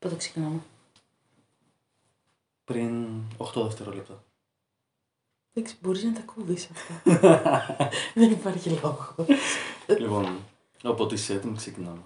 Πότε 0.00 0.16
ξεκινάμε; 0.16 0.62
Πριν 2.64 3.22
8 3.38 3.62
δευτερόλεπτα. 3.62 4.24
Εντάξει, 5.52 5.76
μπορείς 5.80 6.04
να 6.04 6.12
τα 6.12 6.20
κόβεις 6.20 6.70
αυτά. 6.70 7.02
Δεν 8.14 8.30
υπάρχει 8.30 8.70
λόγος. 8.70 9.14
λοιπόν, 9.98 10.38
όποτε 10.82 11.14
είσαι 11.14 11.34
έτοιμη, 11.34 11.56
ξεκινάμε. 11.56 12.02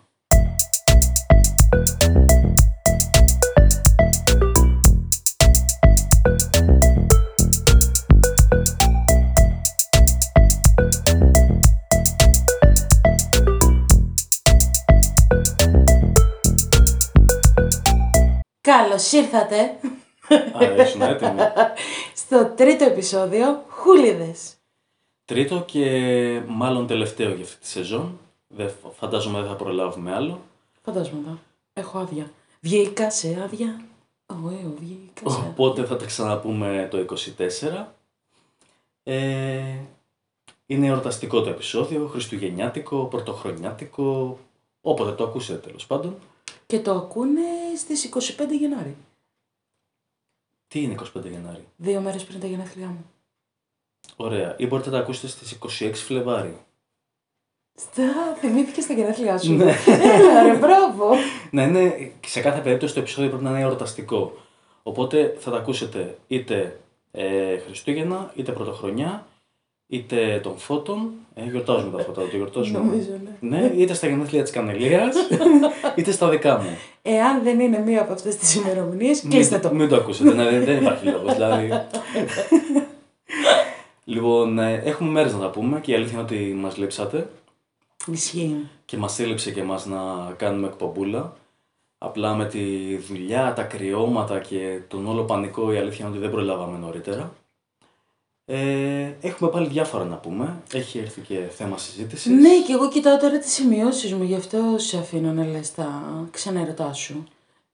Καλώς 18.64 19.12
ήρθατε 19.12 19.78
Αρέσουν 20.52 21.02
έτοιμοι. 21.02 21.40
στο 22.22 22.52
τρίτο 22.56 22.84
επεισόδιο 22.84 23.64
Χούλιδες. 23.68 24.54
Τρίτο 25.24 25.62
και 25.66 26.42
μάλλον 26.46 26.86
τελευταίο 26.86 27.34
για 27.34 27.44
αυτή 27.44 27.58
τη 27.58 27.66
σεζόν. 27.66 28.18
Δεν, 28.48 28.70
φαντάζομαι 28.96 29.38
δεν 29.38 29.48
θα 29.48 29.54
προλάβουμε 29.54 30.14
άλλο. 30.14 30.40
Φαντάζομαι 30.82 31.20
εδώ. 31.26 31.38
Έχω 31.72 31.98
άδεια. 31.98 32.30
Βγήκα 32.60 33.10
σε 33.10 33.40
άδεια. 33.44 33.80
Ωε, 34.26 34.56
βγήκα 34.78 35.30
σε 35.30 35.36
άδεια. 35.36 35.48
Οπότε 35.50 35.84
θα 35.84 35.96
τα 35.96 36.04
ξαναπούμε 36.04 36.88
το 36.90 37.06
24. 37.38 37.84
Ε, 39.02 39.76
είναι 40.66 40.86
εορταστικό 40.86 41.42
το 41.42 41.50
επεισόδιο, 41.50 42.06
χριστουγεννιάτικο, 42.06 43.04
πρωτοχρονιάτικο, 43.04 44.38
όποτε 44.80 45.12
το 45.12 45.24
ακούσετε 45.24 45.58
τέλος 45.58 45.86
πάντων. 45.86 46.16
Και 46.66 46.80
το 46.80 46.92
ακούνε 46.92 47.40
στις 47.76 48.08
25 48.38 48.58
Γενάρη. 48.58 48.96
Τι 50.68 50.82
είναι 50.82 50.94
25 51.16 51.30
Γενάρη; 51.30 51.68
Δύο 51.76 52.00
μέρες 52.00 52.24
πριν 52.24 52.40
τα 52.40 52.46
γενέθλιά 52.46 52.86
μου. 52.86 53.10
Ωραία. 54.16 54.54
Ή 54.58 54.66
μπορείτε 54.66 54.90
να 54.90 54.96
τα 54.96 55.02
ακούσετε 55.02 55.26
στις 55.26 55.58
26 55.80 55.92
Φλεβάρι. 55.94 56.58
Στα, 57.74 58.34
θυμήθηκες 58.38 58.86
τα 58.86 58.92
γενέθλιά 58.92 59.38
σου. 59.38 59.52
Ναι. 59.52 59.74
Έλα 59.86 60.42
ρε, 60.42 60.58
μπράβο. 60.58 61.14
Να 61.50 61.62
είναι, 61.62 62.12
σε 62.26 62.40
κάθε 62.40 62.60
περίπτωση 62.60 62.94
το 62.94 63.00
επεισόδιο 63.00 63.28
πρέπει 63.28 63.44
να 63.44 63.50
είναι 63.50 63.60
εορταστικό. 63.60 64.32
Οπότε 64.82 65.36
θα 65.38 65.50
τα 65.50 65.56
ακούσετε 65.56 66.18
είτε 66.26 66.80
ε, 67.10 67.58
Χριστούγεννα, 67.58 68.32
είτε 68.34 68.52
Πρωτοχρονιά, 68.52 69.26
είτε 69.86 70.40
των 70.42 70.58
φώτων. 70.58 71.10
Ε, 71.34 71.44
γιορτάζουμε 71.44 71.96
τα 71.96 72.04
φώτα, 72.04 72.20
το 72.20 72.36
γιορτάζουμε. 72.36 72.78
Νομίζω, 72.78 73.10
ναι. 73.40 73.58
Ναι, 73.58 73.72
είτε 73.76 73.94
στα 73.94 74.06
γενέθλια 74.06 74.42
της 74.42 74.52
Κανελίας, 74.52 75.16
είτε 75.96 76.10
στα 76.10 76.28
δικά 76.28 76.58
μου. 76.58 76.68
Εάν 77.02 77.42
δεν 77.42 77.60
είναι 77.60 77.78
μία 77.78 78.00
από 78.00 78.12
αυτές 78.12 78.36
τις 78.36 78.54
ημερομηνίες, 78.54 79.20
κλείστε 79.28 79.54
μην, 79.54 79.68
το. 79.68 79.74
Μην 79.74 79.88
το 79.88 79.96
ακούσετε, 79.96 80.34
ναι, 80.34 80.50
δεν, 80.50 80.64
δεν 80.64 80.76
υπάρχει 80.76 81.06
λόγος. 81.06 81.34
Δηλαδή. 81.34 81.70
λοιπόν, 84.04 84.58
ε, 84.58 84.82
έχουμε 84.84 85.10
μέρες 85.10 85.32
να 85.32 85.38
τα 85.38 85.50
πούμε 85.50 85.80
και 85.80 85.92
η 85.92 85.94
αλήθεια 85.94 86.12
είναι 86.12 86.22
ότι 86.22 86.54
μας 86.60 86.76
λείψατε 86.76 87.28
Ισχύει. 88.06 88.68
και 88.84 88.96
μας 88.96 89.18
έλειψε 89.18 89.50
και 89.50 89.62
μας 89.62 89.86
να 89.86 90.32
κάνουμε 90.36 90.66
εκπομπούλα. 90.66 91.36
Απλά 91.98 92.34
με 92.34 92.46
τη 92.46 92.96
δουλειά, 92.96 93.52
τα 93.52 93.62
κρυώματα 93.62 94.38
και 94.38 94.80
τον 94.88 95.06
όλο 95.06 95.22
πανικό 95.22 95.72
η 95.72 95.76
αλήθεια 95.76 96.04
είναι 96.04 96.14
ότι 96.14 96.22
δεν 96.22 96.30
προλάβαμε 96.30 96.78
νωρίτερα. 96.78 97.32
Ε, 98.46 99.12
έχουμε 99.20 99.50
πάλι 99.50 99.68
διάφορα 99.68 100.04
να 100.04 100.16
πούμε. 100.16 100.62
Έχει 100.72 100.98
έρθει 100.98 101.20
και 101.20 101.38
θέμα 101.56 101.78
συζήτησης. 101.78 102.32
Ναι, 102.32 102.60
και 102.66 102.72
εγώ 102.72 102.88
κοιτάω 102.88 103.16
τώρα 103.16 103.38
τις 103.38 103.52
σημειώσεις 103.52 104.12
μου, 104.12 104.22
γι' 104.22 104.34
αυτό 104.34 104.58
σε 104.76 104.98
αφήνω 104.98 105.32
να 105.32 105.44
λες 105.44 105.74
τα 105.74 106.02
ξενέρωτά 106.30 106.92
σου. 106.92 107.24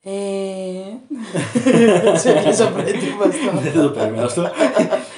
Ε... 0.03 0.11
σε 2.21 2.31
έπιασα 2.31 2.71
απροετοίμαστο. 2.71 3.51
Δεν 3.61 3.73
το 3.73 3.91
περίμενα 3.91 4.25
αυτό. 4.25 4.51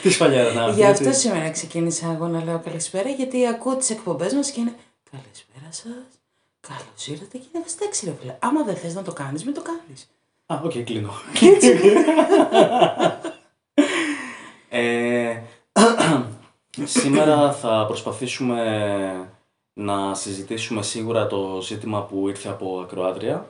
Τι 0.03 0.11
σφαλιάρα 0.11 0.69
Γι' 0.69 0.85
αυτό 0.85 1.13
σήμερα 1.13 1.51
ξεκίνησα 1.51 2.13
εγώ 2.15 2.27
να 2.27 2.45
λέω 2.45 2.59
καλησπέρα, 2.59 3.09
γιατί 3.09 3.47
ακούω 3.47 3.77
τις 3.77 3.91
εκπομπές 3.91 4.33
μας 4.33 4.51
και 4.51 4.61
είναι 4.61 4.75
καλησπέρα 5.11 5.69
σας, 5.71 6.21
καλώς 6.61 7.07
ήρθατε 7.07 7.39
και 7.39 7.45
είναι 7.53 7.63
βάσταξε 7.63 8.05
ρε 8.05 8.13
φίλε. 8.21 8.37
Άμα 8.39 8.63
δεν 8.63 8.77
θες 8.77 8.95
να 8.95 9.03
το 9.03 9.13
κάνεις, 9.13 9.45
μην 9.45 9.55
το 9.55 9.63
κάνεις. 9.63 10.09
Α, 10.47 10.61
οκ, 10.65 10.73
κλείνω. 10.85 11.11
ε, 14.69 15.41
σήμερα 16.85 17.53
θα 17.53 17.85
προσπαθήσουμε 17.87 19.31
να 19.73 20.15
συζητήσουμε 20.15 20.83
σίγουρα 20.83 21.27
το 21.27 21.61
ζήτημα 21.63 22.03
που 22.03 22.29
ήρθε 22.29 22.49
από 22.49 22.81
ακροάτρια. 22.83 23.47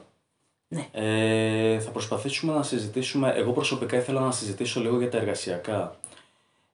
Ναι. 0.68 0.88
Ε, 0.92 1.80
θα 1.80 1.90
προσπαθήσουμε 1.90 2.52
να 2.52 2.62
συζητήσουμε, 2.62 3.32
εγώ 3.36 3.52
προσωπικά 3.52 3.96
ήθελα 3.96 4.20
να 4.20 4.30
συζητήσω 4.30 4.80
λίγο 4.80 4.98
για 4.98 5.10
τα 5.10 5.18
εργασιακά 5.18 5.96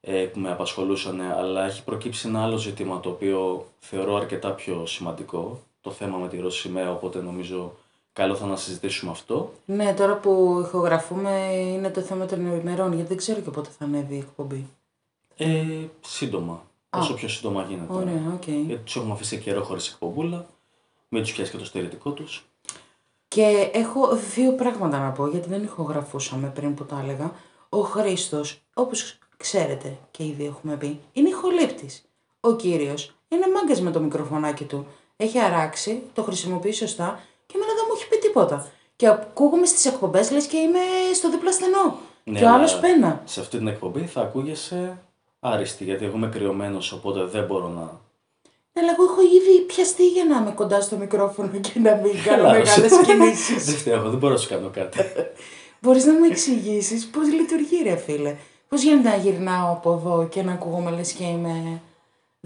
ε, 0.01 0.25
που 0.25 0.39
με 0.39 0.51
απασχολούσαν, 0.51 1.21
αλλά 1.21 1.67
έχει 1.67 1.85
προκύψει 1.85 2.29
ένα 2.29 2.43
άλλο 2.43 2.57
ζήτημα 2.57 3.01
το 3.01 3.09
οποίο 3.09 3.67
θεωρώ 3.79 4.17
αρκετά 4.17 4.51
πιο 4.51 4.87
σημαντικό, 4.87 5.61
το 5.81 5.91
θέμα 5.91 6.17
με 6.17 6.29
τη 6.29 6.39
Ρώση 6.39 6.61
σημαία, 6.61 6.91
οπότε 6.91 7.21
νομίζω 7.21 7.75
καλό 8.13 8.35
θα 8.35 8.47
να 8.47 8.57
συζητήσουμε 8.57 9.11
αυτό. 9.11 9.53
Ναι, 9.65 9.95
τώρα 9.95 10.15
που 10.15 10.63
ηχογραφούμε 10.67 11.31
είναι 11.55 11.91
το 11.91 12.01
θέμα 12.01 12.27
των 12.27 12.61
ημερών, 12.61 12.93
γιατί 12.93 13.09
δεν 13.09 13.17
ξέρω 13.17 13.41
και 13.41 13.51
πότε 13.51 13.69
θα 13.79 13.85
ανέβει 13.85 14.15
η 14.15 14.19
εκπομπή. 14.19 14.67
Ε, 15.41 15.87
σύντομα. 16.01 16.67
Όσο 16.91 17.15
πιο 17.15 17.29
σύντομα 17.29 17.63
γίνεται. 17.63 17.93
Ωραία, 17.93 18.33
οκ. 18.35 18.47
Γιατί 18.47 18.83
τους 18.85 18.97
έχουμε 18.97 19.13
αφήσει 19.13 19.39
καιρό 19.39 19.63
χωρίς 19.63 19.89
εκπομπούλα. 19.89 20.47
Μην 21.09 21.23
τους 21.23 21.33
πιάσει 21.33 21.51
και 21.51 21.57
το 21.57 21.65
στερητικό 21.65 22.11
τους. 22.11 22.45
Και 23.29 23.71
έχω 23.73 24.17
δύο 24.35 24.53
πράγματα 24.53 24.99
να 24.99 25.11
πω, 25.11 25.27
γιατί 25.27 25.49
δεν 25.49 25.63
ηχογραφούσαμε 25.63 26.49
πριν 26.49 26.75
που 26.75 26.85
τα 26.85 27.01
έλεγα. 27.03 27.33
Ο 27.69 27.79
Χρήστος, 27.81 28.61
όπως 28.75 29.19
ξέρετε 29.37 29.99
και 30.11 30.25
ήδη 30.25 30.47
έχουμε 30.47 30.77
πει, 30.77 31.01
είναι 31.13 31.29
ηχολήπτης. 31.29 32.05
Ο 32.41 32.57
κύριος 32.57 33.15
είναι 33.29 33.47
μάγκας 33.55 33.81
με 33.81 33.91
το 33.91 34.01
μικροφωνάκι 34.01 34.65
του. 34.65 34.87
Έχει 35.17 35.39
αράξει, 35.39 36.03
το 36.15 36.23
χρησιμοποιεί 36.23 36.73
σωστά 36.73 37.21
και 37.47 37.55
εμένα 37.57 37.73
δεν 37.75 37.85
μου 37.89 37.95
έχει 37.97 38.09
πει 38.09 38.19
τίποτα. 38.19 38.71
Και 38.97 39.09
ακούγομαι 39.09 39.67
στις 39.67 39.85
εκπομπές 39.85 40.31
λες 40.31 40.47
και 40.47 40.57
είμαι 40.57 40.79
στο 41.15 41.31
δίπλα 41.31 41.53
στενό. 41.53 41.97
Ναι, 42.25 42.39
και 42.39 42.45
ο 42.45 42.53
άλλος 42.53 42.73
αλλά 42.73 42.81
πένα. 42.81 43.23
Σε 43.25 43.41
αυτή 43.41 43.59
την 43.59 43.67
εκπομπή 43.67 44.07
θα 44.07 44.21
ακούγεσαι 44.21 45.03
άριστη, 45.41 45.85
γιατί 45.85 46.05
εγώ 46.05 46.17
είμαι 46.17 46.29
κρυωμένος, 46.29 46.93
οπότε 46.93 47.25
δεν 47.25 47.45
μπορώ 47.45 47.69
να. 47.69 47.81
Ναι, 48.73 48.83
αλλά 48.83 48.95
εγώ 48.99 49.05
έχω 49.13 49.21
ήδη 49.21 49.61
πιαστεί 49.67 50.09
για 50.09 50.25
να 50.25 50.37
είμαι 50.37 50.51
κοντά 50.51 50.81
στο 50.81 50.97
μικρόφωνο 50.97 51.49
και 51.61 51.79
να 51.79 51.95
μην 51.95 52.23
κάνω 52.25 52.43
μεγάλες 52.51 52.93
κινήσεις. 53.07 53.65
δεν 53.65 53.75
φταίω, 53.75 53.97
εγώ 53.99 54.11
δεν 54.11 54.19
μπορώ 54.19 54.33
να 54.33 54.39
σου 54.39 54.49
κάνω 54.49 54.69
κάτι. 54.69 54.99
Μπορείς 55.81 56.05
να 56.05 56.13
μου 56.13 56.25
εξηγήσεις 56.25 57.07
πώς 57.07 57.27
λειτουργεί, 57.33 57.83
ρε 57.83 57.97
φίλε. 57.97 58.37
Πώς 58.69 58.83
γίνεται 58.83 59.09
να 59.09 59.17
γυρνάω 59.17 59.73
από 59.73 59.93
εδώ 59.93 60.29
και 60.31 60.43
να 60.43 60.53
ακούγομαι 60.53 60.91
λες 60.91 61.13
και 61.13 61.25
είμαι 61.25 61.81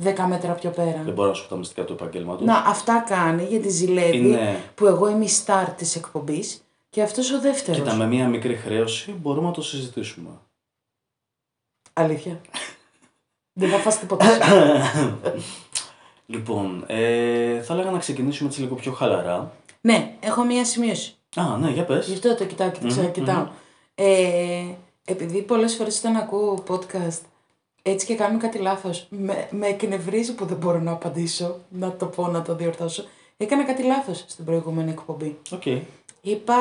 10 0.03 0.27
μέτρα 0.29 0.53
πιο 0.53 0.71
πέρα; 0.71 1.03
δεν 1.05 1.15
μπορώ 1.15 1.29
να 1.29 1.35
σου 1.35 1.43
πω 1.43 1.49
τα 1.49 1.57
μυστικά 1.57 1.85
του 1.85 1.93
επαγγέλματος. 1.93 2.47
Να, 2.47 2.57
αυτά 2.57 3.05
κάνει 3.09 3.45
γιατί 3.45 3.69
ζηλεύει 3.69 4.17
Είναι- 4.17 4.61
που 4.75 4.87
εγώ 4.87 5.09
είμαι 5.09 5.25
η 5.25 5.31
star 5.47 5.67
της 5.77 5.97
εκπομπής 5.97 6.63
και 6.91 7.03
αυτός 7.03 7.33
ο 7.33 7.41
δεύτερος. 7.41 7.81
Κοίτα, 7.81 7.95
με 7.95 8.07
μία 8.07 8.29
μικρή 8.29 8.57
χρέωση 8.57 9.13
μπορούμε 9.13 9.47
να 9.47 9.53
το 9.53 9.63
συζητήσουμε. 9.63 10.31
Αλήθεια. 11.93 12.41
Δεν 13.53 13.69
θα 13.71 13.77
φας 13.77 13.99
τίποτα. 13.99 14.27
λοιπόν, 16.27 16.85
ε, 16.87 17.61
θα 17.63 17.73
έλεγα 17.75 17.91
να 17.91 17.99
ξεκινήσουμε 17.99 18.49
έτσι 18.49 18.61
λίγο 18.61 18.75
πιο 18.75 18.93
χαλαρά. 18.93 19.53
ναι, 19.81 20.15
έχω 20.21 20.45
μία 20.45 20.65
σημείωση. 20.65 21.15
Α, 21.37 21.57
ναι, 21.57 21.71
για 21.71 21.85
πες. 21.85 22.07
Γι' 22.07 22.13
αυτό 22.13 22.35
το 22.37 22.45
κοιτάω 22.45 22.71
και 22.71 22.81
το 22.81 22.87
ξανακοιτάω. 22.87 23.47
Ε, 23.95 24.63
επειδή 25.05 25.43
πολλές 25.43 25.75
φορές 25.75 25.99
όταν 25.99 26.17
ακούω 26.17 26.63
podcast 26.69 27.19
έτσι 27.83 28.07
και 28.07 28.15
κάνω 28.15 28.39
κάτι 28.39 28.59
λάθος, 28.59 29.07
με, 29.11 29.49
με 29.51 29.67
εκνευρίζει 29.67 30.35
που 30.35 30.45
δεν 30.45 30.57
μπορώ 30.57 30.79
να 30.81 30.91
απαντήσω, 30.93 31.57
να 31.69 31.93
το 31.93 32.07
πω, 32.07 32.27
να 32.29 32.43
το 32.43 32.55
διορθώσω. 32.55 33.05
Έκανα 33.37 33.65
κάτι 33.65 33.83
λάθος 33.83 34.25
στην 34.29 34.45
προηγούμενη 34.45 34.91
εκπομπή. 34.91 35.39
Οκ. 35.51 35.63
Είπα 36.21 36.55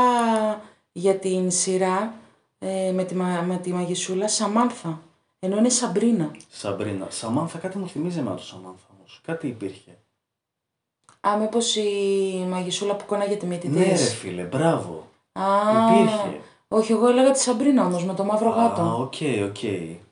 για 0.92 1.16
την 1.16 1.52
σειρά 1.52 2.14
ε, 2.60 2.92
με, 2.92 3.04
τη, 3.04 3.16
μα- 3.16 3.42
με 3.48 3.58
τη 3.58 3.72
μαγισούλα 3.74 4.28
Σαμάνθα. 4.28 5.02
Ενώ 5.44 5.58
είναι 5.58 5.70
Σαμπρίνα. 5.70 6.32
Σαμπρίνα. 6.50 7.08
Σαμάνθα, 7.10 7.58
κάτι 7.58 7.78
μου 7.78 7.88
θυμίζει 7.88 8.20
εμένα 8.20 8.36
το 8.36 8.44
Σαμάνθα 8.44 8.86
όμως. 8.98 9.22
Κάτι 9.26 9.48
υπήρχε. 9.48 9.98
Α, 11.28 11.38
μήπως 11.38 11.76
η 11.76 12.46
μαγισούλα 12.50 12.96
που 12.96 13.06
κούναγε 13.06 13.36
τη 13.36 13.46
μύτη 13.46 13.68
Ναι, 13.68 13.84
ρε 13.84 13.92
της. 13.92 14.14
φίλε, 14.14 14.44
μπράβο. 14.44 15.08
Α, 15.32 15.44
Υπήρχε. 15.94 16.40
Όχι, 16.68 16.92
εγώ 16.92 17.08
έλεγα 17.08 17.32
τη 17.32 17.40
Σαμπρίνα 17.40 17.86
όμως 17.86 18.06
με 18.06 18.14
το 18.14 18.24
μαύρο 18.24 18.50
γάτο. 18.50 18.82
Α, 18.82 18.94
οκ, 18.94 19.14
οκ. 19.50 19.64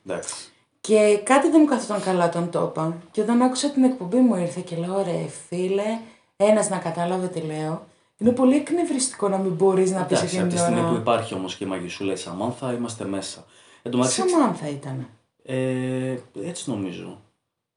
Εντάξει. 0.06 0.34
Και 0.82 1.20
κάτι 1.24 1.50
δεν 1.50 1.60
μου 1.62 1.68
καθόταν 1.68 2.02
καλά 2.02 2.26
όταν 2.26 2.50
το 2.50 2.62
είπα. 2.72 2.98
Και 3.12 3.22
όταν 3.22 3.42
άκουσα 3.42 3.70
την 3.70 3.84
εκπομπή 3.84 4.18
μου 4.18 4.36
ήρθε 4.36 4.62
και 4.62 4.76
λέω: 4.76 5.04
Ρε 5.04 5.26
φίλε, 5.48 6.00
ένας 6.38 6.70
να 6.70 6.78
κατάλαβε 6.78 7.28
τι 7.28 7.40
λέω. 7.42 7.84
Είναι 8.18 8.32
πολύ 8.32 8.56
εκνευριστικό 8.56 9.28
να 9.30 9.38
μην 9.38 9.52
μπορείς 9.52 9.92
να 9.92 10.04
πεις 10.04 10.18
Εντάξει, 10.18 10.26
εκείνη 10.26 10.42
από 10.42 10.50
τη 10.50 10.56
την 10.56 10.64
στιγμή 10.66 10.82
που 10.82 10.90
ώρα. 10.92 11.00
υπάρχει 11.00 11.34
όμως 11.34 11.56
και 11.56 11.64
η 11.64 11.68
μαγισούλα 11.68 12.14
η 12.14 12.16
Σαμάνθα, 12.16 12.74
είμαστε 12.74 13.06
μέσα. 13.06 13.46
Εν 13.82 13.92
τω 13.92 13.98
μεταξύ, 13.98 14.30
Σαμάνθα 14.30 14.70
ήταν. 14.70 15.08
Ε, 15.52 16.20
έτσι 16.44 16.70
νομίζω. 16.70 17.22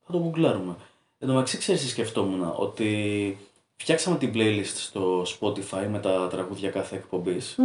Θα 0.07 0.13
το 0.13 0.19
γκουγκλάρουμε. 0.19 0.77
Εν 1.19 1.29
τω 1.29 1.35
μεταξύ, 1.35 1.59
ξέρεις, 1.59 1.91
σκεφτόμουν 1.91 2.53
ότι 2.57 3.39
φτιάξαμε 3.77 4.17
την 4.17 4.33
playlist 4.35 4.75
στο 4.75 5.23
Spotify 5.23 5.87
με 5.91 5.99
τα 5.99 6.29
τραγούδια 6.29 6.71
κάθε 6.71 6.97
εκπομπής. 6.97 7.59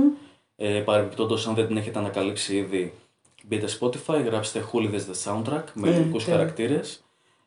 Ε, 0.56 0.80
Παρεμπιπτόντως, 0.80 1.48
αν 1.48 1.56
δεν 1.56 1.68
την 1.68 1.78
έχετε 1.78 2.00
ανακαλύψει 2.00 2.56
ήδη, 2.56 2.94
μπείτε 3.44 3.68
Spotify, 3.80 4.24
γράψτε 4.26 4.66
Hoolidays 4.72 5.02
The 5.12 5.24
Soundtrack 5.24 5.64
με 5.74 5.90
ειδικούς 5.90 6.24
τέλεια. 6.24 6.40
χαρακτήρες. 6.40 7.04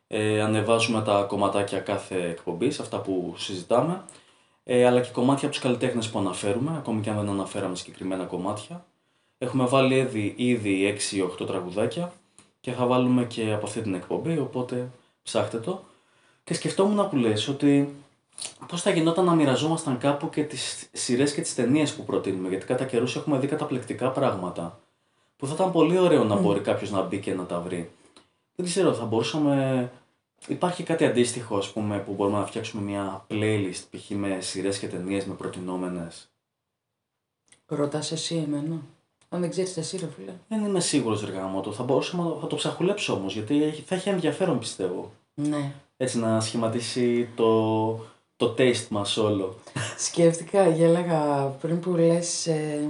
Ε, 0.06 0.40
ανεβάζουμε 0.42 1.02
τα 1.02 1.22
κομματάκια 1.22 1.78
κάθε 1.78 2.28
εκπομπής, 2.28 2.80
αυτά 2.80 3.00
που 3.00 3.34
συζητάμε. 3.36 4.04
Ε, 4.64 4.86
αλλά 4.86 5.00
και 5.00 5.10
κομμάτια 5.10 5.44
από 5.46 5.54
τους 5.56 5.64
καλλιτέχνες 5.64 6.08
που 6.08 6.18
αναφέρουμε, 6.18 6.76
ακόμη 6.76 7.00
και 7.00 7.10
αν 7.10 7.16
δεν 7.16 7.28
αναφέραμε 7.28 7.76
συγκεκριμένα 7.76 8.24
κομμάτια. 8.24 8.84
Έχουμε 9.38 9.64
βάλει 9.66 9.94
ήδη, 9.94 10.34
ήδη 10.36 10.96
6-8 11.40 11.46
τραγουδάκια 11.46 12.12
και 12.60 12.72
θα 12.72 12.86
βάλουμε 12.86 13.24
και 13.24 13.52
από 13.52 13.66
αυτή 13.66 13.80
την 13.80 13.94
εκπομπή, 13.94 14.38
οπότε 14.38 14.90
ψάχτε 15.22 15.58
το. 15.58 15.84
Και 16.44 16.54
σκεφτόμουν 16.54 17.08
που 17.08 17.16
λες 17.16 17.48
ότι 17.48 17.94
πώς 18.66 18.82
θα 18.82 18.90
γινόταν 18.90 19.24
να 19.24 19.34
μοιραζόμασταν 19.34 19.98
κάπου 19.98 20.28
και 20.28 20.44
τις 20.44 20.88
σειρές 20.92 21.34
και 21.34 21.40
τις 21.40 21.54
ταινίες 21.54 21.94
που 21.94 22.04
προτείνουμε, 22.04 22.48
γιατί 22.48 22.66
κατά 22.66 22.84
καιρούς 22.84 23.16
έχουμε 23.16 23.38
δει 23.38 23.46
καταπληκτικά 23.46 24.10
πράγματα 24.10 24.80
που 25.36 25.46
θα 25.46 25.54
ήταν 25.54 25.72
πολύ 25.72 25.98
ωραίο 25.98 26.24
να 26.24 26.36
μπορεί 26.36 26.60
κάποιος 26.60 26.90
να 26.90 27.02
μπει 27.02 27.20
και 27.20 27.34
να 27.34 27.46
τα 27.46 27.60
βρει. 27.60 27.90
Δεν 28.54 28.66
ξέρω, 28.66 28.94
θα 28.94 29.04
μπορούσαμε. 29.04 29.92
Υπάρχει 30.46 30.82
κάτι 30.82 31.04
αντίστοιχο, 31.04 31.56
ας 31.56 31.72
πούμε, 31.72 31.98
που 31.98 32.12
μπορούμε 32.12 32.38
να 32.38 32.46
φτιάξουμε 32.46 32.82
μια 32.82 33.26
playlist 33.30 33.82
π.χ. 33.90 34.10
με 34.10 34.40
σειρές 34.40 34.78
και 34.78 34.88
ταινίες 34.88 35.24
με 35.24 35.34
προτινόμενες; 35.34 36.30
Ρωτάς 37.66 38.12
εσύ 38.12 38.36
εμένα; 38.36 38.80
Αν 39.32 39.40
δεν 39.40 39.50
ξέρεις 39.50 39.76
εσύ 39.76 39.96
ρε 39.96 40.08
φίλε. 40.16 40.32
Δεν 40.48 40.64
είμαι 40.64 40.80
σίγουρος, 40.80 41.24
ρε 41.24 41.32
γαμώτο. 41.32 41.72
Θα 41.72 41.82
μπορούσαμε 41.82 42.22
να 42.22 42.30
θα 42.40 42.46
το 42.46 42.56
ψαχουλέψω 42.56 43.12
όμως, 43.12 43.32
γιατί 43.34 43.62
έχει- 43.62 43.82
θα 43.86 43.94
έχει 43.94 44.08
ενδιαφέρον 44.08 44.58
πιστεύω. 44.58 45.10
Ναι. 45.34 45.72
Έτσι 45.96 46.18
να 46.18 46.40
σχηματίσει 46.40 47.28
το, 47.36 47.90
το 48.36 48.54
taste 48.58 48.86
μας 48.88 49.16
όλο. 49.16 49.56
Σκέφτηκα, 49.98 50.68
γέλαγα 50.68 51.44
πριν 51.60 51.80
που 51.80 51.90
λες 51.94 52.46
ε, 52.46 52.88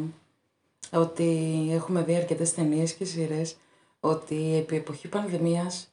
ότι 0.93 1.69
έχουμε 1.73 2.03
δει 2.03 2.15
αρκετές 2.17 2.55
ταινίες 2.55 2.93
και 2.93 3.05
σειρές 3.05 3.57
ότι 4.01 4.57
επί 4.57 4.77
εποχή 4.77 5.09
πανδημίας 5.09 5.89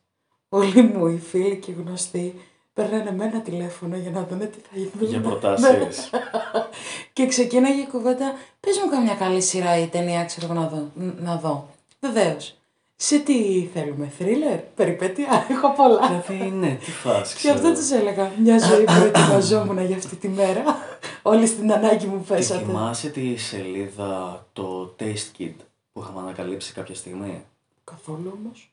όλοι 0.50 0.82
μου 0.82 1.08
οι 1.08 1.18
φίλοι 1.18 1.58
και 1.58 1.72
οι 1.72 1.78
γνωστοί 1.86 2.34
παίρνανε 2.78 3.12
με 3.12 3.26
ένα 3.26 3.42
τηλέφωνο 3.42 3.96
για 3.98 4.12
να 4.12 4.24
δουν 4.30 4.40
τι 4.40 4.46
θα 4.46 4.90
δουν. 5.00 5.10
Για 5.10 5.20
προτάσεις. 5.28 6.10
και 7.14 7.26
ξεκίναγε 7.28 7.82
η 7.82 7.88
κουβέντα, 7.88 8.34
πες 8.60 8.78
μου 8.84 8.90
καμιά 8.90 9.16
καλή 9.16 9.42
σειρά 9.42 9.78
ή 9.80 9.88
ταινία 9.88 10.26
ξέρω 10.26 10.46
εγώ 10.52 10.62
να 10.62 10.68
δω. 10.68 10.92
Να 11.20 11.36
δω. 11.36 11.68
Βεβαίως. 12.00 12.52
Σε 13.00 13.20
τι 13.20 13.68
θέλουμε, 13.74 14.12
θρίλερ, 14.18 14.58
περιπέτεια, 14.58 15.46
έχω 15.52 15.74
πολλά. 15.74 16.24
δηλαδή, 16.28 16.50
ναι, 16.52 16.78
τι 16.86 16.92
φας, 16.92 17.34
Και 17.34 17.50
αυτό 17.50 17.62
ξέρω. 17.62 17.76
τους 17.80 17.92
έλεγα. 17.92 18.32
Μια 18.44 18.58
ζωή 18.60 18.84
που 18.84 19.04
ετοιμαζόμουν 19.06 19.86
για 19.86 19.96
αυτή 19.98 20.16
τη 20.16 20.28
μέρα. 20.28 20.64
Όλοι 21.22 21.48
στην 21.48 21.72
ανάγκη 21.74 22.06
μου 22.06 22.18
Τη 22.20 22.28
πέσατε. 22.34 22.64
θυμάσαι 22.66 23.10
τη 23.10 23.36
σελίδα 23.38 24.46
το 24.54 24.96
Taste 25.00 25.40
Kid 25.42 25.54
που 25.94 26.02
είχαμε 26.02 26.20
ανακαλύψει 26.20 26.74
κάποια 26.74 26.96
στιγμή; 26.96 27.44
Καθόλου 27.84 28.40
όμως. 28.44 28.72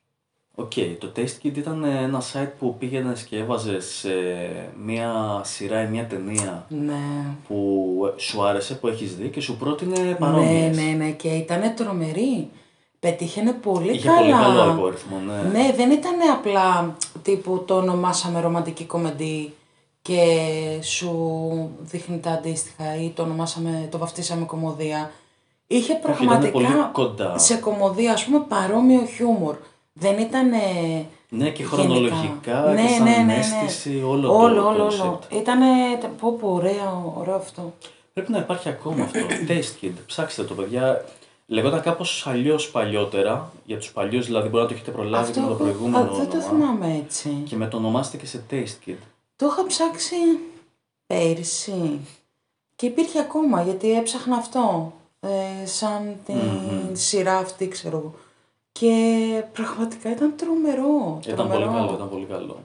Οκ, 0.56 0.72
το 0.98 1.12
Taste 1.16 1.46
Kid 1.46 1.56
ήταν 1.56 1.84
ένα 1.84 2.22
site 2.32 2.50
που 2.58 2.76
πήγαινε 2.78 3.12
και 3.28 3.36
έβαζε 3.38 3.78
μία 4.84 5.40
σειρά 5.44 5.82
ή 5.82 5.86
μία 5.88 6.06
ταινία 6.06 6.66
Ναι. 6.68 7.24
που 7.48 7.56
σου 8.16 8.44
άρεσε, 8.44 8.74
που 8.74 8.86
έχεις 8.88 9.16
δει 9.16 9.28
και 9.28 9.40
σου 9.40 9.56
πρότεινε 9.56 9.98
Ναι, 9.98 10.14
παρόμοιες. 10.14 10.76
ναι, 10.76 10.82
ναι. 11.04 11.10
Και 11.10 11.28
ήταν 11.28 11.74
τρομερή. 11.76 12.48
Πετύχαινε 13.00 13.52
πολύ 13.52 13.90
Είχε 13.92 14.06
καλά. 14.06 14.18
πολύ 14.18 14.30
καλό 14.32 14.60
αλγόριθμο, 14.60 15.16
ναι. 15.26 15.58
Ναι, 15.58 15.72
δεν 15.76 15.90
ήταν 15.90 16.14
απλά 16.32 16.96
τύπου 17.22 17.62
το 17.66 17.76
ονομάσαμε 17.76 18.40
ρομαντική 18.40 18.84
κομμεντή 18.84 19.52
και 20.02 20.18
σου 20.82 21.10
δείχνει 21.80 22.18
τα 22.18 22.30
αντίστοιχα 22.30 22.96
ή 23.02 23.10
το 23.10 23.22
ονομάσαμε, 23.22 23.88
το 23.90 23.98
βαφτίσαμε 23.98 24.44
κομμωδία. 24.44 25.10
Είχε 25.66 25.92
ήταν 25.92 26.02
πραγματικά 26.12 26.50
πολύ 26.52 26.66
κοντά. 26.92 27.38
σε 27.38 27.54
κομμωδία 27.56 28.12
ας 28.12 28.24
πούμε 28.24 28.44
παρόμοιο 28.48 29.04
χιούμορ. 29.16 29.56
Δεν 30.00 30.18
ήταν 30.18 30.50
Ναι, 31.28 31.50
και 31.50 31.64
χρονολογικά 31.64 32.60
Ναι, 32.74 32.82
και 32.82 32.88
σαν 32.88 33.02
ναι, 33.02 33.16
ναι, 33.16 33.22
ναι. 33.22 33.34
αίσθηση, 33.38 34.02
όλο, 34.06 34.36
Όλο, 34.36 34.62
το 34.62 34.68
όλο, 34.68 34.86
concept. 34.86 35.00
όλο. 35.00 35.18
Ήτανε, 35.30 35.66
πω 36.20 36.32
πω, 36.32 36.48
ωραίο, 36.52 37.14
ωραίο 37.18 37.34
αυτό. 37.34 37.72
Πρέπει 38.12 38.32
να 38.32 38.38
υπάρχει 38.38 38.68
ακόμα 38.68 39.04
αυτό. 39.04 39.18
Taste 39.48 39.84
Kid. 39.84 39.92
Ψάξτε 40.06 40.42
το, 40.44 40.54
παιδιά. 40.54 41.04
Λεγόταν 41.46 41.80
κάπως 41.80 42.26
αλλιώς 42.26 42.70
παλιότερα. 42.70 43.52
Για 43.64 43.78
τους 43.78 43.92
παλιούς, 43.92 44.26
δηλαδή, 44.26 44.48
μπορεί 44.48 44.62
να 44.62 44.68
το 44.68 44.74
έχετε 44.74 44.90
προλάβει 44.90 45.32
και 45.32 45.40
με 45.40 45.46
το 45.46 45.52
έχω- 45.52 45.62
προηγούμενο 45.62 46.04
α, 46.12 46.14
δεν 46.16 46.28
το 46.30 46.36
όνομα. 46.36 46.48
θυμάμαι 46.48 47.02
έτσι. 47.04 47.28
Και 47.48 47.56
με 47.56 47.66
το 47.66 47.76
ονομάστηκε 47.76 48.26
σε 48.26 48.42
Taste 48.50 48.88
Kid. 48.88 48.94
Το 49.36 49.46
είχα 49.46 49.66
ψάξει 49.66 50.14
πέρυσι 51.06 51.98
και 52.76 52.86
υπήρχε 52.86 53.18
ακόμα 53.18 53.62
γιατί 53.62 53.92
έψαχνα 53.96 54.36
αυτό 54.36 54.92
ε, 55.20 55.66
σαν 55.66 56.16
την 56.26 56.40
σειρά 56.96 57.36
αυτή 57.36 57.68
ξέρω 57.68 57.96
εγώ. 57.96 58.14
Και 58.80 59.44
πραγματικά 59.52 60.10
ήταν 60.10 60.34
τρομερό. 60.36 61.20
Ήταν 61.26 61.36
τρομερό. 61.36 61.60
πολύ 61.60 61.74
καλό, 61.74 61.94
ήταν 61.94 62.08
πολύ 62.08 62.24
καλό. 62.24 62.64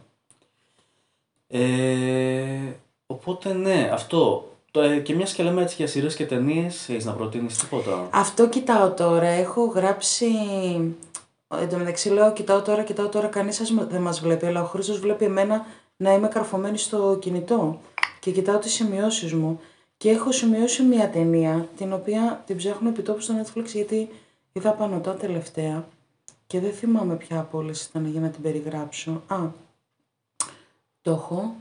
Ε, 1.48 2.74
οπότε 3.08 3.54
ναι, 3.54 3.90
αυτό. 3.94 4.52
Το, 4.72 4.82
ε, 4.82 5.00
και 5.00 5.16
μιας 5.16 5.34
και 5.34 5.44
λέμε 5.44 5.62
έτσι 5.62 5.76
για 5.76 5.88
σειρές 5.88 6.16
και 6.16 6.26
ταινίες, 6.26 6.90
έχεις 6.90 7.06
να 7.06 7.14
προτείνεις 7.14 7.58
τίποτα; 7.58 8.08
Αυτό 8.12 8.50
κοιτάω 8.50 8.92
τώρα. 8.92 9.28
Έχω 9.28 9.66
γράψει. 9.66 10.26
Εν 11.48 11.70
τω 11.70 11.78
μεταξύ 11.78 12.10
λέω: 12.10 12.34
Κοιτάω 12.34 12.62
τώρα, 12.62 12.84
κοιτάω 12.84 13.08
τώρα. 13.08 13.28
Κανείς 13.28 13.56
σας 13.56 13.74
δεν 13.90 14.02
μας 14.02 14.20
βλέπει. 14.20 14.46
Αλλά 14.46 14.62
ο 14.62 14.66
Χρήστος 14.66 15.00
βλέπει 15.00 15.26
εμένα 15.26 15.66
να 15.98 16.14
είμαι 16.14 16.28
καρφωμένη 16.28 16.78
στο 16.78 17.18
κινητό. 17.22 17.80
Και 18.20 18.32
κοιτάω 18.32 18.58
τις 18.58 18.74
σημειώσεις 18.74 19.34
μου. 19.34 19.60
Και 19.98 20.10
έχω 20.10 20.32
σημειώσει 20.32 20.84
μια 20.84 21.10
ταινία 21.10 21.68
την 21.78 21.94
οποία 21.94 22.44
την 22.46 22.58
ψάχνω 22.58 22.90
επί 22.90 23.02
τόπου 23.02 23.22
στο 23.22 23.34
Netflix 23.42 23.66
γιατί 23.66 24.10
είδα 24.52 24.72
απανωτά 24.72 25.14
τελευταία. 25.14 25.88
Και 26.50 26.60
δεν 26.60 26.74
θυμάμαι 26.74 27.16
ποια 27.16 27.40
από 27.40 27.58
όλες 27.58 27.72
ήταν 27.90 28.06
για 28.06 28.20
να 28.20 28.30
την 28.30 28.42
περιγράψω. 28.42 29.22
Α, 29.28 29.38
το 31.02 31.12
έχω. 31.12 31.56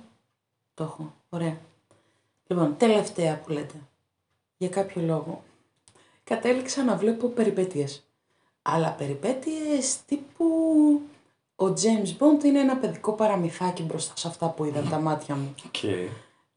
Το 0.75 0.85
έχω. 0.85 1.15
Ωραία. 1.29 1.57
Λοιπόν, 2.47 2.77
τελευταία 2.77 3.41
που 3.41 3.53
λέτε. 3.53 3.75
Για 4.57 4.69
κάποιο 4.69 5.03
λόγο 5.03 5.43
κατέληξα 6.25 6.85
να 6.85 6.97
βλέπω 6.97 7.29
περιπέτειες. 7.29 8.07
Αλλά 8.63 8.91
περιπέτειες 8.91 10.05
τύπου... 10.05 10.45
Ο 11.57 11.65
James 11.67 12.17
Bond 12.19 12.45
είναι 12.45 12.61
ένα 12.61 12.77
παιδικό 12.77 13.13
παραμυθάκι 13.13 13.83
μπροστά 13.83 14.13
σε 14.17 14.29
αυτά 14.29 14.49
που 14.49 14.65
είδα 14.65 14.81
τα 14.81 14.99
μάτια 14.99 15.35
μου. 15.35 15.55
Οκ. 15.67 15.83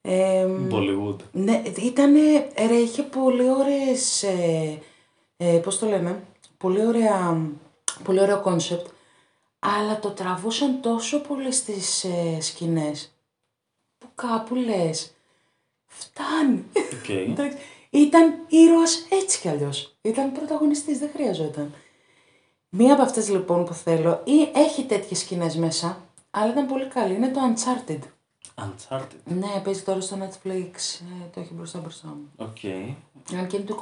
Ε, 0.02 0.48
Bollywood. 0.72 1.18
ναι, 1.32 1.62
ήτανε, 1.78 2.52
ρε, 2.68 2.76
είχε 2.76 3.04
πολύ 3.04 3.50
ωραίες, 3.50 4.24
ε, 4.24 4.80
ε, 5.38 5.58
πώς 5.64 5.80
το 5.80 5.86
λέμε, 5.86 6.24
πολύ 6.58 6.86
ωραία, 6.86 7.42
πολύ 8.02 8.22
ωραίο 8.22 8.42
κόνσεπτ, 8.42 8.88
αλλά 9.60 10.00
το 10.00 10.10
τραβούσαν 10.10 10.82
τόσο 10.82 11.20
πολύ 11.20 11.52
στις 11.52 12.04
ε, 12.04 12.38
σκηνές, 12.42 13.12
που 13.98 14.08
κάπου 14.16 14.56
λες, 14.56 15.12
φτάνει. 15.86 16.66
Οκ. 16.76 17.10
Εντάξει. 17.30 17.58
Ήταν 17.90 18.34
ήρωας 18.48 19.06
έτσι 19.10 19.40
κι 19.40 19.48
αλλιώς. 19.48 19.96
Ήταν 20.02 20.32
πρωταγωνιστής, 20.32 21.00
δεν 21.00 21.10
χρειαζόταν. 21.14 21.74
Μία 22.70 22.94
από 22.94 23.02
αυτές 23.02 23.30
λοιπόν 23.30 23.66
που 23.66 23.74
θέλω, 23.74 24.22
ή 24.26 24.50
έχει 24.54 24.84
τέτοιες 24.84 25.20
σκηνές 25.20 25.56
μέσα, 25.56 26.02
αλλά 26.32 26.52
ήταν 26.52 26.68
πολύ 26.68 26.86
καλή, 26.88 27.14
είναι 27.14 27.30
το 27.30 27.40
Uncharted. 27.54 28.00
Uncharted. 28.56 29.22
Ναι, 29.24 29.62
παίζει 29.64 29.82
τώρα 29.82 30.02
στο 30.02 30.18
Netflix, 30.20 30.74
ε, 31.02 31.30
το 31.34 31.40
έχει 31.40 31.54
μπροστά 31.54 31.80
μπροστά 31.80 32.08
μου. 32.08 32.32
Οκ. 32.36 32.58
Αν 33.38 33.48
και 33.48 33.58
είναι 33.58 33.66
του 33.66 33.80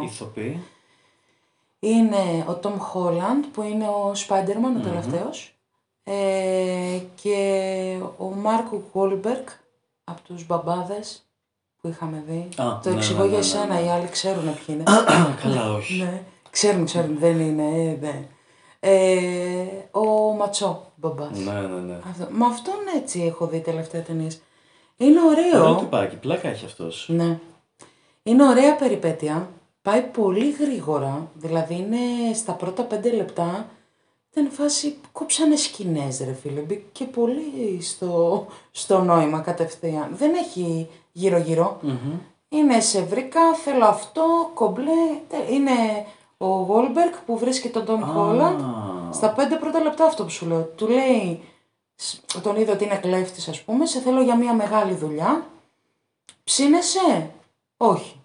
22. 0.00 0.02
Ηθοποιοί. 0.02 0.62
Είναι 1.80 2.44
ο 2.48 2.58
Tom 2.62 2.72
Holland 2.72 3.44
που 3.52 3.62
είναι 3.62 3.88
ο 3.88 4.12
Spider-Man, 4.28 4.76
ο 4.78 4.80
τελευταίος. 4.82 5.54
Ε, 6.04 6.98
και 7.22 7.98
ο 8.16 8.24
Mark 8.24 8.82
Wahlberg 8.92 9.44
από 10.04 10.20
τους 10.22 10.46
μπαμπάδες 10.46 11.24
που 11.80 11.88
είχαμε 11.88 12.24
δει. 12.26 12.48
Α, 12.62 12.78
το 12.82 12.90
ναι, 12.90 12.96
εξηγώ 12.96 13.18
ναι, 13.18 13.24
ναι, 13.24 13.28
για 13.28 13.38
ναι, 13.38 13.44
εσένα, 13.44 13.74
ναι. 13.74 13.80
οι 13.80 13.88
άλλοι 13.88 14.08
ξέρουν 14.08 14.42
ποιοι 14.42 14.64
είναι. 14.66 14.82
Καλά, 15.42 15.72
όχι. 15.72 16.02
ναι. 16.02 16.22
Ξέρουν, 16.50 16.84
ξέρουν, 16.84 17.18
δεν 17.18 17.40
είναι, 17.40 17.62
ε, 17.62 17.96
δεν. 18.00 18.26
Ε, 18.80 19.66
ο 19.90 20.34
μάτσο 20.34 20.92
μπαμπάς. 20.96 21.38
Ναι, 21.38 21.52
ναι, 21.52 21.80
ναι. 21.80 21.98
Αυτό. 22.10 22.26
Με 22.30 22.46
αυτόν 22.46 22.74
έτσι 22.96 23.22
έχω 23.22 23.46
δει 23.46 23.60
τελευταία 23.60 24.02
ταινίες. 24.02 24.42
Είναι 24.96 25.20
ωραίο. 25.20 25.62
Ωραίο 25.62 25.74
τυπάκι, 25.74 26.16
πλάκα 26.16 26.48
έχει 26.48 26.64
αυτός. 26.64 27.08
Ναι. 27.08 27.38
Είναι 28.22 28.48
ωραία 28.48 28.76
περιπέτεια. 28.76 29.48
Πάει 29.82 30.02
πολύ 30.02 30.50
γρήγορα. 30.50 31.30
Δηλαδή 31.34 31.74
είναι 31.74 32.34
στα 32.34 32.52
πρώτα 32.52 32.82
πέντε 32.82 33.10
λεπτά. 33.12 33.66
Ήταν 34.32 34.50
φάση 34.50 34.90
που 34.92 35.08
κόψανε 35.12 35.56
σκηνές 35.56 36.20
ρε 36.24 36.32
φίλε. 36.32 36.60
Μπήκε 36.60 37.04
πολύ 37.04 37.78
στο, 37.82 38.46
στο 38.70 39.02
νόημα 39.02 39.40
κατευθείαν. 39.40 40.08
Δεν 40.16 40.34
έχει 40.34 40.88
γύρω-γύρω. 41.12 41.78
Είναι 42.48 42.80
σε 42.80 43.02
βρήκα, 43.02 43.54
θέλω 43.54 43.84
αυτό, 43.84 44.50
κομπλέ. 44.54 45.20
τε- 45.28 45.50
Είναι 45.50 46.06
ο 46.38 46.46
Γόλμπερκ 46.46 47.16
που 47.16 47.38
βρίσκει 47.38 47.68
τον 47.68 47.84
Τόμ 47.84 48.00
Χόλαντ. 48.04 48.60
Στα 49.12 49.30
πέντε 49.32 49.56
πρώτα 49.56 49.80
λεπτά 49.80 50.04
αυτό 50.04 50.24
που 50.24 50.30
σου 50.30 50.46
λέω. 50.46 50.62
Του 50.76 50.88
λέει, 50.88 51.42
σ- 51.94 52.40
τον 52.42 52.56
είδε 52.56 52.72
ότι 52.72 52.84
είναι 52.84 52.96
κλέφτης 52.96 53.48
ας 53.48 53.62
πούμε, 53.62 53.86
σε 53.86 54.00
θέλω 54.00 54.22
για 54.22 54.36
μια 54.36 54.54
μεγάλη 54.54 54.94
δουλειά. 54.94 55.44
Ψήνεσαι; 56.44 57.30
Όχι. 57.76 58.19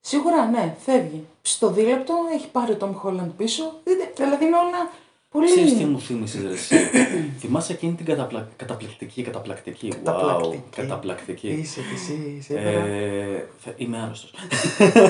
Σίγουρα 0.00 0.46
ναι, 0.46 0.74
φεύγει. 0.84 1.26
Στο 1.42 1.70
δίλεπτο 1.70 2.14
έχει 2.34 2.48
πάρει 2.48 2.74
τον 2.76 2.94
Χόλαντ 2.94 3.30
πίσω. 3.36 3.72
Δείτε, 3.84 4.10
Δηλαδή 4.16 4.44
είναι 4.44 4.56
όλα 4.56 4.90
πολύ. 5.30 5.46
Ξέρεις 5.46 5.76
τι 5.76 5.84
μου 5.84 6.00
θύμισες 6.00 6.42
ρε 6.42 6.52
εσύ; 6.52 6.76
Θυμάσαι 7.40 7.72
εκείνη 7.72 7.92
την 7.92 8.06
καταπλα... 8.06 8.48
καταπληκτική, 8.56 9.22
καταπληκτική. 9.22 9.92
Wow, 9.92 10.00
Καταπληκτική. 10.04 10.62
καταπληκτική. 10.80 11.48
Είσαι 11.48 11.80
κι 11.80 11.94
εσύ, 11.94 12.34
είσαι. 12.38 12.54
Ε, 12.54 13.44
θα- 13.58 13.74
είμαι 13.76 13.98
άρρωστος. 14.02 14.32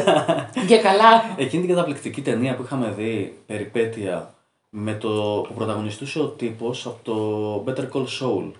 Και 0.69 0.79
καλά. 0.79 1.35
Εκείνη 1.37 1.67
την 1.67 1.75
καταπληκτική 1.75 2.23
ταινία 2.23 2.55
που 2.55 2.63
είχαμε 2.63 2.95
δει, 2.97 3.37
περιπέτεια, 3.47 4.35
με 4.71 4.95
το 4.95 5.45
που 5.49 5.55
πρωταγωνιστούσε 5.55 6.19
ο 6.21 6.27
τύπος 6.29 6.87
από 6.87 6.99
το 7.03 7.65
Better 7.67 7.89
Call 7.97 8.05
Saul. 8.21 8.51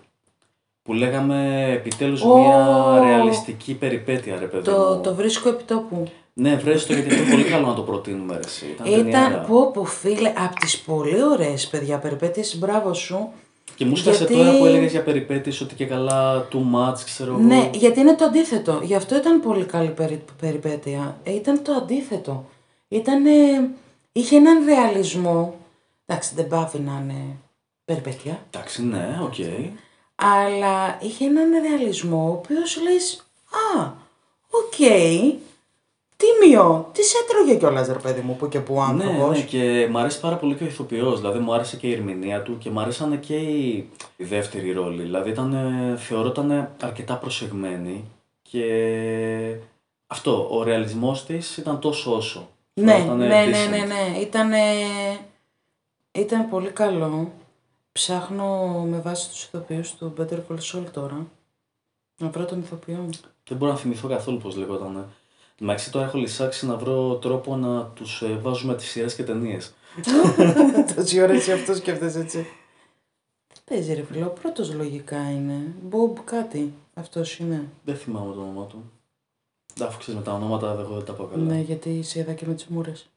Που 0.83 0.93
λέγαμε 0.93 1.67
επιτέλους 1.73 2.23
Ω! 2.23 2.37
μια 2.39 2.99
ρεαλιστική 3.03 3.75
περιπέτεια, 3.75 4.37
ρε 4.39 4.47
παιδί 4.47 4.65
Το, 4.65 4.95
μου. 4.95 5.01
το 5.03 5.15
βρίσκω 5.15 5.49
επιτόπου. 5.49 6.09
Ναι, 6.33 6.57
βρες 6.57 6.87
το 6.87 6.93
γιατί 6.93 7.15
είναι 7.15 7.31
πολύ 7.31 7.45
καλό 7.45 7.67
να 7.67 7.75
το 7.75 7.83
προτείνουμε 7.83 8.35
ρε, 8.35 8.41
εσύ. 8.45 8.67
Ήταν, 8.67 8.87
ταινιάρα. 8.87 9.29
Ήταν, 9.31 9.47
πω 9.47 9.71
πω 9.71 9.85
φίλε, 9.85 10.33
από 10.37 10.55
τις 10.61 10.79
πολύ 10.79 11.23
ωραίες 11.23 11.69
παιδιά 11.69 11.99
περιπέτειες, 11.99 12.59
μπράβο 12.59 12.95
σου. 12.95 13.29
Και 13.75 13.85
μου 13.85 13.97
σκάσε 13.97 14.17
γιατί- 14.17 14.35
τώρα 14.35 14.59
που 14.59 14.65
έλεγες 14.65 14.91
για 14.91 15.03
περιπέτειες 15.03 15.61
ότι 15.61 15.75
και 15.75 15.87
καλά 15.87 16.49
too 16.53 16.57
much, 16.75 16.99
ξέρω 17.05 17.33
εγώ. 17.33 17.41
Ναι, 17.43 17.71
γιατί 17.75 18.01
είναι 18.01 18.15
το 18.15 18.25
αντίθετο. 18.25 18.81
Γι' 18.83 18.95
αυτό 18.95 19.17
ήταν 19.17 19.41
πολύ 19.41 19.65
καλή 19.65 19.89
περι, 19.89 20.25
περιπέτεια. 20.41 21.17
Ε, 21.23 21.35
ήταν 21.35 21.63
το 21.63 21.73
αντίθετο. 21.73 22.45
Ήταν, 22.89 23.25
είχε 24.13 24.37
έναν 24.37 24.65
ρεαλισμό. 24.65 25.55
Εντάξει, 26.07 26.33
δεν 26.35 26.47
παύει 26.49 26.79
να 26.79 27.01
είναι 27.03 27.37
περιπέτεια. 27.85 28.43
Εντάξει, 28.51 28.85
ναι, 28.85 29.19
οκ. 29.23 29.35
Αλλά 30.15 30.99
είχε 31.01 31.25
έναν 31.25 31.51
ρεαλισμό 31.69 32.27
ο 32.29 32.33
οποίος 32.33 32.83
λες 32.83 33.25
Α, 33.77 33.91
οκ. 34.51 34.75
Τίμιο. 36.21 36.91
Τι 36.93 37.01
έτρωγε 37.25 37.59
κιόλας, 37.59 37.87
ρε 37.89 37.99
παιδί 37.99 38.21
μου, 38.21 38.37
που 38.37 38.49
και 38.49 38.61
που 38.61 38.75
ο 38.75 38.93
Ναι, 38.93 39.05
άνθρωπος; 39.05 39.39
ναι, 39.39 39.45
και 39.45 39.89
μου 39.91 39.99
αρέσει 39.99 40.21
πάρα 40.21 40.37
πολύ 40.37 40.55
και 40.55 40.65
ο 40.65 40.67
ηθοποιός, 40.67 41.17
δηλαδή 41.21 41.39
μου 41.39 41.55
άρεσε 41.55 41.77
και 41.77 41.87
η 41.89 41.93
ερμηνεία 41.93 42.43
του 42.43 42.59
και 42.59 42.71
μου 42.71 42.81
άρεσαν 42.81 43.21
και 43.21 43.37
η, 43.37 43.89
οι 44.17 44.25
δεύτεροι 44.25 44.73
ρόλοι. 44.73 45.03
Δηλαδή 45.03 45.31
ήταν, 45.31 45.53
ε, 45.55 45.97
θεωρώ 45.97 46.29
ήταν 46.29 46.69
αρκετά 46.83 47.15
προσεγμένη 47.17 48.05
και 48.43 48.65
αυτό, 50.07 50.49
ο 50.59 50.63
ρεαλισμός 50.63 51.25
της 51.25 51.57
ήταν 51.57 51.81
τόσο 51.81 52.17
όσο. 52.17 52.49
Ναι, 52.75 52.99
Ήταν 53.05 53.17
ναι, 53.17 53.27
ναι, 53.27 53.45
decent. 53.47 53.71
ναι, 53.71 53.79
ναι. 53.79 54.19
Ήταν, 54.21 54.51
ήταν 56.13 56.49
πολύ 56.49 56.71
καλό. 56.71 57.33
Ψάχνω 57.93 58.69
με 58.91 58.99
βάση 59.01 59.29
τους 59.29 59.45
ηθοποιούς 59.45 59.95
του 59.95 60.15
Better 60.19 60.35
Call 60.49 60.59
Saul 60.73 60.85
τώρα. 60.93 61.27
Να 62.19 62.29
βρω 62.29 62.45
τον 62.45 62.59
ηθοποιό. 62.61 63.09
Δεν 63.49 63.59
μπορώ 63.59 63.73
να 63.73 63.79
θυμηθώ 63.79 64.09
καθόλου 64.09 64.39
πώς 64.39 64.57
λεγόταν. 64.57 65.07
Εντάξει, 65.61 65.91
τώρα 65.91 66.07
έχω 66.07 66.19
λησάξει 66.19 66.67
να 66.67 66.77
βρω 66.77 67.15
τρόπο 67.15 67.57
να 67.57 67.85
τους 67.85 68.23
ε, 68.23 68.39
βάζουμε 68.43 68.75
τις 68.75 68.91
σειρές 68.91 69.15
και 69.15 69.25
ταινίες. 69.25 69.75
Τόση 70.95 71.21
ώρα 71.21 71.33
εσύ 71.33 71.53
αυτό 71.53 71.75
σκέφτεσαι 71.75 72.21
έτσι. 72.21 72.47
Δεν 73.53 73.63
παίζει 73.65 73.95
ρε 73.95 74.03
φίλο, 74.03 74.27
ο 74.27 74.41
πρώτος 74.41 74.75
λογικά 74.75 75.31
είναι. 75.31 75.75
Μπομπ 75.83 76.17
κάτι. 76.25 76.73
Αυτός 76.95 77.39
είναι. 77.39 77.69
Δεν 77.85 77.97
θυμάμαι 77.97 78.35
το 78.35 78.41
όνομά 78.41 78.67
του. 78.67 78.91
Αφού 79.81 79.99
ξέρεις 79.99 80.21
με 80.21 80.27
τα 80.27 80.33
ονόματα 80.33 80.77
εγώ 80.81 80.95
δεν 80.95 81.05
τα 81.05 81.13
πάω 81.13 81.27
καλά. 81.27 81.43
Ναι, 81.43 81.61
γιατί 81.61 82.03
σε 82.03 82.19
είδα 82.19 82.33
και 82.33 82.47
με 82.47 82.55
τις 82.55 82.67
μούρες. 82.67 83.11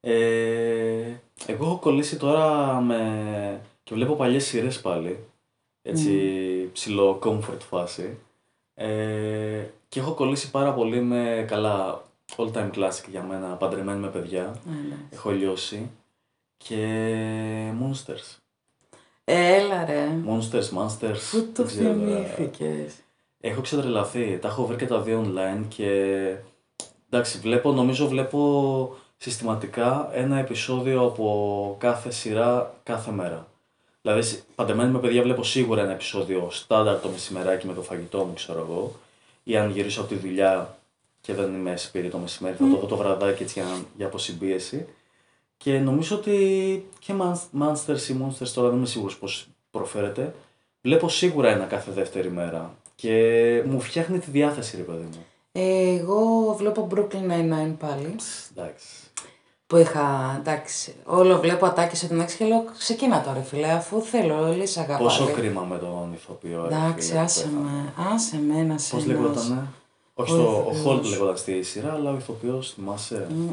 Ε, 0.00 1.14
εγώ 1.46 1.64
έχω 1.64 1.78
κολλήσει 1.78 2.16
τώρα 2.16 2.80
με... 2.80 3.60
και 3.82 3.94
βλέπω 3.94 4.14
παλιές 4.14 4.44
σειρές 4.44 4.80
πάλι. 4.80 5.24
Έτσι, 5.82 6.70
ψηλό 6.72 7.18
comfort 7.22 7.60
φάση. 7.68 8.18
Ε, 8.74 9.64
και 9.88 10.00
έχω 10.00 10.12
κολλήσει 10.12 10.50
πάρα 10.50 10.72
πολύ 10.72 11.00
με 11.00 11.44
καλά 11.48 12.02
all 12.36 12.52
time 12.52 12.70
classic 12.70 13.08
για 13.10 13.22
μένα, 13.22 13.46
παντρεμένη 13.46 13.98
με 13.98 14.08
παιδιά. 14.08 14.56
Ναι, 14.64 14.88
ναι. 14.88 14.96
Έχω 15.10 15.30
λιώσει. 15.30 15.90
Και 16.56 17.72
Monsters. 17.80 18.36
Έλα 19.24 19.84
ρε. 19.84 20.08
Monsters, 20.28 20.68
Monsters. 20.78 21.18
Πού 21.30 21.48
το 21.52 21.64
δεν 21.64 21.66
ξέρω, 21.66 21.88
ε, 21.88 21.92
θυμήθηκες; 21.92 22.94
Έχω 23.40 23.60
ξετρελαθεί. 23.60 24.38
Τα 24.38 24.48
έχω 24.48 24.66
βρει 24.66 24.76
και 24.76 24.86
τα 24.86 25.00
δύο 25.00 25.24
online 25.26 25.64
και 25.68 26.36
εντάξει, 27.10 27.38
βλέπω, 27.38 27.72
νομίζω 27.72 28.08
βλέπω 28.08 28.96
συστηματικά 29.16 30.10
ένα 30.12 30.38
επεισόδιο 30.38 31.02
από 31.02 31.76
κάθε 31.78 32.10
σειρά 32.10 32.74
κάθε 32.82 33.10
μέρα. 33.10 33.46
Δηλαδή, 34.06 34.22
σ- 34.22 34.42
παντεμένη 34.54 34.90
με 34.92 34.98
παιδιά 34.98 35.22
βλέπω 35.22 35.44
σίγουρα 35.44 35.82
ένα 35.82 35.92
επεισόδιο 35.92 36.48
στάνταρ 36.50 37.00
το 37.00 37.08
μεσημεράκι 37.08 37.66
με 37.66 37.74
το 37.74 37.82
φαγητό 37.82 38.18
μου, 38.24 38.32
ξέρω 38.34 38.58
εγώ. 38.58 38.92
Ή 39.44 39.56
αν 39.56 39.70
γυρίσω 39.70 40.00
από 40.00 40.08
τη 40.08 40.14
δουλειά 40.14 40.78
και 41.20 41.34
δεν 41.34 41.54
είμαι 41.54 41.76
σπίτι 41.76 42.08
το 42.08 42.18
μεσημέρι, 42.18 42.56
θα 42.56 42.64
το 42.70 42.76
δω 42.76 42.86
το 42.86 42.96
βραδάκι 42.96 43.42
έτσι 43.42 43.60
για, 43.60 43.68
για 43.96 44.06
αποσυμπίεση. 44.06 44.86
Και 45.56 45.78
νομίζω 45.78 46.16
ότι 46.16 46.86
και 46.98 47.14
Mon- 47.20 47.60
Monsters 47.62 48.08
ή 48.10 48.14
Monsters 48.22 48.48
τώρα 48.48 48.68
δεν 48.68 48.76
είμαι 48.78 48.86
σίγουρος 48.86 49.18
πώς 49.18 49.46
προφέρεται. 49.70 50.34
Βλέπω 50.82 51.08
σίγουρα 51.08 51.48
ένα 51.48 51.64
κάθε 51.64 51.90
δεύτερη 51.92 52.30
μέρα. 52.30 52.74
Και 52.94 53.62
μου 53.66 53.80
φτιάχνει 53.80 54.18
τη 54.18 54.30
διάθεση, 54.30 54.76
ρε 54.76 54.82
παιδί 54.82 55.02
μου. 55.12 55.24
Εγώ 55.52 56.54
βλέπω 56.58 56.88
Brooklyn 56.94 57.30
Nine-Nine 57.30 57.74
πάλι. 57.78 58.14
Ψ, 58.16 58.50
Εντάξει. 58.56 58.86
Που 59.66 59.76
είχα, 59.76 60.36
εντάξει, 60.38 60.94
όλο 61.04 61.38
βλέπω 61.40 61.66
ατάκες 61.66 62.02
από 62.02 62.12
την 62.12 62.20
έξι 62.20 62.36
και 62.36 62.44
λέω 62.44 62.64
ξεκίνα 62.78 63.22
τώρα 63.22 63.40
φίλε, 63.42 63.70
αφού 63.70 64.00
θέλω, 64.02 64.52
λύσα 64.52 64.80
αγαπά. 64.80 65.02
Πόσο 65.02 65.24
λέει. 65.24 65.34
κρίμα 65.34 65.60
με 65.62 65.78
τον 65.78 66.12
ηθοποιό. 66.14 66.66
ρε 66.68 66.74
Εντάξει, 66.74 67.08
φίλε, 67.08 67.18
που 67.18 67.24
άσε 67.24 67.42
πέθανε. 67.42 67.60
με, 67.62 67.92
άσε 68.14 68.40
με 68.48 68.58
ένα 68.58 68.78
σε 68.78 68.94
Πώς 68.94 69.04
ένας. 69.04 69.16
λεγότανε; 69.20 69.66
Όχι, 70.14 70.32
Ο 70.32 70.36
το, 70.36 70.42
ο 70.42 70.60
ηθοποιός. 70.60 70.80
Χόλτ 70.82 71.04
λεγόταν 71.06 71.36
στη 71.36 71.62
σειρά, 71.62 71.92
αλλά 71.92 72.10
ο 72.10 72.16
ηθοποιός, 72.16 72.72
θυμάσαι; 72.74 73.26
Μμμ, 73.30 73.48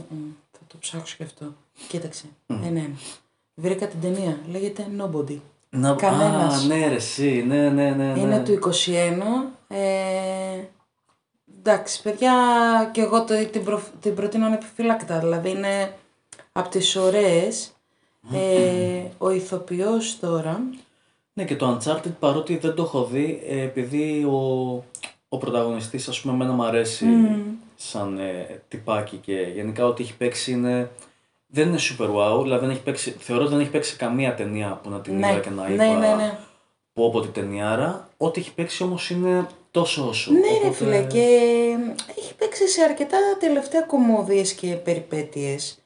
Θα 0.52 0.60
το 0.68 0.76
ψάξω 0.80 1.16
και 1.18 1.24
αυτό. 1.24 1.46
Κοίταξε, 1.88 2.26
ένα-ένα. 2.48 2.96
Βρήκα 3.56 3.88
την 3.88 4.02
ταινία, 4.02 4.38
λέγεται 4.52 4.88
Nobody. 5.00 5.38
Να... 5.70 5.94
Κανένας. 5.94 6.64
Α, 6.64 6.66
ναι, 6.66 6.88
ρε, 6.88 6.96
εσύ, 6.96 7.44
ναι, 7.48 7.70
ναι, 7.70 7.90
ναι. 7.90 8.06
ναι. 8.14 8.20
Είναι 8.20 8.40
του 8.40 8.60
21. 8.64 8.72
Ε, 9.68 10.64
εντάξει, 11.60 12.02
παιδιά, 12.02 12.34
και 12.94 13.02
εγώ 13.02 13.24
το, 13.24 13.46
την, 13.52 13.64
προ, 13.64 13.82
την 14.02 14.16
προτείνω 14.16 14.46
ανεπιφύλακτα. 14.46 15.20
Δηλαδή 15.20 15.50
είναι 15.50 15.96
από 16.52 16.70
τις 16.70 16.96
ωραίες. 16.96 17.72
Ε, 18.34 19.04
ο 19.18 19.30
ηθοποιός 19.32 20.20
τώρα, 20.20 20.62
Ναι, 21.34 21.46
και 21.46 21.56
το 21.56 21.78
Uncharted 21.78 22.12
παρότι 22.20 22.58
δεν 22.58 22.74
το 22.76 22.84
έχω 22.84 23.04
δει, 23.04 23.42
ε, 23.48 23.62
επειδή 23.62 24.24
ο, 24.24 24.38
ο 25.30 25.38
πρωταγωνιστής, 25.38 26.08
ας 26.08 26.22
πούμε, 26.22 26.34
εμένα 26.34 26.52
μου 26.52 26.64
αρέσει 26.64 27.06
σαν 27.76 28.20
ε, 28.20 28.62
τυπάκι 28.68 29.18
και 29.18 29.34
γενικά 29.56 29.86
ό,τι 29.86 30.04
έχει 30.04 30.16
παίξει 30.18 30.52
είναι... 30.52 30.92
Δεν 31.54 31.68
είναι 31.68 31.78
super 31.80 32.10
wow, 32.16 32.42
δηλαδή 32.44 32.66
δεν 32.66 32.70
έχει 32.70 32.84
παίξει, 32.84 33.16
θεωρώ 33.20 33.42
ότι 33.44 33.52
δεν 33.52 33.62
έχει 33.62 33.70
παίξει 33.70 33.96
καμία 33.96 34.36
ταινία 34.36 34.80
που 34.84 34.90
να 34.90 35.00
την 35.00 35.20
ναι, 35.20 35.32
είδα 35.32 35.40
και 35.40 35.50
να 35.50 35.68
ναι, 35.68 35.74
είπα 35.74 35.98
ναι, 36.00 36.16
ναι. 36.16 36.38
πω 36.94 37.06
από 37.08 37.22
την 37.22 37.32
ταινιάρα. 37.32 38.10
Ό,τι 38.18 38.40
έχει 38.40 38.54
παίξει 38.54 38.84
όμως 38.84 39.10
είναι 39.10 39.48
τόσο 39.72 40.08
όσο. 40.08 40.32
Ναι, 40.32 40.40
ρε 40.40 40.56
Οπότε- 40.56 40.74
φίλε, 40.76 41.04
και 41.04 41.28
έχει 42.18 42.36
παίξει 42.36 42.68
σε 42.68 42.82
αρκετά 42.82 43.18
τελευταία 43.40 43.82
κομμώδιες 43.82 44.54
και 44.54 44.68
περιπέτειες. 44.76 45.81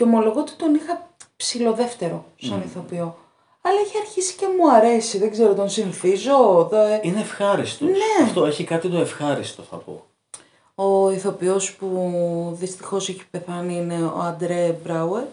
Και 0.00 0.06
ομολογώ 0.06 0.40
ότι 0.40 0.52
τον 0.52 0.74
είχα 0.74 1.08
ψηλοδεύτερο 1.36 2.24
σαν 2.36 2.62
ηθοποιό. 2.66 3.16
Αλλά 3.62 3.80
έχει 3.84 3.96
αρχίσει 3.98 4.34
και 4.36 4.46
μου 4.58 4.72
αρέσει, 4.72 5.18
δεν 5.18 5.30
ξέρω, 5.30 5.54
τον 5.54 5.68
συνηθίζω. 5.68 6.68
δε- 6.70 6.98
Είναι 7.02 7.20
ευχάριστος. 7.20 7.88
Ναι. 7.88 8.24
Αυτό 8.24 8.44
έχει 8.46 8.64
κάτι 8.64 8.88
το 8.88 8.98
ευχάριστο 8.98 9.62
θα 9.62 9.76
πω. 9.76 10.04
Ο 10.74 11.10
ηθοποιός 11.10 11.74
που 11.74 12.10
δυστυχώς 12.60 13.08
έχει 13.08 13.22
πεθάνει 13.30 13.76
είναι 13.76 14.02
ο 14.04 14.18
Αντρέ 14.20 14.76
Μπράουερ. 14.84 15.24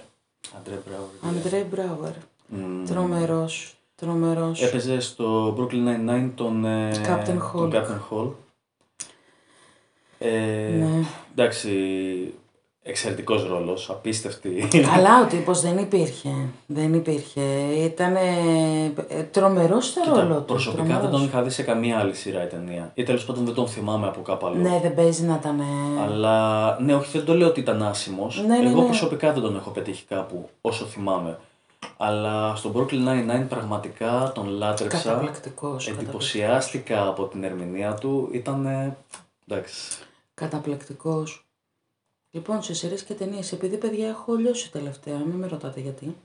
Αντρέ, 0.58 0.76
μπράβο. 0.88 1.10
Αντρέ 1.38 1.66
Μπράουερ. 1.72 2.12
Μμμ. 2.48 2.86
Τρομερός. 2.86 3.76
Τρομερός. 3.96 4.62
Έπαιζε 4.64 5.00
στο 5.00 5.56
Brooklyn 5.60 5.88
Nine-Nine 5.88 6.30
τον, 6.36 6.66
ε, 6.66 6.92
Captain 7.08 7.26
τον 7.26 7.52
Hulk. 7.54 7.74
Captain 7.76 8.00
Hall. 8.12 8.30
Ε, 10.20 10.30
Ναι. 10.80 11.04
Εντάξει, 11.36 11.70
εξαιρετικός 12.88 13.48
ρόλος, 13.48 13.90
απίστευτη. 13.90 14.68
Αλλά 14.96 15.22
ο 15.24 15.26
τύπος 15.26 15.62
δεν 15.62 15.78
υπήρχε. 15.78 16.30
Δεν 16.66 16.94
υπήρχε. 16.94 17.42
Ήταν 17.84 18.16
τρομερός 19.32 19.86
στο 19.86 20.02
Κοίτα, 20.02 20.22
ρόλο 20.22 20.36
του. 20.36 20.44
προσωπικά 20.46 20.84
δεν 20.84 20.92
τρομερός. 20.92 21.20
τον 21.20 21.28
είχα 21.28 21.42
δει 21.42 21.50
σε 21.50 21.64
καμία 21.64 22.00
άλλη 22.00 22.14
σειρά 22.16 22.44
η 22.44 22.48
ταινία. 22.48 22.92
Ή 22.94 23.04
τέλος 23.04 23.26
πάντων 23.26 23.46
δεν 23.46 23.54
τον 23.54 23.68
θυμάμαι 23.68 24.08
από 24.08 24.22
κάπου 24.22 24.48
αλλού. 24.48 24.62
Ναι, 24.62 24.80
δεν 24.82 24.94
παίζει 24.96 25.24
να 25.24 25.36
ήταν. 25.42 25.62
Αλλά 26.04 26.78
ναι, 26.82 26.96
όχι, 26.96 27.18
δεν 27.18 27.26
το 27.26 27.34
λέω 27.34 27.48
ότι 27.48 27.60
ήταν 27.60 27.84
άσημος. 27.84 28.44
Ναι, 28.48 28.58
ναι, 28.58 28.70
Εγώ 28.70 28.80
ναι. 28.80 28.86
προσωπικά 28.86 29.34
δεν 29.34 29.42
τον 29.42 29.56
έχω 29.56 29.70
πετύχει 29.70 30.06
κάπου 30.06 30.50
όσο 30.62 30.86
θυμάμαι. 30.86 31.40
Αλλά 31.98 32.56
στον 32.56 32.72
Brooklyn 32.76 33.08
Nine-Nine 33.08 33.46
πραγματικά 33.50 34.32
τον 34.36 34.48
λάτρεψα. 34.50 34.98
Καταπληκτικός. 34.98 35.88
Εντυπωσιάστηκα 35.88 37.08
από 37.08 37.24
την 37.26 37.44
ερμηνεία 37.44 37.94
του. 37.94 38.30
Ήταν. 38.32 38.94
εντάξει. 39.48 39.82
Καταπληκτικός. 40.34 41.47
Λοιπόν, 42.32 42.64
σε 42.64 42.74
σειρές 42.74 43.04
και 43.04 43.14
ταινίες, 43.14 43.52
επειδή 43.52 43.78
παιδιά 43.78 44.08
έχω 44.08 44.36
λιώσει 44.36 44.72
τελευταία, 44.72 45.18
μην 45.18 45.36
με 45.36 45.48
ρωτάτε 45.48 45.80
γιατί. 45.80 46.16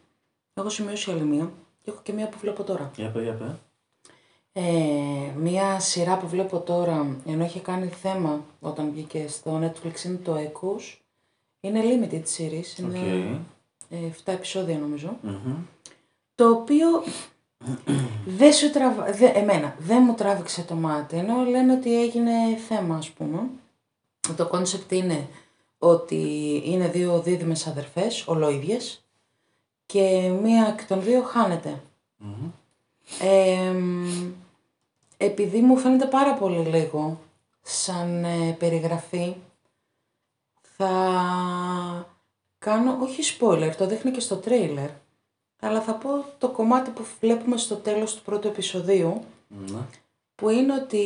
Έχω 0.54 0.68
σημειώσει 0.68 1.10
άλλη 1.10 1.24
μία 1.24 1.52
και 1.82 1.90
έχω 1.90 2.00
και 2.02 2.12
μία 2.12 2.28
που 2.28 2.38
βλέπω 2.40 2.62
τώρα. 2.62 2.90
Για 2.96 3.10
πέ, 3.10 3.22
για 3.22 3.34
πέ. 3.34 3.58
Ε, 4.52 5.32
μία 5.36 5.80
σειρά 5.80 6.16
που 6.16 6.28
βλέπω 6.28 6.58
τώρα, 6.58 7.16
ενώ 7.26 7.44
είχε 7.44 7.60
κάνει 7.60 7.86
θέμα 7.86 8.44
όταν 8.60 8.90
βγήκε 8.90 9.28
στο 9.28 9.60
Netflix, 9.62 10.04
είναι 10.04 10.16
το 10.16 10.34
Echoes. 10.36 10.96
Είναι 11.60 11.80
limited 11.84 12.22
series, 12.36 12.78
είναι 12.78 12.98
ε, 13.88 13.96
7 14.24 14.32
επεισόδια 14.32 14.78
νομίζω. 14.78 15.18
Το 16.34 16.50
οποίο 16.50 16.88
δεν 18.38 18.52
σου 18.52 18.70
τραβα... 18.70 19.12
δε, 19.12 19.26
εμένα 19.26 19.76
δεν 19.78 20.02
μου 20.02 20.14
τράβηξε 20.14 20.62
το 20.62 20.74
μάτι, 20.74 21.16
ενώ 21.16 21.44
λένε 21.44 21.72
ότι 21.72 22.02
έγινε 22.02 22.32
θέμα 22.68 22.96
ας 22.96 23.10
πούμε. 23.10 23.48
Το 24.36 24.46
κόνσεπτ 24.46 24.92
είναι 24.92 25.28
ότι 25.84 26.62
είναι 26.64 26.88
δύο 26.88 27.20
δίδυμες 27.20 27.66
αδερφές, 27.66 28.26
ολόιδιες, 28.26 29.04
και 29.86 30.28
μία 30.42 30.66
εκ 30.78 30.86
των 30.86 31.02
δύο 31.02 31.22
χάνεται. 31.22 31.82
Ε, 33.20 33.74
επειδή 35.16 35.60
μου 35.60 35.76
φαίνεται 35.76 36.06
πάρα 36.06 36.34
πολύ 36.34 36.58
λίγο 36.68 37.20
σαν 37.62 38.24
ε, 38.24 38.56
περιγραφή, 38.58 39.34
θα 40.76 40.90
κάνω, 42.58 42.98
όχι 43.00 43.36
spoiler, 43.38 43.72
το 43.78 43.86
δείχνει 43.86 44.10
και 44.10 44.20
στο 44.20 44.36
τρέιλερ, 44.36 44.90
αλλά 45.60 45.80
θα 45.82 45.92
πω 45.94 46.08
το 46.38 46.48
κομμάτι 46.48 46.90
που 46.90 47.04
βλέπουμε 47.20 47.56
στο 47.56 47.74
τέλος 47.76 48.14
του 48.14 48.22
πρώτου 48.22 48.48
επεισοδίου, 48.48 49.24
Ναι. 49.48 49.78
που 50.34 50.48
είναι 50.48 50.74
ότι 50.74 50.98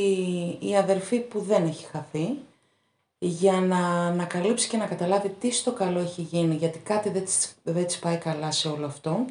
η 0.61 0.77
αδερφή 0.77 1.19
που 1.21 1.41
δεν 1.41 1.67
έχει 1.67 1.85
χαθεί, 1.87 2.29
για 3.19 3.53
να 3.53 4.07
ανακαλύψει 4.07 4.69
και 4.69 4.77
να 4.77 4.87
καταλάβει 4.87 5.29
τι 5.29 5.51
στο 5.51 5.73
καλό 5.73 5.99
έχει 5.99 6.23
γίνει, 6.23 6.55
γιατί 6.55 6.79
κάτι 6.79 7.09
δεν 7.09 7.25
της, 7.25 7.55
δεν 7.63 7.87
της 7.87 7.99
πάει 7.99 8.17
καλά 8.17 8.51
σε 8.51 8.69
όλο 8.69 8.87
αυτό, 8.87 9.25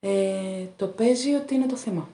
ε, 0.00 0.64
το 0.76 0.86
παίζει 0.86 1.34
ότι 1.34 1.54
είναι 1.54 1.66
το 1.66 1.76
θύμα. 1.76 2.08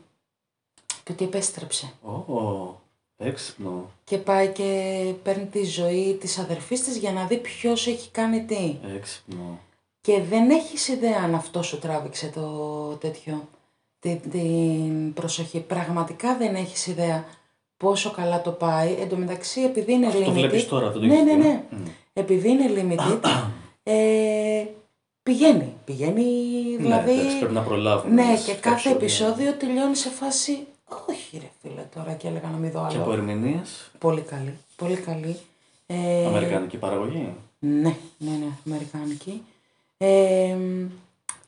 Και 1.04 1.12
ότι 1.12 1.24
επέστρεψε. 1.24 1.92
Ω, 2.02 2.74
έξυπνο. 3.16 3.90
Και 4.04 4.18
πάει 4.18 4.48
και 4.48 5.12
παίρνει 5.22 5.46
τη 5.46 5.64
ζωή 5.64 6.16
της 6.20 6.38
αδερφής 6.38 6.84
της 6.84 6.96
για 6.96 7.12
να 7.12 7.26
δει 7.26 7.36
ποιος 7.36 7.86
έχει 7.86 8.10
κάνει 8.10 8.44
τι. 8.44 8.78
Έξυπνο. 8.96 9.58
Και 10.00 10.22
δεν 10.22 10.50
έχεις 10.50 10.88
ιδέα 10.88 11.20
αν 11.22 11.34
αυτός 11.34 11.66
σου 11.66 11.78
τράβηξε 11.78 12.26
το 12.26 12.48
τέτοιο, 13.00 13.48
την, 13.98 14.30
την 14.30 15.12
προσοχή. 15.12 15.60
Πραγματικά 15.60 16.36
δεν 16.36 16.54
έχεις 16.54 16.86
ιδέα 16.86 17.24
πόσο 17.80 18.10
καλά 18.10 18.42
το 18.42 18.50
πάει. 18.50 18.96
Εν 19.00 19.08
τω 19.08 19.16
μεταξύ, 19.16 19.60
επειδή 19.60 19.92
είναι 19.92 20.08
limited... 20.12 20.24
Το 20.24 20.30
βλέπεις 20.32 20.68
τώρα, 20.68 20.90
δεν 20.90 21.00
το 21.00 21.06
Ναι, 21.06 21.14
έχεις 21.14 21.24
ναι, 21.24 21.32
δει. 21.32 21.38
ναι. 21.42 21.62
Επειδή 22.12 22.48
είναι 22.48 22.64
limited, 22.76 23.20
ε, 23.82 24.64
πηγαίνει. 25.22 25.74
Πηγαίνει, 25.84 26.22
δηλαδή... 26.78 27.14
Ναι, 27.14 27.20
εντάξει, 27.20 27.38
πρέπει 27.38 27.54
να 27.54 27.60
προλάβουμε. 27.62 28.14
Ναι, 28.24 28.34
τις 28.34 28.44
και 28.44 28.52
κάθε 28.54 28.90
επεισόδια. 28.90 28.96
επεισόδιο 28.96 29.52
τελειώνει 29.52 29.94
σε 29.96 30.08
φάση. 30.08 30.66
Όχι, 31.08 31.38
ρε 31.38 31.50
φίλε, 31.62 31.82
τώρα 31.94 32.12
και 32.12 32.28
έλεγα 32.28 32.48
να 32.48 32.56
μην 32.56 32.70
δω 32.70 32.86
Και 32.90 32.96
από 32.96 33.04
άλλο. 33.10 33.12
ερμηνείες, 33.12 33.90
Πολύ 33.98 34.20
καλή. 34.20 34.54
Πολύ 34.76 34.96
καλή. 34.96 35.36
Ε, 35.86 36.26
αμερικανική 36.26 36.76
παραγωγή. 36.76 37.34
ναι, 37.58 37.96
ναι, 38.18 38.30
ναι, 38.30 38.46
αμερικάνικη. 38.66 39.42
Ε, 39.98 40.56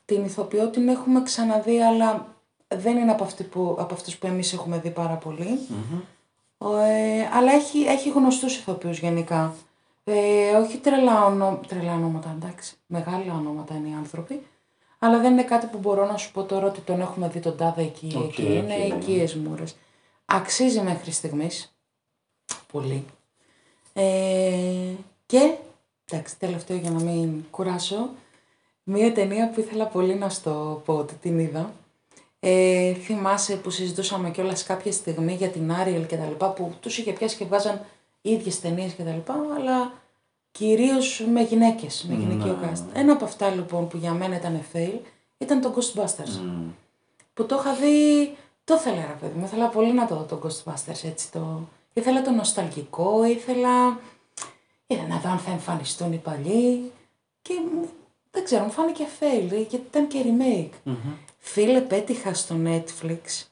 την 0.05 0.25
ηθοποιό 0.25 0.67
την 0.67 0.87
έχουμε 0.87 1.21
ξαναδεί, 1.23 1.79
αλλά 1.81 2.35
δεν 2.67 2.97
είναι 2.97 3.11
από, 3.11 3.23
αυτή 3.23 3.43
που, 3.43 3.75
από 3.79 3.93
αυτούς 3.93 4.17
που 4.17 4.27
εμείς 4.27 4.53
έχουμε 4.53 4.77
δει 4.79 4.89
πάρα 4.89 5.13
πολύ. 5.13 5.59
Ο, 5.71 5.75
ε, 6.71 7.29
αλλά 7.33 7.51
έχει, 7.51 7.79
έχει 7.79 8.09
γνωστούς 8.09 8.57
ηθοποιούς 8.57 8.99
γενικά. 8.99 9.53
Ε, 10.03 10.51
όχι 10.55 10.77
τρελά, 10.77 11.25
ονο... 11.25 11.59
τρελά 11.67 11.93
ονόματα, 11.93 12.35
εντάξει. 12.41 12.75
Μεγάλα 12.87 13.33
ονόματα 13.33 13.75
είναι 13.75 13.87
οι 13.87 13.93
άνθρωποι. 13.93 14.41
Αλλά 14.99 15.19
δεν 15.19 15.31
είναι 15.31 15.43
κάτι 15.43 15.65
που 15.65 15.77
μπορώ 15.77 16.05
να 16.05 16.17
σου 16.17 16.31
πω 16.31 16.43
τώρα 16.43 16.67
ότι 16.67 16.81
τον 16.81 17.01
έχουμε 17.01 17.27
δει 17.27 17.39
τον 17.39 17.57
τάδε 17.57 17.81
εκεί. 17.81 18.13
Οκ, 18.15 18.23
εκεί. 18.23 18.43
Είναι 18.43 18.75
οκ. 18.93 19.01
οικίες 19.01 19.35
μούρες. 19.35 19.75
Αξίζει 20.25 20.81
μέχρι 20.81 21.11
στιγμής. 21.11 21.75
Πολύ. 22.71 23.05
Ε, 23.93 24.93
και, 25.25 25.55
εντάξει, 26.09 26.39
τελευταίο 26.39 26.77
για 26.77 26.89
να 26.89 27.01
μην 27.01 27.43
κουράσω, 27.51 28.09
μία 28.83 29.13
ταινία 29.13 29.49
που 29.49 29.59
ήθελα 29.59 29.85
πολύ 29.85 30.15
να 30.15 30.29
στο 30.29 30.81
πω 30.85 30.93
ότι 30.93 31.13
την 31.13 31.39
είδα. 31.39 31.73
Ε, 32.45 32.93
θυμάσαι 32.93 33.55
που 33.55 33.69
συζητούσαμε 33.69 34.29
κιόλας 34.31 34.63
κάποια 34.63 34.91
στιγμή 34.91 35.33
για 35.33 35.49
την 35.49 35.71
Άριελ 35.71 36.05
και 36.05 36.15
τα 36.17 36.25
λοιπά, 36.25 36.49
που 36.49 36.73
τους 36.79 36.97
είχε 36.97 37.11
πιάσει 37.11 37.37
και 37.37 37.45
βγάζαν 37.45 37.81
ίδιες 38.21 38.59
ταινίες 38.59 38.93
και 38.93 39.03
τα 39.03 39.11
λοιπά, 39.11 39.35
αλλά 39.57 39.93
κυρίως 40.51 41.23
με 41.31 41.41
γυναίκες, 41.41 42.05
με 42.09 42.15
γυναικείο 42.15 42.57
cast. 42.63 42.83
Ένα 42.93 43.13
από 43.13 43.25
αυτά 43.25 43.49
λοιπόν 43.49 43.87
που 43.87 43.97
για 43.97 44.11
μένα 44.11 44.35
ήταν 44.35 44.61
fail 44.73 44.99
ήταν 45.37 45.61
το 45.61 45.73
Ghostbusters 45.75 46.39
Μμ. 46.43 46.69
που 47.33 47.45
το 47.45 47.55
είχα 47.59 47.73
δει, 47.73 48.35
το 48.63 48.73
ήθελα 48.73 48.95
ρε 49.07 49.17
παιδί 49.21 49.39
μου, 49.39 49.45
ήθελα 49.45 49.67
πολύ 49.67 49.93
να 49.93 50.07
το 50.07 50.15
δω 50.15 50.23
το 50.23 50.39
Ghostbusters 50.43 51.03
έτσι 51.03 51.31
το... 51.31 51.59
Ήθελα 51.93 52.21
το 52.21 52.31
νοσταλγικό, 52.31 53.25
ήθελα, 53.25 53.99
ήθελα 54.87 55.07
να 55.07 55.17
δω 55.17 55.29
αν 55.29 55.37
θα 55.37 55.51
εμφανιστούν 55.51 56.13
οι 56.13 56.17
παλιοί 56.17 56.91
και 57.41 57.53
μου- 57.73 57.89
δεν 58.31 58.43
ξέρω, 58.43 58.63
μου 58.63 58.71
φάνηκε 58.71 59.03
fail 59.19 59.47
γιατί 59.49 59.75
ήταν 59.89 60.07
και 60.07 60.19
remake. 60.25 60.91
Φίλε, 61.45 61.79
πέτυχα 61.81 62.33
στο 62.33 62.55
Netflix, 62.65 63.45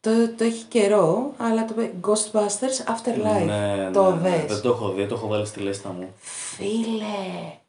το, 0.00 0.10
το 0.36 0.44
έχει 0.44 0.64
καιρό, 0.64 1.32
αλλά 1.36 1.64
το 1.64 1.72
πέ- 1.74 1.92
Ghostbusters 2.06 2.92
Afterlife, 2.94 3.46
Ναι, 3.46 3.90
το 3.92 4.10
ναι, 4.10 4.20
ναι. 4.20 4.30
δες. 4.30 4.44
Δεν 4.46 4.60
το 4.60 4.68
έχω 4.68 4.88
δει, 4.92 5.06
το 5.06 5.14
έχω 5.14 5.26
βάλει 5.26 5.46
στη 5.46 5.60
λίστα 5.60 5.88
μου. 5.88 6.08
Φίλε, 6.20 7.04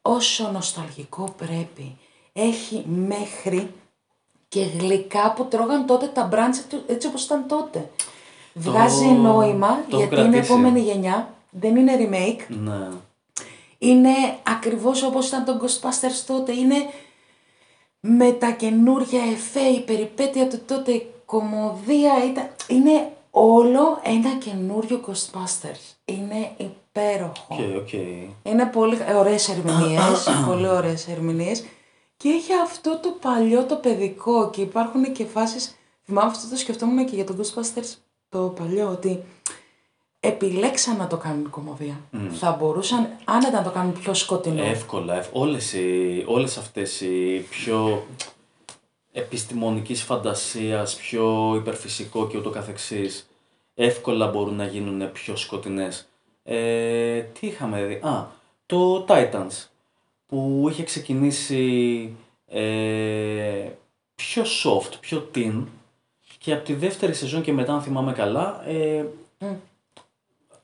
όσο 0.02 0.50
νοσταλγικό 0.52 1.34
πρέπει. 1.36 1.96
Έχει 2.32 2.84
μέχρι 2.88 3.70
και 4.48 4.62
γλυκά 4.78 5.32
που 5.32 5.44
τρώγαν 5.44 5.86
τότε 5.86 6.06
τα 6.06 6.24
μπράντς 6.24 6.58
έτσι- 6.58 6.82
έτσι 6.86 7.06
όπως 7.06 7.24
ήταν 7.24 7.44
τότε. 7.48 7.90
Βγάζει 8.54 9.04
νόημα 9.06 9.68
το 9.68 9.96
έχω 9.96 9.96
γιατί 9.98 10.14
είναι 10.20 10.30
κρατήσει. 10.30 10.52
επόμενη 10.52 10.80
γενιά, 10.80 11.34
δεν 11.50 11.76
είναι 11.76 11.92
remake. 11.98 12.40
Ναι. 12.48 12.88
Είναι 13.78 14.10
ακριβώς 14.42 15.02
όπως 15.02 15.28
ήταν 15.28 15.44
το 15.44 15.60
Ghostbusters 15.62 16.24
τότε. 16.26 16.52
Είναι 16.52 16.74
με 18.06 18.32
τα 18.32 18.50
καινούργια 18.50 19.22
εφέ, 19.32 19.60
η 19.60 19.80
περιπέτεια 19.80 20.48
του 20.48 20.60
τότε, 20.66 20.92
η 20.92 21.06
κωμωδία. 21.24 22.12
Ήταν... 22.30 22.48
Είναι 22.68 23.10
όλο 23.30 24.00
ένα 24.02 24.34
καινούριο 24.38 25.00
Ghostbusters. 25.06 25.94
Είναι 26.04 26.50
υπέροχο. 26.56 27.46
OK, 27.48 27.58
OK. 27.76 27.92
Είναι 28.42 28.66
πολύ 28.72 28.98
ωραίες 29.16 29.48
ερμηνείες, 29.48 30.28
πολύ 30.48 30.68
ωραίες 30.68 31.08
ερμηνείες 31.08 31.64
και 32.16 32.28
έχει 32.28 32.52
αυτό 32.62 32.98
το 33.02 33.16
παλιό 33.20 33.64
το 33.64 33.76
παιδικό 33.76 34.50
και 34.50 34.60
υπάρχουν 34.60 35.12
και 35.12 35.24
φάσεις, 35.24 35.76
θυμάμαι 36.04 36.30
αυτό 36.30 36.48
το 36.48 36.56
σκεφτόμουν 36.56 37.06
και 37.06 37.14
για 37.14 37.24
τον 37.24 37.40
Ghostbusters 37.40 37.94
το 38.28 38.38
παλιό, 38.38 38.88
ότι 38.88 39.22
επιλέξαν 40.20 40.96
να 40.96 41.06
το 41.06 41.16
κάνουν 41.16 41.50
κομμωδία. 41.50 42.00
Θα 42.32 42.56
μπορούσαν 42.60 43.08
άνετα 43.24 43.50
να 43.58 43.62
το 43.64 43.70
κάνουν 43.70 43.92
πιο 43.92 44.14
σκοτεινό. 44.14 44.62
Εύκολα. 44.64 45.16
ευ- 45.16 45.28
Όλες, 45.36 45.72
οι, 45.72 46.24
όλες 46.26 46.56
αυτές 46.56 47.00
οι 47.00 47.46
πιο 47.50 48.06
επιστημονικής 49.12 50.02
φαντασίας, 50.02 50.96
πιο 50.96 51.54
υπερφυσικό 51.56 52.26
και 52.26 52.38
ούτω 52.38 52.50
καθεξής, 52.50 53.28
εύκολα 53.74 54.26
μπορούν 54.26 54.54
να 54.54 54.66
γίνουν 54.66 55.12
πιο 55.12 55.36
σκοτεινές. 55.36 56.08
Ε, 56.44 57.20
τι 57.20 57.46
είχαμε 57.46 57.84
δει; 57.84 57.94
Α, 57.94 58.26
το 58.66 59.04
Titans, 59.08 59.66
που 60.26 60.66
είχε 60.70 60.82
ξεκινήσει 60.82 62.12
ε, 62.48 63.68
πιο 64.14 64.42
soft, 64.42 64.92
πιο 65.00 65.30
teen 65.34 65.62
και 66.38 66.52
από 66.52 66.64
τη 66.64 66.74
δεύτερη 66.74 67.14
σεζόν 67.14 67.42
και 67.42 67.52
μετά, 67.52 67.72
αν 67.74 67.82
θυμάμαι 67.82 68.12
καλά, 68.12 68.68
ε, 68.68 69.04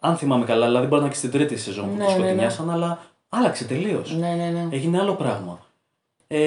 αν 0.05 0.17
θυμάμαι 0.17 0.45
καλά, 0.45 0.67
δηλαδή 0.67 0.87
μπορεί 0.87 1.01
να 1.01 1.07
είναι 1.07 1.15
και 1.15 1.21
στην 1.27 1.31
τρίτη 1.31 1.57
σεζόν 1.57 1.85
που 1.89 1.97
Ναι, 1.97 2.05
το 2.05 2.11
ναι, 2.11 2.17
ναι. 2.17 2.23
σκοτεινιάσαν, 2.23 2.71
αλλά 2.71 2.99
άλλαξε 3.29 3.65
τελείως. 3.65 4.15
Ναι, 4.17 4.29
ναι, 4.35 4.51
ναι. 4.51 4.69
Έγινε 4.71 4.99
άλλο 5.01 5.15
πράγμα. 5.15 5.61
Ε, 6.27 6.39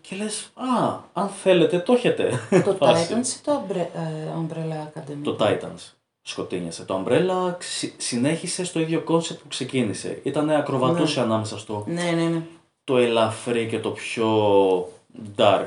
και 0.00 0.16
λες, 0.16 0.50
α, 0.54 0.98
αν 1.12 1.28
θέλετε 1.28 1.78
το 1.78 1.92
έχετε. 1.92 2.40
το 2.64 2.74
Φάση. 2.80 3.06
Titans 3.14 3.26
ή 3.28 3.40
το 3.44 3.62
Umbre- 3.68 3.76
ε, 3.76 4.28
Umbrella 4.40 4.98
Academy; 4.98 5.18
Το 5.22 5.36
Titans 5.40 5.92
σκοτείνιασε. 6.22 6.84
Το 6.84 7.04
Umbrella 7.04 7.54
ξυ- 7.58 8.00
συνέχισε 8.00 8.64
στο 8.64 8.80
ίδιο 8.80 9.00
κόνσεπτ 9.00 9.40
που 9.42 9.48
ξεκίνησε. 9.48 10.20
Ήταν 10.22 10.50
ακροβατούσε 10.50 11.20
ανάμεσα 11.20 11.58
στο 11.58 11.84
Ναι, 11.86 12.02
ναι, 12.02 12.22
ναι. 12.24 12.42
το 12.84 12.96
ελαφρύ 12.96 13.66
και 13.66 13.78
το 13.78 13.90
πιο 13.90 14.28
dark. 15.36 15.66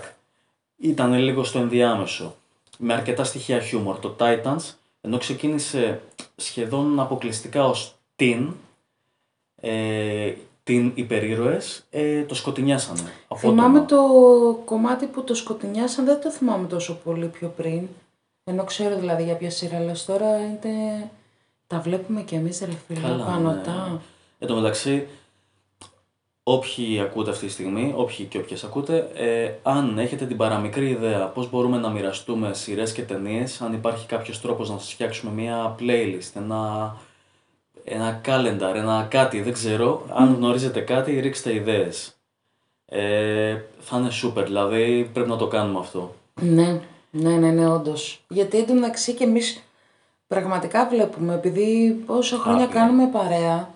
Ήταν 0.77 1.13
λίγο 1.13 1.43
στο 1.43 1.59
ενδιάμεσο. 1.59 2.35
Με 2.77 2.93
αρκετά 2.93 3.23
στοιχεία 3.23 3.59
χιούμορ. 3.59 3.99
Το 3.99 4.15
Titans, 4.19 4.73
ενώ 5.01 5.17
ξεκίνησε 5.17 6.01
σχεδόν 6.39 6.99
αποκλειστικά 6.99 7.65
ως 7.65 7.95
teen, 8.19 8.47
ε, 9.55 10.33
teen 10.67 10.91
υπερήρωες, 10.93 11.85
ε, 11.89 12.23
το 12.23 12.35
σκοτεινιάσανε. 12.35 13.13
Απότομα. 13.27 13.51
Θυμάμαι 13.63 13.85
το 13.85 13.97
κομμάτι 14.65 15.05
που 15.05 15.23
το 15.23 15.33
σκοτεινιάσαν, 15.33 16.05
δεν 16.05 16.21
το 16.21 16.31
θυμάμαι 16.31 16.67
τόσο 16.67 16.93
πολύ 17.03 17.25
πιο 17.25 17.53
πριν. 17.57 17.87
Ενώ 18.43 18.63
ξέρω 18.63 18.95
δηλαδή 18.95 19.23
για 19.23 19.35
ποια 19.35 19.49
σειρά 19.49 19.79
λες 19.79 20.05
τώρα, 20.05 20.37
είναι... 20.37 21.09
τα 21.67 21.79
βλέπουμε 21.79 22.21
κι 22.21 22.35
εμείς 22.35 22.59
ρε 22.59 22.71
φίλε, 22.87 22.99
Καλά, 22.99 23.25
πανωτά. 23.25 23.87
ναι. 23.91 23.97
Εν 24.39 24.47
τω 24.47 24.55
μεταξύ, 24.55 25.07
όποιοι 26.43 26.99
ακούτε 26.99 27.29
αυτή 27.29 27.45
τη 27.45 27.51
στιγμή, 27.51 27.93
όποιοι 27.95 28.25
και 28.25 28.37
όποιες 28.37 28.63
ακούτε, 28.63 29.09
ε, 29.13 29.51
αν 29.63 29.97
έχετε 29.97 30.25
την 30.25 30.37
παραμικρή 30.37 30.89
ιδέα 30.89 31.25
πώς 31.25 31.49
μπορούμε 31.49 31.77
να 31.77 31.89
μοιραστούμε 31.89 32.53
σειρές 32.53 32.91
και 32.91 33.01
ταινίες, 33.01 33.61
αν 33.61 33.73
υπάρχει 33.73 34.05
κάποιος 34.05 34.41
τρόπος 34.41 34.69
να 34.69 34.77
σας 34.77 34.93
φτιάξουμε 34.93 35.31
μια 35.31 35.75
playlist, 35.79 36.31
ένα, 36.35 36.95
ένα 37.83 38.21
calendar, 38.25 38.75
ένα 38.75 39.07
κάτι, 39.09 39.41
δεν 39.41 39.53
ξέρω, 39.53 40.05
αν 40.13 40.35
γνωρίζετε 40.35 40.79
κάτι, 40.79 41.19
ρίξτε 41.19 41.53
ιδέες. 41.53 42.13
Ε, 42.85 43.57
θα 43.79 43.97
είναι 43.97 44.09
super, 44.23 44.43
δηλαδή 44.43 45.09
πρέπει 45.13 45.29
να 45.29 45.37
το 45.37 45.47
κάνουμε 45.47 45.79
αυτό. 45.79 46.15
Ναι, 46.41 46.79
ναι, 47.11 47.29
ναι, 47.29 47.49
ναι, 47.51 47.67
όντως. 47.67 48.21
Γιατί 48.27 48.57
εντωμεταξύ 48.57 49.13
και 49.13 49.23
εμείς 49.23 49.63
πραγματικά 50.27 50.87
βλέπουμε, 50.87 51.33
επειδή 51.33 51.99
όσα 52.05 52.37
χρόνια 52.37 52.65
Άπειρα. 52.65 52.79
κάνουμε 52.79 53.07
παρέα, 53.07 53.69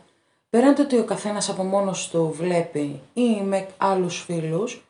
πέραν 0.53 0.75
το 0.75 0.81
ότι 0.81 0.97
ο 0.99 1.03
καθένας 1.03 1.49
από 1.49 1.63
μόνος 1.63 2.09
του 2.09 2.33
βλέπει 2.37 3.01
ή 3.13 3.41
με 3.41 3.67
άλλους 3.77 4.21
φίλους. 4.21 4.83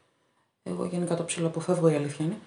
Εγώ 0.63 0.85
γενικά 0.85 1.15
το 1.15 1.23
ψιλοαποφεύγω 1.23 1.89
η 1.89 1.95
αλήθεια 1.95 2.25
είναι. 2.25 2.37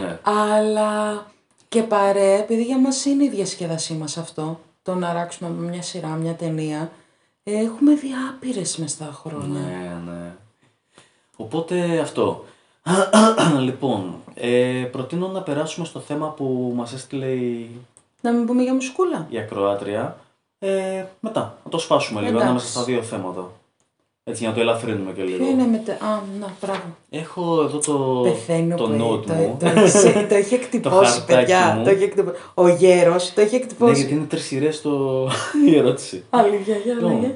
ναι. 0.00 0.18
Αλλά 0.52 1.26
και 1.68 1.82
παρέα, 1.82 2.38
επειδή 2.38 2.62
για 2.64 2.78
μας 2.78 3.04
είναι 3.04 3.24
η 3.24 3.28
διασκέδασή 3.28 3.94
μας 3.94 4.16
αυτό, 4.16 4.60
το 4.82 4.94
να 4.94 5.12
ράξουμε 5.12 5.50
με 5.50 5.68
μια 5.68 5.82
σειρά, 5.82 6.08
μια 6.08 6.34
ταινία, 6.34 6.90
έχουμε 7.42 7.94
δει 7.94 8.08
άπειρες 8.30 8.76
μες 8.76 8.90
στα 8.90 9.10
χρόνια. 9.12 9.60
Ναι, 9.60 10.12
ναι. 10.12 10.34
Οπότε 11.36 11.98
αυτό. 11.98 12.44
λοιπόν, 13.66 14.14
ε, 14.34 14.88
προτείνω 14.92 15.28
να 15.28 15.42
περάσουμε 15.42 15.86
στο 15.86 16.00
θέμα 16.00 16.28
που 16.28 16.72
μας 16.76 16.92
έστειλε 16.92 17.26
η, 17.26 17.70
Να 18.20 18.32
μην 18.32 18.46
πούμε 18.46 18.62
για 18.62 18.74
μουσικούλα. 18.74 19.26
η 19.30 19.38
ακροάτρια. 19.38 20.18
Ε, 20.66 21.04
μετά, 21.20 21.58
να 21.64 21.70
το 21.70 21.78
σπάσουμε 21.78 22.18
λίγο 22.20 22.30
Εντάξει. 22.30 22.46
ανάμεσα 22.46 22.68
στα 22.70 22.84
δύο 22.84 23.02
θέματα. 23.02 23.50
Έτσι, 24.24 24.40
για 24.40 24.48
να 24.48 24.54
το 24.54 24.60
ελαφρύνουμε 24.60 25.12
και 25.12 25.22
λίγο. 25.22 25.36
Ποιο 25.36 25.46
είναι 25.46 25.66
με... 25.66 25.76
τε- 25.78 26.02
Α, 26.02 26.22
να, 26.40 26.56
μπράβο. 26.60 26.82
Έχω 27.10 27.62
εδώ 27.62 27.78
το, 27.78 28.20
Πεθαίνω 28.22 28.76
το 28.76 28.84
που 28.84 28.92
note 28.92 29.26
το, 29.26 29.32
μου. 29.32 29.56
το, 29.60 29.66
έχει- 29.66 30.26
το 30.26 30.34
έχει 30.34 30.54
εκτυπώσει, 30.60 31.12
χαρτάκι 31.12 31.34
παιδιά. 31.34 31.74
μου. 31.74 31.84
Το 31.84 31.90
έχει 31.90 32.02
εκτυπώσει. 32.02 32.36
Ο 32.54 32.68
γέρος 32.68 33.32
το 33.34 33.40
έχει 33.40 33.56
ναι, 33.56 33.62
εκτυπώσει. 33.62 34.00
γιατί 34.00 34.14
είναι 34.14 34.24
τρεις 34.24 34.44
σειρές 34.44 34.80
το... 34.80 35.24
η 35.70 35.76
ερώτηση. 35.76 36.24
Αλήθεια, 36.30 36.76
για 36.76 36.94
Λοιπόν, 36.94 37.12
λέγε. 37.20 37.34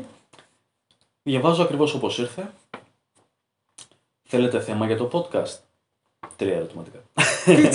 Διαβάζω 1.23 1.63
ακριβώς 1.63 1.95
όπως 1.95 2.19
ήρθε. 2.19 2.51
Θέλετε 4.23 4.61
θέμα 4.61 4.87
για 4.87 4.97
το 4.97 5.09
podcast; 5.13 5.57
Τρία 6.37 6.55
ερωτηματικά. 6.55 6.99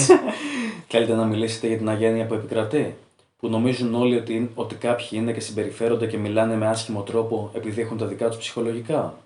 Θέλετε 0.87 1.13
να 1.13 1.25
μιλήσετε 1.25 1.67
για 1.67 1.77
την 1.77 1.89
αγένεια 1.89 2.25
που 2.25 2.33
επικρατεί; 2.33 2.95
Που 3.43 3.49
νομίζουν 3.49 3.95
όλοι 3.95 4.15
ότι, 4.15 4.51
ότι 4.55 4.75
κάποιοι 4.75 5.07
είναι 5.11 5.31
και 5.31 5.39
συμπεριφέρονται 5.39 6.07
και 6.07 6.17
μιλάνε 6.17 6.55
με 6.55 6.67
άσχημο 6.67 7.01
τρόπο 7.01 7.51
επειδή 7.53 7.81
έχουν 7.81 7.97
τα 7.97 8.05
δικά 8.05 8.27
τους 8.29 8.37
ψυχολογικά. 8.37 9.17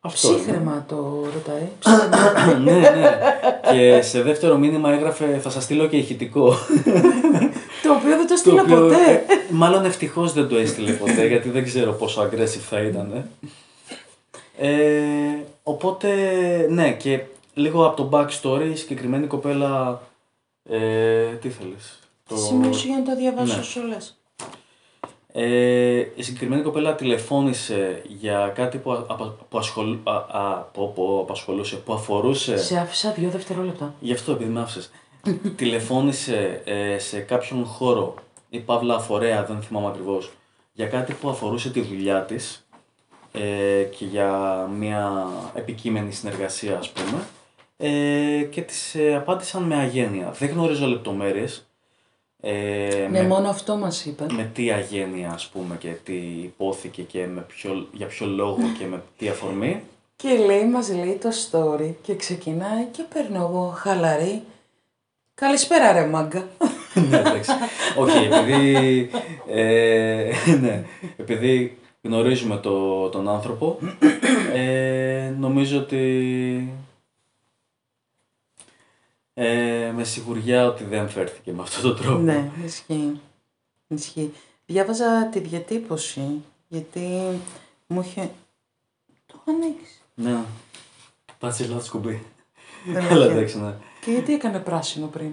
Αυτό. 0.00 0.28
είναι. 0.28 0.36
Ψύχρεμα 0.36 0.84
το 0.88 0.96
ρωτάει. 1.34 1.68
Ψύχρεμα. 1.78 2.58
ναι, 2.64 2.78
ναι. 2.78 3.18
Και 3.72 4.02
σε 4.02 4.22
δεύτερο 4.22 4.56
μήνυμα 4.56 4.92
έγραφε 4.92 5.38
θα 5.38 5.50
σας 5.50 5.62
στείλω 5.62 5.86
και 5.86 5.96
ηχητικό. 5.96 6.48
το 7.82 7.92
οποίο 7.92 8.16
δεν 8.16 8.26
το 8.26 8.26
Το 8.26 8.36
στείλα 8.36 8.62
οποίο, 8.62 8.76
ποτέ. 8.80 9.12
ε, 9.12 9.20
μάλλον 9.50 9.84
ευτυχώς 9.84 10.32
δεν 10.32 10.48
το 10.48 10.56
έστειλε 10.56 10.92
ποτέ, 10.92 11.26
γιατί 11.26 11.48
δεν 11.50 11.64
ξέρω 11.64 11.92
πόσο 11.92 12.22
aggressive 12.22 12.64
θα 12.68 12.80
ήταν. 12.80 13.24
Ε, 14.58 14.70
οπότε, 15.62 16.08
ναι, 16.70 16.92
και 16.92 17.20
λίγο 17.54 17.86
από 17.86 17.96
το 17.96 18.08
backstory, 18.12 18.70
η 18.72 18.76
συγκεκριμένη 18.76 19.26
κοπέλα. 19.26 20.00
Ε, 20.70 21.24
τι 21.40 21.48
θέλεις; 21.48 21.98
Τι 22.28 22.38
σημείωσε 22.38 22.86
για 22.86 22.96
να 22.96 23.02
το 23.02 23.16
διαβάσω 23.16 23.54
Ναι. 23.54 23.60
όσο 23.60 23.80
λες. 23.82 24.12
Ε, 25.32 26.04
η 26.14 26.22
συγκεκριμένη 26.22 26.62
κοπέλα 26.62 26.94
τηλεφώνησε 26.94 28.02
για 28.08 28.52
κάτι 28.54 28.78
που, 28.78 28.92
α, 28.92 29.04
απα- 29.08 29.36
που, 29.48 29.58
ασχολ, 29.58 29.96
α, 30.04 30.12
α, 30.14 30.56
πω, 30.72 30.92
πω, 30.94 31.20
απασχολούσε, 31.20 31.76
που 31.76 31.92
αφορούσε. 31.92 32.56
Σε 32.56 32.78
άφησα 32.78 33.10
δύο 33.12 33.30
δευτερόλεπτα. 33.30 33.94
Γι' 34.00 34.12
αυτό 34.12 34.32
επειδή 34.32 34.50
με 34.50 34.60
άφησες. 34.60 34.90
Τηλεφώνησε 35.56 36.62
ε, 36.64 36.98
σε 36.98 37.18
κάποιον 37.20 37.64
χώρο 37.64 38.14
ή 38.50 38.58
παύλα 38.58 38.98
φορέα, 38.98 39.44
δεν 39.44 39.62
θυμάμαι 39.62 39.86
ακριβώς, 39.86 40.30
για 40.72 40.86
κάτι 40.86 41.12
που 41.12 41.28
αφορούσε 41.28 41.70
τη 41.70 41.80
δουλειά 41.80 42.22
της 42.22 42.66
ε, 43.32 43.82
και 43.82 44.04
για 44.04 44.30
μια 44.78 45.26
επικείμενη 45.54 46.12
συνεργασία 46.12 46.78
ας 46.78 46.90
πούμε 46.90 47.22
ε, 47.76 48.42
και 48.42 48.60
της 48.62 48.94
ε, 48.94 49.14
απάντησαν 49.14 49.62
με 49.62 49.74
αγένεια. 49.74 50.30
Δεν 50.38 50.48
γνωρίζω 50.48 50.86
λεπτομέρειες 50.86 51.67
ε, 52.40 53.06
Ναι, 53.10 53.20
με, 53.20 53.26
μόνο 53.26 53.48
αυτό 53.48 53.76
μας 53.76 54.04
είπε. 54.04 54.26
με 54.30 54.50
τι 54.54 54.70
αγένεια 54.70 55.30
ας 55.32 55.46
πούμε 55.46 55.76
και 55.76 55.88
τι 56.04 56.16
υπόθηκε 56.42 57.02
και 57.02 57.26
με 57.26 57.40
ποιο, 57.40 57.88
για 57.92 58.06
ποιο 58.06 58.26
λόγο 58.26 58.58
και 58.78 58.84
με 58.86 59.02
τι 59.18 59.28
αφορμή. 59.28 59.82
Και 60.16 60.28
λέει, 60.28 60.64
μας 60.64 60.88
λέει 60.90 61.18
το 61.22 61.28
story 61.28 61.90
και 62.02 62.16
ξεκινάει 62.16 62.84
και 62.90 63.02
παίρνω 63.14 63.38
εγώ 63.38 63.72
χαλαρή. 63.76 64.42
Καλησπέρα 65.34 65.92
ρε 65.92 66.06
μάγκα. 66.06 66.48
ναι, 67.10 67.18
εντάξει. 67.18 67.50
Όχι, 67.98 68.16
επειδή, 68.24 69.10
ε, 69.48 70.30
ναι, 70.60 70.84
επειδή 71.16 71.78
γνωρίζουμε 72.02 72.56
το, 72.56 73.08
τον 73.08 73.28
άνθρωπο, 73.28 73.78
ε, 74.54 75.32
νομίζω 75.38 75.78
ότι 75.78 76.72
ε, 79.40 79.92
με 79.94 80.04
σιγουριά 80.04 80.66
ότι 80.66 80.84
δεν 80.84 81.08
φέρθηκε 81.08 81.52
με 81.52 81.62
αυτόν 81.62 81.82
τον 81.82 81.96
τρόπο. 81.96 82.18
ναι, 82.18 82.50
ισχύει. 82.64 83.20
Ισχύει. 83.88 84.32
Διάβαζα 84.66 85.26
τη 85.32 85.38
διατύπωση 85.38 86.42
γιατί 86.68 87.00
μου 87.86 88.00
είχε... 88.00 88.30
Το 89.26 89.34
έχω 89.46 89.56
ανοίξει. 89.58 89.94
Ναι. 90.14 90.36
Πάτσε 91.38 91.66
λάθος 91.66 91.88
κουμπί. 91.90 92.22
Δεν 92.86 93.04
Αλλά 93.10 93.24
είχε. 93.24 93.34
εντάξει, 93.34 93.60
ναι. 93.60 93.74
Και 94.04 94.10
γιατί 94.10 94.34
έκανε 94.34 94.58
πράσινο 94.58 95.06
πριν; 95.06 95.30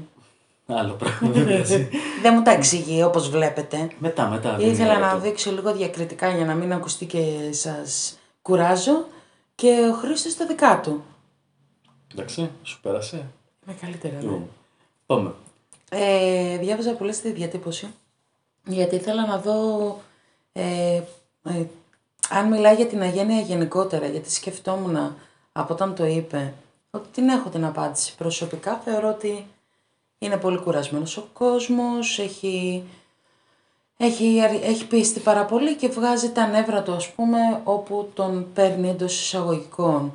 Άλλο 0.68 0.94
πράγμα, 0.94 1.30
δεν 1.30 1.46
πειράζει. 1.46 1.90
Δεν 2.22 2.34
μου 2.34 2.42
τα 2.42 2.52
εξηγεί 2.52 3.04
όπως 3.04 3.30
βλέπετε. 3.30 3.90
μετά, 4.00 4.28
μετά. 4.30 4.56
δεν 4.58 4.70
Ήθελα 4.72 4.92
είναι 4.92 5.02
να 5.02 5.08
αυτό. 5.08 5.20
δείξω 5.20 5.52
λίγο 5.52 5.74
διακριτικά 5.74 6.36
για 6.36 6.46
να 6.46 6.54
μην 6.54 6.74
ακουστεί 6.74 7.06
και 7.06 7.24
σας 7.52 8.18
κουράζω 8.42 9.06
και 9.56 9.90
ο 9.92 9.96
Χρήστος 9.96 10.36
τα 10.36 10.46
δικά 10.46 10.80
του. 10.84 11.04
Εντάξει, 12.14 12.50
σου 12.64 12.80
πέρασε. 12.82 13.26
Με 13.66 13.74
καλύτερα, 13.82 14.14
ναι. 14.16 14.22
Λοιπόν, 14.22 14.50
πάμε. 15.06 15.34
Ε, 15.90 16.58
διάβαζα 16.58 16.94
πολύ 16.94 17.14
στη 17.14 17.32
διατύπωση 17.32 17.94
γιατί 18.68 18.96
ήθελα 18.96 19.26
να 19.26 19.38
δω 19.38 19.98
ε, 20.54 21.02
ε, 21.44 21.66
αν 22.30 22.48
μιλάει 22.48 22.76
για 22.76 22.88
την 22.88 23.02
αγένεια 23.02 23.40
γενικότερα 23.42 24.08
γιατί 24.08 24.32
σκεφτόμουν 24.32 25.16
από 25.52 25.74
όταν 25.74 25.96
το 25.96 26.06
είπε 26.06 26.54
ότι 26.92 27.08
την 27.12 27.30
έχω 27.30 27.50
την 27.50 27.66
απάντηση. 27.66 28.16
Προσωπικά 28.16 28.76
θεωρώ 28.86 29.10
ότι 29.10 29.46
είναι 30.18 30.38
πολύ 30.38 30.58
κουρασμένος 30.58 31.18
ο 31.18 31.28
κόσμος, 31.34 32.20
έχει, 32.20 32.84
έχει, 33.98 34.42
αρ- 34.42 34.64
έχει 34.64 34.88
πίστη 34.88 35.20
πάρα 35.20 35.46
πολύ 35.46 35.76
και 35.76 35.88
βγάζει 35.88 36.32
τα 36.32 36.48
νεύρα 36.48 36.84
του 36.84 36.92
ας 36.94 37.12
πούμε 37.12 37.62
όπου 37.64 38.10
τον 38.14 38.48
παίρνει 38.54 38.90
εντός 38.90 39.22
εισαγωγικών. 39.22 40.14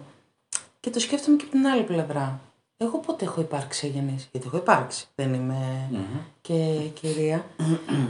Και 0.80 0.90
το 0.90 1.00
σκέφτομαι 1.00 1.36
και 1.36 1.42
από 1.42 1.52
την 1.52 1.66
άλλη 1.66 1.82
πλευρά. 1.82 2.40
Εγώ 2.82 2.98
πότε 2.98 3.24
έχω 3.24 3.40
υπάρξει 3.40 3.86
αγενής, 3.86 4.28
γιατί 4.32 4.46
έχω 4.46 4.56
υπάρξει, 4.56 5.06
δεν 5.14 5.34
είμαι 5.34 5.90
και 6.40 6.88
κυρία. 6.94 7.44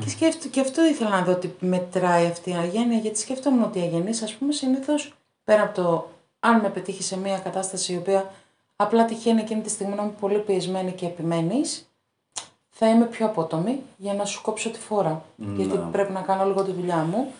και 0.00 0.09
σκέφτομαι, 0.09 0.50
και 0.50 0.61
αυτό 0.61 0.85
ήθελα 0.85 1.11
να 1.11 1.22
δω 1.24 1.33
ότι 1.33 1.54
μετράει 1.61 2.26
αυτή 2.26 2.50
η 2.50 2.54
αγένεια, 2.54 2.98
γιατί 2.98 3.18
σκέφτομαι 3.18 3.64
ότι 3.64 3.78
η 3.78 3.83
αγενής, 3.83 4.22
ας 4.22 4.35
πούμε, 4.35 4.52
συνήθως, 4.52 5.14
πέρα 5.44 5.62
από 5.62 5.74
το 5.83 6.11
αν 6.40 6.61
με 6.61 6.68
πετύχει 6.70 7.02
σε 7.02 7.18
μια 7.18 7.38
κατάσταση 7.38 7.92
η 7.92 7.96
οποία 7.96 8.33
απλά 8.76 9.04
τυχαίνει 9.04 9.40
εκείνη 9.40 9.61
τη 9.61 9.70
στιγμή 9.70 9.94
να 9.94 10.02
είμαι 10.02 10.14
πολύ 10.20 10.38
πιεσμένη 10.38 10.92
και 10.92 11.06
επιμένεις, 11.06 11.88
θα 12.70 12.88
είμαι 12.88 13.06
πιο 13.06 13.26
απότομη 13.26 13.83
για 13.96 14.14
να 14.14 14.24
σου 14.24 14.42
κόψω 14.42 14.70
τη 14.70 14.78
φόρα. 14.78 15.24
Γιατί 15.56 15.80
πρέπει 15.92 16.12
να 16.12 16.20
κάνω 16.20 16.44
λίγο 16.44 16.62
τη 16.62 16.72
δουλειά 16.72 16.96
μου. 16.96 17.33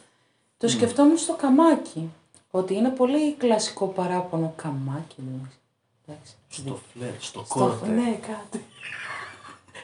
Το 0.59 0.69
σκεφτόμουν 0.69 1.17
στο 1.17 1.35
καμάκι. 1.35 2.11
Ότι 2.51 2.75
είναι 2.75 2.89
πολύ 2.89 3.33
κλασικό 3.33 3.87
παράπονο. 3.87 4.53
Καμάκι 4.57 5.17
μου. 5.17 5.51
Εντάξει. 6.11 6.35
Στο 6.49 6.79
φλερ, 6.93 7.11
στο 7.19 7.43
Στο- 7.45 7.55
κόρτε. 7.59 7.87
Ναι, 7.89 8.19
κάτι. 8.27 8.65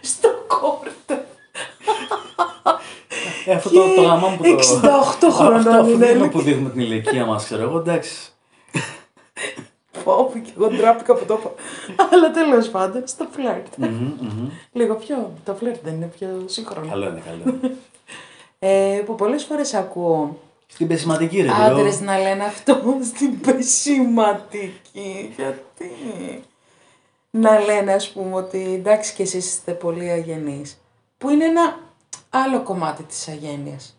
Στο 0.00 0.28
κόρτε. 0.46 1.26
Ε, 3.46 3.52
αυτό 3.54 3.70
το, 3.70 3.94
το 3.94 4.02
γαμά 4.02 4.28
μου 4.28 4.36
που 4.36 4.42
το... 4.42 4.58
68 5.28 5.32
χρονών 5.32 5.56
Αυτό, 5.56 5.70
αυτό 5.70 5.88
είναι, 5.88 5.96
δεν 5.96 6.10
είναι 6.10 6.18
λέει. 6.18 6.28
που 6.28 6.40
δείχνουμε 6.40 6.70
την 6.70 6.80
ηλικία 6.80 7.24
μας, 7.26 7.44
ξέρω 7.44 7.62
εγώ, 7.62 7.78
εντάξει. 7.78 8.30
Όπου 10.04 10.40
και 10.42 10.50
εγώ 10.56 10.68
ντράπηκα 10.68 11.14
που 11.14 11.24
το 11.24 11.34
είπα. 11.40 11.50
Αλλά 12.12 12.30
τέλος 12.30 12.68
πάντων, 12.68 13.02
στο 13.06 13.26
φλερτ. 13.30 13.66
Μμμ, 13.76 14.12
μμμ. 14.20 14.48
Λίγο 14.72 14.94
πιο. 14.94 15.32
Το 15.44 15.54
φλερτ 15.54 15.78
δεν 15.84 15.94
είναι 15.94 16.06
πιο 16.06 16.28
σύγχρονο. 16.46 16.88
Καλό 16.88 17.06
είναι, 17.08 17.22
καλό 17.26 17.42
είναι. 17.62 17.76
Ε, 18.58 19.02
που 19.06 19.14
πολλές 19.14 19.44
φορές 19.44 19.74
ακούω 19.74 20.38
Στην 20.76 20.88
πεσηματική 20.88 21.40
ρε 21.42 21.50
άντρες 21.50 21.98
bro. 21.98 22.04
να 22.04 22.18
λένε 22.18 22.44
αυτό 22.44 22.80
στην 23.14 23.40
πεσηματική. 23.40 25.34
Γιατί; 25.36 25.90
Να 27.30 27.60
λένε, 27.60 27.92
ας 27.92 28.08
πούμε, 28.08 28.34
ότι 28.34 28.74
εντάξει 28.74 29.14
και 29.14 29.22
εσείς 29.22 29.46
είστε 29.46 29.72
πολύ 29.72 30.10
αγενείς. 30.10 30.78
Που 31.18 31.30
είναι 31.30 31.44
ένα 31.44 31.78
άλλο 32.30 32.62
κομμάτι 32.62 33.02
της 33.02 33.28
αγένειας. 33.28 33.96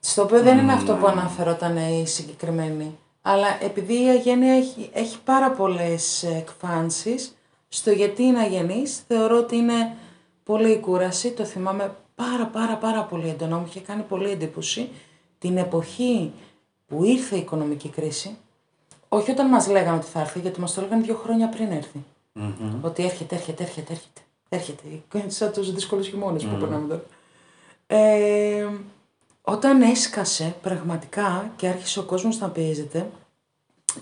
Στο 0.00 0.22
οποίο 0.22 0.42
δεν 0.42 0.58
είναι 0.58 0.72
αυτό 0.72 0.94
που 0.94 1.06
αναφερόταν 1.06 1.76
η 1.76 2.06
συγκεκριμένη. 2.06 2.98
Αλλά 3.22 3.58
επειδή 3.62 4.04
η 4.04 4.08
αγένεια 4.08 4.54
έχει, 4.54 4.90
έχει 4.92 5.18
πάρα 5.24 5.50
πολλές 5.50 6.22
εκφάνσεις, 6.22 7.36
στο 7.68 7.90
γιατί 7.90 8.22
είναι 8.22 8.40
αγενής, 8.40 9.02
θεωρώ 9.08 9.36
ότι 9.36 9.56
είναι 9.56 9.96
πολύ 10.44 10.70
η 10.70 10.78
κούραση. 10.78 11.30
Το 11.30 11.44
θυμάμαι 11.44 11.94
πάρα 12.14 12.46
πάρα 12.46 12.76
πάρα 12.76 13.02
πολύ 13.02 13.28
έντονα, 13.28 13.56
μου 13.56 13.66
είχε 13.68 13.80
κάνει 13.80 14.02
πολύ 14.02 14.30
εντύπωση 14.30 14.88
την 15.40 15.56
εποχή 15.56 16.32
που 16.86 17.04
ήρθε 17.04 17.36
η 17.36 17.38
οικονομική 17.38 17.88
κρίση, 17.88 18.36
όχι 19.08 19.30
όταν 19.30 19.48
μας 19.48 19.68
λέγανε 19.68 19.96
ότι 19.96 20.06
θα 20.06 20.20
έρθει, 20.20 20.40
γιατί 20.40 20.60
μας 20.60 20.74
το 20.74 20.80
έλεγαν 20.80 21.02
δύο 21.02 21.14
χρόνια 21.14 21.48
πριν 21.48 21.70
ερθει 21.70 22.04
Ότι 22.80 23.04
έρχεται, 23.04 23.34
έρχεται, 23.34 23.62
έρχεται, 23.62 23.92
έρχεται. 23.92 24.20
Έρχεται. 24.48 25.02
Σαν 25.36 25.52
τους 25.52 25.72
δύσκολους 25.72 26.06
χειμώνες 26.08 26.44
που 26.44 26.56
περνάμε 26.56 26.88
τώρα. 26.88 27.04
Ε, 27.86 28.66
όταν 29.42 29.82
έσκασε 29.82 30.56
πραγματικά 30.62 31.52
και 31.56 31.68
άρχισε 31.68 31.98
ο 31.98 32.02
κόσμος 32.02 32.38
να 32.38 32.48
πιέζεται, 32.48 33.10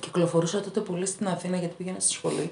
κυκλοφορούσα 0.01 0.61
τότε 0.61 0.81
πολύ 0.81 1.07
στην 1.07 1.29
Αθήνα 1.29 1.57
γιατί 1.57 1.74
πήγαινα 1.74 2.01
στη 2.01 2.12
σχολή 2.12 2.51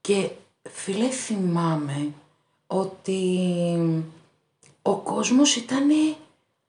και 0.00 0.30
φίλε 0.62 1.08
θυμάμαι 1.08 2.12
ότι 2.66 3.38
ο 4.82 4.96
κόσμος 4.96 5.56
ήταν 5.56 6.16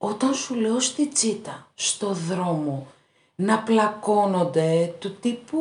όταν 0.10 0.34
σου 0.34 0.56
λέω 0.56 0.80
στη 0.80 1.08
τσίτα, 1.08 1.68
στο 1.76 2.12
δρόμο, 2.12 2.88
να 3.36 3.60
πλακώνονται 3.60 4.94
του 5.00 5.16
τύπου 5.16 5.60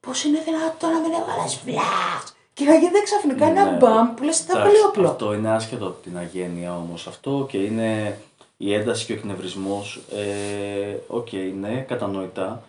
πώς 0.00 0.24
είναι 0.24 0.38
δυνατόν 0.44 0.90
να 0.90 0.98
μην 0.98 1.12
έβαλες 1.12 1.60
βλάχ 1.64 2.32
και 2.52 2.64
να 2.64 2.74
γίνεται 2.74 3.02
ξαφνικά 3.04 3.46
ένα 3.46 3.70
ναι. 3.70 3.76
μπαμ 3.76 4.14
που 4.14 4.22
λες 4.22 4.40
ήταν 4.40 4.62
πολύ 4.62 4.80
όπλο. 4.88 5.08
Αυτό 5.08 5.34
είναι 5.34 5.50
άσχετο 5.50 5.86
από 5.86 6.02
την 6.02 6.18
αγένεια 6.18 6.76
όμως. 6.76 7.06
Αυτό 7.06 7.46
και 7.50 7.58
είναι 7.58 8.18
η 8.56 8.74
ένταση 8.74 9.06
και 9.06 9.12
ο 9.12 9.14
εκνευρισμός, 9.14 10.00
ε, 10.12 10.96
οκ, 11.06 11.28
okay, 11.32 11.52
ναι, 11.60 11.80
κατανοητά, 11.80 12.62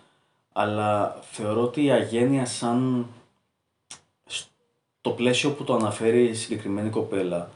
αλλά 0.54 1.20
θεωρώ 1.32 1.62
ότι 1.62 1.84
η 1.84 1.92
αγένεια 1.92 2.46
σαν 2.46 3.08
το 5.02 5.10
πλαίσιο 5.10 5.52
που 5.52 5.64
το 5.64 5.74
αναφέρει 5.74 6.24
η 6.24 6.34
συγκεκριμένη 6.34 6.90
κοπέλα, 6.90 7.50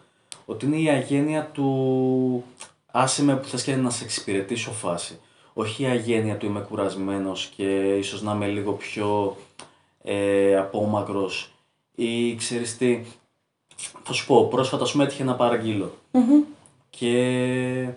ότι 0.45 0.65
είναι 0.65 0.77
η 0.77 0.89
αγένεια 0.89 1.49
του 1.53 2.43
άσε 2.91 3.23
με 3.23 3.35
που 3.35 3.47
θες 3.47 3.63
και 3.63 3.75
να 3.75 3.89
σε 3.89 4.03
εξυπηρετήσω 4.03 4.71
φάση. 4.71 5.19
Όχι 5.53 5.83
η 5.83 5.85
αγένεια 5.85 6.37
του 6.37 6.45
είμαι 6.45 6.59
κουρασμένος 6.59 7.45
και 7.55 7.95
ίσως 7.97 8.21
να 8.21 8.33
είμαι 8.33 8.47
λίγο 8.47 8.71
πιο 8.71 9.37
ε, 10.03 10.57
απόμακρος 10.57 11.51
ή 11.95 12.35
ξέρεις 12.35 12.77
τι, 12.77 13.05
θα 14.03 14.13
σου 14.13 14.25
πω, 14.25 14.47
πρόσφατα 14.47 14.85
σου 14.85 15.01
έτυχε 15.01 15.23
να 15.23 15.35
παραγγείλω 15.35 15.97
και 16.89 17.89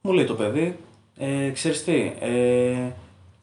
μου 0.00 0.12
λέει 0.12 0.24
το 0.24 0.34
παιδί, 0.34 0.78
ε, 1.16 1.50
ξέρεις 1.50 1.84
τι, 1.84 2.12
ε, 2.18 2.92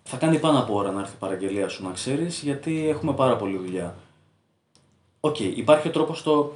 θα 0.04 0.18
κάνει 0.18 0.40
πάνω 0.40 0.60
από 0.60 0.76
ώρα 0.76 0.92
να 0.92 1.00
έρθει 1.00 1.14
η 1.14 1.20
παραγγελία 1.20 1.68
σου 1.68 1.84
να 1.84 1.92
ξέρεις 1.92 2.42
γιατί 2.42 2.88
έχουμε 2.88 3.14
πάρα 3.14 3.36
πολλή 3.36 3.58
δουλειά. 3.58 3.96
OK, 5.20 5.36
okay, 5.36 5.54
υπάρχει 5.56 5.88
ο 5.88 5.92
τρόπος 5.92 6.24
το, 6.24 6.54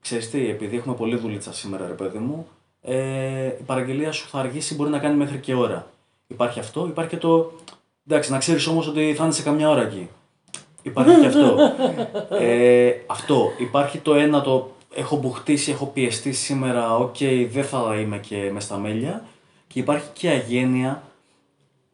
ξέρεις 0.00 0.30
τι, 0.30 0.48
επειδή 0.48 0.76
έχουμε 0.76 0.94
πολλή 0.94 1.16
δουλίτσα 1.16 1.52
σήμερα 1.52 1.86
ρε 1.86 1.94
παιδί 1.94 2.18
μου, 2.18 2.48
ε, 2.88 3.46
η 3.46 3.62
παραγγελία 3.66 4.12
σου 4.12 4.28
θα 4.28 4.38
αργήσει, 4.38 4.74
μπορεί 4.74 4.90
να 4.90 4.98
κάνει 4.98 5.16
μέχρι 5.16 5.38
και 5.38 5.54
ώρα. 5.54 5.90
Υπάρχει 6.26 6.58
αυτό, 6.58 6.86
υπάρχει 6.86 7.10
και 7.10 7.16
το, 7.16 7.52
εντάξει, 8.06 8.30
να 8.30 8.38
ξέρεις 8.38 8.66
όμως 8.66 8.86
ότι 8.88 9.14
θα 9.16 9.24
είναι 9.24 9.32
σε 9.32 9.42
καμιά 9.42 9.70
ώρα 9.70 9.82
εκεί. 9.82 10.08
Υπάρχει 10.82 11.20
και 11.20 11.26
αυτό. 11.26 11.56
Ε, 12.40 12.92
αυτό. 13.06 13.50
Υπάρχει 13.58 13.98
το 13.98 14.14
ένα 14.14 14.40
το 14.40 14.70
έχω 14.94 15.16
μπουχτίσει, 15.16 15.70
έχω 15.70 15.86
πιεστεί 15.86 16.32
σήμερα, 16.32 16.96
OK, 16.96 17.14
okay, 17.18 17.48
δεν 17.50 17.64
θα 17.64 17.96
είμαι 18.00 18.18
και 18.18 18.50
μες 18.52 18.60
στα 18.60 18.76
μέλια. 18.76 19.24
Και 19.66 19.78
υπάρχει 19.78 20.08
και 20.12 20.28
αγένεια, 20.28 21.02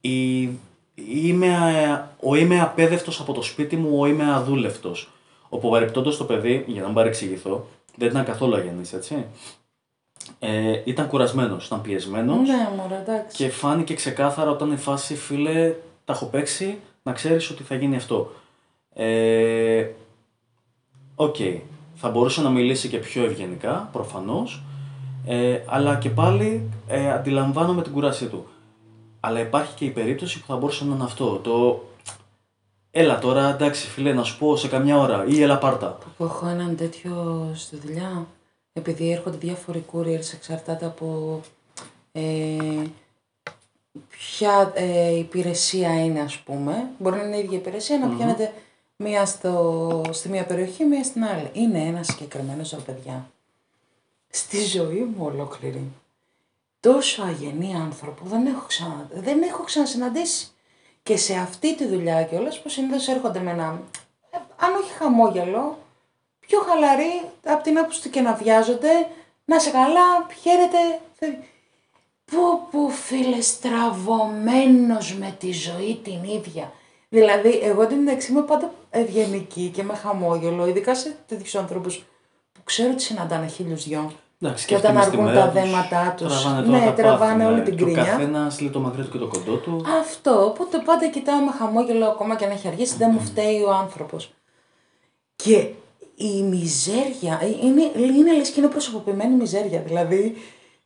η, 0.01 0.41
είμαι, 0.95 2.09
ο 2.21 2.35
είμαι 2.35 2.61
απαίδευτος 2.61 3.21
από 3.21 3.33
το 3.33 3.43
σπίτι 3.43 3.77
μου, 3.77 3.99
ο 3.99 4.07
είμαι 4.07 4.33
αδούλευτος. 4.33 5.11
Ο 5.49 5.59
παρεπτόντος 5.59 6.17
το 6.17 6.25
παιδί, 6.25 6.65
για 6.67 6.81
να 6.81 6.87
μην 6.87 6.95
παρεξηγηθώ, 6.95 7.67
δεν 7.97 8.09
ήταν 8.09 8.25
καθόλου 8.25 8.55
αγενής, 8.55 8.93
έτσι. 8.93 9.27
Ε, 10.39 10.81
ήταν 10.85 11.07
κουρασμένος, 11.07 11.67
ήταν 11.67 11.81
πιεσμένος. 11.81 12.49
Ναι, 12.49 12.69
μωρέ, 12.77 12.95
εντάξει. 12.95 13.37
Και 13.37 13.49
φάνηκε 13.49 13.95
ξεκάθαρα 13.95 14.51
όταν 14.51 14.73
η 14.73 14.77
φάση, 14.77 15.15
φίλε, 15.15 15.75
τα 16.05 16.13
έχω 16.13 16.27
παίξει, 16.27 16.79
να 17.03 17.13
ξέρεις 17.13 17.51
ότι 17.51 17.63
θα 17.63 17.75
γίνει 17.75 17.97
αυτό. 17.97 18.33
Ε, 18.95 19.87
OK. 21.15 21.37
Okay. 21.39 21.61
Θα 21.95 22.11
μπορούσε 22.11 22.43
να 22.43 22.51
μιλήσει 22.51 22.89
και 22.89 22.99
πιο 22.99 23.25
ευγενικά, 23.25 23.89
προφανώς, 23.93 24.63
ε, 25.27 25.59
αλλά 25.67 25.97
και 25.97 26.11
πάλι 26.11 26.69
ε, 26.87 27.13
αντιλαμβάνομαι 27.13 27.83
την 27.83 27.93
κούρασή 27.93 28.27
του. 28.27 28.47
Αλλά 29.21 29.41
υπάρχει 29.41 29.75
και 29.75 29.85
η 29.85 29.91
περίπτωση 29.91 30.41
που 30.41 30.47
θα 30.47 30.57
μπορούσε 30.57 30.85
να 30.85 30.95
είναι 30.95 31.05
αυτό. 31.05 31.41
Το 31.43 31.83
Έλα 32.95 33.19
τώρα, 33.19 33.55
εντάξει 33.55 33.89
φίλε, 33.89 34.13
να 34.13 34.23
σου 34.23 34.39
πω 34.39 34.57
σε 34.57 34.69
καμιά 34.69 34.99
ώρα 34.99 35.25
ή 35.27 35.43
έλα 35.43 35.59
πάρ' 35.59 35.82
τα. 35.82 35.99
Που 36.17 36.25
έχω 36.25 36.47
έναν 36.47 36.77
τέτοιο 36.77 37.47
στη 37.55 37.77
δουλειά, 37.77 38.27
επειδή 38.73 39.13
έρχονται 39.13 39.37
διάφοροι 39.37 39.85
couriers 39.93 40.33
εξαρτάται 40.35 40.87
από 40.87 41.41
ε, 42.13 42.85
ποια 44.09 44.73
ε, 44.75 45.17
υπηρεσία 45.19 46.05
είναι 46.05 46.21
ας 46.21 46.39
πούμε. 46.39 46.91
Μπορεί 46.99 47.17
να 47.17 47.23
είναι 47.23 47.37
η 47.37 47.41
ίδια 47.41 47.59
υπηρεσία, 47.59 47.99
να 47.99 48.09
πηγαίνετε 48.09 48.53
μία 48.97 49.27
στο, 49.27 50.03
στη 50.11 50.29
μία 50.29 50.45
περιοχή, 50.45 50.85
μία 50.85 51.05
στην 51.05 51.25
άλλη. 51.25 51.51
Είναι 51.53 51.79
ένας 51.79 52.07
συγκεκριμένος 52.07 52.71
ρε 52.71 52.81
παιδιά. 52.81 53.31
Στη 54.31 54.65
ζωή 54.65 55.13
μου 55.17 55.25
ολόκληρη. 55.25 55.93
Τόσο 56.81 57.23
αγενή 57.23 57.75
άνθρωπο 57.75 58.25
δεν 58.25 58.47
έχω, 58.47 58.67
ξανα, 58.67 59.09
δεν 59.13 59.43
έχω 59.43 59.63
ξανασυναντήσει. 59.63 60.47
Και 61.03 61.17
σε 61.17 61.35
αυτή 61.35 61.77
τη 61.77 61.87
δουλειά 61.87 62.23
και 62.25 62.37
όλες 62.37 62.61
που 62.61 62.69
συνήθως 62.69 63.09
έρχονται 63.09 63.41
με 63.41 63.51
ένα, 63.51 63.83
ε, 64.31 64.37
αν 64.57 64.75
όχι 64.75 64.93
χαμόγελο, 64.93 65.79
πιο 66.53 66.61
χαλαρή 66.69 67.21
από 67.47 67.63
την 67.63 67.79
άποψη 67.79 68.03
του 68.03 68.11
και 68.11 68.21
να 68.21 68.35
βιάζονται, 68.35 69.09
να 69.45 69.59
σε 69.59 69.71
καλά, 69.71 70.27
χαίρετε. 70.43 71.01
Πού 72.25 72.61
που 72.71 72.91
φίλε 72.91 73.41
στραβωμένος 73.41 75.15
με 75.15 75.37
τη 75.39 75.53
ζωή 75.53 76.01
την 76.05 76.25
ίδια. 76.25 76.73
Δηλαδή, 77.09 77.61
εγώ 77.63 77.87
την 77.87 78.01
εντάξει 78.01 78.33
είμαι 78.33 78.43
πάντα 78.43 78.73
ευγενική 78.91 79.71
και 79.75 79.83
με 79.83 79.95
χαμόγελο, 79.95 80.67
ειδικά 80.67 80.95
σε 80.95 81.17
τέτοιους 81.27 81.55
ανθρώπου 81.55 81.89
που 82.53 82.61
ξέρω 82.65 82.91
ότι 82.93 83.03
συναντάνε 83.03 83.47
χίλιους 83.47 83.85
δυο. 83.85 84.13
Εντάξει, 84.41 84.67
και 84.67 84.75
όταν 84.75 84.99
αργούν 84.99 85.35
τα 85.35 85.51
δέματά 85.51 86.15
τους. 86.17 86.47
Ναι, 86.67 86.93
τραβάνε 86.97 87.47
όλη 87.47 87.63
την 87.63 87.77
κρίνια. 87.77 88.03
Ο 88.03 88.07
καθένας 88.07 88.61
λέει 88.61 88.71
το 88.71 88.81
μακρύ 88.81 89.03
του 89.03 89.11
και 89.11 89.19
το 89.19 89.27
κοντό 89.27 89.57
του. 89.57 89.85
Αυτό. 90.01 90.45
Οπότε 90.45 90.79
πάντα 90.79 91.09
κοιτάω 91.09 91.41
με 91.41 91.51
χαμόγελο 91.51 92.07
ακόμα 92.07 92.37
και 92.37 92.47
να 92.47 92.53
έχει 92.53 92.69
αργήσει, 92.69 92.97
δεν 92.97 93.11
μου 93.13 93.21
φταίει 93.21 93.63
ο 93.63 93.73
άνθρωπος. 93.73 94.33
Και 95.37 95.69
η 96.15 96.43
μιζέρια 96.43 97.41
είναι, 97.63 97.83
είναι 97.95 98.33
λες 98.33 98.51
και 98.51 98.61
είναι 98.61 98.69
προσωποποιημένη 98.69 99.35
μιζέρια. 99.35 99.81
Δηλαδή 99.81 100.37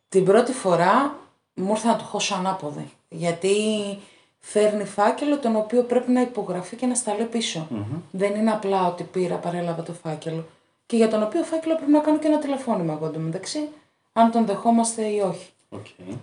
την 0.08 0.24
πρώτη 0.24 0.52
φορά 0.52 1.18
μου 1.54 1.70
ήρθε 1.70 1.86
να 1.86 1.96
του 1.96 2.04
χώσω 2.04 2.34
ανάποδη. 2.34 2.90
Γιατί 3.08 3.56
φέρνει 4.38 4.84
φάκελο 4.84 5.38
τον 5.38 5.56
οποίο 5.56 5.82
πρέπει 5.82 6.10
να 6.10 6.20
υπογραφεί 6.20 6.76
και 6.76 6.86
να 6.86 6.94
σταλεί 6.94 7.24
πίσω. 7.24 7.68
Δεν 8.10 8.34
είναι 8.34 8.50
απλά 8.50 8.86
ότι 8.86 9.02
πήρα, 9.02 9.36
παρέλαβα 9.36 9.82
το 9.82 9.92
φάκελο. 9.92 10.46
Και 10.86 10.96
για 10.96 11.08
τον 11.08 11.22
οποίο 11.22 11.42
φάκελο 11.42 11.76
πρέπει 11.76 11.90
να 11.90 11.98
κάνω 11.98 12.18
και 12.18 12.26
ένα 12.26 12.38
τηλεφώνημα 12.38 12.92
εγώ 12.92 13.06
εντωμεταξύ, 13.06 13.68
αν 14.12 14.30
τον 14.30 14.46
δεχόμαστε 14.46 15.02
ή 15.02 15.20
όχι. 15.20 15.50
Okay. 15.70 16.14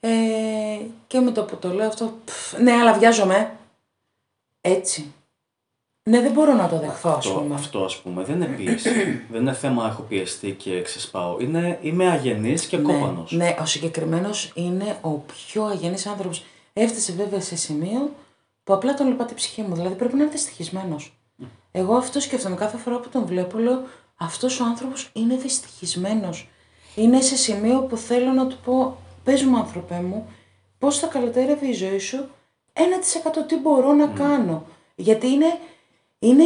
Ε, 0.00 0.80
και 1.06 1.20
με 1.20 1.30
το 1.30 1.42
που 1.42 1.56
το 1.56 1.72
λέω 1.72 1.86
αυτό, 1.86 2.14
ναι, 2.60 2.72
αλλά 2.72 2.92
βιάζομαι. 2.92 3.56
Έτσι. 4.60 5.12
Ναι, 6.10 6.20
δεν 6.20 6.32
μπορώ 6.32 6.52
να 6.54 6.68
το 6.68 6.78
δεχθώ, 6.78 7.10
αυτό, 7.10 7.30
πούμε. 7.30 7.54
Αυτό, 7.54 7.84
ας 7.84 7.96
πούμε, 7.96 8.24
δεν 8.24 8.34
είναι 8.34 8.46
πίεση. 8.46 8.90
δεν 9.30 9.40
είναι 9.40 9.52
θέμα 9.52 9.86
έχω 9.86 10.02
πιεστεί 10.02 10.50
και 10.50 10.82
ξεσπάω. 10.82 11.36
Είναι, 11.40 11.78
είμαι 11.82 12.10
αγενής 12.10 12.66
και 12.66 12.76
ναι, 12.76 12.82
κόπανος. 12.82 13.32
Ναι, 13.32 13.56
ο 13.60 13.66
συγκεκριμένος 13.66 14.52
είναι 14.54 14.98
ο 15.00 15.08
πιο 15.10 15.64
αγενής 15.64 16.06
άνθρωπος. 16.06 16.44
Έφτασε 16.72 17.12
βέβαια 17.12 17.40
σε 17.40 17.56
σημείο 17.56 18.10
που 18.64 18.72
απλά 18.72 18.94
τον 18.94 19.08
λυπάται 19.08 19.32
η 19.32 19.36
ψυχή 19.36 19.62
μου. 19.62 19.74
Δηλαδή 19.74 19.94
πρέπει 19.94 20.14
να 20.14 20.22
είναι 20.22 20.32
δυστυχισμένος. 20.32 21.12
Εγώ 21.72 21.94
αυτό 21.94 22.20
σκέφτομαι 22.20 22.56
κάθε 22.56 22.76
φορά 22.76 22.98
που 22.98 23.08
τον 23.08 23.26
βλέπω, 23.26 23.58
λέω 23.58 23.82
αυτός 24.16 24.60
ο 24.60 24.64
άνθρωπος 24.64 25.10
είναι 25.12 25.36
δυστυχισμένος. 25.36 26.48
Είναι 26.94 27.20
σε 27.20 27.36
σημείο 27.36 27.80
που 27.80 27.96
θέλω 27.96 28.32
να 28.32 28.46
του 28.46 28.56
πω, 28.64 28.96
πες 29.24 29.42
μου, 29.44 29.56
άνθρωπέ 29.56 30.00
μου, 30.00 30.28
πώς 30.78 30.98
θα 30.98 31.06
καλυτέρευε 31.06 31.66
η 31.66 31.72
ζωή 31.72 31.98
σου; 31.98 32.28
1% 32.72 32.78
τι 33.46 33.56
μπορώ 33.56 33.92
να 33.92 34.06
κάνω. 34.06 34.66
Γιατί 34.94 35.26
είναι, 35.26 35.58
είναι, 36.18 36.44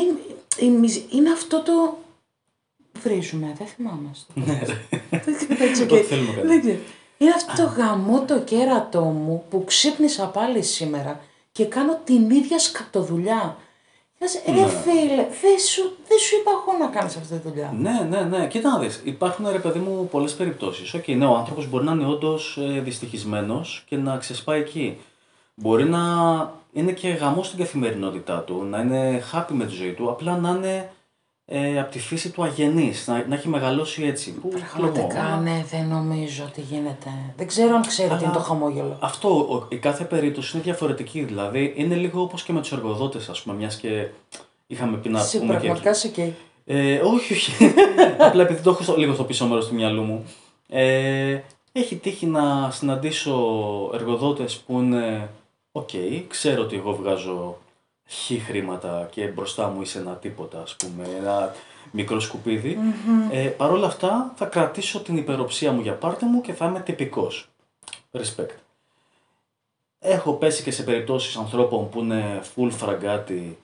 είναι 1.11 1.30
αυτό 1.33 1.62
το. 1.62 1.98
Βρίζουμε, 3.02 3.54
δεν 3.59 3.66
θυμάμαι. 3.66 4.11
Ναι, 4.35 4.61
δεν 5.22 6.62
ξέρω. 6.62 6.78
Είναι 7.18 7.33
αυτό 7.37 7.62
το 7.62 7.68
γαμό 7.68 8.24
το 8.24 8.40
κέρατό 8.40 9.00
μου 9.00 9.44
που 9.50 9.64
ξύπνησα 9.64 10.26
πάλι 10.26 10.62
σήμερα 10.62 11.20
και 11.52 11.64
κάνω 11.64 12.00
την 12.04 12.30
ίδια 12.30 12.59
σκατοδουλειά. 12.59 13.56
Λες, 14.20 14.42
ρε 14.46 14.68
φίλε, 14.68 15.26
δεν 15.40 15.59
σου, 15.68 15.96
δεν 16.09 16.18
σου 16.18 16.37
είπα 16.40 16.50
εγώ 16.50 16.78
να 16.78 16.87
κάνεις 16.87 17.16
αυτή 17.16 17.38
τη 17.38 17.48
δουλειά. 17.48 17.74
Ναι, 17.78 18.06
ναι, 18.09 18.20
ναι. 18.20 18.48
Κοίτα 18.48 18.70
να 18.70 18.78
δεις. 18.78 19.00
Υπάρχουν, 19.04 19.48
ρε 19.50 19.59
παιδί 19.59 19.78
μου, 19.78 20.09
πολλές 20.11 20.35
περιπτώσεις. 20.35 20.94
Οκ, 20.94 21.09
ναι, 21.09 21.24
ο 21.24 21.35
άνθρωπος 21.35 21.68
μπορεί 21.68 21.85
να 21.85 21.92
είναι 21.92 22.06
όντως 22.06 22.59
ε, 22.61 22.80
δυστυχισμένος 22.80 23.85
και 23.88 23.96
να 23.96 24.16
ξεσπάει 24.16 24.61
εκεί. 24.61 24.98
Μπορεί 25.60 25.84
να 25.84 26.00
είναι 26.72 26.92
και 26.92 27.08
γαμώ 27.08 27.46
στην 27.46 27.58
καθημερινότητά 27.58 28.38
του, 28.40 28.64
να 28.70 28.80
είναι 28.80 29.22
happy 29.32 29.50
με 29.52 29.64
τη 29.66 29.74
ζωή 29.74 29.92
του, 29.92 30.10
απλά 30.10 30.36
να 30.38 30.48
είναι 30.50 30.90
ε, 31.44 31.80
από 31.80 31.90
τη 31.90 31.98
φύση 31.98 32.30
του 32.30 32.42
αγενής, 32.42 33.06
να, 33.06 33.24
να 33.28 33.34
έχει 33.34 33.48
μεγαλώσει 33.48 34.02
έτσι. 34.04 34.32
Που, 34.32 34.48
Πραγματικά, 34.48 35.20
χλωμό. 35.24 35.40
ναι, 35.42 35.64
δεν 35.70 35.86
νομίζω 35.86 36.44
ότι 36.48 36.60
γίνεται. 36.60 37.10
Δεν 37.36 37.46
ξέρω 37.46 37.74
αν 37.74 37.82
ξέρει 37.86 38.16
τι 38.16 38.24
είναι 38.24 38.32
το 38.32 38.38
χαμόγελο. 38.38 38.96
Αυτό, 39.00 39.28
ο- 39.28 39.66
η 39.68 39.76
κάθε 39.76 40.04
περίπτωση 40.04 40.50
είναι 40.54 40.64
διαφορετική. 40.64 41.22
Δηλαδή, 41.22 41.72
είναι 41.76 41.94
λίγο 41.94 42.22
όπως 42.22 42.42
και 42.42 42.52
με 42.52 42.60
τους 42.60 42.72
εργοδότες, 42.72 43.28
ας 43.28 43.42
πούμε, 43.42 43.56
μιας 43.56 43.76
και 43.76 44.06
είχαμε 44.66 44.96
πει 44.96 45.08
να 45.08 45.20
Εσύ 45.20 45.38
πούμε 45.38 45.52
και... 45.52 45.58
πραγματικά 45.58 45.90
είσαι 45.90 46.06
εκεί. 46.06 46.34
Ε, 46.64 46.98
όχι, 46.98 47.32
όχι. 47.32 47.52
Απλά 48.26 48.42
επειδή 48.42 48.62
το 48.62 48.70
έχω 48.70 48.82
στο, 48.82 48.96
λίγο 48.96 49.14
στο 49.14 49.24
πίσω 49.24 49.46
μέρος 49.46 49.66
του 49.68 49.74
μυαλού 49.74 50.02
μου. 50.02 50.24
Ε, 50.68 51.38
έχει 51.72 51.96
τύχει 51.96 52.26
να 52.26 52.70
συναντήσω 52.70 53.34
εργοδότες 53.94 54.56
που 54.56 54.78
είναι 54.80 55.28
«OK, 55.72 55.88
ξέρω 56.28 56.62
ότι 56.62 56.76
εγώ 56.76 56.94
βγάζω 56.94 57.59
χι 58.06 58.38
χρήματα 58.38 59.09
και 59.12 59.26
μπροστά 59.26 59.68
μου 59.68 59.83
είσαι 59.83 59.98
ένα 59.98 60.12
τίποτα, 60.16 60.61
ας 60.62 60.76
πούμε, 60.76 61.04
ένα 61.18 61.54
μικρό 61.90 62.20
σκουπίδι. 62.20 62.78
Ε, 63.30 63.46
Παρ' 63.46 63.70
όλα 63.72 63.87
αυτά 63.87 64.33
θα 64.37 64.44
κρατήσω 64.46 65.00
την 65.00 65.16
υπεροψία 65.16 65.72
μου 65.72 65.80
για 65.80 65.94
πάρτι 65.94 66.24
μου 66.24 66.40
και 66.40 66.52
θα 66.52 66.66
είμαι 66.66 66.80
τυπικός. 66.80 67.48
Respect. 68.12 68.50
Έχω 69.98 70.33
πέσει 70.33 70.62
και 70.62 70.70
σε 70.70 70.83
περιπτώσεις 70.83 71.37
ανθρώπων 71.37 71.88
που 71.88 72.00
είναι 72.00 72.42
full 72.56 72.68
φραγκάτι 72.70 73.59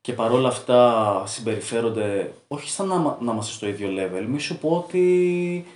και 0.00 0.12
παρόλα 0.12 0.48
αυτά 0.48 1.22
συμπεριφέρονται 1.26 2.32
όχι 2.48 2.70
σαν 2.70 2.86
να, 2.86 2.94
μα- 2.96 3.18
να 3.20 3.32
είμαστε 3.32 3.52
στο 3.52 3.66
ίδιο 3.68 3.88
level. 3.98 4.24
Μη 4.28 4.38
σου 4.40 4.58
πω 4.58 4.68
ότι 4.76 5.66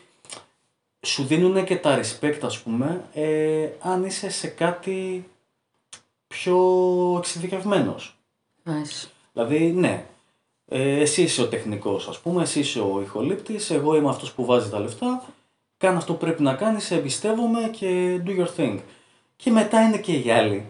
σου 1.07 1.25
δίνουν 1.25 1.64
και 1.64 1.77
τα 1.77 2.01
respect 2.01 2.38
ας 2.42 2.59
πούμε 2.59 3.05
ε, 3.12 3.68
αν 3.81 4.05
είσαι 4.05 4.31
σε 4.31 4.47
κάτι 4.47 5.27
πιο 6.33 6.59
εξειδικευμένος. 7.18 8.16
Nice. 8.64 9.09
Δηλαδή, 9.33 9.73
ναι, 9.73 10.07
ε, 10.68 11.01
εσύ 11.01 11.23
είσαι 11.23 11.42
ο 11.42 11.49
τεχνικός 11.49 12.09
ας 12.09 12.18
πούμε, 12.18 12.42
εσύ 12.42 12.59
είσαι 12.59 12.81
ο 12.81 13.01
ηχολήπτης, 13.03 13.71
εγώ 13.71 13.97
είμαι 13.97 14.09
αυτός 14.09 14.33
που 14.33 14.45
βάζει 14.45 14.71
τα 14.71 14.79
λεφτά, 14.79 15.25
κάνε 15.77 15.97
αυτό 15.97 16.12
που 16.12 16.18
πρέπει 16.18 16.42
να 16.42 16.55
κάνεις, 16.55 16.85
σε 16.85 16.95
εμπιστεύομαι 16.95 17.68
και 17.79 18.21
do 18.27 18.29
your 18.29 18.49
thing. 18.57 18.79
Και 19.37 19.51
μετά 19.51 19.83
είναι 19.83 19.99
και 19.99 20.12
οι 20.12 20.31
άλλοι 20.31 20.66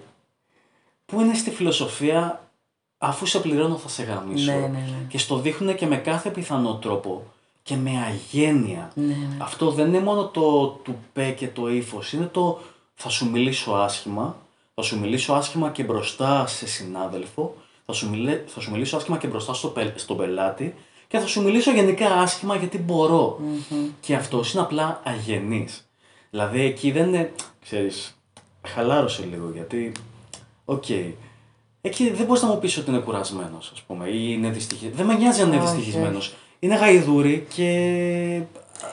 που 1.07 1.20
είναι 1.20 1.35
στη 1.35 1.51
φιλοσοφία 1.51 2.51
αφού 2.98 3.27
σε 3.27 3.38
πληρώνω 3.38 3.77
θα 3.77 3.88
σε 3.88 4.03
γαμίσω. 4.03 4.53
Ναι, 4.53 4.59
ναι, 4.59 4.66
ναι. 4.66 5.07
Και 5.09 5.18
στο 5.18 5.38
δείχνουν 5.38 5.75
και 5.75 5.87
με 5.87 5.96
κάθε 5.96 6.31
πιθανό 6.31 6.77
τρόπο 6.77 7.25
και 7.62 7.77
με 7.77 7.90
αγένεια. 7.90 8.90
Ναι, 8.94 9.05
ναι. 9.05 9.37
Αυτό 9.38 9.70
δεν 9.70 9.87
είναι 9.87 10.01
μόνο 10.01 10.27
το 10.27 10.66
του 10.66 10.96
πέ 11.12 11.31
και 11.31 11.48
το 11.48 11.68
ύφος, 11.68 12.12
είναι 12.12 12.27
το 12.27 12.61
θα 12.94 13.09
σου 13.09 13.31
μιλήσω 13.31 13.72
άσχημα, 13.72 14.37
θα 14.74 14.82
σου 14.82 14.98
μιλήσω 14.98 15.32
άσχημα 15.32 15.70
και 15.70 15.82
μπροστά 15.82 16.46
σε 16.46 16.66
συνάδελφο, 16.66 17.54
θα 17.87 17.92
σου, 17.92 18.11
μιλέ, 18.11 18.40
θα 18.46 18.61
σου 18.61 18.70
μιλήσω 18.70 18.96
άσχημα 18.96 19.18
και 19.18 19.26
μπροστά 19.26 19.54
στο, 19.54 19.68
πελ- 19.68 19.98
στον 19.98 20.16
πελάτη 20.16 20.74
και 21.08 21.18
θα 21.18 21.26
σου 21.26 21.42
μιλήσω 21.42 21.70
γενικά 21.72 22.12
άσχημα 22.12 22.56
γιατί 22.56 22.78
μπορώ. 22.78 23.40
Και 24.00 24.14
αυτό 24.14 24.42
είναι 24.52 24.62
απλά 24.62 25.00
αγενής. 25.04 25.88
Δηλαδή 26.30 26.61
εκεί 26.61 26.90
δεν 26.90 27.08
είναι, 27.08 27.32
ξέρεις, 27.64 28.18
χαλάρωσε 28.66 29.24
λίγο 29.30 29.50
γιατί, 29.54 29.92
οκ, 30.64 30.88
εκεί 31.80 32.11
δεν 32.11 32.26
μπορείς 32.26 32.42
να 32.42 32.48
μου 32.48 32.58
πεις 32.58 32.76
ότι 32.76 32.90
είναι 32.90 32.98
κουρασμένος 32.98 33.70
ας 33.74 33.80
πούμε 33.82 34.08
ή 34.08 34.18
είναι 34.28 34.50
δυστυχισμένος. 34.50 34.96
Δεν 34.96 35.06
με 35.06 35.14
νοιάζει 35.14 35.40
αν 35.42 35.46
είναι 35.52 35.56
Όχι, 35.56 35.66
δυστυχισμένος. 35.74 36.35
Είναι 36.58 36.76
γαϊδούρι 36.76 37.46
και 37.54 38.42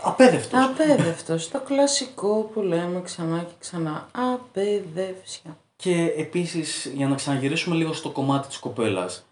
απαίδευτος. 0.03 0.59
Απαίδευτος. 0.63 1.49
το 1.49 1.59
κλασικό 1.59 2.49
που 2.53 2.61
λέμε 2.61 3.01
ξανά 3.03 3.37
και 3.39 3.53
ξανά. 3.59 4.07
Απαιδευσιά. 4.33 5.57
Και 5.81 6.13
επίσης, 6.17 6.91
για 6.95 7.07
να 7.07 7.15
ξαναγυρίσουμε 7.15 7.75
λίγο 7.75 7.93
στο 7.93 8.09
κομμάτι 8.09 8.47
της 8.47 8.57
κοπέλας, 8.57 9.25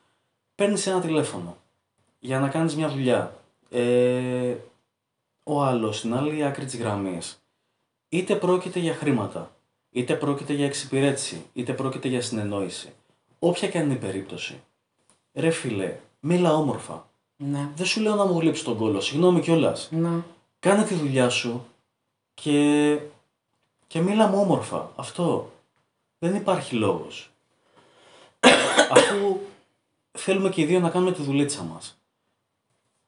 παίρνεις 0.56 0.88
ένα 0.88 1.02
τηλέφωνο 1.02 1.58
για 2.20 2.40
να 2.40 2.48
κάνεις 2.48 2.76
μια 2.76 2.90
δουλειά. 2.90 3.40
Ε, 3.70 4.56
ο 5.44 5.64
άλλος 5.64 5.98
στην 5.98 6.14
άλλη 6.14 6.46
άκρη 6.46 6.66
της 6.66 6.78
γραμμής, 6.78 7.44
είτε 8.10 8.36
πρόκειται 8.36 8.80
για 8.80 8.94
χρήματα, 8.94 9.56
είτε 9.92 10.16
πρόκειται 10.16 10.54
για 10.54 10.66
εξυπηρέτηση, 10.66 11.46
είτε 11.54 11.74
πρόκειται 11.74 12.08
για 12.08 12.22
συνεννόηση. 12.22 12.94
Όποια 13.40 13.70
και 13.70 13.78
αν 13.78 13.84
είναι 13.84 13.94
η 13.94 13.98
περίπτωση. 13.98 14.64
Ρε 15.34 15.50
φίλε, 15.50 16.00
μίλα 16.20 16.54
όμορφα. 16.54 17.10
Ναι. 17.38 17.70
Δεν 17.76 17.86
σου 17.86 18.02
λέω 18.02 18.16
να 18.16 18.26
μου 18.26 18.40
γλύψει 18.40 18.64
τον 18.64 18.78
κόλο, 18.78 19.02
συγγνώμη 19.02 19.42
κιόλας. 19.42 19.90
Να. 19.92 20.26
Κάνε 20.60 20.84
τη 20.84 20.96
δουλειά 20.96 21.30
σου 21.30 21.66
και, 22.34 23.00
και 23.88 24.02
μίλα 24.02 24.28
μου 24.28 24.40
όμορφα. 24.40 24.92
Αυτό. 24.96 25.52
Δεν 26.20 26.36
υπάρχει 26.36 26.76
λόγος. 26.76 27.30
Αφού 28.96 29.40
θέλουμε 30.12 30.50
και 30.50 30.62
οι 30.62 30.66
δύο 30.66 30.80
να 30.80 30.90
κάνουμε 30.90 31.12
τη 31.12 31.22
δουλίτσα 31.22 31.64
μας. 31.64 32.00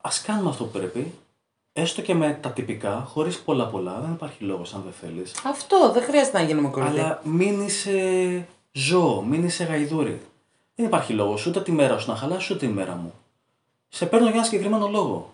Ας 0.02 0.22
κάνουμε 0.22 0.50
αυτό 0.50 0.64
που 0.64 0.72
πρέπει, 0.72 1.14
έστω 1.74 2.02
και 2.02 2.14
με 2.14 2.38
τα 2.42 2.52
τυπικά, 2.52 3.04
χωρίς 3.08 3.40
πολλά 3.40 3.68
πολλά, 3.68 4.00
δεν 4.00 4.12
υπάρχει 4.12 4.44
λόγος 4.44 4.74
αν 4.74 4.82
δεν 4.84 4.94
θέλεις. 4.94 5.34
Αυτό 5.46 5.92
δεν 5.92 6.04
χρειάζεται 6.04 6.38
να 6.38 6.44
γίνουμε 6.44 6.70
κολλητοί. 6.70 7.00
Αλλά 7.00 7.22
μην 7.24 7.66
είσαι 7.66 8.48
ζώο, 8.72 9.22
μην 9.22 9.44
είσαι 9.44 9.64
γαϊδούρι. 9.64 10.22
Δεν 10.76 10.86
υπάρχει 10.86 11.14
λόγος 11.14 11.46
ούτε 11.46 11.62
τη 11.62 11.72
μέρα 11.72 11.98
σου 11.98 12.10
να 12.10 12.16
χαλάσει 12.16 12.54
ούτε 12.54 12.66
τη 12.66 12.72
μέρα 12.72 12.96
μου. 12.96 13.14
Σε 13.90 14.06
παίρνω 14.06 14.26
για 14.26 14.36
ένα 14.36 14.46
συγκεκριμένο 14.46 14.88
λόγο. 14.88 15.34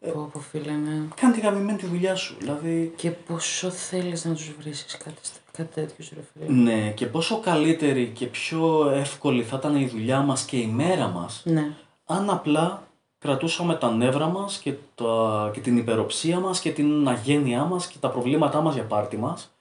Πω, 0.00 0.30
πω, 0.32 0.38
φίλε, 0.38 0.72
ναι. 0.72 1.08
Κάνε 1.14 1.34
τη 1.34 1.40
γαμημένη 1.40 1.78
τη 1.78 1.86
δουλειά 1.86 2.14
σου. 2.14 2.36
Δηλαδή, 2.38 2.92
Και 2.96 3.10
πόσο 3.10 3.70
θέλεις 3.70 4.24
να 4.24 4.34
τους 4.34 4.52
βρίσεις 4.60 4.96
κάτι, 4.96 5.20
κάτι 5.52 5.74
τέτοιος, 5.74 6.12
ρε 6.14 6.20
φίλε. 6.32 6.60
Ναι, 6.62 6.90
και 6.90 7.06
πόσο 7.06 7.40
καλύτερη 7.40 8.06
και 8.14 8.26
πιο 8.26 8.90
εύκολη 8.90 9.42
θα 9.42 9.56
ήταν 9.56 9.76
η 9.76 9.86
δουλειά 9.86 10.20
μας 10.20 10.44
και 10.44 10.56
η 10.56 10.66
μέρα 10.66 11.08
μας 11.08 11.42
Ναι. 11.44 11.72
αν 12.04 12.30
απλά 12.30 12.82
κρατούσαμε 13.18 13.74
τα 13.74 13.90
νεύρα 13.90 14.26
μας 14.26 14.58
και, 14.58 14.74
τα, 14.94 15.50
και 15.54 15.60
την 15.60 15.76
υπεροψία 15.76 16.40
μας 16.40 16.60
και 16.60 16.70
την 16.72 17.08
αγένειά 17.08 17.64
μας 17.64 17.86
και 17.86 17.96
τα 18.00 18.10
προβλήματά 18.10 18.60
μας 18.60 18.74
για 18.74 18.84
πάρτι 18.84 19.16
μας 19.16 19.54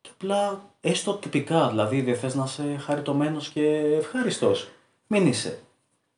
και 0.00 0.10
απλά 0.12 0.60
έστω 0.80 1.14
τυπικά, 1.14 1.68
δηλαδή 1.68 2.00
δεν 2.00 2.16
θες 2.16 2.34
να 2.34 2.44
είσαι 2.44 2.76
χαριτωμένος 2.80 3.48
και 3.48 3.66
ευχάριστος. 3.98 4.68
Μην 5.06 5.26
είσαι. 5.26 5.62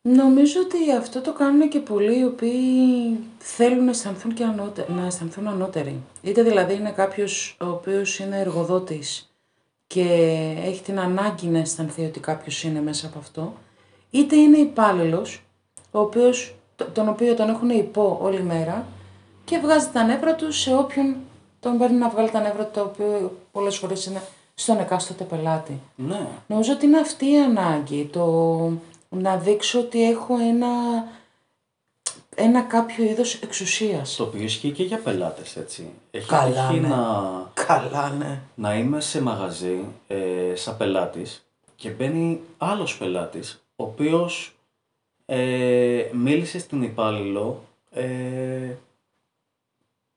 Νομίζω 0.08 0.60
ότι 0.60 0.92
αυτό 0.92 1.20
το 1.20 1.32
κάνουν 1.32 1.68
και 1.68 1.78
πολλοί 1.78 2.18
οι 2.18 2.24
οποίοι 2.24 3.18
θέλουν 3.38 3.84
να 3.84 3.90
αισθανθούν, 3.90 4.34
και 4.34 4.44
ανώτε, 4.44 4.86
να 4.88 5.06
αισθανθούν 5.06 5.48
ανώτεροι. 5.48 6.00
Είτε 6.22 6.42
δηλαδή 6.42 6.74
είναι 6.74 6.90
κάποιος 6.90 7.56
ο 7.60 7.66
οποίος 7.68 8.18
είναι 8.18 8.38
εργοδότης 8.40 9.32
και 9.86 10.02
έχει 10.64 10.82
την 10.82 11.00
ανάγκη 11.00 11.46
να 11.46 11.58
αισθανθεί 11.58 12.04
ότι 12.04 12.20
κάποιος 12.20 12.62
είναι 12.62 12.80
μέσα 12.80 13.06
από 13.06 13.18
αυτό, 13.18 13.52
είτε 14.10 14.36
είναι 14.36 14.56
υπάλληλος, 14.56 15.42
ο 15.90 15.98
οποίος, 15.98 16.54
το- 16.76 16.84
τον 16.92 17.08
οποίο 17.08 17.34
τον 17.34 17.48
έχουν 17.48 17.70
υπό 17.70 18.18
όλη 18.22 18.42
μέρα 18.42 18.86
και 19.44 19.58
βγάζει 19.58 19.88
τα 19.92 20.04
νεύρα 20.04 20.34
του 20.34 20.52
σε 20.52 20.74
όποιον 20.74 21.16
τον 21.60 21.78
παίρνει 21.78 21.96
να 21.96 22.08
βγάλει 22.08 22.30
τα 22.30 22.40
νεύρα 22.40 22.64
του, 22.64 22.70
το 22.72 22.80
οποίο 22.80 23.36
πολλές 23.52 23.76
φορές 23.76 24.06
είναι 24.06 24.22
στον 24.54 24.78
εκάστοτε 24.78 25.24
πελάτη. 25.24 25.80
Ναι. 25.96 26.26
Νομίζω 26.46 26.72
ότι 26.72 26.86
είναι 26.86 26.98
αυτή 26.98 27.30
η 27.30 27.40
ανάγκη, 27.40 28.08
το 28.12 28.70
να 29.14 29.36
δείξω 29.36 29.80
ότι 29.80 30.10
έχω 30.10 30.38
ένα, 30.38 30.68
ένα 32.34 32.60
κάποιο 32.60 33.04
είδος 33.04 33.34
εξουσίας. 33.34 34.16
Το 34.16 34.22
οποίο 34.22 34.42
ισχύει 34.42 34.70
και 34.70 34.82
για 34.82 34.98
πελάτες, 34.98 35.56
έτσι. 35.56 35.90
Έχει 36.10 36.28
Καλά, 36.28 36.68
τύχει 36.68 36.80
ναι. 36.80 36.88
να, 36.88 37.50
Καλά, 37.54 38.10
ναι. 38.18 38.40
να 38.54 38.74
είμαι 38.74 39.00
σε 39.00 39.22
μαγαζί 39.22 39.84
ε, 40.06 40.54
σαν 40.54 40.76
πελάτης 40.76 41.44
και 41.76 41.90
μπαίνει 41.90 42.40
άλλος 42.58 42.96
πελάτης 42.96 43.64
ο 43.76 43.84
οποίος 43.84 44.56
ε, 45.26 46.08
μίλησε 46.12 46.58
στην 46.58 46.82
υπάλληλο 46.82 47.62
ε, 47.90 48.76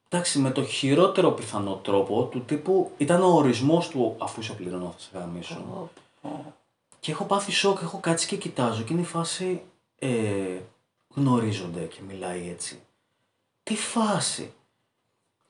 εντάξει 0.10 0.40
με 0.40 0.52
το 0.52 0.64
χειρότερο 0.64 1.32
πιθανό 1.32 1.80
τρόπο 1.84 2.24
του 2.24 2.42
τύπου 2.42 2.92
ήταν 2.98 3.22
ο 3.22 3.28
ορισμός 3.28 3.88
του 3.88 4.16
αφού 4.18 4.42
σε 4.42 4.54
πληρώνω 4.54 4.94
θα 4.98 5.00
σε 5.00 5.10
γαμίσω 5.14 5.90
και 7.00 7.12
έχω 7.12 7.24
πάθει 7.24 7.52
σοκ, 7.52 7.80
έχω 7.82 7.98
κάτσει 8.00 8.28
και 8.28 8.36
κοιτάζω 8.36 8.82
και 8.84 8.94
είναι 8.94 9.02
η 9.02 9.06
φάση 9.06 9.62
ε, 10.00 10.10
γνωρίζονται 11.16 11.80
και 11.82 12.00
μιλάει 12.08 12.50
έτσι. 12.50 12.80
Τι 13.64 13.76
φάση. 13.76 14.54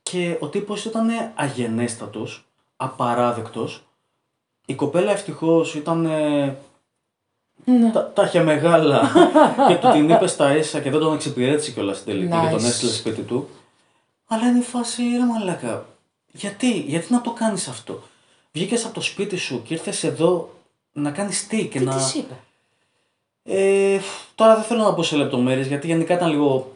Και 0.03 0.37
ο 0.39 0.47
τύπος 0.47 0.85
ήταν 0.85 1.09
αγενέστατος, 1.35 2.45
απαράδεκτος. 2.77 3.83
Η 4.65 4.75
κοπέλα 4.75 5.11
ευτυχώς 5.11 5.75
ήταν... 5.75 6.05
ε, 6.05 6.57
Ναι. 7.65 7.91
τα, 7.91 8.11
τα 8.11 8.23
είχε 8.23 8.41
μεγάλα 8.43 9.11
και 9.67 9.75
του 9.75 9.91
την 9.91 10.09
είπε 10.09 10.27
στα 10.27 10.55
ίσα 10.57 10.79
και 10.81 10.89
δεν 10.91 10.99
τον 10.99 11.13
εξυπηρέτησε 11.13 11.71
κιόλας 11.71 11.97
στην 11.97 12.07
τελική 12.13 12.31
και 12.41 12.49
τον 12.51 12.59
Nice. 12.61 12.65
έστειλε 12.67 12.91
σπίτι 12.91 13.21
του. 13.21 13.49
Αλλά 14.27 14.47
είναι 14.47 14.59
η 14.59 14.61
φάση, 14.63 15.03
ρε 15.03 15.25
μαλάκα, 15.25 15.85
γιατί, 16.31 16.71
γιατί 16.79 17.13
να 17.13 17.21
το 17.21 17.31
κάνεις 17.31 17.67
αυτό; 17.67 18.01
Βγήκες 18.51 18.85
από 18.85 18.93
το 18.93 19.01
σπίτι 19.01 19.35
σου 19.37 19.61
και 19.63 19.73
ήρθες 19.73 20.03
εδώ 20.03 20.55
να 21.01 21.11
κάνεις 21.11 21.47
τι 21.47 21.67
και 21.67 21.79
Τι 21.79 21.85
να... 21.85 21.95
της 21.95 22.13
είπε; 22.13 22.33
Ε, 23.43 23.99
τώρα 24.35 24.55
δεν 24.55 24.63
θέλω 24.63 24.83
να 24.83 24.93
πω 24.93 25.03
σε 25.03 25.15
λεπτομέρειες 25.15 25.67
γιατί 25.67 25.87
γενικά 25.87 26.13
ήταν 26.13 26.29
λίγο. 26.29 26.71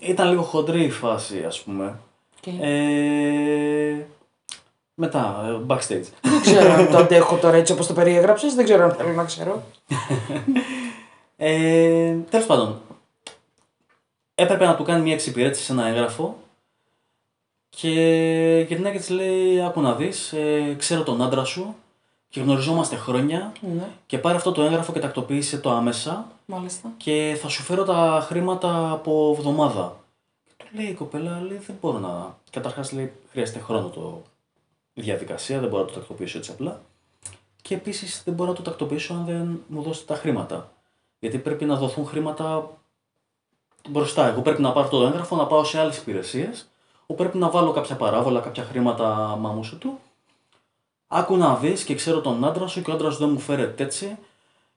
Ήταν 0.00 0.28
λίγο 0.28 0.42
χοντρή 0.42 0.84
η 0.84 0.90
φάση, 0.90 1.44
ας 1.44 1.60
πούμε. 1.60 2.00
Και... 2.40 2.50
Ε, 2.60 4.06
μετά, 4.94 5.44
ε, 5.46 5.64
backstage. 5.66 6.06
Δεν 6.20 6.40
ξέρω 6.40 6.72
αν 6.72 6.90
το 6.90 6.96
αντέχω 6.96 7.36
τώρα 7.36 7.56
έτσι 7.56 7.72
όπως 7.72 7.86
το 7.86 7.92
περιέγραψες, 7.92 8.54
δεν 8.54 8.64
ξέρω 8.64 8.84
αν 8.84 8.92
θέλω 8.94 9.12
να 9.12 9.24
ξέρω. 9.24 9.62
Ε, 11.36 12.14
Τέλος 12.30 12.46
πάντων, 12.46 12.80
έπρεπε 14.34 14.66
να 14.66 14.76
του 14.76 14.84
κάνει 14.84 15.02
μια 15.02 15.12
εξυπηρέτηση 15.12 15.64
σε 15.64 15.72
ένα 15.72 15.86
έγγραφο 15.86 16.36
και 17.68 17.90
γυρνάει 18.68 18.92
και 18.92 18.98
τη 18.98 19.12
λέει: 19.12 19.62
Άκου 19.62 19.80
να 19.80 19.94
δεις, 19.94 20.32
ε, 20.32 20.74
ξέρω 20.78 21.02
τον 21.02 21.22
άντρα 21.22 21.44
σου 21.44 21.76
και 22.30 22.40
γνωριζόμαστε 22.40 22.96
χρόνια 22.96 23.52
Ναι, 23.60 23.88
και 24.06 24.18
πάρε 24.18 24.36
αυτό 24.36 24.52
το 24.52 24.62
έγγραφο 24.62 24.92
και 24.92 25.00
τακτοποίησε 25.00 25.58
το 25.58 25.70
άμεσα 25.70 26.26
μάλιστα. 26.46 26.88
και 26.96 27.38
θα 27.42 27.48
σου 27.48 27.62
φέρω 27.62 27.84
τα 27.84 28.24
χρήματα 28.26 28.90
από 28.90 29.34
εβδομάδα. 29.38 29.96
Και 30.46 30.52
του 30.56 30.66
λέει 30.76 30.86
η 30.86 30.94
κοπέλα, 30.94 31.40
λέει, 31.40 31.58
δεν 31.66 31.76
μπορώ 31.80 31.98
να. 31.98 32.38
Καταρχάς, 32.50 32.92
λέει, 32.92 33.12
χρειάζεται 33.30 33.58
χρόνο 33.58 33.88
το 33.88 34.22
η 34.92 35.00
διαδικασία, 35.02 35.60
δεν 35.60 35.68
μπορώ 35.68 35.82
να 35.82 35.88
το 35.88 35.94
τακτοποιήσω 35.94 36.38
έτσι 36.38 36.50
απλά. 36.50 36.80
Και 37.62 37.74
επίσης 37.74 38.22
δεν 38.24 38.34
μπορώ 38.34 38.50
να 38.50 38.56
το 38.56 38.62
τακτοποιήσω 38.62 39.14
αν 39.14 39.24
δεν 39.24 39.62
μου 39.66 39.82
δώσετε 39.82 40.12
τα 40.12 40.20
χρήματα. 40.20 40.72
Γιατί 41.18 41.38
πρέπει 41.38 41.64
να 41.64 41.76
δοθούν 41.76 42.06
χρήματα 42.06 42.70
μπροστά. 43.88 44.26
Εγώ 44.26 44.40
πρέπει 44.40 44.62
να 44.62 44.72
πάρω 44.72 44.88
το 44.88 45.06
έγγραφο, 45.06 45.36
να 45.36 45.46
πάω 45.46 45.64
σε 45.64 45.78
άλλες 45.78 45.96
υπηρεσίες, 45.98 46.68
όπου 47.06 47.14
πρέπει 47.14 47.38
να 47.38 47.50
βάλω 47.50 47.70
κάποια 47.72 47.96
παράβολα, 47.96 48.40
κάποια 48.40 48.64
χρήματα 48.64 49.36
μαμούσου 49.40 49.78
του. 49.78 49.98
Άκου 51.12 51.36
να 51.36 51.54
δεις 51.56 51.84
και 51.84 51.94
ξέρω 51.94 52.20
τον 52.20 52.44
άντρα 52.44 52.66
σου 52.66 52.82
και 52.82 52.90
ο 52.90 52.94
άντρας 52.94 53.12
σου 53.14 53.18
δεν 53.20 53.28
μου 53.28 53.38
φέρεται 53.38 53.82
έτσι. 53.82 54.16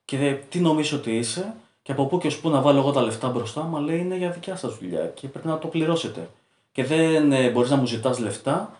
Και 0.05 0.17
δε, 0.17 0.33
τι 0.33 0.59
νομίζω 0.59 0.97
ότι 0.97 1.17
είσαι, 1.17 1.55
και 1.83 1.91
από 1.91 2.05
πού 2.05 2.17
και 2.17 2.27
ως 2.27 2.37
πού 2.39 2.49
να 2.49 2.61
βάλω 2.61 2.79
εγώ 2.79 2.91
τα 2.91 3.01
λεφτά 3.01 3.29
μπροστά, 3.29 3.61
μα 3.63 3.79
λέει 3.79 3.99
είναι 3.99 4.15
για 4.17 4.29
δικιά 4.29 4.55
σας 4.55 4.77
δουλειά 4.77 5.05
και 5.05 5.27
πρέπει 5.27 5.47
να 5.47 5.57
το 5.57 5.67
πληρώσετε. 5.67 6.29
Και 6.71 6.83
δεν 6.83 7.31
ε, 7.31 7.49
μπορείς 7.49 7.69
να 7.69 7.75
μου 7.75 7.85
ζητάς 7.85 8.19
λεφτά, 8.19 8.77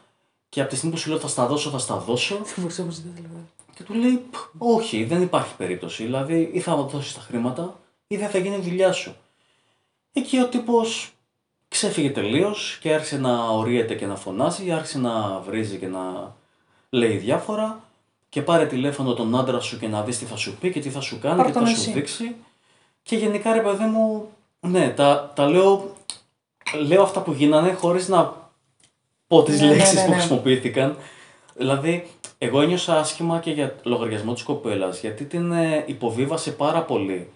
και 0.50 0.62
από 0.62 0.70
τη 0.70 0.76
στιγμή 0.76 0.96
που 0.96 1.02
σου 1.02 1.10
λέω 1.10 1.20
θα 1.20 1.28
στα 1.28 1.48
δώσω, 1.48 1.70
θα 1.70 1.78
στα 1.78 1.98
δώσω, 1.98 2.36
Δεν 2.36 2.54
μπορούσα 2.58 2.80
να 2.82 2.86
μου 2.88 2.94
ζητήσει 2.94 3.22
λεφτά. 3.22 3.40
και 3.76 3.84
του 3.84 3.94
λέει, 3.94 4.16
«Π, 4.32 4.36
Όχι, 4.58 5.04
δεν 5.04 5.22
υπάρχει 5.22 5.56
περίπτωση. 5.56 6.04
Δηλαδή, 6.04 6.50
ή 6.54 6.60
θα 6.60 6.76
μου 6.76 6.88
δώσεις 6.88 7.14
τα 7.14 7.22
χρήματα, 7.22 7.80
ή 8.08 8.18
δεν 8.18 8.30
θα 8.30 8.38
γίνει 8.38 8.56
η 8.56 8.60
δουλειά 8.62 8.92
σου. 8.92 9.16
Εκεί 10.14 10.40
ο 10.42 10.48
τύπος 10.48 11.12
ξέφυγε 11.68 12.10
τελείως 12.12 12.78
και 12.82 12.94
άρχισε 12.94 13.18
να 13.18 13.50
ορίεται 13.50 13.96
και 13.96 14.06
να 14.06 14.16
φωνάζει, 14.16 14.72
άρχισε 14.72 15.00
να 15.00 15.40
βρίζει 15.40 15.78
και 15.78 15.88
να 15.88 16.36
λέει 16.94 17.18
διάφορα. 17.18 17.80
Και 18.30 18.42
πάρε 18.42 18.66
τηλέφωνο 18.66 19.14
τον 19.14 19.36
άντρα 19.36 19.60
σου 19.60 19.80
και 19.80 19.88
να 19.88 20.04
δεις 20.04 20.18
τι 20.18 20.26
θα 20.26 20.36
σου 20.36 20.58
πει 20.60 20.72
και 20.72 20.80
τι 20.80 20.90
θα 20.90 21.02
σου 21.02 21.20
κάνει 21.20 21.36
Πάρ' 21.36 21.46
και 21.46 21.52
τι 21.52 21.58
τον 21.58 21.68
θα 21.68 21.72
εσύ. 21.74 21.84
σου 21.84 21.92
δείξει. 21.92 22.36
Και 23.04 23.16
γενικά 23.16 23.54
ρε 23.54 23.62
παιδί 23.62 23.84
μου, 23.84 24.30
ναι, 24.60 24.90
τα, 24.90 25.32
τα 25.36 25.46
λέω, 25.50 25.96
λέω 26.86 27.04
αυτά 27.04 27.22
που 27.22 27.32
γίνανε 27.32 27.74
χωρίς 27.74 28.08
να 28.08 28.34
πω 29.28 29.44
τις 29.44 29.60
Ναι, 29.60 29.68
ναι, 29.68 29.76
λέξεις 29.76 29.94
ναι, 29.96 30.04
που 30.04 30.10
ναι. 30.10 30.16
χρησιμοποιήθηκαν. 30.16 30.98
Δηλαδή, 31.56 32.08
εγώ 32.38 32.62
ένιωσα 32.62 33.00
άσχημα 33.00 33.40
και 33.40 33.52
για 33.52 33.76
λογαριασμό 33.84 34.34
της 34.34 34.44
κοπέλας, 34.44 35.00
γιατί 35.00 35.24
την 35.26 35.52
ε, 35.52 35.84
υποβίβασε 35.88 36.52
πάρα 36.52 36.82
πολύ. 36.82 37.30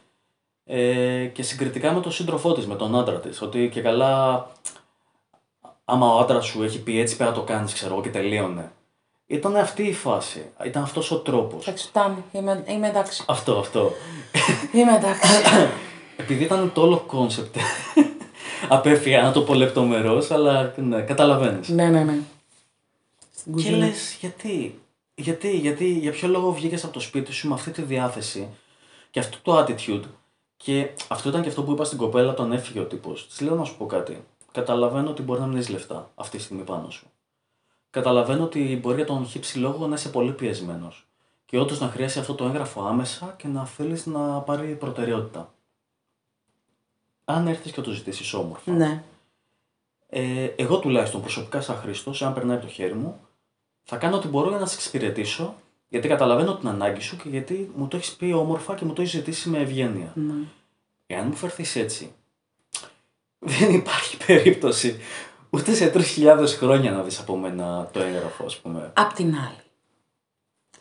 Ε, 0.66 1.26
και 1.26 1.44
συγκριτικά 1.44 1.92
με 1.94 2.02
τον 2.02 2.12
σύντροφό 2.12 2.54
της, 2.54 2.68
με 2.68 2.76
τον 2.76 2.96
άντρα 2.96 3.20
της, 3.20 3.42
ότι 3.42 3.70
και 3.74 3.82
καλά, 3.82 4.48
άμα 5.86 6.14
ο 6.14 6.20
άντρας 6.20 6.46
σου 6.46 6.64
έχει 6.64 6.80
πει 6.82 7.00
έτσι 7.00 7.16
πρέπει 7.16 7.32
να 7.32 7.38
το 7.38 7.44
κάνεις, 7.44 7.74
ξέρω 7.74 7.94
εγώ, 7.94 8.02
και 8.02 8.10
τελείωνε. 8.10 8.72
Ήταν 9.28 9.56
αυτή 9.56 9.84
η 9.84 9.94
φάση, 9.94 10.46
ήταν 10.66 10.84
αυτός 10.84 11.12
ο 11.12 11.18
τρόπος. 11.20 11.68
Εντάξει, 11.68 11.88
φτάνει. 11.88 12.24
Είμαι, 12.32 12.64
είμαι 12.68 12.88
εντάξει. 12.88 13.24
Αυτό, 13.28 13.58
αυτό. 13.60 13.92
Είμαι 14.74 14.96
εντάξει. 14.96 15.32
Επειδή 16.18 16.44
ήταν 16.44 16.72
το 16.74 16.82
όλο 16.82 16.98
κόνσεπτ, 16.98 17.58
απέφυγα 18.70 19.22
να 19.22 19.32
το 19.32 19.42
πω 19.42 19.54
λεπτομερώς, 19.54 20.32
αλλά 20.32 20.74
ναι, 20.78 21.02
καταλαβαίνεις. 21.02 21.70
ναι, 21.70 21.90
ναι, 21.90 22.04
ναι. 22.04 22.18
Στην 23.36 23.56
Και 23.56 23.64
κουζίνα. 23.64 23.78
λες, 23.78 24.18
γιατί, 24.20 24.80
γιατί, 25.16 25.58
γιατί, 25.58 25.90
για 25.90 26.12
ποιο 26.12 26.28
λόγο 26.28 26.52
βγήκες 26.52 26.84
από 26.84 26.94
το 26.94 27.00
σπίτι 27.00 27.32
σου 27.32 27.48
με 27.48 27.54
αυτή 27.54 27.72
τη 27.72 27.82
διάθεση 27.82 28.48
και 29.12 29.20
αυτό 29.20 29.38
το 29.42 29.60
attitude; 29.60 30.04
Και 30.58 30.90
αυτό 31.08 31.30
ήταν 31.30 31.42
και 31.42 31.48
αυτό 31.50 31.64
που 31.64 31.72
είπα 31.72 31.84
στην 31.84 31.98
κοπέλα, 31.98 32.34
τον 32.34 32.52
έφυγε 32.52 32.80
ο 32.80 32.86
τύπος. 32.86 33.28
Της 33.28 33.42
λέω 33.42 33.56
να 33.56 33.64
σου 33.64 33.78
πω 33.78 33.86
κάτι. 33.86 34.24
Καταλαβαίνω 34.52 35.10
ότι 35.10 35.22
μπορεί 35.22 35.40
να 35.40 35.46
μην 35.46 35.58
έχει 35.58 35.72
λεφτά 35.72 36.12
αυτή 36.16 36.38
τη 36.38 36.44
στιγμή 36.44 36.64
πάνω 36.64 36.90
σου. 36.90 37.08
Καταλαβαίνω 37.98 38.44
ότι 38.44 38.80
μπορεί 38.82 38.96
για 38.96 39.06
τον 39.06 39.26
χύψη 39.26 39.58
λόγο 39.58 39.88
να 39.88 39.96
είσαι 39.96 40.10
πολύ 40.10 40.32
πιεσμένος. 40.32 41.08
Και 41.46 41.60
όντως 41.60 41.80
να 41.80 41.88
χρειάζεται 41.88 42.20
αυτό 42.20 42.34
το 42.34 42.46
έγγραφο 42.46 42.82
άμεσα 42.82 43.36
και 43.38 43.48
να 43.48 43.66
θέλεις 43.66 44.06
να 44.06 44.40
πάρει 44.40 44.76
προτεραιότητα. 44.76 45.54
Αν 47.26 47.48
έρθεις 47.48 47.72
και 47.72 47.82
το 47.82 47.92
ζητήσεις 47.92 48.34
όμορφα. 48.34 48.72
Ναι. 48.72 49.04
Ε, 50.10 50.44
εγώ 50.44 50.80
τουλάχιστον 50.80 51.22
προσωπικά 51.22 51.62
σαν 51.62 51.76
Χρήστος, 51.76 52.22
αν 52.22 52.34
περνάει 52.34 52.56
από 52.58 52.66
το 52.66 52.72
χέρι 52.72 52.94
μου, 52.94 53.20
θα 53.84 53.98
κάνω 53.98 54.16
ό,τι 54.16 54.28
μπορώ 54.28 54.50
για 54.50 54.60
να 54.60 54.66
σε 54.66 54.76
εξυπηρετήσω, 54.76 55.56
γιατί 55.90 56.08
καταλαβαίνω 56.08 56.56
την 56.56 56.68
ανάγκη 56.68 57.02
σου 57.02 57.18
και 57.18 57.30
γιατί 57.30 57.72
μου 57.76 57.88
το 57.88 57.98
έχεις 57.98 58.16
πει 58.16 58.32
όμορφα 58.32 58.76
και 58.76 58.86
μου 58.86 58.94
το 58.94 59.02
έχεις 59.02 59.14
ζητήσει 59.14 59.50
με 59.50 59.60
ευγένεια. 59.60 60.12
ναι. 60.16 60.34
Εάν 61.08 61.28
μου 61.28 61.36
φερθείς 61.36 61.76
έτσι, 61.76 62.14
δεν 63.40 63.74
υπάρχει 63.74 64.18
περίπτωση 64.26 65.00
ούτε 65.50 65.74
σε 65.74 65.92
3.000 65.96 66.46
χρόνια 66.48 66.92
να 66.92 67.04
δεις 67.04 67.20
από 67.20 67.36
μένα 67.36 67.90
το 67.92 68.00
έγγραφο, 68.00 68.46
ας 68.46 68.58
πούμε. 68.58 68.92
Απ' 68.96 69.14
την 69.14 69.36
άλλη. 69.36 69.62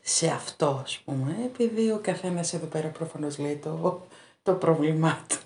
Σε 0.03 0.27
αυτό, 0.29 0.81
ας 0.85 0.99
πούμε, 0.99 1.37
επειδή 1.45 1.91
ο 1.91 1.99
καθένας 2.03 2.53
εδώ 2.53 2.67
πέρα 2.67 2.89
προφανώς 2.89 3.39
λέει 3.39 3.57
το, 3.57 4.07
το 4.43 4.53
πρόβλημά 4.53 5.19
του. 5.29 5.37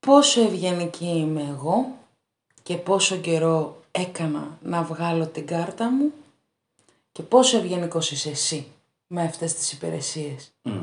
Πόσο 0.00 0.40
ευγενική 0.40 1.06
είμαι 1.06 1.42
εγώ 1.42 1.96
και 2.62 2.76
πόσο 2.76 3.16
καιρό 3.16 3.82
έκανα 3.90 4.58
να 4.62 4.82
βγάλω 4.82 5.26
την 5.26 5.46
κάρτα 5.46 5.90
μου 5.90 6.12
και 7.12 7.22
πόσο 7.22 7.56
ευγενικός 7.56 8.10
είσαι 8.10 8.30
εσύ 8.30 8.66
με 9.06 9.22
αυτές 9.22 9.54
τις 9.54 9.72
υπηρεσίες. 9.72 10.52
Μμ. 10.62 10.82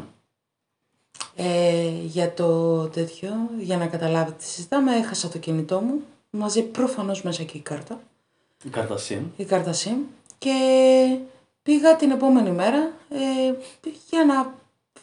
Ε, 1.36 1.90
για 2.04 2.34
το 2.34 2.78
τέτοιο, 2.88 3.30
για 3.60 3.78
να 3.78 3.88
καταλάβετε 3.88 4.36
τι 4.38 4.44
συζητάμε, 4.44 4.96
έχασα 4.96 5.30
το 5.30 5.38
κινητό 5.38 5.80
μου, 5.80 6.02
μαζί 6.30 6.62
προφανώς 6.64 7.22
μέσα 7.24 7.44
και 7.44 7.58
η 7.58 7.62
κάρτα, 7.62 8.00
Η 8.64 8.70
κάρτα 8.70 8.96
SIM. 9.10 9.22
η 9.38 9.44
κάρτα 9.46 9.74
SIM 9.74 9.98
και 10.38 10.54
πήγα 11.64 11.96
την 11.96 12.12
επόμενη 12.12 12.52
μέρα 12.52 12.92
ε, 13.10 13.54
για 14.10 14.26
να 14.26 14.54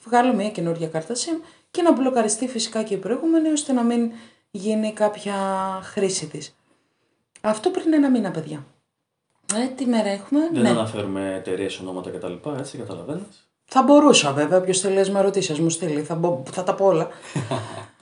βγάλω 0.04 0.34
μια 0.34 0.50
καινούργια 0.50 0.88
κάρτα 0.88 1.14
SIM 1.14 1.44
και 1.70 1.82
να 1.82 1.92
μπλοκαριστεί 1.92 2.48
φυσικά 2.48 2.82
και 2.82 2.94
η 2.94 2.96
προηγούμενη 2.96 3.48
ώστε 3.48 3.72
να 3.72 3.82
μην 3.82 4.10
γίνει 4.50 4.92
κάποια 4.92 5.34
χρήση 5.82 6.26
της. 6.26 6.54
Αυτό 7.40 7.70
πριν 7.70 7.92
ένα 7.92 8.10
μήνα, 8.10 8.30
παιδιά. 8.30 8.66
Ε, 9.54 9.66
τι 9.66 9.86
μέρα 9.86 10.08
έχουμε, 10.08 10.48
Δεν 10.52 10.62
ναι. 10.62 10.68
αναφέρουμε 10.68 11.34
εταιρείες, 11.34 11.78
ονόματα 11.78 12.10
κτλ. 12.10 12.32
Έτσι, 12.58 12.78
καταλαβαίνεις. 12.78 13.45
Θα 13.66 13.82
μπορούσα 13.82 14.32
βέβαια, 14.32 14.60
ποιο 14.60 14.74
θέλει 14.74 14.94
να 15.06 15.10
με 15.10 15.20
ρωτήσεις, 15.20 15.50
ας 15.50 15.60
μου 15.60 15.70
στείλει, 15.70 16.02
θα, 16.02 16.14
μπο- 16.14 16.42
θα 16.52 16.62
τα 16.62 16.74
πω 16.74 16.84
όλα. 16.84 17.08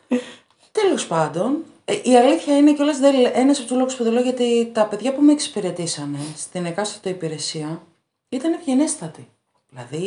Τέλος 0.73 1.07
πάντων, 1.07 1.65
ε, 1.85 2.01
η 2.03 2.17
αλήθεια 2.17 2.57
είναι 2.57 2.73
κιόλας 2.75 2.99
ένας 3.35 3.59
από 3.59 3.69
τους 3.69 3.77
λόγους 3.77 3.95
που 3.95 4.05
το 4.05 4.11
λέω 4.11 4.23
γιατί 4.23 4.71
τα 4.75 4.87
παιδιά 4.87 5.15
που 5.15 5.23
με 5.23 5.33
εξυπηρετήσανε 5.33 6.19
στην 6.37 6.67
εκάστοτε 6.67 7.09
υπηρεσία 7.11 7.83
ήταν 8.29 8.53
ευγενέστατοι. 8.53 9.29
Δηλαδή, 9.69 9.99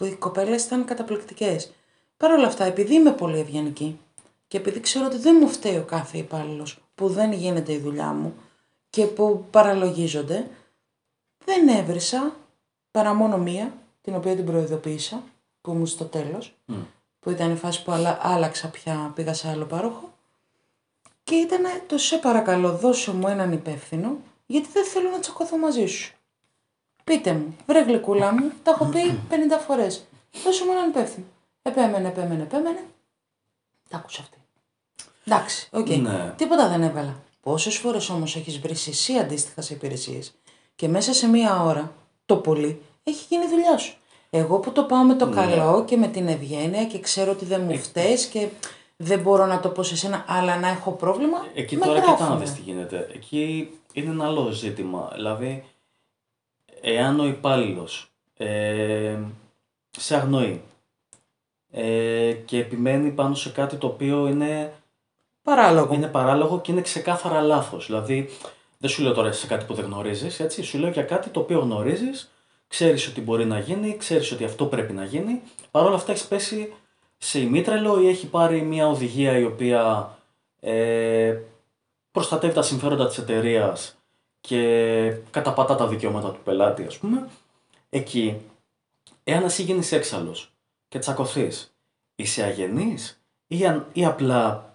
οι 0.00 0.14
κοπέλες 0.18 0.64
ήταν 0.64 0.84
καταπληκτικές. 0.84 1.72
Παρ' 2.16 2.32
όλα 2.32 2.46
αυτά, 2.46 2.64
επειδή 2.64 2.94
είμαι 2.94 3.12
πολύ 3.12 3.38
ευγενική 3.38 3.98
και 4.48 4.56
επειδή 4.56 4.80
ξέρω 4.80 5.06
ότι 5.06 5.16
δεν 5.16 5.36
μου 5.40 5.48
φταίει 5.48 5.76
ο 5.76 5.84
κάθε 5.84 6.18
υπάλληλος 6.18 6.78
που 6.94 7.08
δεν 7.08 7.32
γίνεται 7.32 7.72
η 7.72 7.78
δουλειά 7.78 8.12
μου 8.12 8.34
και 8.90 9.04
που 9.04 9.44
παραλογίζονται, 9.50 10.50
δεν 11.44 11.68
έβρισα 11.68 12.36
παρά 12.90 13.14
μόνο 13.14 13.38
μία, 13.38 13.72
την 14.06 14.14
οποία 14.14 14.34
την 14.36 14.44
προειδοποίησα, 14.44 15.22
που 15.60 15.70
ήμουν 15.72 15.86
στο 15.86 16.04
τέλος, 16.04 16.54
που 17.20 17.30
ήταν 17.30 17.52
η 17.52 17.56
φάση 17.56 17.82
που 17.84 17.92
άλλα- 17.92 18.18
άλλαξα 18.22 18.68
πια, 18.68 19.12
πήγα 19.14 19.34
σε 19.34 19.48
άλλο 19.48 19.64
πάροχο. 19.64 20.12
Και 21.24 21.34
ήταν 21.34 21.62
το 21.86 21.98
σε 21.98 22.16
παρακαλώ 22.18 22.76
δώσε 22.76 23.12
μου 23.12 23.28
έναν 23.28 23.52
υπεύθυνο, 23.52 24.16
γιατί 24.46 24.68
δεν 24.72 24.84
θέλω 24.84 25.10
να 25.10 25.18
τσακωθώ 25.20 25.58
μαζί 25.58 25.86
σου. 25.86 26.14
Πείτε 27.04 27.32
μου, 27.32 27.56
βρε 27.66 27.82
γλυκούλα 27.82 28.32
μου, 28.32 28.52
τα 28.62 28.70
έχω 28.70 28.84
πει 28.84 29.18
50 29.30 29.58
φορές. 29.66 30.04
Δώσε 30.44 30.64
μου 30.64 30.70
έναν 30.72 30.88
υπεύθυνο. 30.88 31.26
Επέμενε, 31.62 32.08
επέμενε, 32.08 32.42
επέμενε. 32.42 32.84
Τα 33.88 33.96
άκουσα 33.96 34.20
αυτή. 34.22 34.36
Εντάξει, 35.24 35.68
οκ. 35.72 35.88
Ναι. 35.88 36.32
Τίποτα 36.36 36.68
δεν 36.68 36.82
έβγαλα. 36.82 37.16
Πόσες 37.40 37.76
φορές 37.76 38.08
όμως 38.10 38.36
έχεις 38.36 38.58
βρει 38.58 38.72
εσύ 38.72 39.18
αντίστοιχα 39.18 39.60
σε 39.62 39.74
υπηρεσίες 39.74 40.34
και 40.76 40.88
μέσα 40.88 41.12
σε 41.12 41.26
μία 41.28 41.62
ώρα 41.62 41.92
το 42.26 42.36
πολύ 42.36 42.82
έχει 43.04 43.26
γίνει 43.28 43.44
η 43.44 43.48
δουλειάς 43.48 43.82
σου. 43.82 43.95
Εγώ 44.30 44.58
που 44.58 44.72
το 44.72 44.82
πάω 44.82 45.02
με 45.02 45.14
το 45.14 45.28
καλό 45.28 45.84
και 45.84 45.96
με 45.96 46.06
την 46.06 46.28
ευγένεια 46.28 46.84
και 46.84 47.00
ξέρω 47.00 47.30
ότι 47.30 47.44
δεν 47.44 47.60
μου 47.60 47.78
φταίεις 47.78 48.26
και 48.26 48.48
δεν 48.96 49.20
μπορώ 49.20 49.46
να 49.46 49.60
το 49.60 49.68
πω 49.68 49.82
σε 49.82 49.96
σένα, 49.96 50.24
αλλά 50.28 50.58
να 50.58 50.68
έχω 50.68 50.90
πρόβλημα. 50.90 51.38
Εκεί 51.54 51.76
με 51.76 51.84
τώρα 51.86 52.00
κοίτα 52.00 52.10
να 52.12 52.16
γράφουνε. 52.16 52.40
δεις 52.40 52.52
τι 52.54 52.60
γίνεται. 52.60 53.08
Εκεί 53.14 53.70
είναι 53.92 54.10
ένα 54.10 54.24
άλλο 54.24 54.50
ζήτημα. 54.50 55.10
Δηλαδή, 55.14 55.64
εάν 56.80 57.20
ο 57.20 57.26
υπάλληλος 57.26 58.10
ε, 58.36 59.16
σε 59.90 60.16
αγνοεί 60.16 60.62
ε, 61.70 62.32
και 62.32 62.58
επιμένει 62.58 63.10
πάνω 63.10 63.34
σε 63.34 63.50
κάτι 63.50 63.76
το 63.76 63.86
οποίο 63.86 64.26
είναι, 64.26 64.72
Παράλογο. 65.42 65.94
είναι 65.94 66.06
παράλογο 66.06 66.60
και 66.60 66.72
είναι 66.72 66.80
ξεκάθαρα 66.80 67.40
λάθος. 67.40 67.86
Δηλαδή, 67.86 68.28
δεν 68.78 68.90
σου 68.90 69.02
λέω 69.02 69.12
τώρα 69.12 69.32
σε 69.32 69.46
κάτι 69.46 69.64
που 69.64 69.74
δεν 69.74 69.84
γνωρίζεις, 69.84 70.40
έτσι, 70.40 70.62
σου 70.62 70.78
λέω 70.78 70.90
για 70.90 71.02
κάτι 71.02 71.28
το 71.28 71.40
οποίο 71.40 71.58
γνωρίζεις, 71.58 72.30
ξέρεις 72.68 73.06
ότι 73.08 73.20
μπορεί 73.20 73.44
να 73.44 73.58
γίνει, 73.58 73.96
ξέρεις 73.96 74.32
ότι 74.32 74.44
αυτό 74.44 74.66
πρέπει 74.66 74.92
να 74.92 75.04
γίνει, 75.04 75.42
Παρ' 75.70 75.84
όλα 75.86 75.94
αυτά 75.94 76.12
έχεις 76.12 76.26
πέσει 76.26 76.72
σε 77.18 77.40
ημίτρελο 77.40 78.00
ή 78.00 78.08
έχει 78.08 78.26
πάρει 78.26 78.62
μια 78.62 78.86
οδηγία 78.88 79.38
η 79.38 79.44
οποία 79.44 80.10
ε, 80.60 81.38
προστατεύει 82.10 82.54
τα 82.54 82.62
συμφέροντα 82.62 83.06
της 83.08 83.18
εταιρείας 83.18 83.96
και 84.40 85.16
καταπατά 85.30 85.74
τα 85.74 85.86
δικαιώματα 85.86 86.30
του 86.32 86.40
πελάτη, 86.44 86.84
ας 86.84 86.98
πούμε, 86.98 87.28
εκεί, 87.88 88.36
εάν 89.24 89.44
εσύ 89.44 89.62
γίνεις 89.62 89.92
έξαλλος 89.92 90.52
και 90.88 90.98
τσακωθείς, 90.98 91.74
είσαι 92.14 92.42
αγενής 92.42 93.20
ή, 93.46 93.66
αν- 93.66 93.86
ή 93.92 94.04
απλά 94.04 94.74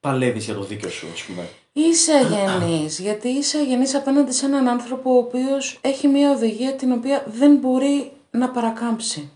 παλεύεις 0.00 0.44
για 0.44 0.54
το 0.54 0.62
δίκιο 0.62 0.88
σου, 0.90 1.06
ας 1.12 1.22
πούμε; 1.22 1.48
Είσαι 1.78 2.12
αγενής, 2.12 2.98
γιατί 2.98 3.28
είσαι 3.28 3.58
αγενής 3.58 3.94
απέναντι 3.94 4.32
σε 4.32 4.46
έναν 4.46 4.68
άνθρωπο 4.68 5.14
ο 5.14 5.16
οποίος 5.16 5.78
έχει 5.80 6.08
μια 6.08 6.30
οδηγία 6.30 6.74
την 6.74 6.92
οποία 6.92 7.24
δεν 7.26 7.56
μπορεί 7.56 8.12
να 8.30 8.50
παρακάμψει. 8.50 9.30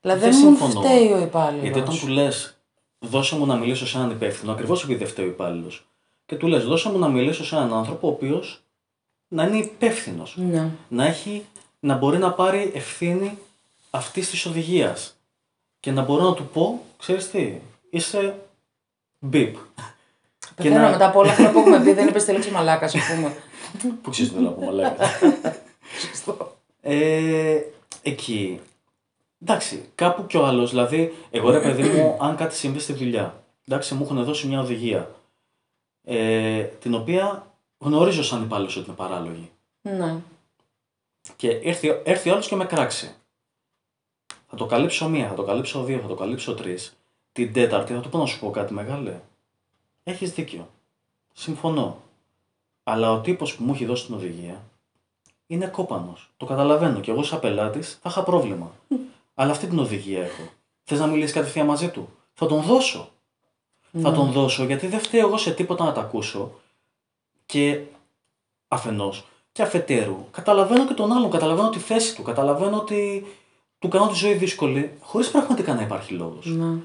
Δηλαδή 0.00 0.20
Δεν 0.20 0.30
δεν 0.30 0.40
μου 0.40 0.56
συμφωνώ. 0.56 0.80
φταίει 0.80 1.12
ο 1.12 1.18
υπάλληλος. 1.18 1.62
Γιατί 1.62 1.78
όταν 1.80 1.98
του 1.98 2.06
λες, 2.08 2.56
δώσε 2.98 3.36
μου 3.36 3.46
να 3.46 3.56
μιλήσω 3.56 3.86
σε 3.86 3.98
έναν 3.98 4.10
υπεύθυνο, 4.10 4.52
ακριβώς 4.52 4.82
επειδή 4.82 4.98
δεν 4.98 5.08
φταίει 5.08 5.24
ο 5.24 5.28
υπάλληλος, 5.28 5.86
και 6.26 6.36
του 6.36 6.46
λες, 6.46 6.64
δώσε 6.64 6.90
μου 6.90 6.98
να 6.98 7.08
μιλήσω 7.08 7.44
σε 7.44 7.56
έναν 7.56 7.74
άνθρωπο 7.74 8.08
ο 8.08 8.10
οποίος 8.10 8.62
να 9.28 9.44
είναι 9.44 9.56
υπεύθυνος. 9.58 10.34
Ναι. 10.36 10.70
Να, 10.88 11.04
έχει, 11.06 11.44
να 11.80 11.96
μπορεί 11.96 12.18
να 12.18 12.32
πάρει 12.32 12.72
ευθύνη 12.74 13.38
αυτής 13.90 14.30
της 14.30 14.46
οδηγίας. 14.46 15.16
Και 15.80 15.90
να 15.90 16.02
μπορώ 16.02 16.24
να 16.28 16.34
του 16.34 16.46
πω, 16.52 16.82
ξέρεις 16.98 17.30
τι, 17.30 17.54
είσαι 17.90 18.38
μπιπ. 19.18 19.56
Και 20.56 20.62
Πεθαίνω 20.62 20.80
να- 20.80 20.90
μετά 20.90 21.06
από 21.06 21.18
όλα 21.18 21.30
αυτά 21.30 21.50
που 21.50 21.58
έχουμε 21.58 21.80
πει, 21.82 21.92
δεν 21.92 22.08
είπες 22.08 22.24
τη 22.24 22.32
λέξη 22.32 22.50
μαλάκας, 22.50 22.94
ας 22.94 23.02
πούμε. 23.14 23.36
Πού 24.02 24.10
ξέρεις 24.10 24.30
τι 24.30 24.36
θέλω 24.36 24.48
να 24.48 24.54
πω, 24.54 24.64
μαλάκα. 24.64 25.06
Σωστό. 26.10 26.56
Ε, 26.80 27.60
εκεί. 28.02 28.60
Εντάξει, 29.42 29.88
κάπου 29.94 30.26
κι 30.26 30.36
ο 30.36 30.46
άλλος, 30.46 30.70
δηλαδή, 30.70 31.14
εγώ 31.30 31.50
ρε 31.50 31.60
παιδί 31.60 31.82
μου, 31.82 32.16
αν 32.20 32.36
κάτι 32.36 32.54
συμβεί 32.54 32.78
στη 32.78 32.92
δουλειά, 32.92 33.42
εντάξει, 33.68 33.94
μου 33.94 34.02
έχουν 34.04 34.24
δώσει 34.24 34.46
μια 34.46 34.60
οδηγία, 34.60 35.10
ε, 36.04 36.62
την 36.62 36.94
οποία 36.94 37.46
γνωρίζω 37.78 38.22
σαν 38.22 38.42
υπάλληλος 38.42 38.76
ότι 38.76 38.86
είναι 38.86 38.96
παράλογη. 38.96 39.50
Ναι. 39.82 40.16
Και 41.36 41.50
έρθει, 41.50 42.00
έρθει 42.04 42.28
ο 42.28 42.32
άλλος 42.32 42.48
και 42.48 42.56
με 42.56 42.64
κράξει. 42.64 43.14
Θα 44.48 44.56
το 44.56 44.66
καλύψω 44.66 45.08
μία, 45.08 45.28
θα 45.28 45.34
το 45.34 45.42
καλύψω 45.42 45.82
δύο, 45.84 45.98
θα 45.98 46.06
το 46.08 46.14
καλύψω 46.14 46.54
τρεις. 46.54 46.96
Την 47.32 47.52
τέταρτη 47.52 47.92
θα 47.92 48.00
του 48.00 48.08
πω 48.08 48.18
να 48.18 48.26
σου 48.26 48.38
πω 48.40 48.50
κάτι 48.50 48.72
μεγάλε. 48.72 49.20
Έχεις 50.04 50.32
δίκιο. 50.32 50.68
Συμφωνώ. 51.32 51.96
Αλλά 52.82 53.12
ο 53.12 53.20
τύπος 53.20 53.54
που 53.54 53.64
μου 53.64 53.72
έχει 53.72 53.84
δώσει 53.84 54.06
την 54.06 54.14
οδηγία 54.14 54.62
είναι 55.46 55.66
κόπανος. 55.66 56.30
Το 56.36 56.46
καταλαβαίνω 56.46 57.00
και 57.00 57.10
εγώ 57.10 57.22
σαν 57.22 57.40
πελάτης 57.40 57.98
θα 58.02 58.08
είχα 58.08 58.22
πρόβλημα. 58.22 58.72
Αλλά 59.34 59.50
αυτή 59.50 59.66
την 59.66 59.78
οδηγία 59.78 60.22
έχω. 60.22 60.42
Θες 60.82 60.98
να 60.98 61.06
μιλήσεις 61.06 61.32
κατευθείαν 61.32 61.66
μαζί 61.66 61.88
του; 61.88 62.08
Θα 62.32 62.46
τον 62.46 62.62
δώσω. 62.62 63.08
Θα 64.00 64.12
τον 64.12 64.32
δώσω 64.32 64.64
γιατί 64.64 64.86
δεν 64.86 65.00
φταίω 65.00 65.26
εγώ 65.26 65.36
σε 65.36 65.50
τίποτα 65.50 65.84
να 65.84 65.92
τα 65.92 66.00
ακούσω. 66.00 66.52
Και 67.46 67.80
αφενός 68.68 69.24
και 69.52 69.62
αφετέρου 69.62 70.26
καταλαβαίνω 70.30 70.86
και 70.86 70.94
τον 70.94 71.12
άλλον, 71.12 71.30
καταλαβαίνω 71.30 71.70
τη 71.70 71.78
θέση 71.78 72.14
του, 72.14 72.22
καταλαβαίνω 72.22 72.76
ότι 72.76 73.26
του 73.78 73.88
κάνω 73.88 74.06
τη 74.06 74.14
ζωή 74.14 74.34
δύσκολη, 74.34 74.96
χωρίς 75.00 75.30
πραγματικά 75.30 75.74
να 75.74 75.82
υπάρχει 75.82 76.14
λόγος. 76.14 76.46
Ναι. 76.46 76.76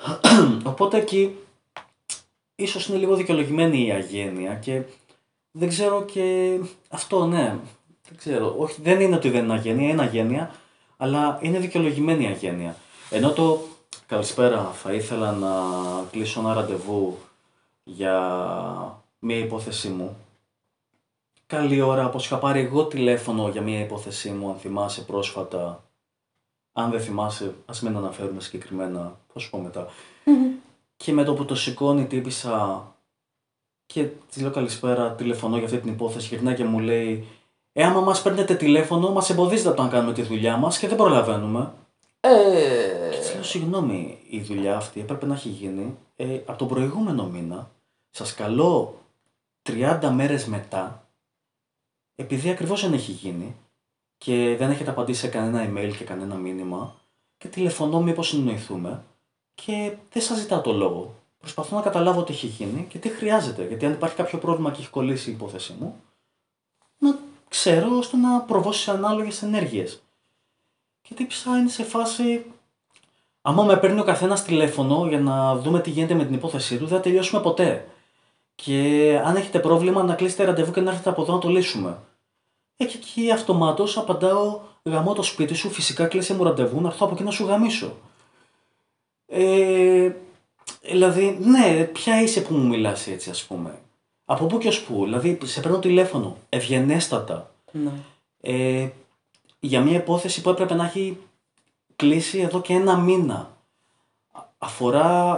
Οπότε 0.70 0.96
εκεί 0.96 1.36
ίσως 2.54 2.86
είναι 2.86 2.98
λίγο 2.98 3.14
δικαιολογημένη 3.14 3.86
η 3.86 3.90
αγένεια 3.90 4.54
και 4.54 4.82
δεν 5.50 5.68
ξέρω 5.68 6.04
και 6.04 6.58
αυτό 6.88 7.26
ναι, 7.26 7.58
δεν 8.08 8.16
ξέρω, 8.16 8.54
όχι 8.58 8.82
δεν 8.82 9.00
είναι 9.00 9.16
ότι 9.16 9.30
δεν 9.30 9.44
είναι 9.44 9.52
αγένεια, 9.52 9.88
είναι 9.88 10.02
αγένεια, 10.02 10.54
αλλά 10.96 11.38
είναι 11.42 11.58
δικαιολογημένη 11.58 12.24
η 12.24 12.26
αγένεια. 12.26 12.76
Ενώ 13.10 13.32
το 13.32 13.60
καλησπέρα 14.06 14.64
θα 14.64 14.92
ήθελα 14.92 15.32
να 15.32 15.52
κλείσω 16.10 16.40
ένα 16.40 16.54
ραντεβού 16.54 17.18
για 17.84 19.02
μία 19.18 19.38
υπόθεσή 19.38 19.88
μου. 19.88 20.16
Καλή 21.46 21.80
ώρα, 21.80 22.06
όπως 22.06 22.24
είχα 22.24 22.38
πάρει 22.38 22.60
εγώ 22.60 22.84
τηλέφωνο 22.84 23.48
για 23.48 23.62
μία 23.62 23.80
υπόθεσή 23.80 24.30
μου, 24.30 24.50
αν 24.50 24.56
θυμάσαι 24.56 25.02
πρόσφατα. 25.02 25.84
Αν 26.72 26.90
δεν 26.90 27.00
θυμάσαι, 27.00 27.54
ας 27.66 27.80
μην 27.80 27.96
αναφέρουμε 27.96 28.40
συγκεκριμένα, 28.40 29.18
θα 29.32 29.38
σου 29.38 29.50
πω 29.50 29.58
μετά. 29.58 29.86
Και 30.96 31.12
με 31.12 31.24
το 31.24 31.34
που 31.34 31.44
το 31.44 31.54
σηκώνει 31.54 32.00
η 32.00 32.06
τύπησα 32.06 32.88
και 33.86 34.04
της 34.04 34.42
λέω 34.42 34.50
καλησπέρα, 34.50 35.14
τηλεφωνώ 35.14 35.56
για 35.56 35.64
αυτή 35.66 35.78
την 35.78 35.92
υπόθεση, 35.92 36.28
γυρνάει 36.28 36.54
και 36.54 36.64
μου 36.64 36.78
λέει 36.78 37.26
Ε, 37.72 37.84
άμα 37.84 38.00
μας 38.00 38.22
παίρνετε 38.22 38.54
τηλέφωνο, 38.54 39.10
μας 39.10 39.30
εμποδίζετε 39.30 39.68
από 39.68 39.76
το 39.76 39.82
να 39.82 39.88
κάνουμε 39.88 40.12
τη 40.12 40.22
δουλειά 40.22 40.56
μας 40.56 40.78
και 40.78 40.88
δεν 40.88 40.96
προλαβαίνουμε. 40.96 41.72
Ε, 42.20 42.30
Και 43.10 43.18
της 43.18 43.34
λέω, 43.34 43.42
συγγνώμη, 43.42 44.18
η 44.28 44.40
δουλειά 44.40 44.76
αυτή 44.76 45.00
έπρεπε 45.00 45.26
να 45.26 45.34
έχει 45.34 45.48
γίνει 45.48 45.96
ε, 46.16 46.40
από 46.46 46.58
τον 46.58 46.68
προηγούμενο 46.68 47.26
μήνα. 47.26 47.70
Σας 48.10 48.34
καλώ 48.34 48.98
30 49.62 50.10
μέρες 50.12 50.46
μετά, 50.46 51.08
επειδή 52.14 52.50
ακριβώς 52.50 52.80
δεν 52.82 52.92
έχει 52.92 53.12
γίνει 53.12 53.56
και 54.18 54.56
δεν 54.58 54.70
έχετε 54.70 54.90
απαντήσει 54.90 55.20
σε 55.20 55.28
κανένα 55.28 55.70
email 55.70 55.94
και 55.98 56.04
κανένα 56.04 56.34
μήνυμα 56.34 56.94
και 57.36 57.48
τηλεφωνώ 57.48 58.00
μήπως 58.00 58.28
συνεννοηθούμε 58.28 59.04
και 59.54 59.96
δεν 60.12 60.22
σας 60.22 60.38
ζητάω 60.38 60.60
το 60.60 60.72
λόγο. 60.72 61.14
Προσπαθώ 61.40 61.76
να 61.76 61.82
καταλάβω 61.82 62.22
τι 62.22 62.32
έχει 62.32 62.46
γίνει 62.46 62.86
και 62.88 62.98
τι 62.98 63.08
χρειάζεται. 63.08 63.66
Γιατί 63.66 63.86
αν 63.86 63.92
υπάρχει 63.92 64.16
κάποιο 64.16 64.38
πρόβλημα 64.38 64.70
και 64.70 64.80
έχει 64.80 64.90
κολλήσει 64.90 65.30
η 65.30 65.32
υπόθεση 65.32 65.74
μου, 65.80 66.02
να 66.98 67.18
ξέρω 67.48 67.96
ώστε 67.96 68.16
να 68.16 68.40
προβώ 68.40 68.72
σε 68.72 68.90
ανάλογες 68.90 69.42
ενέργειες. 69.42 70.02
Και 71.02 71.14
τύψα 71.14 71.58
είναι 71.58 71.68
σε 71.68 71.84
φάση. 71.84 72.44
Άμα 73.42 73.62
με 73.62 73.76
παίρνει 73.76 74.00
ο 74.00 74.04
καθένας 74.04 74.42
τηλέφωνο 74.42 75.06
για 75.08 75.20
να 75.20 75.56
δούμε 75.56 75.80
τι 75.80 75.90
γίνεται 75.90 76.14
με 76.14 76.24
την 76.24 76.34
υπόθεσή 76.34 76.78
του, 76.78 76.86
δεν 76.86 76.96
θα 76.96 77.02
τελειώσουμε 77.02 77.42
ποτέ. 77.42 77.88
Και 78.54 79.20
αν 79.24 79.36
έχετε 79.36 79.58
πρόβλημα, 79.58 80.02
να 80.02 80.14
κλείσετε 80.14 80.44
ραντεβού 80.44 80.72
και 80.72 80.80
να 80.80 80.90
έρθετε 80.90 81.10
από 81.10 81.22
εδώ 81.22 81.32
να 81.32 81.38
το 81.38 81.48
λύσουμε. 81.48 81.98
Ε, 82.76 82.84
και 82.84 82.96
εκεί 82.96 83.30
αυτομάτως 83.30 83.98
απαντάω, 83.98 84.60
γαμώ 84.82 85.12
το 85.12 85.22
σπίτι 85.22 85.54
σου, 85.54 85.70
φυσικά 85.70 86.06
κλείσε 86.06 86.34
μου 86.34 86.44
ραντεβού, 86.44 86.80
να 86.80 86.88
έρθω 86.88 87.04
από 87.04 87.14
εκεί 87.14 87.22
να 87.22 87.30
σου 87.30 87.44
γαμίσω. 87.44 87.96
Ε, 89.36 90.12
δηλαδή, 90.82 91.38
ναι, 91.40 91.84
ποια 91.92 92.22
είσαι 92.22 92.40
που 92.40 92.54
μου 92.54 92.66
μιλάς 92.66 93.06
έτσι, 93.06 93.30
ας 93.30 93.44
πούμε. 93.44 93.78
Από 94.24 94.46
πού 94.46 94.58
και 94.58 94.68
ως 94.68 94.82
πού, 94.82 95.04
δηλαδή, 95.04 95.38
σε 95.44 95.60
παίρνω 95.60 95.78
τηλέφωνο, 95.78 96.36
ευγενέστατα, 96.48 97.54
ναι. 97.72 97.90
ε, 98.40 98.88
για 99.60 99.80
μια 99.80 99.96
υπόθεση 99.96 100.40
που 100.40 100.48
έπρεπε 100.50 100.74
να 100.74 100.84
έχει 100.84 101.18
κλείσει 101.96 102.38
εδώ 102.38 102.60
και 102.60 102.72
ένα 102.72 102.96
μήνα. 102.96 103.56
Α- 104.32 104.42
Αφορά 104.58 105.34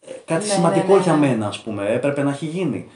ε, 0.00 0.12
κάτι 0.24 0.46
Ναι, 0.46 0.52
σημαντικό 0.52 0.86
ναι, 0.92 0.96
ναι, 0.96 1.02
για 1.02 1.12
ναι. 1.16 1.26
μένα, 1.26 1.46
ας 1.46 1.60
πούμε. 1.62 1.88
Έπρεπε 1.92 2.22
να 2.22 2.30
έχει 2.30 2.46
γίνει. 2.46 2.88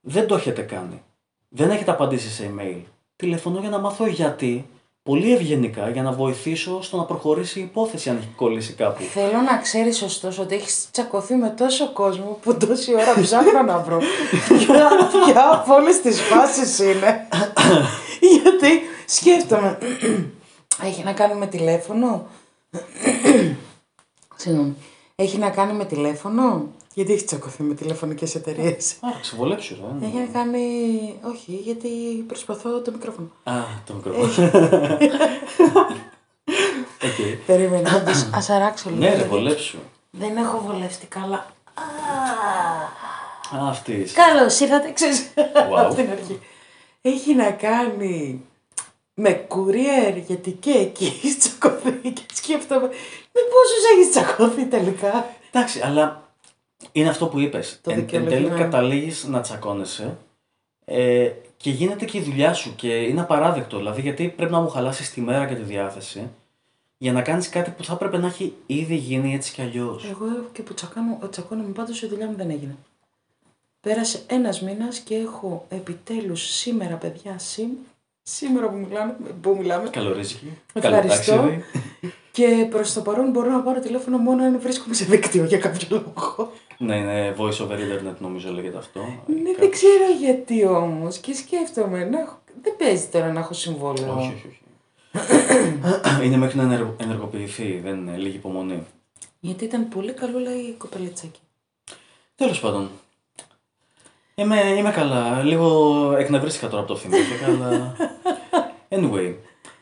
Δεν 0.00 0.26
το 0.26 0.34
έχετε 0.34 0.62
κάνει. 0.62 1.02
Δεν 1.48 1.70
έχετε 1.70 1.90
απαντήσει 1.90 2.28
σε 2.30 2.52
email. 2.56 2.80
Τηλεφωνώ 3.16 3.60
για 3.60 3.68
να 3.70 3.78
μάθω 3.78 4.06
γιατί. 4.06 4.66
Πολύ 5.10 5.32
ευγενικά 5.32 5.88
για 5.88 6.02
να 6.02 6.12
βοηθήσω 6.12 6.82
στο 6.82 6.96
να 6.96 7.04
προχωρήσει 7.04 7.58
η 7.58 7.62
υπόθεση 7.62 8.10
αν 8.10 8.16
έχει 8.16 8.28
κολλήσει 8.36 8.72
κάπου. 8.72 9.02
Θέλω 9.02 9.40
να 9.40 9.58
ξέρεις 9.58 10.02
ωστόσο 10.02 10.42
ότι 10.42 10.54
έχεις 10.54 10.88
τσακωθεί 10.90 11.34
με 11.34 11.48
τόσο 11.48 11.92
κόσμο 11.92 12.38
που 12.42 12.56
τόση 12.56 12.94
ώρα 12.94 13.20
ψάχνω 13.20 13.62
να 13.62 13.78
βρω 13.78 13.98
ποια, 14.48 14.90
ποια 15.26 15.50
από 15.52 15.74
όλες 15.74 16.00
τις 16.00 16.20
φάσεις 16.20 16.78
είναι. 16.78 17.28
Γιατί 18.20 18.80
σκέφτομαι. 19.06 19.78
Έχει 20.82 21.02
να 21.02 21.12
κάνει 21.12 21.34
με 21.34 21.46
τηλέφωνο. 21.46 22.26
Συγγνώμη. 24.36 24.76
Έχει 25.16 25.38
να 25.38 25.50
κάνει 25.50 25.72
με 25.72 25.84
τηλέφωνο; 25.84 26.66
Γιατί 26.94 27.12
έχει 27.12 27.24
τσακωθεί 27.24 27.62
με 27.62 27.74
τηλεφωνικές 27.74 28.34
εταιρείες; 28.34 28.96
Άρα, 29.00 29.18
ξεβολέψου, 29.20 29.76
ρε. 30.00 30.06
Έχει 30.06 30.16
να 30.16 30.24
κάνει. 30.32 30.60
Όχι, 31.22 31.52
γιατί 31.52 31.88
προσπαθώ 32.26 32.80
το 32.80 32.90
μικρόφωνο. 32.92 33.28
Α, 33.44 33.52
το 33.86 33.94
μικρόφωνο. 33.94 34.48
Οκ. 37.04 37.36
Περίμενε, 37.46 37.90
να 37.90 38.00
πεις, 38.02 38.28
ας 38.38 38.50
αράξω 38.50 38.90
λίγο. 38.90 39.00
Ναι, 39.00 39.08
ρε, 39.08 39.14
γιατί 39.14 39.28
βολέψου. 39.28 39.78
Δεν 40.10 40.36
έχω 40.36 40.62
βολευτεί 40.66 41.06
καλά. 41.06 41.46
Α, 41.74 43.68
αυτής 43.68 44.04
είσαι. 44.04 44.14
Καλώς 44.14 44.60
ήρθατε, 44.60 44.92
ξέρεις, 44.92 45.32
Wow. 45.36 45.76
από 45.76 45.94
την 45.94 46.10
αρχή. 46.10 46.40
Έχει 47.02 47.34
να 47.34 47.50
κάνει 47.50 48.40
με 49.14 49.46
courier, 49.48 50.22
γιατί 50.26 50.50
και 50.50 50.70
εκεί 50.70 51.04
έχει 51.22 51.36
τσακωθεί 51.36 52.10
και 52.12 52.22
σκέφτομαι 52.34 52.88
με 53.34 53.40
πόσους 53.40 53.84
έχεις 53.92 54.10
τσακωθεί 54.10 54.64
τελικά; 54.64 55.26
Εντάξει, 55.52 55.80
αλλά 55.80 56.28
είναι 56.92 57.08
αυτό 57.08 57.26
που 57.26 57.38
είπες. 57.38 57.80
Το 57.82 57.90
εν, 57.90 57.98
εν 57.98 58.06
τέλει 58.06 58.24
δικαιολογημένο. 58.24 58.62
καταλήγεις 58.62 59.24
να 59.24 59.40
τσακώνεσαι 59.40 60.16
ε, 60.84 61.30
και 61.56 61.70
γίνεται 61.70 62.04
και 62.04 62.18
η 62.18 62.22
δουλειά 62.22 62.54
σου 62.54 62.74
και 62.74 62.88
είναι 62.88 63.20
απαράδεκτο. 63.20 63.76
Δηλαδή, 63.76 64.00
γιατί 64.00 64.28
πρέπει 64.28 64.52
να 64.52 64.60
μου 64.60 64.68
χαλάσεις 64.68 65.10
τη 65.10 65.20
μέρα 65.20 65.46
και 65.46 65.54
τη 65.54 65.62
διάθεση 65.62 66.30
για 66.98 67.12
να 67.12 67.22
κάνεις 67.22 67.48
κάτι 67.48 67.70
που 67.70 67.84
θα 67.84 67.92
έπρεπε 67.92 68.18
να 68.18 68.26
έχει 68.26 68.54
ήδη 68.66 68.94
γίνει 68.94 69.34
έτσι 69.34 69.52
κι 69.52 69.62
αλλιώς. 69.62 70.04
Εγώ 70.04 70.26
και 70.52 70.62
που 70.62 70.74
τσακάνω, 70.74 71.18
τσακώνομαι 71.30 71.72
πάντως 71.72 72.02
η 72.02 72.06
δουλειά 72.06 72.26
μου 72.26 72.36
δεν 72.36 72.50
έγινε. 72.50 72.76
Πέρασε 73.80 74.22
ένας 74.26 74.60
μήνας 74.60 74.98
και 74.98 75.14
έχω 75.14 75.66
επιτέλους 75.68 76.42
σήμερα 76.42 76.96
παιδιά, 76.96 77.38
σήμ, 77.38 77.70
σήμερα 78.26 78.68
που 78.68 78.76
μιλάμε, 78.76 79.16
που 79.40 79.56
μιλάμε 79.58 79.88
Καλορίζικη. 79.88 80.58
Ευχαριστώ. 80.72 81.32
Καλό 81.32 81.42
ταξίδι. 81.48 81.64
και 82.32 82.66
προς 82.70 82.92
το 82.92 83.00
παρόν 83.00 83.30
μπορώ 83.30 83.50
να 83.50 83.60
πάρω 83.60 83.80
τηλέφωνο 83.80 84.18
μόνο 84.18 84.44
αν 84.44 84.60
βρίσκομαι 84.60 84.94
σε 84.94 85.04
δίκτυο 85.04 85.44
για 85.44 85.58
κάποιο 85.58 85.88
λόγο. 85.90 86.52
Ναι, 86.78 86.96
είναι 86.96 87.34
voice 87.38 87.60
over 87.64 87.76
internet 87.76 88.14
νομίζω 88.18 88.52
λέγεται 88.52 88.78
αυτό. 88.78 89.00
Ναι, 89.26 89.52
δεν 89.58 89.70
ξέρω 89.70 90.10
γιατί 90.20 90.66
όμως 90.66 91.18
και 91.18 91.34
σκέφτομαι 91.34 92.04
να 92.04 92.20
έχω... 92.20 92.42
Δεν 92.62 92.76
παίζει 92.76 93.06
τώρα 93.06 93.32
να 93.32 93.40
έχω 93.40 93.54
συμβόλαιο. 93.54 94.14
Όχι, 94.18 94.32
όχι, 94.36 94.46
όχι. 94.48 96.24
είναι 96.26 96.36
μέχρι 96.36 96.56
να 96.56 96.62
ενεργο- 96.62 96.96
ενεργοποιηθεί, 97.00 97.80
δεν 97.84 97.94
είναι 97.96 98.16
λίγη 98.16 98.36
υπομονή. 98.36 98.82
Γιατί 99.40 99.64
ήταν 99.64 99.88
πολύ 99.88 100.12
καλό 100.12 100.38
λέει 100.38 100.56
η 100.58 100.72
κοπελίτσα 100.78 101.26
εκεί. 101.26 101.40
Τέλος 102.36 102.60
πάντων. 102.60 102.90
Είμαι, 104.34 104.60
είμαι 104.76 104.90
καλά. 104.90 105.42
Λίγο 105.42 106.12
εκνευρίστηκα 106.18 106.68
τώρα 106.68 106.82
από 106.82 106.92
το 106.92 106.98
θυμήθηκα, 106.98 107.46
αλλά. 107.46 107.96
Anyway. 108.88 109.34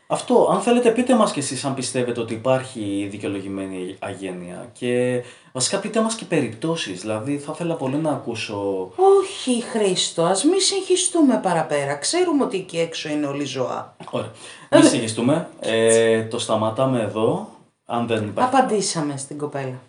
Αυτό, 0.07 0.48
αν 0.53 0.61
θέλετε 0.61 0.90
πείτε 0.90 1.14
μας 1.14 1.32
κι 1.32 1.38
εσείς 1.38 1.64
αν 1.64 1.74
πιστεύετε 1.74 2.20
ότι 2.20 2.34
υπάρχει 2.34 3.09
δικαιολογημένη 3.11 3.96
αγένεια 3.98 4.70
και 4.72 5.22
βασικά 5.53 5.78
πείτε 5.78 6.00
μας 6.00 6.14
και 6.14 6.24
περιπτώσεις, 6.24 7.00
δηλαδή 7.00 7.38
θα 7.38 7.53
ήθελα 7.55 7.74
πολύ 7.74 7.96
να 7.96 8.11
ακούσω 8.11 8.90
Όχι 8.96 9.62
Χρήστο, 9.62 10.22
ας 10.22 10.44
μη 10.44 10.61
συγχυστούμε 10.61 11.40
παραπέρα. 11.42 11.94
Ξέρουμε 11.94 12.44
ότι 12.44 12.57
εκεί 12.57 12.78
έξω 12.78 13.09
είναι 13.09 13.26
όλοι 13.26 13.44
ζωά. 13.44 13.96
Ωραία. 14.11 14.30
Μην 14.70 14.82
συγχυστούμε. 14.82 15.48
Ε, 15.61 16.22
το 16.24 16.38
σταματάμε 16.38 17.00
εδώ. 17.00 17.48
Αν 17.86 18.07
δεν 18.07 18.24
υπάρχει. 18.26 18.57
Απαντήσαμε 18.57 19.16
στην 19.16 19.38
κοπέλα. 19.38 19.80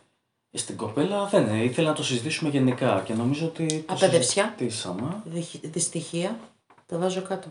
Στην 0.55 0.77
κοπέλα 0.77 1.25
δεν 1.25 1.47
είναι. 1.47 1.63
Ήθελα 1.63 1.87
να 1.89 1.95
το 1.95 2.03
συζητήσουμε 2.03 2.49
γενικά 2.49 3.01
και 3.05 3.13
νομίζω 3.13 3.45
ότι. 3.45 3.83
Το 3.87 3.93
Απέδευσια. 3.93 4.53
συζητήσαμε. 4.57 5.21
Δυ- 5.25 5.59
Δυστυχία. 5.71 6.39
Το 6.87 6.97
βάζω 6.99 7.21
κάτω. 7.21 7.47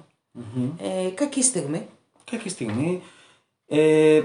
Ε, 0.78 1.09
κακή 1.14 1.42
στιγμή. 1.42 1.86
Κάποια 2.30 2.50
στιγμή. 2.50 3.03
Ε, 3.66 4.22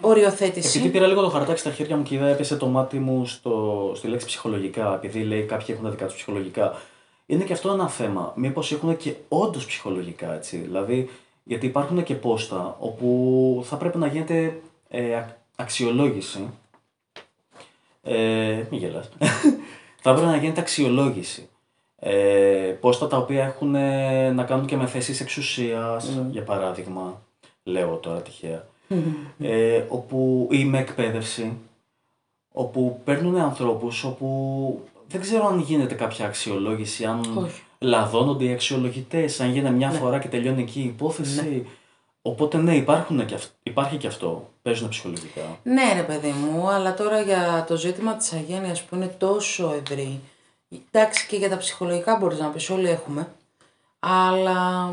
Οριοθέτηση. 0.00 0.78
επειδή 0.78 0.90
πήρα 0.92 1.06
λίγο 1.06 1.20
το 1.20 1.28
χαρτάκι 1.28 1.58
στα 1.60 1.70
χέρια 1.72 1.96
μου 1.96 2.02
και 2.02 2.14
είδα, 2.14 2.26
έπεσε 2.26 2.56
το 2.56 2.66
μάτι 2.66 2.98
μου 2.98 3.26
στο, 3.26 3.92
στη 3.96 4.06
λέξη 4.08 4.26
ψυχολογικά, 4.26 4.94
επειδή 4.94 5.22
λέει 5.22 5.42
κάποιοι 5.42 5.66
έχουν 5.70 5.84
τα 5.84 5.90
δικά 5.90 6.06
τους 6.06 6.14
ψυχολογικά. 6.14 6.80
Είναι 7.26 7.44
και 7.44 7.52
αυτό 7.52 7.70
ένα 7.72 7.88
θέμα. 7.88 8.32
Μήπως 8.36 8.72
έχουν 8.72 8.96
και 8.96 9.14
όντως 9.28 9.66
ψυχολογικά, 9.66 10.34
έτσι. 10.34 10.56
Δηλαδή, 10.56 11.10
γιατί 11.44 11.66
υπάρχουν 11.66 12.02
και 12.02 12.14
πόστα 12.14 12.76
όπου 12.80 13.62
θα 13.66 13.76
πρέπει 13.76 13.98
να 13.98 14.06
γίνεται 14.06 14.60
ε, 14.88 15.14
α- 15.14 15.36
αξιολόγηση. 15.56 16.48
Ε, 18.06 18.66
μην 18.70 18.80
γελάς. 18.80 19.08
θα 20.02 20.12
πρέπει 20.12 20.26
να 20.26 20.36
γίνεται 20.36 20.60
αξιολόγηση. 20.60 21.48
Ε, 21.98 22.76
πόστα 22.80 23.06
τα 23.06 23.16
οποία 23.16 23.44
έχουν 23.44 23.74
ε, 23.74 24.30
να 24.30 24.44
κάνουν 24.44 24.66
και 24.66 24.76
με 24.76 24.86
θέσεις 24.86 25.20
εξουσίας, 25.20 26.18
για 26.30 26.42
παράδειγμα. 26.42 27.22
Λέω 27.62 27.96
τώρα 27.96 28.22
τυχαία. 28.22 28.66
ε, 29.38 29.82
όπου, 29.88 30.48
ή 30.50 30.64
με 30.64 30.78
εκπαίδευση, 30.78 31.52
όπου 32.52 33.00
παίρνουν 33.04 33.36
ανθρώπους 33.36 34.04
όπου 34.04 34.80
δεν 35.08 35.20
ξέρω 35.20 35.46
αν 35.46 35.60
γίνεται 35.60 35.94
κάποια 35.94 36.26
αξιολόγηση, 36.26 37.04
αν 37.04 37.20
Όχι. 37.34 37.62
λαδώνονται 37.78 38.44
οι 38.44 38.52
αξιολογητές, 38.52 39.40
αν 39.40 39.52
γίνεται 39.52 39.70
μια 39.70 39.90
φορά 39.90 40.18
και 40.18 40.28
τελειώνει 40.28 40.62
εκεί 40.62 40.80
η 40.80 40.84
υπόθεση. 40.84 41.66
Οπότε 42.26 42.56
ναι, 42.58 42.76
υπάρχουν 42.76 43.26
και 43.26 43.34
αυ- 43.34 43.52
υπάρχει 43.62 43.96
και 43.96 44.06
αυτό. 44.06 44.50
Παίζουν 44.62 44.88
ψυχολογικά. 44.88 45.58
Ναι 45.62 45.92
ρε 45.94 46.02
παιδί 46.02 46.28
μου, 46.30 46.68
αλλά 46.68 46.94
τώρα 46.94 47.20
για 47.20 47.64
το 47.68 47.76
ζήτημα 47.76 48.14
της 48.14 48.32
αγένειας 48.32 48.82
που 48.82 48.94
είναι 48.94 49.06
τόσο 49.06 49.72
ευρύ, 49.84 50.20
εντάξει 50.90 51.26
και 51.26 51.36
για 51.36 51.48
τα 51.48 51.56
ψυχολογικά 51.56 52.16
μπορείς 52.16 52.38
να 52.38 52.48
πεις, 52.48 52.70
όλοι 52.70 52.88
έχουμε, 52.88 53.28
αλλά 53.98 54.90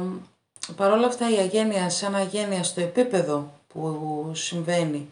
παρόλα 0.76 1.08
αυτά 1.08 1.30
η 1.32 1.38
αγένεια 1.38 1.90
σαν 1.90 2.16
αγένεια 2.16 2.64
στο 2.64 2.82
επίπεδο 2.82 3.52
που 3.68 4.32
συμβαίνει, 4.34 5.10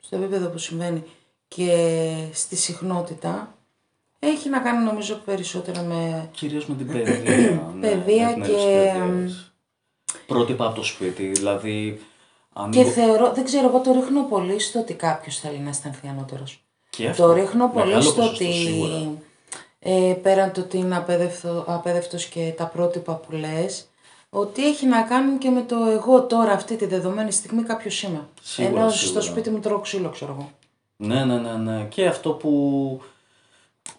στο 0.00 0.16
επίπεδο 0.16 0.48
που 0.48 0.58
συμβαίνει 0.58 1.04
και 1.48 2.14
στη 2.32 2.56
συχνότητα, 2.56 3.54
έχει 4.18 4.48
να 4.48 4.58
κάνει 4.58 4.84
νομίζω 4.84 5.14
περισσότερο 5.14 5.82
με 5.82 6.28
Κυρίως 6.32 6.66
με 6.66 6.74
την 6.74 6.86
παιδεία. 6.86 7.62
ναι, 7.78 7.88
Παιδεία 7.88 8.26
με 8.26 8.32
την 8.32 8.42
έλλειψη 8.42 8.64
και, 8.66 8.92
παιδείας. 8.98 9.52
Πρότυπα 10.26 10.66
από 10.66 10.74
το 10.76 10.82
σπίτι, 10.84 11.26
δηλαδή... 11.26 12.00
Αν 12.52 12.70
Και 12.70 12.82
μπο- 12.82 12.90
θεωρώ, 12.90 13.32
δεν 13.34 13.44
ξέρω, 13.44 13.68
εγώ 13.68 13.80
το 13.80 13.92
ρίχνω 13.92 14.22
πολύ 14.22 14.58
στο 14.60 14.78
ότι 14.80 14.94
κάποιος 14.94 15.38
θέλει 15.38 15.58
να 15.58 15.68
αισθανθεί 15.68 16.08
ανώτερος. 16.08 16.62
και 16.90 17.08
αυτό, 17.08 17.26
Το 17.26 17.32
ρίχνω 17.32 17.68
πολύ 17.68 17.84
μεγάλο 17.86 18.02
στο 18.02 18.12
ποσοστό, 18.22 18.44
ότι 18.44 18.52
σίγουρα. 18.52 19.10
ε, 19.78 20.14
πέραν 20.22 20.52
το 20.52 20.60
ότι 20.60 20.78
είναι 20.78 20.96
απέδευτο, 20.96 21.64
απέδευτος 21.66 22.24
και 22.26 22.52
τα 22.56 22.64
πρότυπα 22.66 23.14
που 23.14 23.32
λες, 23.32 23.88
ότι 24.30 24.66
έχει 24.68 24.86
να 24.86 25.02
κάνει 25.02 25.38
και 25.38 25.50
με 25.50 25.60
το 25.62 25.76
εγώ 25.84 26.22
τώρα 26.22 26.52
αυτή 26.52 26.76
τη 26.76 26.86
δεδομένη 26.86 27.32
στιγμή 27.32 27.62
κάποιος 27.62 28.02
είμαι. 28.02 28.28
Σίγουρα, 28.42 28.80
Ενώ 28.80 28.90
σίγουρα. 28.90 29.20
στο 29.20 29.30
σπίτι 29.30 29.50
μου 29.50 29.58
τρώω 29.60 29.78
ξύλο, 29.78 30.08
ξέρω 30.08 30.32
εγώ. 30.38 30.50
Ναι, 30.96 31.24
ναι, 31.24 31.38
ναι, 31.38 31.52
ναι. 31.52 31.84
Και 31.84 32.06
αυτό 32.06 32.30
που. 32.30 33.00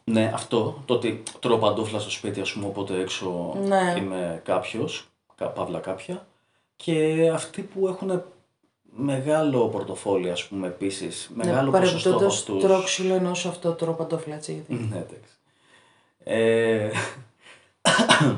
Ναι, 0.03 0.31
αυτό. 0.33 0.81
Το 0.85 0.93
ότι 0.93 1.23
τρώω 1.39 1.57
παντόφλα 1.57 1.99
στο 1.99 2.09
σπίτι, 2.09 2.41
ας 2.41 2.51
πούμε, 2.51 2.65
οπότε 2.65 2.99
έξω 2.99 3.55
Ναι. 3.67 3.95
είμαι 3.97 4.41
κάποιος, 4.45 5.08
παύλα 5.47 5.79
κάποια. 5.79 6.27
Και 6.75 7.29
αυτοί 7.33 7.61
που 7.61 7.87
έχουν 7.87 8.23
μεγάλο 8.95 9.67
πορτοφόλι, 9.67 10.31
ας 10.31 10.45
πούμε, 10.47 10.67
επίσης. 10.67 11.29
Μεγάλο 11.33 11.71
ποσοστό 11.71 12.09
από 12.09 12.17
Παρεμπιπτόντως 12.17 12.37
αυτού. 12.39 12.57
τρώω 12.57 12.83
ξύλο 12.83 13.13
ενώ 13.13 13.33
σε 13.33 13.47
αυτό 13.47 13.71
τρώω 13.71 13.93
παντόφλα, 13.93 14.35
έτσι. 14.35 14.51
γιατί. 14.53 14.73
Ναι, 14.91 14.95
εντάξει. 14.97 15.33
Ε, 16.23 16.89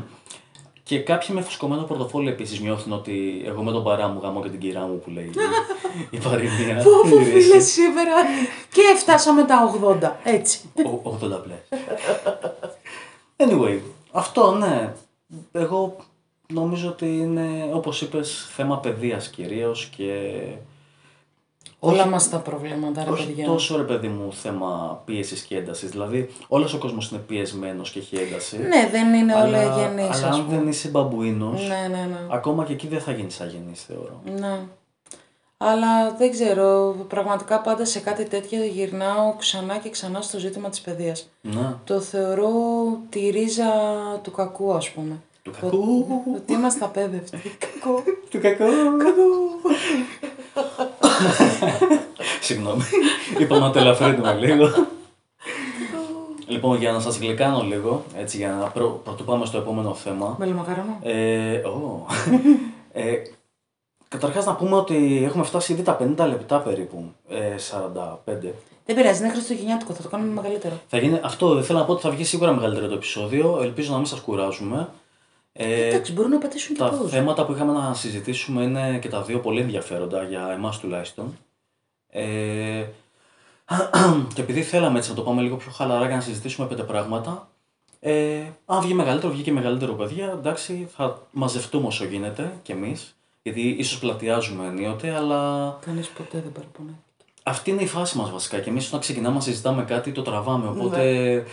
και 0.83 0.99
κάποιοι 0.99 1.27
με 1.31 1.41
φουσκωμένο 1.41 1.83
πορτοφόλι 1.83 2.29
επίσης 2.29 2.59
νιώθουν 2.59 2.91
ότι 2.93 3.41
εγώ 3.45 3.63
με 3.63 3.71
τον 3.71 3.83
παρά 3.83 4.07
μου 4.07 4.19
γαμώ 4.23 4.41
και 4.41 4.49
την 4.49 4.59
κυρά 4.59 4.81
μου 4.81 4.99
που 4.99 5.09
λέει 5.09 5.31
η 6.09 6.17
παροιμία. 6.29 6.75
Πω, 6.83 7.09
πω, 7.09 7.19
η 7.19 7.23
φίλε, 7.23 7.55
ρίση. 7.55 7.61
σήμερα; 7.61 8.11
και 8.71 8.81
φτάσαμε 8.97 9.43
τα 9.43 9.79
80, 10.01 10.11
έτσι. 10.23 10.59
Ο- 11.03 11.09
80 11.09 11.19
πλές. 11.43 11.59
Anyway, 13.43 13.79
αυτό 14.11 14.51
ναι. 14.55 14.93
Εγώ 15.51 15.95
νομίζω 16.53 16.89
ότι 16.89 17.05
είναι, 17.17 17.69
όπως 17.73 18.01
είπες, 18.01 18.49
θέμα 18.55 18.79
παιδείας 18.79 19.27
κυρίως 19.27 19.85
και 19.97 20.41
Όλα 21.83 22.05
μας 22.05 22.29
τα 22.29 22.37
προβλήματα, 22.37 23.03
ρε 23.03 23.09
όχι 23.09 23.25
παιδιά. 23.27 23.45
τόσο 23.45 23.77
ρε 23.77 23.83
παιδί 23.83 24.07
μου 24.07 24.33
θέμα 24.33 25.01
πίεσης 25.05 25.41
και 25.41 25.57
έντασης. 25.57 25.89
Δηλαδή, 25.89 26.29
όλος 26.47 26.73
ο 26.73 26.77
κόσμος 26.77 27.11
είναι 27.11 27.19
πιεσμένος 27.27 27.91
και 27.91 27.99
έχει 27.99 28.15
ένταση. 28.15 28.57
Ναι, 28.57 28.89
δεν 28.91 29.13
είναι 29.13 29.33
όλα 29.33 29.43
αλλά, 29.43 29.63
γενείς, 29.81 30.03
αλλά 30.03 30.27
ας 30.27 30.37
αν 30.37 30.45
πούμε. 30.45 30.57
δεν 30.57 30.67
είσαι 30.67 30.87
μπαμπουίνος, 30.87 31.61
Ναι, 31.67 31.87
ναι, 31.95 32.05
ναι. 32.05 32.19
ακόμα 32.29 32.63
και 32.65 32.73
εκεί 32.73 32.87
δεν 32.87 32.99
θα 33.01 33.11
γίνεις 33.11 33.41
αγενής 33.41 33.83
θεωρώ. 33.83 34.21
Ναι. 34.39 34.59
Αλλά 35.57 36.11
δεν 36.17 36.31
ξέρω, 36.31 36.95
πραγματικά 37.07 37.61
πάντα 37.61 37.85
σε 37.85 37.99
κάτι 37.99 38.23
τέτοιο 38.25 38.63
γυρνάω 38.63 39.33
ξανά 39.37 39.77
και 39.77 39.89
ξανά 39.89 40.21
στο 40.21 40.39
ζήτημα 40.39 40.69
της 40.69 40.81
παιδείας. 40.81 41.29
Να, 41.41 41.79
Το 41.83 41.99
θεωρώ 41.99 42.49
τη 43.09 43.29
ρίζα 43.29 43.71
του 44.21 44.31
κακού, 44.31 44.73
ας 44.73 44.89
πούμε. 44.89 45.21
Του 45.41 45.51
κακού. 45.61 46.05
Ότι 46.35 46.53
είμαστε 46.53 46.85
απέδευτοι. 46.85 47.37
Κακό. 47.57 48.03
Του 48.29 48.39
κακού. 48.41 48.63
Συγγνώμη. 52.41 52.81
Είπαμε 53.39 53.61
να 53.61 53.71
το 53.71 53.79
ελαφρύνουμε 53.79 54.33
λίγο. 54.33 54.69
Λοιπόν, 56.47 56.77
για 56.77 56.91
να 56.91 56.99
σας 56.99 57.17
γλυκάνω 57.17 57.61
λίγο, 57.63 58.03
έτσι, 58.17 58.37
για 58.37 58.49
να 58.49 58.67
προ, 58.67 59.01
πρωτού 59.03 59.23
πάμε 59.23 59.45
στο 59.45 59.57
επόμενο 59.57 59.93
θέμα. 59.93 60.35
Μελομακαρονό. 60.39 60.99
Ε, 61.01 61.55
ω. 61.55 62.05
ε, 62.93 63.13
καταρχάς 64.07 64.45
να 64.45 64.55
πούμε 64.55 64.75
ότι 64.75 65.21
έχουμε 65.23 65.43
φτάσει 65.43 65.73
ήδη 65.73 65.81
τα 65.81 65.97
50 66.01 66.27
λεπτά 66.27 66.59
περίπου, 66.59 67.03
ε, 67.29 67.55
45. 67.57 68.53
Δεν 68.85 68.95
πειράζει, 68.95 69.23
είναι 69.23 69.31
χριστουγεννιάτικο, 69.31 69.93
θα 69.93 70.01
το 70.01 70.09
κάνουμε 70.09 70.33
μεγαλύτερο. 70.33 70.79
Θα 70.87 70.97
γίνει, 70.97 71.19
αυτό 71.23 71.61
θέλω 71.61 71.79
να 71.79 71.85
πω 71.85 71.91
ότι 71.91 72.01
θα 72.01 72.09
βγει 72.09 72.23
σίγουρα 72.23 72.53
μεγαλύτερο 72.53 72.87
το 72.87 72.93
επεισόδιο, 72.93 73.59
ελπίζω 73.61 73.91
να 73.91 73.97
μην 73.97 74.05
σας 74.05 74.19
κουράζουμε. 74.19 74.89
Ε, 75.53 75.87
Εντάξει, 75.87 76.13
μπορούν 76.13 76.31
να 76.31 76.37
πατήσουν 76.37 76.75
και 76.75 76.81
τα 76.81 76.99
πause. 77.03 77.07
θέματα 77.09 77.45
που 77.45 77.51
είχαμε 77.51 77.73
να 77.73 77.93
συζητήσουμε 77.93 78.63
είναι 78.63 78.99
και 79.01 79.09
τα 79.09 79.21
δύο 79.21 79.39
πολύ 79.39 79.61
ενδιαφέροντα 79.61 80.23
για 80.23 80.51
εμάς 80.51 80.79
τουλάχιστον. 80.79 81.37
Ε, 82.09 82.85
και 84.33 84.41
επειδή 84.41 84.61
θέλαμε 84.61 84.97
έτσι 84.97 85.09
να 85.09 85.15
το 85.15 85.21
πάμε 85.21 85.41
λίγο 85.41 85.55
πιο 85.55 85.71
χαλαρά 85.71 86.05
για 86.05 86.15
να 86.15 86.21
συζητήσουμε 86.21 86.67
πέντε 86.67 86.83
πράγματα, 86.83 87.49
ε, 87.99 88.41
αν 88.65 88.81
βγει 88.81 88.93
μεγαλύτερο, 88.93 89.33
βγει 89.33 89.41
και 89.41 89.51
μεγαλύτερο 89.51 89.93
παιδιά, 89.93 90.25
εντάξει, 90.39 90.87
θα 90.95 91.27
μαζευτούμε 91.31 91.87
όσο 91.87 92.05
γίνεται 92.05 92.51
κι 92.63 92.71
εμείς, 92.71 93.15
γιατί 93.41 93.61
ίσως 93.69 93.99
πλατιάζουμε 93.99 94.65
ενίοτε, 94.67 95.15
αλλά 95.15 95.77
Κανείς 95.85 96.07
ποτέ 96.07 96.39
δεν 96.41 96.51
παραπονάει. 96.51 96.95
αυτή 97.43 97.69
είναι 97.69 97.81
η 97.81 97.87
φάση 97.87 98.17
μας 98.17 98.31
βασικά 98.31 98.59
και 98.59 98.69
εμείς 98.69 98.87
όταν 98.87 98.99
ξεκινάμε 98.99 99.35
να 99.35 99.41
συζητάμε 99.41 99.83
κάτι 99.83 100.11
το 100.11 100.21
τραβάμε, 100.21 100.67
οπότε 100.67 101.43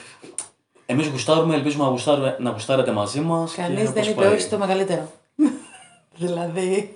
εμείς 0.91 1.07
γουστάρουμε, 1.07 1.55
ελπίζουμε 1.55 1.85
να, 1.85 1.91
γουστάρουμε, 1.91 2.37
να 2.39 2.51
γουστάρετε 2.51 2.91
μαζί 2.91 3.21
μας. 3.21 3.53
και 3.55 3.61
Κανείς 3.63 3.83
δεν 3.83 3.89
όπως 3.91 4.07
είπε 4.09 4.21
πάει. 4.23 4.33
όχι 4.33 4.41
στο 4.41 4.59
μεγαλύτερο. 4.59 5.11
δηλαδή. 6.21 6.93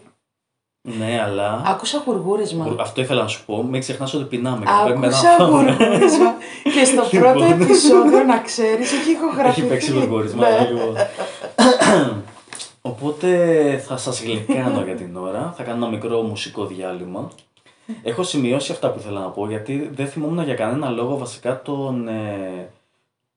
Ναι, 0.99 1.21
αλλά. 1.25 1.63
Άκουσα 1.67 2.03
γουργούρισμα. 2.07 2.77
Αυτό 2.81 3.01
ήθελα 3.01 3.23
να 3.23 3.29
σου 3.29 3.45
πω. 3.45 3.63
Μην 3.63 3.81
ξεχνάς 3.81 4.15
ότι 4.15 4.25
πεινάμε. 4.25 4.65
και 4.65 4.71
πρέπει 4.85 4.99
να 4.99 5.07
Άκουσα 5.07 5.29
φάμε. 5.39 5.51
γουργούρισμα. 5.79 6.35
και 6.75 6.85
στο 6.85 7.19
πρώτο 7.19 7.39
Λοιπόν. 7.45 7.63
επεισόδιο, 7.63 8.25
να 8.25 8.39
ξέρεις, 8.41 8.93
έχει 8.93 9.11
ηχογραφηθεί. 9.11 9.61
Έχει 9.61 9.69
παίξει 9.69 9.93
γουργούρισμα. 9.93 10.49
Ναι. 10.51 10.69
λίγο. 10.69 10.93
Οπότε 12.83 13.29
θα 13.87 13.97
σας 13.97 14.23
γλυκάνω 14.23 14.83
για 14.85 14.95
την 14.95 15.17
ώρα. 15.17 15.55
Θα 15.57 15.63
κάνω 15.63 15.77
ένα 15.85 15.95
μικρό 15.95 16.23
μουσικό 16.23 16.67
διάλειμμα. 16.67 17.31
Έχω 18.03 18.23
σημειώσει 18.23 18.73
αυτά 18.73 18.91
που 18.91 18.99
ήθελα 18.99 19.21
να 19.21 19.27
πω 19.29 19.49
γιατί 19.49 19.91
δεν 19.95 20.07
θυμόμουν 20.07 20.45
για 20.45 20.55
κανένα 20.55 20.89
λόγο 20.91 21.19
βασικά 21.19 21.63
τον, 21.63 22.09
ε, 22.09 22.69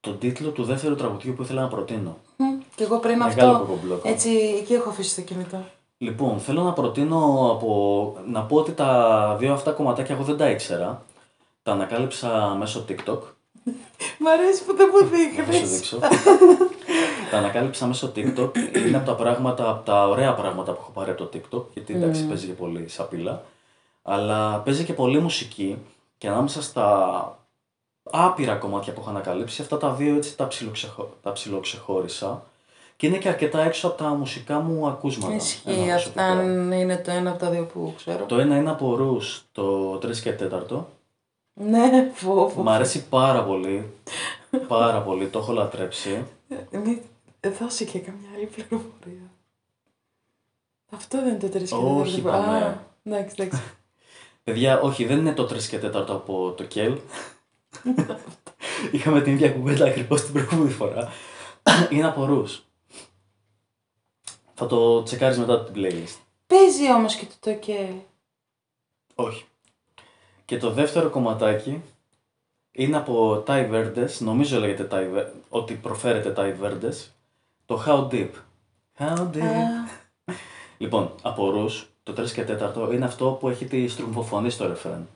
τον 0.05 0.17
τίτλο 0.19 0.49
του 0.49 0.63
δεύτερου 0.63 0.95
τραγουδιού 0.95 1.33
που 1.33 1.41
ήθελα 1.41 1.61
να 1.61 1.67
προτείνω. 1.67 2.17
Μμ, 2.37 2.45
Και 2.75 2.83
εγώ 2.83 2.97
πριν 2.99 3.17
Μεγάλο 3.17 3.51
αυτό. 3.51 3.65
κοκομπλόκο. 3.65 4.09
Έτσι, 4.09 4.29
εκεί 4.59 4.73
έχω 4.73 4.89
αφήσει 4.89 5.15
το 5.15 5.21
κινητό. 5.21 5.57
Λοιπόν, 5.97 6.39
θέλω 6.39 6.63
να 6.63 6.73
προτείνω 6.73 7.49
από... 7.51 8.15
να 8.27 8.41
πω 8.41 8.55
ότι 8.57 8.71
τα 8.71 9.35
δύο 9.39 9.53
αυτά 9.53 9.71
κομματάκια 9.71 10.15
εγώ 10.15 10.23
δεν 10.23 10.37
τα 10.37 10.49
ήξερα. 10.49 11.05
Τα 11.63 11.71
ανακάλυψα 11.71 12.55
μέσω 12.59 12.85
TikTok. 12.89 13.19
Μ' 14.21 14.27
αρέσει 14.27 14.65
που 14.65 14.75
δεν 14.75 14.89
μου 14.93 14.99
Να 14.99 15.05
σου 15.07 15.15
δείχνεις. 15.15 15.71
δείξω. 15.71 15.99
τα 17.31 17.37
ανακάλυψα 17.37 17.85
μέσω 17.87 18.11
TikTok. 18.15 18.51
Είναι 18.87 18.97
από 18.97 19.05
τα 19.05 19.15
πράγματα, 19.15 19.69
από 19.69 19.85
τα 19.85 20.07
ωραία 20.07 20.33
πράγματα 20.33 20.71
που 20.71 20.77
έχω 20.81 20.91
πάρει 20.91 21.11
από 21.11 21.25
το 21.25 21.29
TikTok. 21.33 21.63
Γιατί 21.73 21.93
εντάξει, 21.93 22.25
παίζει 22.27 22.45
και 22.47 22.53
πολύ 22.53 22.87
σαπίλα. 22.87 23.43
Αλλά 24.03 24.57
παίζει 24.59 24.83
και 24.83 24.93
πολύ 24.93 25.19
μουσική. 25.19 25.77
Και 26.17 26.27
ανάμεσα 26.27 26.61
στα 26.61 27.39
άπειρα 28.11 28.55
κομμάτια 28.55 28.93
που 28.93 28.99
έχω 29.01 29.09
ανακαλύψει, 29.09 29.61
αυτά 29.61 29.77
τα 29.77 29.91
δύο 29.93 30.15
έτσι 30.15 30.37
τα, 30.37 30.47
ψιλοξεχω... 30.47 31.17
τα 31.23 31.31
ψιλοξεχώρισα. 31.31 32.45
Και 32.97 33.07
είναι 33.07 33.17
και 33.17 33.29
αρκετά 33.29 33.61
έξω 33.63 33.87
από 33.87 33.97
τα 34.03 34.09
μουσικά 34.09 34.59
μου 34.59 34.87
ακούσματα. 34.87 35.35
Ισχύει, 35.35 35.69
Ένα 35.71 35.95
αυτά 35.95 36.23
προσωπικά. 36.35 36.77
είναι 36.77 36.97
το 36.97 37.11
ένα 37.11 37.29
από 37.29 37.39
τα 37.39 37.49
δύο 37.49 37.63
που 37.65 37.93
ξέρω. 37.97 38.25
Το 38.25 38.39
ένα 38.39 38.57
είναι 38.57 38.69
από 38.69 38.95
Ρους, 38.95 39.43
το 39.51 39.93
3 39.95 40.17
και 40.17 40.35
4. 40.71 40.83
Ναι, 41.53 42.11
φόβο. 42.13 42.61
Μ' 42.63 42.69
αρέσει 42.69 43.07
πάρα 43.07 43.43
πολύ. 43.43 43.93
Πάρα 44.67 45.01
πολύ, 45.01 45.27
το 45.27 45.39
έχω 45.39 45.53
λατρέψει. 45.53 46.25
Ε, 46.71 46.77
Μη 46.77 47.01
δώσει 47.59 47.85
και 47.85 47.99
καμιά 47.99 48.29
άλλη 48.35 48.45
πληροφορία. 48.45 49.31
Αυτό 50.91 51.17
δεν 51.17 51.27
είναι 51.27 51.37
το 51.39 51.47
τρεις 51.49 51.69
και 51.69 51.75
Όχι, 51.75 52.21
τέταρτο. 52.21 52.37
είπαμε. 52.41 52.57
Α, 52.57 52.83
Εντάξει, 53.03 53.35
εντάξει. 53.39 53.63
Παιδιά, 54.43 54.79
όχι, 54.81 55.05
δεν 55.05 55.17
είναι 55.17 55.33
το 55.33 55.43
3 55.43 55.57
και 55.69 55.79
4 55.79 56.05
από 56.09 56.53
το 56.57 56.63
Κέλ. 56.63 56.97
Είχαμε 58.91 59.21
την 59.21 59.33
ίδια 59.33 59.51
κουβέντα 59.51 59.85
ακριβώς 59.85 60.21
την 60.23 60.33
προηγούμενη 60.33 60.69
φορά. 60.71 61.09
είναι 61.89 62.07
από 62.07 62.25
Ρους. 62.25 62.63
Θα 64.53 64.67
το 64.67 65.03
τσεκάρεις 65.03 65.37
μετά 65.37 65.63
την 65.63 65.73
playlist. 65.83 66.15
Παίζει 66.47 66.91
όμως 66.93 67.15
και 67.15 67.25
το 67.25 67.51
τοκέ. 67.51 67.93
Όχι. 69.15 69.45
Και 70.45 70.57
το 70.57 70.71
δεύτερο 70.71 71.09
κομματάκι 71.09 71.81
είναι 72.71 72.97
από 72.97 73.43
Ty 73.47 73.71
Verdes, 73.71 74.09
νομίζω 74.19 74.59
λέγεται 74.59 74.87
Ty 74.91 75.17
Ver- 75.17 75.31
ότι 75.49 75.73
προφέρεται 75.73 76.33
Ty 76.37 76.63
Verdes, 76.65 77.07
το 77.65 77.83
How 77.87 78.07
Deep. 78.13 78.29
How 78.99 79.29
Deep. 79.33 79.41
Α, 79.41 80.33
Λοιπόν, 80.77 81.11
από 81.21 81.49
Ρους, 81.49 81.87
το 82.03 82.13
3 82.13 82.31
και 82.31 82.43
4 82.43 82.91
είναι 82.93 83.05
αυτό 83.05 83.31
που 83.31 83.49
έχει 83.49 83.65
τη 83.65 83.87
στρουμφοφωνή 83.87 84.49
στο 84.49 84.67
ρεφρέν. 84.67 85.07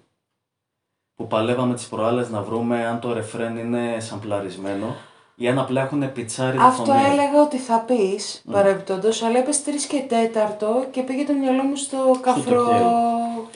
Που 1.20 1.28
παλεύαμε 1.28 1.74
τις 1.74 1.88
προάλλες 1.88 2.30
να 2.30 2.42
βρούμε 2.42 2.86
αν 2.86 3.00
το 3.00 3.14
ρεφρέν 3.14 3.58
είναι 3.58 3.98
σαμπλαρισμένο 4.00 4.96
ή 5.36 5.48
αν 5.48 5.60
απλά 5.60 5.82
έχουν 5.82 6.12
πιτσάρει 6.12 6.58
τη 6.58 6.64
Αυτό 6.64 6.84
φωνή. 6.86 7.04
έλεγα 7.04 7.42
ότι 7.44 7.58
θα 7.58 7.80
πεις 7.80 8.44
παρεμπιπτόντως, 8.52 9.22
αλλά 9.24 9.40
είπες 9.40 9.64
τρεις 9.64 9.86
και 9.86 10.00
τέταρτο 10.08 10.86
και 10.92 11.02
πήγε 11.02 11.24
το 11.26 11.34
μυαλό 11.34 11.64
μου 11.64 11.76
στο 11.76 11.98
καφρό 12.22 12.64
τοκέ. 12.64 12.84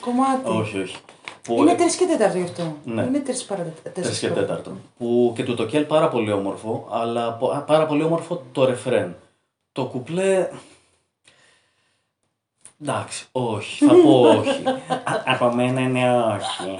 κομμάτι. 0.00 0.48
Όχι, 0.50 0.78
όχι. 0.80 0.96
Που 1.42 1.54
Είναι 1.54 1.74
τρεις 1.74 1.96
και 1.96 2.04
τέταρτο 2.06 2.38
γι' 2.38 2.44
αυτό. 2.44 2.76
Ναι. 2.84 3.02
Είναι 3.02 3.18
τρεις 3.18 3.44
παρα... 3.44 3.66
3 3.86 3.90
τέσσερις 3.94 4.18
και 4.18 4.28
παρα- 4.28 4.60
4. 4.66 4.70
Που 4.98 5.32
και 5.36 5.44
του 5.44 5.54
το 5.54 5.66
κέλ 5.66 5.84
πάρα 5.84 6.08
πολύ 6.08 6.32
όμορφο, 6.32 6.88
αλλά 6.90 7.32
πο- 7.32 7.64
πάρα 7.66 7.86
πολύ 7.86 8.02
όμορφο 8.02 8.42
το 8.52 8.64
ρεφρέν. 8.64 9.16
Το 9.72 9.84
κουπλέ. 9.84 10.48
Εντάξει, 12.82 13.26
όχι, 13.32 13.84
θα 13.84 13.94
πω 13.94 14.20
όχι. 14.20 14.62
Α- 15.12 15.22
Από 15.24 15.52
μένα 15.54 15.80
είναι 15.80 16.10
όχι. 16.12 16.76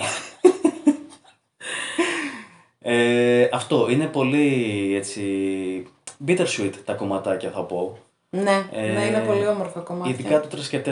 Ε, 2.87 3.49
αυτό 3.53 3.87
είναι 3.91 4.05
πολύ 4.07 4.93
έτσι. 4.97 5.23
bittersweet 6.27 6.73
τα 6.85 6.93
κομματάκια 6.93 7.51
θα 7.51 7.61
πω. 7.63 7.99
Ναι, 8.31 8.65
Ε, 8.73 8.93
ναι, 8.93 9.05
είναι 9.05 9.25
πολύ 9.27 9.47
όμορφα 9.47 9.81
κομμάτια. 9.81 10.13
Ειδικά 10.13 10.41
το 10.41 10.49
3 10.51 10.59
και 10.71 10.83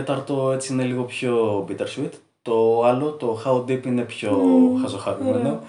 4 0.48 0.52
έτσι 0.52 0.72
είναι 0.72 0.84
λίγο 0.84 1.02
πιο 1.02 1.64
bittersweet. 1.68 2.10
Το 2.42 2.84
άλλο, 2.84 3.10
το 3.10 3.42
How 3.46 3.70
Deep 3.70 3.86
είναι 3.86 4.02
πιο 4.02 4.40
χαζοχαρούμενο. 4.82 5.60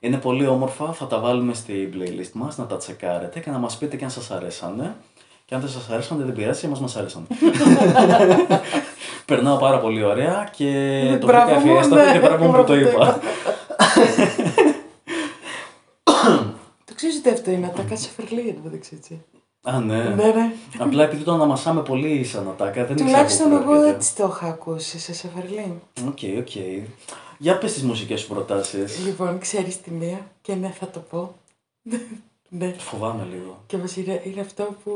Είναι 0.00 0.16
πολύ 0.16 0.46
όμορφα, 0.46 0.92
θα 0.92 1.06
τα 1.06 1.18
βάλουμε 1.18 1.54
στη 1.54 1.90
playlist 1.94 2.30
μας, 2.32 2.56
να 2.58 2.66
τα 2.66 2.76
τσεκάρετε 2.76 3.40
και 3.40 3.50
να 3.50 3.58
μας 3.58 3.76
πείτε 3.76 3.96
και 3.96 4.04
αν 4.04 4.10
σας 4.10 4.30
αρέσανε. 4.30 4.94
Και 5.44 5.54
αν 5.54 5.60
δεν 5.60 5.70
σας 5.70 5.90
αρέσανε 5.90 6.24
δεν 6.24 6.34
πειράζει, 6.34 6.66
εμάς 6.66 6.80
μας 6.80 6.96
αρέσαν. 6.96 7.26
Περνάω 9.26 9.56
πάρα 9.56 9.78
πολύ 9.78 10.04
ωραία 10.04 10.48
και 10.56 11.00
το 11.20 11.26
βρήκα 11.26 11.44
Μπράβο 11.44 11.60
μου, 11.66 11.70
ευχαριστώ 11.70 11.94
ναι, 11.94 12.12
και 12.12 12.18
μπράβο 12.18 12.44
μου 12.44 12.52
που 12.52 12.64
το 12.64 12.74
είπα. 12.74 13.18
Το 17.28 17.34
ξέρεις 17.34 17.48
ότι 17.48 17.50
αυτό 17.50 17.50
είναι, 17.50 17.72
ατάκα 17.76 17.82
Σεφερλή 17.82 18.48
εδώ 18.48 18.60
μεταξύ 18.64 18.94
έτσι. 18.96 19.24
Α, 19.62 19.80
ναι. 19.80 20.02
Ναι, 20.02 20.26
ναι. 20.26 20.52
Απλά 20.78 21.04
επειδή 21.04 21.22
το 21.22 21.32
αναμασάμε 21.32 21.82
πολύ 21.82 22.24
σαν 22.24 22.48
ατάκα, 22.48 22.84
δεν 22.84 22.96
ήξερα 22.96 23.10
Τουλάχιστον 23.10 23.46
από 23.46 23.56
πού 23.56 23.62
εγώ 23.62 23.70
προέρχεται. 23.70 23.96
έτσι 23.96 24.16
το 24.16 24.32
είχα 24.34 24.46
ακούσει 24.46 24.98
σε 24.98 25.12
Σεφερλή. 25.14 25.72
Οκ, 26.06 26.18
οκ. 26.38 26.50
Για 27.38 27.58
πες 27.58 27.72
τις 27.72 27.82
μουσικές 27.82 28.20
σου 28.20 28.28
προτάσεις. 28.28 29.04
Λοιπόν, 29.04 29.38
ξέρεις 29.38 29.80
τη 29.80 29.90
μία; 29.90 30.30
Και 30.40 30.54
ναι 30.54 30.68
θα 30.68 30.88
το 30.88 31.00
πω. 31.00 31.34
ναι. 32.58 32.74
Φοβάμαι 32.78 33.26
λίγο. 33.32 33.62
Και 33.66 33.76
μας 33.76 33.96
είναι, 33.96 34.22
είναι 34.24 34.40
αυτό 34.40 34.76
που, 34.84 34.90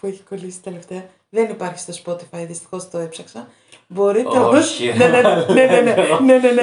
που 0.00 0.06
έχει 0.06 0.22
κολλήσει 0.28 0.60
τελευταία. 0.60 1.08
Δεν 1.28 1.50
υπάρχει 1.50 1.78
στο 1.78 1.92
Spotify, 2.04 2.44
δυστυχώς 2.46 2.90
το 2.90 2.98
έψαξα. 2.98 3.48
Μπορείτε 3.90 4.38
όμως... 4.38 4.58
Όχι. 4.58 4.92
ναι, 4.96 5.06
ναι, 5.06 5.20
ναι, 5.20 5.44
ναι, 5.54 5.66
ναι, 5.66 5.80
ναι, 5.80 5.80
ναι, 5.80 6.38
ναι, 6.38 6.52
ναι, 6.52 6.62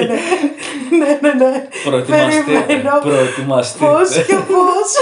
ναι, 0.98 1.18
ναι, 1.20 1.44
ναι. 1.44 1.68
Προετοιμαστείτε. 1.84 2.64
Περιμένω 2.66 2.98
Προετοιμαστείτε. 3.02 3.84
πώς 3.84 4.10
και 4.26 4.34
πώς. 4.34 4.92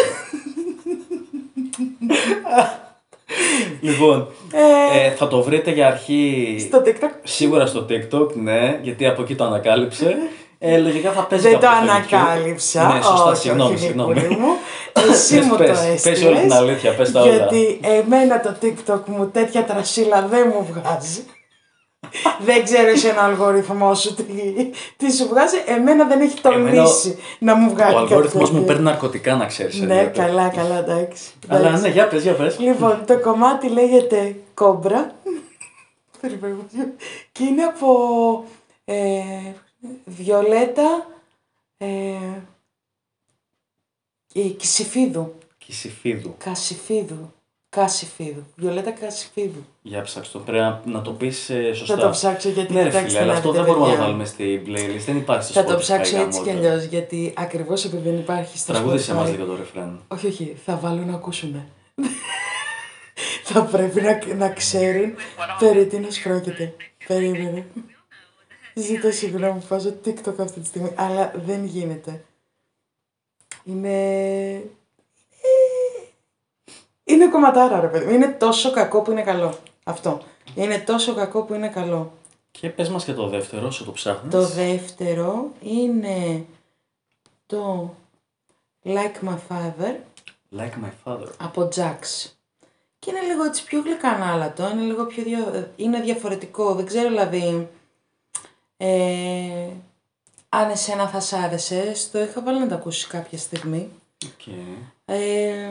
Λοιπόν, 3.80 4.28
Ε, 4.52 5.06
ε, 5.06 5.10
θα 5.10 5.28
το 5.28 5.42
βρείτε 5.42 5.70
για 5.70 5.86
αρχή 5.86 6.56
στο 6.68 6.82
TikTok 6.86 7.10
σίγουρα 7.22 7.66
στο 7.66 7.86
TikTok, 7.90 8.34
ναι, 8.34 8.78
γιατί 8.82 9.06
από 9.06 9.22
εκεί 9.22 9.34
το 9.34 9.44
ανακάλυψε. 9.44 10.16
Ε, 10.58 10.78
λογικά 10.78 11.10
θα 11.12 11.22
παίζει 11.22 11.48
δεν 11.48 11.60
το 11.60 11.66
κάποιο 11.66 11.86
στο 11.86 11.94
YouTube. 11.94 12.18
ανακάλυψα. 12.18 12.92
Ναι, 12.94 13.02
σωστά, 13.02 13.24
όχι, 13.24 13.40
συγγνώμη, 13.40 13.74
όχι, 13.74 13.84
συγγνώμη. 13.84 14.14
Νικούλη 14.14 14.36
μου. 14.36 14.48
Εσύ 15.10 15.36
Πες, 15.36 15.44
μου 15.46 15.56
το 15.56 15.62
πες, 15.64 15.70
έστειλες. 15.70 16.02
πες 16.02 16.22
όλη 16.28 16.40
την 16.40 16.52
αλήθεια, 16.52 16.94
πες 16.94 17.12
τα 17.12 17.20
όλα. 17.20 17.30
Γιατί 17.30 17.80
εμένα 17.82 18.40
το 18.40 18.54
TikTok 18.62 19.00
μου 19.06 19.30
τέτοια 19.32 19.64
τρασίλα 19.64 20.26
δεν 20.30 20.52
μου 20.54 20.66
βγάζει. 20.70 21.24
Δεν 22.44 22.64
ξέρω 22.64 22.88
εσένα 22.88 23.22
αλγόριθμό 23.24 23.94
σου 23.94 24.14
τι, 24.14 24.24
τι 24.96 25.12
σου 25.12 25.28
βγάζει. 25.28 25.56
Εμένα 25.66 26.04
δεν 26.06 26.20
έχει 26.20 26.38
Εμένα 26.44 26.60
ο- 26.82 26.84
τολμήσει 26.84 27.18
να 27.38 27.54
μου 27.54 27.70
βγάλει 27.70 27.94
Ο 27.94 27.98
αλγόριθμός 27.98 28.32
κάτι 28.42 28.52
μου 28.52 28.58
τέτοιο. 28.60 28.66
παίρνει 28.66 28.82
ναρκωτικά, 28.82 29.36
να 29.36 29.46
ξέρεις. 29.46 29.80
Ναι, 29.80 29.98
Ελιώτη. 29.98 30.18
καλά, 30.18 30.48
καλά, 30.48 30.78
εντάξει. 30.78 31.30
Αλλά 31.48 31.66
εντάξει. 31.68 31.82
ναι, 31.82 31.88
για 31.88 32.08
πες, 32.08 32.22
για 32.22 32.32
πες. 32.34 32.58
Λοιπόν, 32.58 33.04
το 33.06 33.20
κομμάτι 33.20 33.68
λέγεται 33.68 34.36
Κόμπρα. 34.54 35.14
Περιμένω. 36.20 36.56
και 37.32 37.44
είναι 37.44 37.62
από 37.62 37.88
ε, 38.84 39.20
Βιολέτα 40.04 41.06
ε, 41.78 41.86
η 44.32 44.48
Κισιφίδου. 44.48 45.34
Κισιφίδου. 45.58 46.34
Κασιφίδου. 46.38 47.32
Κασιφίδου. 47.68 48.44
Βιολέτα 48.56 48.90
Κασιφίδου. 48.90 49.64
Για 49.86 50.02
ψάξ' 50.02 50.30
το. 50.30 50.38
Πρέπει 50.38 50.62
να, 50.62 50.82
να 50.84 51.02
το 51.02 51.10
πεις 51.10 51.50
ε, 51.50 51.72
σωστά. 51.72 51.96
Θα 51.96 52.02
το 52.02 52.10
ψάξω 52.10 52.48
γιατί 52.48 52.72
Ναι, 52.72 52.82
ρε 52.82 52.88
κοιτάξτε 52.88 53.08
φίλε, 53.08 53.20
αλλά 53.20 53.32
να 53.32 53.38
αυτό 53.38 53.50
δείτε, 53.50 53.64
δεν 53.64 53.72
μπορούμε 53.72 53.86
να 53.86 53.96
το 53.96 53.96
παιδιά. 53.96 54.06
βάλουμε 54.06 54.24
στη 54.24 54.62
playlist. 54.66 55.04
Δεν 55.06 55.16
υπάρχει 55.16 55.50
στο 55.50 55.60
Θα 55.60 55.66
το 55.66 55.74
Spotify, 55.74 55.78
ψάξω 55.78 56.16
έτσι 56.20 56.42
κι 56.42 56.48
γαμώτο. 56.48 56.68
αλλιώ 56.68 56.84
γιατί 56.84 57.34
ακριβώ 57.36 57.72
επειδή 57.72 58.08
δεν 58.08 58.18
υπάρχει 58.18 58.58
στο 58.58 58.72
Τραγούδισε 58.72 59.12
Spotify. 59.12 59.16
μας 59.16 59.30
λίγο 59.30 59.44
το 59.44 59.56
ρεφρέν. 59.56 60.00
Όχι, 60.08 60.26
όχι, 60.26 60.56
θα 60.64 60.76
βάλω 60.76 61.04
να 61.04 61.14
ακούσουνε. 61.14 61.66
θα 63.44 63.62
πρέπει 63.62 64.00
να, 64.00 64.34
να 64.34 64.48
ξέρουν 64.48 65.14
περί 65.58 65.86
τίνος 65.86 66.18
πρόκειται. 66.20 66.74
Περίμενε. 67.06 67.66
Ζήτω 68.74 69.10
συγγνώμη 69.10 69.60
που 69.60 69.66
βάζω 69.68 69.94
TikTok 70.04 70.34
αυτή 70.40 70.60
τη 70.60 70.66
στιγμή, 70.66 70.92
αλλά 70.94 71.32
δεν 71.46 71.64
γίνεται. 71.64 72.24
Είναι... 73.64 73.98
Είναι 77.04 77.28
κομματάρα 77.28 77.80
ρε 77.80 77.86
παιδί 77.86 78.04
μου. 78.04 78.12
Είναι 78.12 78.36
τόσο 78.38 78.70
κακό 78.70 79.02
που 79.02 79.10
είναι 79.10 79.22
καλό. 79.22 79.54
Αυτό. 79.84 80.20
Είναι 80.54 80.78
τόσο 80.78 81.14
κακό 81.14 81.42
που 81.42 81.54
είναι 81.54 81.68
καλό. 81.68 82.12
Και 82.50 82.70
πες 82.70 82.88
μας 82.88 83.04
και 83.04 83.12
το 83.12 83.28
δεύτερο, 83.28 83.66
όσο 83.66 83.84
το 83.84 83.92
ψάχνεις. 83.92 84.32
Το 84.32 84.46
δεύτερο 84.46 85.50
είναι 85.60 86.44
το 87.46 87.94
Like 88.84 89.28
My 89.28 89.36
Father 89.48 89.94
Like 90.58 90.72
my 90.84 90.90
father. 91.04 91.28
από 91.36 91.68
Jax. 91.74 92.28
Και 92.98 93.10
είναι 93.10 93.20
λίγο 93.20 93.44
έτσι 93.44 93.64
πιο 93.64 93.80
γλυκανάλατο, 93.80 94.70
είναι 94.70 94.82
λίγο 94.82 95.04
πιο 95.04 95.22
δια... 95.22 95.70
είναι 95.76 96.00
διαφορετικό. 96.00 96.74
Δεν 96.74 96.86
ξέρω 96.86 97.08
δηλαδή 97.08 97.68
ε, 98.76 99.68
αν 100.48 100.70
εσένα 100.70 101.08
θα 101.08 101.20
σ' 101.20 101.32
άρεσε. 101.32 101.92
Το 102.12 102.22
είχα 102.22 102.42
βάλει 102.42 102.60
να 102.60 102.68
το 102.68 102.74
ακούσεις 102.74 103.06
κάποια 103.06 103.38
στιγμή. 103.38 103.90
Okay. 104.24 104.76
Ε, 105.04 105.70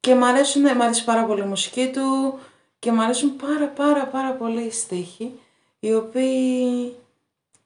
και 0.00 0.14
μ' 0.14 0.24
αρέσουν, 0.24 0.76
μ' 0.76 0.82
αρέσει 0.82 1.04
πάρα 1.04 1.24
πολύ 1.24 1.42
η 1.42 1.46
μουσική 1.46 1.90
του 1.90 2.38
και 2.80 2.92
μ' 2.92 3.00
αρέσουν 3.00 3.36
πάρα 3.36 3.66
πάρα 3.66 4.04
πάρα 4.06 4.32
πολύ 4.32 4.62
οι 4.62 4.70
στίχοι 4.70 5.32
οι 5.80 5.94
οποίοι 5.94 6.94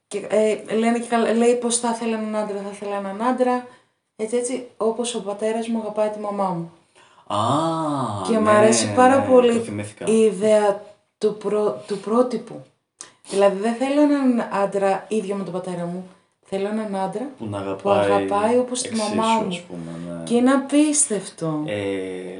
και, 0.07 0.25
ε, 0.29 0.75
λένε 0.75 0.99
και 0.99 1.07
καλά, 1.07 1.33
λέει 1.33 1.55
πως 1.55 1.77
θα 1.79 1.89
ήθελα 1.89 2.17
έναν 2.17 2.35
άντρα, 2.35 2.57
θα 2.63 2.69
ήθελα 2.71 2.95
έναν 2.95 3.21
άντρα 3.21 3.67
έτσι 4.15 4.35
έτσι 4.35 4.67
όπως 4.77 5.15
ο 5.15 5.21
πατέρας 5.21 5.67
μου 5.67 5.79
αγαπάει 5.79 6.09
τη 6.09 6.19
μαμά 6.19 6.49
μου. 6.49 6.71
Α, 7.27 7.37
και 8.27 8.31
ναι, 8.31 8.39
μου 8.39 8.49
αρέσει 8.49 8.93
πάρα 8.93 9.19
ναι, 9.19 9.25
πολύ 9.25 9.53
το 9.53 9.59
θυμήθηκα. 9.63 10.05
η 10.07 10.19
ιδέα 10.19 10.81
του, 11.17 11.35
προ, 11.37 11.83
του 11.87 11.97
πρότυπου. 11.97 12.63
Δηλαδή 13.29 13.59
δεν 13.59 13.73
θέλω 13.75 14.01
έναν 14.01 14.47
άντρα 14.51 15.05
ίδιο 15.07 15.35
με 15.35 15.43
τον 15.43 15.53
πατέρα 15.53 15.85
μου. 15.85 16.07
Θέλω 16.47 16.67
έναν 16.67 16.95
άντρα 16.95 17.29
Που 17.37 17.45
να 17.45 17.57
αγαπάει, 17.57 17.81
που 17.81 17.89
αγαπάει 17.89 18.57
όπως 18.57 18.81
τη 18.81 18.87
εξίσου, 18.87 19.15
μαμά 19.15 19.33
μου. 19.33 19.47
ας 19.47 19.61
πούμε, 19.61 20.15
ναι. 20.17 20.23
Και 20.23 20.35
είναι 20.35 20.51
απίστευτο. 20.51 21.63
Ε, 21.65 22.39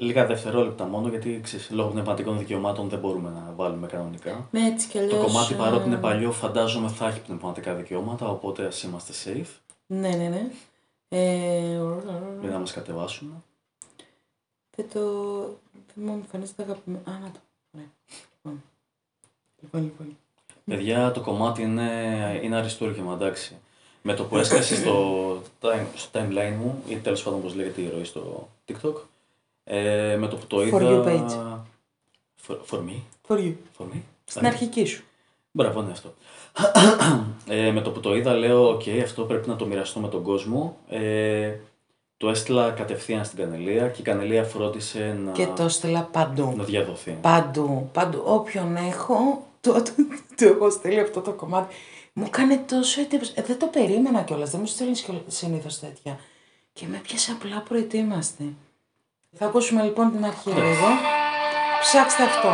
λίγα 0.00 0.26
δευτερόλεπτα 0.26 0.84
μόνο, 0.84 1.08
γιατί 1.08 1.40
ξέρεις, 1.42 1.70
λόγω 1.70 1.88
πνευματικών 1.88 2.38
δικαιωμάτων 2.38 2.88
δεν 2.88 2.98
μπορούμε 2.98 3.30
να 3.30 3.52
βάλουμε 3.56 3.86
κανονικά. 3.86 4.48
Με 4.50 4.66
έτσι 4.66 4.88
κι 4.88 4.98
αλλιώς... 4.98 5.12
Το 5.12 5.26
κομμάτι 5.26 5.54
παρότι 5.54 5.86
είναι 5.86 5.96
ε, 5.96 5.98
παλιό, 5.98 6.32
φαντάζομαι 6.32 6.88
θα 6.88 7.08
έχει 7.08 7.20
πνευματικά 7.20 7.74
δικαιώματα, 7.74 8.28
οπότε 8.28 8.66
ας 8.66 8.82
είμαστε 8.82 9.12
safe. 9.24 9.60
Ναι, 9.86 10.08
ναι, 10.08 10.28
ναι. 10.28 10.50
Ε, 11.08 11.78
Δεν 12.40 12.50
θα 12.50 12.58
μας 12.58 12.72
κατεβάσουν. 12.72 13.44
δεν 14.76 14.86
το... 14.92 15.00
Δεν 15.94 16.04
μου 16.04 16.12
εμφανίζεται 16.12 16.62
αγαπημένο. 16.62 17.02
Α, 17.10 17.12
να 17.12 17.30
το. 17.30 17.38
Ωραία. 17.74 17.86
Λοιπόν. 18.36 18.62
Λοιπόν, 19.62 19.82
λοιπόν. 19.82 20.16
Παιδιά, 20.64 21.10
το 21.10 21.20
κομμάτι 21.20 21.62
είναι, 21.62 22.40
είναι 22.42 22.56
αριστούργημα, 22.56 23.12
εντάξει. 23.12 23.56
Με 24.02 24.14
το 24.14 24.24
που 24.24 24.38
έσκασε 24.38 24.74
στο, 24.74 25.36
time, 25.62 25.86
στο 25.94 26.20
timeline 26.20 26.56
μου, 26.58 26.82
ή 26.88 26.96
τέλος 26.96 27.22
πάντων 27.22 27.38
όπως 27.38 27.54
λέγεται 27.54 27.80
η 27.80 27.88
ροή 27.88 28.04
στο 28.04 28.48
TikTok, 28.68 28.94
ε, 29.64 30.16
με 30.16 30.28
το 30.28 30.36
που 30.36 30.46
το 30.46 30.56
For 30.58 30.66
είδα. 30.66 30.78
you 30.80 31.04
page. 31.06 31.30
For, 32.46 32.56
for 32.70 32.78
me. 32.78 32.96
For 33.28 33.38
you. 33.38 33.52
For 33.78 33.82
me. 33.84 33.98
Στην 34.24 34.46
αρχική 34.46 34.84
σου. 34.84 35.04
Μπράβο, 35.50 35.82
ναι, 35.82 35.90
αυτό. 35.90 36.14
ε, 37.48 37.70
με 37.70 37.80
το 37.80 37.90
που 37.90 38.00
το 38.00 38.16
είδα, 38.16 38.32
λέω: 38.34 38.68
Οκ, 38.68 38.82
αυτό 39.02 39.22
πρέπει 39.22 39.48
να 39.48 39.56
το 39.56 39.66
μοιραστώ 39.66 40.00
με 40.00 40.08
τον 40.08 40.22
κόσμο. 40.22 40.76
Ε, 40.88 41.54
το 42.16 42.28
έστειλα 42.28 42.70
κατευθείαν 42.70 43.24
στην 43.24 43.38
Κανελία 43.38 43.88
και 43.88 44.00
η 44.00 44.04
Κανελία 44.04 44.44
φρόντισε 44.44 45.18
να, 45.24 45.32
Και 45.32 45.46
το 45.46 45.62
έστειλα 45.62 46.02
παντού. 46.12 46.52
να 46.56 46.64
διαδοθεί. 46.64 47.18
Παντού, 47.20 47.88
παντού. 47.92 48.22
Όποιον 48.24 48.76
έχω, 48.76 49.46
το, 49.60 49.72
το, 49.72 49.82
το 50.36 50.44
έχω 50.46 50.70
στείλει 50.70 51.00
αυτό 51.00 51.20
το 51.20 51.32
κομμάτι. 51.32 51.74
Μου 52.12 52.24
έκανε 52.26 52.56
τόσο 52.68 53.00
εντύπωση. 53.00 53.32
Ε, 53.36 53.42
δεν 53.42 53.58
το 53.58 53.66
περίμενα 53.66 54.22
κιόλας. 54.22 54.50
Δεν 54.50 54.60
μου 54.60 54.66
στέλνεις 54.66 55.06
συνήθως 55.26 55.78
τέτοια. 55.80 56.18
Και 56.72 56.86
με 56.86 57.00
πιάσε 57.02 57.30
απλά 57.32 57.60
προετοίμαστε. 57.68 58.44
Θα 59.38 59.46
ακούσουμε 59.46 59.82
λοιπόν 59.82 60.10
την 60.10 60.24
αρχή 60.24 60.50
λίγο. 60.50 60.88
Ψάξτε 61.80 62.22
αυτό. 62.22 62.48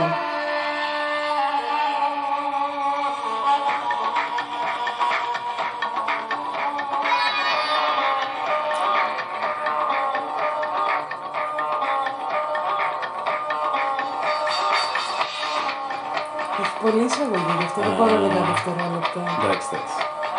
Έχει 16.60 16.76
πολύ 16.82 17.04
εισαγωγή, 17.04 17.56
γι' 17.58 17.64
αυτό 17.64 17.80
δεν 17.80 17.92
μπορώ 17.96 18.18
να 18.18 18.28
τα 18.28 18.44
δευτερόλεπτα. 18.50 19.20
Εντάξει, 19.44 19.68
εντάξει. 19.72 19.94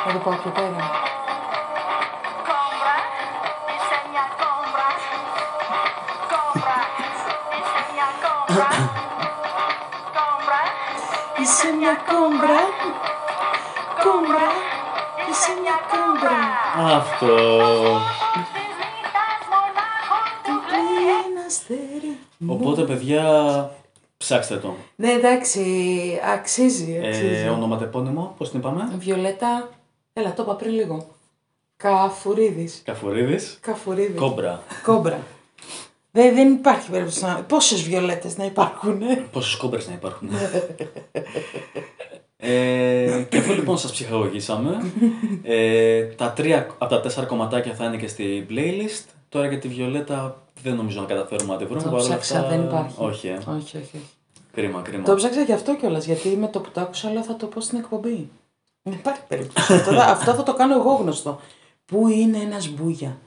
Να 0.06 0.14
το 0.14 0.20
πάω 0.20 0.34
πιο 0.34 0.52
πέρα. 0.52 1.12
Κόμπρα. 8.52 8.68
Κόμπρα, 10.18 10.62
Είσαι 11.42 11.68
μια 11.80 11.94
κόμπρα. 12.10 12.62
Κόμπρα. 14.04 14.48
Είσαι 15.30 15.52
μια 15.62 15.78
κόμπρα. 15.92 16.40
Αυτό. 16.98 17.36
της 18.34 18.70
νύχτας 18.80 19.42
μονάχος 19.52 20.28
του 20.44 20.56
Ένα 21.28 21.46
αστέρι. 21.48 22.18
Οπότε, 22.48 22.82
παιδιά, 22.82 23.24
ψάξτε 24.18 24.58
το. 24.58 24.76
Ναι, 24.96 25.12
εντάξει, 25.12 25.62
αξίζει, 26.34 27.02
αξίζει. 27.08 27.44
Ε, 27.46 27.50
ονοματεπώνυμο, 27.50 28.36
πώς 28.38 28.50
την 28.50 28.60
είπαμε. 28.60 28.90
Βιολέτα, 28.98 29.70
έλα, 30.14 30.34
το 30.34 30.44
είπα 30.44 30.56
πριν 30.56 30.72
λίγο. 30.74 31.08
Καφουρίδης. 31.78 32.82
Καφουρίδης. 32.86 33.58
Καφουρίδης. 33.62 34.20
Κόμπρα. 34.20 34.64
Κόμπρα. 34.84 35.20
Δεν, 36.12 36.36
δεν 36.36 36.52
υπάρχει 36.54 36.90
περίπτωση 36.90 37.24
να... 37.24 37.36
Πόσες 37.48 37.82
βιολέτες 37.82 38.38
να 38.38 38.46
υπάρχουν, 38.46 39.02
ε; 39.02 39.16
Πόσες 39.32 39.56
κόμπρες 39.56 39.88
να 39.88 39.94
υπάρχουν. 39.94 40.30
ε, 42.38 43.26
και 43.30 43.38
αφού 43.38 43.54
λοιπόν 43.54 43.78
σας 43.78 43.92
ψυχαγωγήσαμε, 43.92 44.92
ε, 45.44 46.04
τα 46.04 46.32
τρία 46.32 46.68
από 46.78 46.86
τα 46.96 47.02
τέσσερα 47.02 47.26
κομματάκια 47.26 47.74
θα 47.74 47.86
είναι 47.86 47.98
και 47.98 48.08
στη 48.08 48.46
playlist. 48.50 49.06
Τώρα 49.30 49.48
για 49.48 49.60
τη 49.60 49.68
Βιολέτα 49.68 50.42
δεν 50.64 50.76
νομίζω 50.76 51.02
να 51.02 51.06
καταφέρουμε 51.08 51.54
να 51.54 51.58
τη 51.60 51.66
βρούμε. 51.66 51.82
Το 51.82 51.90
παρόλα 51.90 52.08
ψάξα, 52.08 52.38
αυτά, 52.38 52.50
δεν 52.50 52.64
υπάρχει. 52.64 52.96
Όχι, 52.98 53.28
ε. 53.28 53.34
Όχι, 53.34 53.48
όχι, 53.58 53.78
όχι. 53.78 54.00
Κρίμα, 54.54 54.82
κρίμα. 54.82 55.04
Το 55.04 55.16
ψάξα 55.16 55.42
γι' 55.42 55.54
αυτό 55.54 55.76
κιόλας, 55.76 56.06
γιατί 56.06 56.30
με 56.30 56.48
το 56.48 56.60
που 56.60 56.70
το 56.74 56.82
άκουσα 56.82 57.12
λέω 57.12 57.24
θα 57.24 57.36
το 57.36 57.46
πω 57.46 57.62
στην 57.62 57.78
εκπομπή. 57.78 58.30
Δεν 58.82 58.94
υπάρχει 58.94 59.22
περίπτωση. 59.28 59.74
αυτό, 59.74 59.92
θα- 59.94 60.04
αυτό 60.06 60.34
θα 60.34 60.44
το 60.44 60.54
κάνω 60.54 60.76
εγώ 60.76 60.94
γνωστό. 60.94 61.40
Πού 61.86 62.08
είναι 62.08 62.38
ένας 62.38 62.68
μπούγια; 62.70 63.18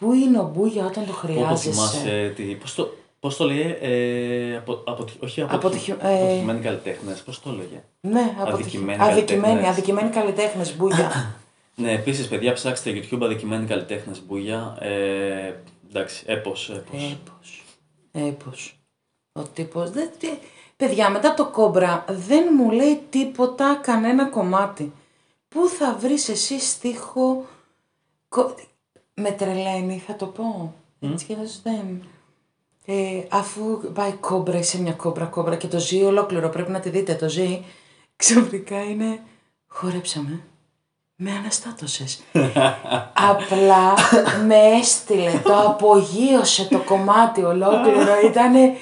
Πού 0.00 0.12
είναι 0.12 0.38
ο 0.38 0.50
μπούγια 0.54 0.84
όταν 0.86 1.06
το 1.06 1.12
Πω, 1.12 1.18
πω, 1.22 1.26
χρειάζεσαι; 1.32 1.70
θυμάσαι 1.70 2.32
τι, 2.36 2.42
πώς 2.42 2.74
το, 2.74 2.94
πώς 3.20 3.36
το 3.36 3.44
λέγε, 3.44 3.78
ε, 3.80 4.56
απο, 4.56 4.82
αποτυχ, 4.86 5.14
όχι 5.22 5.40
αποτυχ, 5.40 5.58
Αποτυχη- 5.64 5.96
ε, 6.02 6.14
αποτυχημένοι 6.22 6.60
καλλιτέχνες, 6.60 7.22
πώς 7.22 7.40
το 7.40 7.50
λέγε; 7.50 7.82
Ναι, 8.00 8.34
αποτυχη- 8.38 8.52
Αδικημένοι 8.62 9.02
αδικημένοι, 9.02 9.42
καλλιτέχνες. 9.42 9.68
αδικημένοι 9.70 10.10
καλλιτέχνες, 10.10 10.76
μπούγια. 10.76 11.34
Ναι, 11.74 11.92
επίσης 11.92 12.28
παιδιά 12.28 12.52
ψάξτε 12.52 12.90
YouTube 12.94 13.18
αδικημένοι 13.22 13.66
καλλιτέχνες 13.66 14.22
μπούγια. 14.26 14.76
Ε, 14.80 15.54
εντάξει, 15.88 16.24
έπος, 16.26 16.70
έπος. 16.70 17.02
Έπος. 17.12 17.64
Έπος. 18.12 18.78
Ο 19.32 19.42
τύπος 19.42 19.90
δεν... 19.90 20.10
τι- 20.18 20.38
Παιδιά, 20.76 21.10
μετά 21.10 21.34
το 21.34 21.46
κόμπρα 21.46 22.04
δεν 22.08 22.44
μου 22.56 22.70
λέει 22.70 23.00
τίποτα 23.10 23.80
κανένα 23.82 24.28
κομμάτι. 24.28 24.92
Πού 25.48 25.68
θα 25.68 25.96
βρεις 26.00 26.28
εσύ 26.28 26.60
στίχο... 26.60 27.44
κο- 29.14 29.22
Με 29.22 29.30
τρελαίνει, 29.30 30.02
θα 30.06 30.16
το 30.16 30.26
πω. 30.26 30.74
Έτσι 31.12 31.24
κι 31.24 31.32
αλλιώς 31.34 31.60
δεν... 31.62 32.02
Ε, 32.86 33.22
αφού 33.30 33.92
πάει 33.94 34.12
κόμπρα, 34.12 34.58
είσαι 34.58 34.80
μια 34.80 34.92
κόμπρα, 34.92 35.24
κόμπρα 35.24 35.56
και 35.56 35.66
το 35.66 35.78
ζει 35.78 36.02
ολόκληρο, 36.02 36.48
πρέπει 36.48 36.70
να 36.70 36.80
τη 36.80 36.88
δείτε, 36.88 37.14
το 37.14 37.28
ζει. 37.28 37.62
Ξαφνικά 38.16 38.82
είναι, 38.84 39.18
χορέψαμε, 39.68 40.40
με 41.16 41.30
αναστάτωσες. 41.30 42.20
Απλά 43.30 43.94
με 44.46 44.56
έστειλε, 44.80 45.30
το 45.44 45.56
απογείωσε 45.58 46.64
το 46.68 46.78
κομμάτι 46.78 47.42
ολόκληρο, 47.42 48.20
ήτανε... 48.30 48.72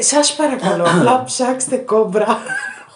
Σας 0.00 0.34
παρακαλώ, 0.36 0.84
απλά 0.84 1.24
ψάξτε 1.24 1.76
κόμπρα. 1.76 2.38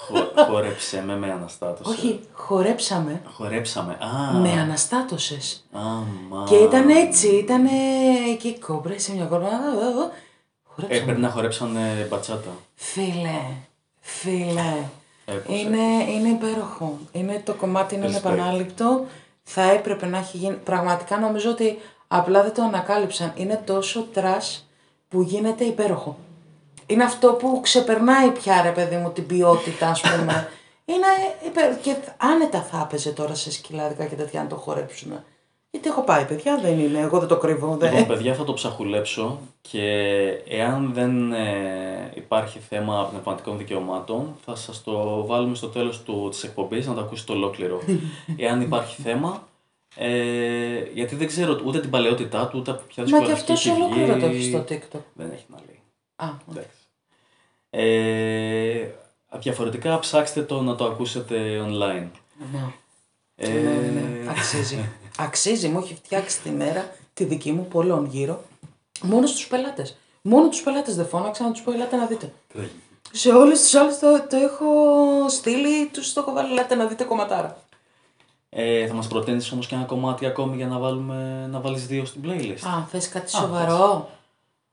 Χο, 0.06 0.44
χόρεψε 0.44 1.02
με, 1.06 1.16
με 1.16 1.32
αναστάτωσες. 1.32 1.94
Όχι, 1.96 2.20
χορέψαμε, 2.32 3.22
Χορέψαμε. 3.34 3.92
Α, 3.92 4.32
με 4.40 4.50
αναστάτωσες. 4.52 5.64
άμα. 5.72 6.46
Και 6.48 6.54
ήταν 6.56 6.88
έτσι, 6.88 7.26
ήταν 7.28 7.66
εκεί 8.32 8.58
κόμπρα, 8.58 8.98
σε 8.98 9.12
μια 9.14 9.24
κόμπρα. 9.24 9.46
Ε, 9.46 10.10
Χορέψαμε. 10.64 11.04
πρέπει 11.04 11.20
να 11.20 11.28
χορέψανε 11.30 12.06
μπατσάτα. 12.10 12.50
Φίλε, 12.74 13.40
φίλε, 14.00 14.74
Έπος. 15.24 15.58
είναι, 15.58 16.10
είναι 16.10 16.28
υπέροχο. 16.28 16.98
Είναι, 17.12 17.42
το 17.44 17.54
κομμάτι 17.54 17.94
είναι 17.94 18.06
Respect. 18.06 18.08
ανεπανάληπτο. 18.10 19.04
Θα 19.42 19.62
έπρεπε 19.62 20.06
να 20.06 20.18
έχει 20.18 20.36
γίνει. 20.36 20.54
Πραγματικά 20.54 21.18
νομίζω 21.18 21.50
ότι 21.50 21.78
απλά 22.08 22.42
δεν 22.42 22.54
το 22.54 22.62
ανακάλυψαν. 22.62 23.32
Είναι 23.36 23.62
τόσο 23.66 24.06
trash 24.12 24.66
που 25.08 25.22
γίνεται 25.22 25.64
υπέροχο. 25.64 26.16
Είναι 26.92 27.04
αυτό 27.04 27.32
που 27.32 27.60
ξεπερνάει 27.62 28.30
πια 28.30 28.62
ρε 28.62 28.70
παιδί 28.70 28.96
μου 28.96 29.10
την 29.10 29.26
ποιότητα 29.26 29.88
ας 29.88 30.00
πούμε. 30.00 30.48
είναι 30.84 31.06
υπέροχο. 31.46 31.78
Και 31.82 31.96
άνετα 32.16 32.62
θα 32.62 32.86
έπαιζε 32.88 33.10
τώρα 33.10 33.34
σε 33.34 33.52
σκυλάδικα 33.52 34.04
και 34.04 34.14
τέτοια 34.14 34.42
να 34.42 34.48
το 34.48 34.56
χορέψουν. 34.56 35.12
Γιατί 35.70 35.88
έχω 35.88 36.02
πάει 36.02 36.24
παιδιά, 36.24 36.58
δεν 36.62 36.78
είναι. 36.78 36.98
Εγώ 36.98 37.18
δεν 37.18 37.28
το 37.28 37.36
κρύβω. 37.36 37.76
Δεν. 37.76 37.90
Λοιπόν, 37.90 38.06
παιδιά, 38.06 38.34
θα 38.34 38.44
το 38.44 38.52
ψαχουλέψω 38.52 39.38
και 39.60 39.88
εάν 40.48 40.92
δεν 40.94 41.32
ε, 41.32 42.12
υπάρχει 42.14 42.58
θέμα 42.58 43.08
πνευματικών 43.10 43.58
δικαιωμάτων, 43.58 44.36
θα 44.44 44.54
σας 44.54 44.82
το 44.82 45.26
βάλουμε 45.26 45.54
στο 45.54 45.68
τέλος 45.68 46.02
του, 46.02 46.28
της 46.30 46.42
εκπομπής 46.42 46.86
να 46.86 46.94
το 46.94 47.00
ακούσετε 47.00 47.32
ολόκληρο. 47.32 47.80
εάν 48.36 48.60
υπάρχει 48.60 49.02
θέμα, 49.02 49.48
ε, 49.96 50.82
γιατί 50.94 51.16
δεν 51.16 51.26
ξέρω 51.26 51.60
ούτε 51.64 51.80
την 51.80 51.90
παλαιότητά 51.90 52.48
του, 52.48 52.58
ούτε 52.58 52.70
από 52.70 52.82
ποια 52.86 53.02
Μα 53.02 53.08
και 53.08 53.14
δισκογραφική 53.14 53.52
αυτός 53.52 53.66
έχει 53.66 53.82
ολόκληρο 53.82 54.18
το 54.18 54.28
βγει. 54.28 54.36
έχει 54.36 54.48
στο 54.48 54.64
TikTok. 54.68 55.02
Δεν 55.14 55.30
έχει 55.32 55.44
να 55.48 55.58
λέει. 55.66 55.80
Α, 56.16 56.26
Εντάξει. 56.50 56.81
Ε, 57.74 58.86
διαφορετικά 59.38 59.98
ψάξτε 59.98 60.42
το 60.42 60.62
να 60.62 60.74
το 60.74 60.84
ακούσετε 60.84 61.60
online. 61.66 62.08
ναι. 62.52 62.72
Ε, 63.36 63.48
ναι, 63.48 63.60
ναι, 63.60 63.90
ναι. 63.90 64.30
Αξίζει. 64.30 64.88
Αξίζει, 65.18 65.68
μου 65.68 65.78
έχει 65.78 65.94
φτιάξει 65.94 66.40
τη 66.40 66.50
μέρα 66.50 66.94
τη 67.14 67.24
δική 67.24 67.52
μου 67.52 67.66
πολλών 67.66 68.06
γύρω. 68.06 68.42
Μόνο 69.02 69.26
στους 69.26 69.46
πελάτες. 69.46 69.96
Μόνο 70.22 70.48
τους 70.48 70.62
πελάτες 70.62 70.96
δεν 70.96 71.06
φώναξα 71.06 71.44
να 71.44 71.50
τους 71.50 71.62
πω 71.62 71.72
ελάτε 71.72 71.96
να 71.96 72.06
δείτε. 72.06 72.32
τι 72.48 72.58
θα 72.58 72.62
γίνει. 72.62 72.80
Σε 73.12 73.30
όλους 73.30 73.60
τους 73.60 73.74
άλλους 73.74 73.98
το, 73.98 74.26
το 74.30 74.36
έχω 74.36 74.66
στείλει, 75.28 75.86
τους 75.92 76.12
το 76.12 76.20
έχω 76.20 76.32
βάλει 76.32 76.52
ελάτε 76.52 76.74
να 76.74 76.86
δείτε 76.86 77.04
κομματάρα. 77.04 77.62
Ε, 78.48 78.86
θα 78.86 78.94
μας 78.94 79.06
προτείνεις 79.06 79.52
όμως 79.52 79.66
και 79.66 79.74
ένα 79.74 79.84
κομμάτι 79.84 80.26
ακόμη 80.26 80.56
για 80.56 80.66
να, 80.66 80.78
βάλουμε, 80.78 81.48
να 81.50 81.60
βάλεις 81.60 81.86
δύο 81.86 82.04
στην 82.04 82.22
playlist. 82.24 82.66
Α, 82.68 82.86
θες 82.90 83.08
κάτι 83.08 83.30
σοβαρό; 83.30 84.10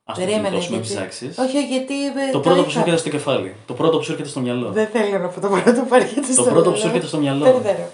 Ας 0.10 0.18
το 0.18 0.24
Περίμενε, 0.24 0.48
γλιτώσουμε, 0.48 0.78
μην 0.78 0.86
γιατί... 0.86 1.00
ψάξεις. 1.02 1.38
Όχι, 1.38 1.58
όχι, 1.58 1.68
γιατί... 1.68 2.06
ε, 2.06 2.32
Το 2.32 2.40
πρώτο 2.40 2.64
που 2.64 2.70
σου 2.70 2.80
είχα. 2.80 2.80
έρχεται 2.80 2.98
στο 2.98 3.10
κεφάλι. 3.10 3.56
Το 3.66 3.74
πρώτο 3.74 3.98
που 3.98 4.04
σου 4.04 4.12
έρχεται 4.12 4.30
στο 4.30 4.40
μυαλό. 4.40 4.72
Δεν 4.72 4.88
θέλω 4.88 5.20
να 5.20 5.28
πω 5.28 5.40
το 5.42 5.48
πρώτο 5.48 5.82
που 5.82 5.94
έρχεται 5.94 6.32
στο 6.32 6.44
πρώτο 6.44 6.72
που 6.72 6.78
σου 6.78 6.82
μυαλό. 6.82 6.88
έρχεται 6.88 7.08
στο 7.08 7.18
μυαλό. 7.18 7.44
Περιδέρω. 7.44 7.90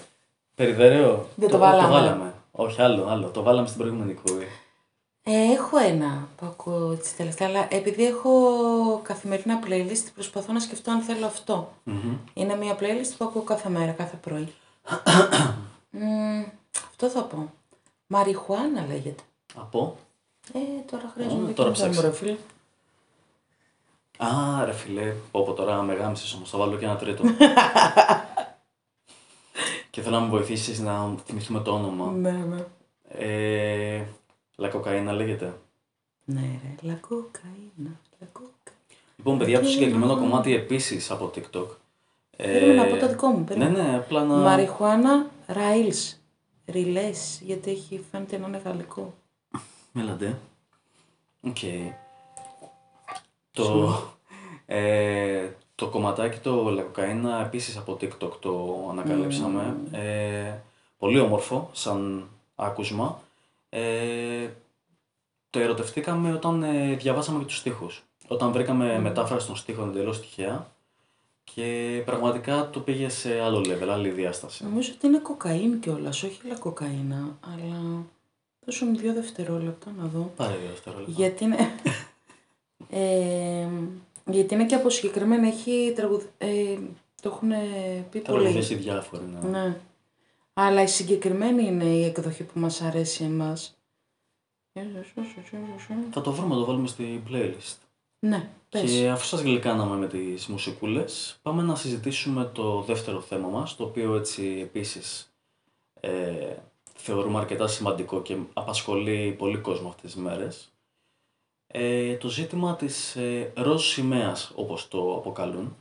Περιδέρεο. 0.54 1.26
Δεν 1.34 1.50
το 1.50 1.58
βάλαμε. 1.58 1.82
Το 1.88 1.92
βάλαμε. 1.92 2.34
Όχι, 2.50 2.82
άλλο, 2.82 3.06
άλλο. 3.08 3.26
Το 3.28 3.42
βάλαμε 3.42 3.66
στην 3.66 3.78
προηγούμενη 3.78 4.10
εκπομπή. 4.10 4.46
Ε, 5.22 5.52
έχω 5.52 5.76
ένα 5.78 6.28
που 6.36 6.46
ακούω 6.46 6.92
έτσι 6.92 7.16
τελευταία, 7.16 7.48
αλλά 7.48 7.66
επειδή 7.70 8.06
έχω 8.06 8.30
καθημερινά 9.02 9.58
playlist, 9.66 10.06
προσπαθώ 10.14 10.52
να 10.52 10.60
σκεφτώ 10.60 10.90
αν 10.90 11.00
θέλω 11.00 11.26
αυτό. 11.26 11.72
Μμμ. 11.82 12.16
Είναι 12.34 12.56
μια 12.56 12.76
playlist 12.80 13.12
που 13.18 13.24
ακούω 13.24 13.42
κάθε 13.42 13.68
μέρα, 13.68 13.92
κάθε 13.92 14.16
πρωί. 14.16 14.48
Μμμ, 15.90 16.42
αυτό 16.90 17.08
θα 17.08 17.22
πω. 17.22 17.50
Μαριχουάνα 18.06 18.84
λέγεται. 18.88 19.22
Από; 19.54 19.96
Ε, 20.52 20.58
τώρα 20.90 21.10
χρειάζομαι 21.14 21.50
Α, 21.50 21.52
τώρα 21.52 21.70
ψάξε. 21.70 22.00
ρε 22.00 22.12
φίλε. 22.12 22.36
Α, 24.16 24.64
ρε 24.64 24.72
φιλέ. 24.72 25.12
Πω, 25.30 25.42
πω 25.44 25.52
τώρα 25.52 25.82
με 25.82 25.94
γάμισες 25.94 26.34
όμως. 26.34 26.50
Θα 26.50 26.58
βάλω 26.58 26.76
και 26.76 26.84
ένα 26.84 26.96
τρίτο. 26.96 27.22
και 29.90 30.00
θέλω 30.02 30.16
να 30.16 30.22
με 30.22 30.28
βοηθήσεις 30.28 30.80
να 30.80 31.14
θυμηθούμε 31.24 31.60
το 31.60 31.70
όνομα. 31.74 32.10
Ναι, 32.10 32.30
ναι. 32.30 32.64
Ε, 33.08 34.04
Λακοκαίνα 34.56 35.12
λέγεται. 35.12 35.52
Ναι 36.24 36.40
ρε, 36.40 36.88
λακοκαίνα, 36.88 38.00
λακοκαίνα. 38.20 38.50
Λοιπόν, 39.16 39.38
παιδιά, 39.38 39.60
το 39.60 39.68
συγκεκριμένο 39.68 40.16
κομμάτι 40.16 40.54
επίσης 40.54 41.10
από 41.10 41.30
TikTok. 41.34 41.66
Ε, 42.36 42.52
Περίμενα 42.52 42.84
να 42.84 42.90
πω 42.90 42.96
το 42.96 43.08
δικό 43.08 43.26
μου, 43.28 43.38
Ναι, 43.38 43.44
περίμενα. 43.44 43.82
ναι, 43.82 43.96
απλά 43.96 44.24
να... 44.24 44.34
Μαριχουάνα 44.34 45.26
Ραίλς. 45.46 46.16
Ριλές, 46.66 47.40
γιατί 47.44 47.70
έχει 47.70 48.04
φαίνεται 48.10 48.38
να 48.38 48.46
είναι 48.46 48.60
γαλλικό. 48.64 49.14
Μέλαντε. 49.98 50.38
Οκ. 51.40 51.56
Το, 53.52 53.98
ε, 54.66 55.48
το 55.74 55.88
κομματάκι 55.88 56.38
το 56.38 56.70
Λακοκαίνα 56.70 57.40
επίσης 57.40 57.76
από 57.76 57.98
TikTok 58.00 58.30
το 58.40 58.86
ανακαλύψαμε. 58.90 59.76
Ε, 59.90 60.54
πολύ 60.98 61.20
όμορφο 61.20 61.70
σαν 61.72 62.28
άκουσμα. 62.54 63.20
Ε, 63.68 64.48
το 65.50 65.58
ερωτευτήκαμε 65.58 66.32
όταν 66.32 66.62
ε, 66.62 66.94
διαβάσαμε 66.94 67.38
και 67.38 67.44
τους 67.44 67.56
στίχους. 67.56 68.02
Όταν 68.28 68.52
βρήκαμε 68.52 68.98
μετάφραση 68.98 69.46
των 69.46 69.56
στίχων 69.56 69.88
εντελώς 69.88 70.20
τυχαία 70.20 70.66
και 71.44 72.02
πραγματικά 72.04 72.70
το 72.70 72.80
πήγε 72.80 73.08
σε 73.08 73.40
άλλο 73.40 73.58
level, 73.58 73.88
άλλη 73.88 74.10
διάσταση. 74.10 74.64
Νομίζω 74.64 74.92
ότι 74.96 75.06
είναι 75.06 75.18
κοκαίνη 75.18 75.76
κιόλας, 75.76 76.22
όχι 76.22 76.46
λακοκαίνα, 76.48 77.38
αλλά 77.40 78.04
δώσε 78.66 78.84
μου 78.84 78.96
δύο 78.96 79.12
δευτερόλεπτα 79.12 79.92
να 79.98 80.06
δω. 80.06 80.32
Πάρε 80.36 80.56
δύο 80.56 80.68
δευτερόλεπτα. 80.68 81.12
Γιατί 81.12 81.44
είναι. 81.44 81.56
ε, 82.90 83.68
γιατί 84.24 84.54
είναι 84.54 84.66
και 84.66 84.74
από 84.74 84.90
συγκεκριμένα, 84.90 85.46
έχει 85.46 85.92
τραγουδ... 85.96 86.24
ε, 86.38 86.78
το 87.22 87.28
έχουν 87.28 87.48
πει 88.10 88.18
πολύ. 88.18 88.38
Τραγουδίες 88.38 88.70
οι 88.70 88.74
διάφοροι, 88.74 89.24
ναι. 89.24 89.48
Ναι. 89.48 89.76
Αλλά 90.52 90.82
η 90.82 90.86
συγκεκριμένη 90.86 91.66
είναι 91.66 91.84
η 91.84 92.04
εκδοχή 92.04 92.44
που 92.44 92.58
μας 92.58 92.82
αρέσει 92.82 93.24
εμάς. 93.24 93.76
Θα 96.10 96.20
το 96.20 96.32
βρούμε, 96.32 96.54
το 96.54 96.64
βάλουμε 96.64 96.86
στη 96.86 97.22
playlist. 97.30 97.76
Ναι, 98.18 98.48
πες. 98.68 98.90
Και 98.90 99.08
αφού 99.08 99.24
σας 99.24 99.40
γλυκάναμε 99.40 99.96
με 99.96 100.08
τις 100.08 100.46
μουσικούλες, 100.46 101.38
πάμε 101.42 101.62
να 101.62 101.74
συζητήσουμε 101.74 102.44
το 102.44 102.82
δεύτερο 102.82 103.20
θέμα 103.20 103.48
μας, 103.48 103.76
το 103.76 103.84
οποίο 103.84 104.14
έτσι 104.14 104.58
επίσης 104.62 105.32
ε, 106.00 106.56
θεωρούμε 106.96 107.38
αρκετά 107.38 107.66
σημαντικό 107.66 108.22
και 108.22 108.36
απασχολεί 108.52 109.34
πολύ 109.38 109.56
κόσμο 109.58 109.88
αυτές 109.88 110.12
τις 110.12 110.22
μέρες. 110.22 110.68
Ε, 111.66 112.14
το 112.16 112.28
ζήτημα 112.28 112.76
της 112.76 113.16
ε, 113.16 113.52
ροζ 113.56 113.84
σημαίας, 113.84 114.52
όπως 114.54 114.88
το 114.88 115.14
αποκαλούν. 115.16 115.76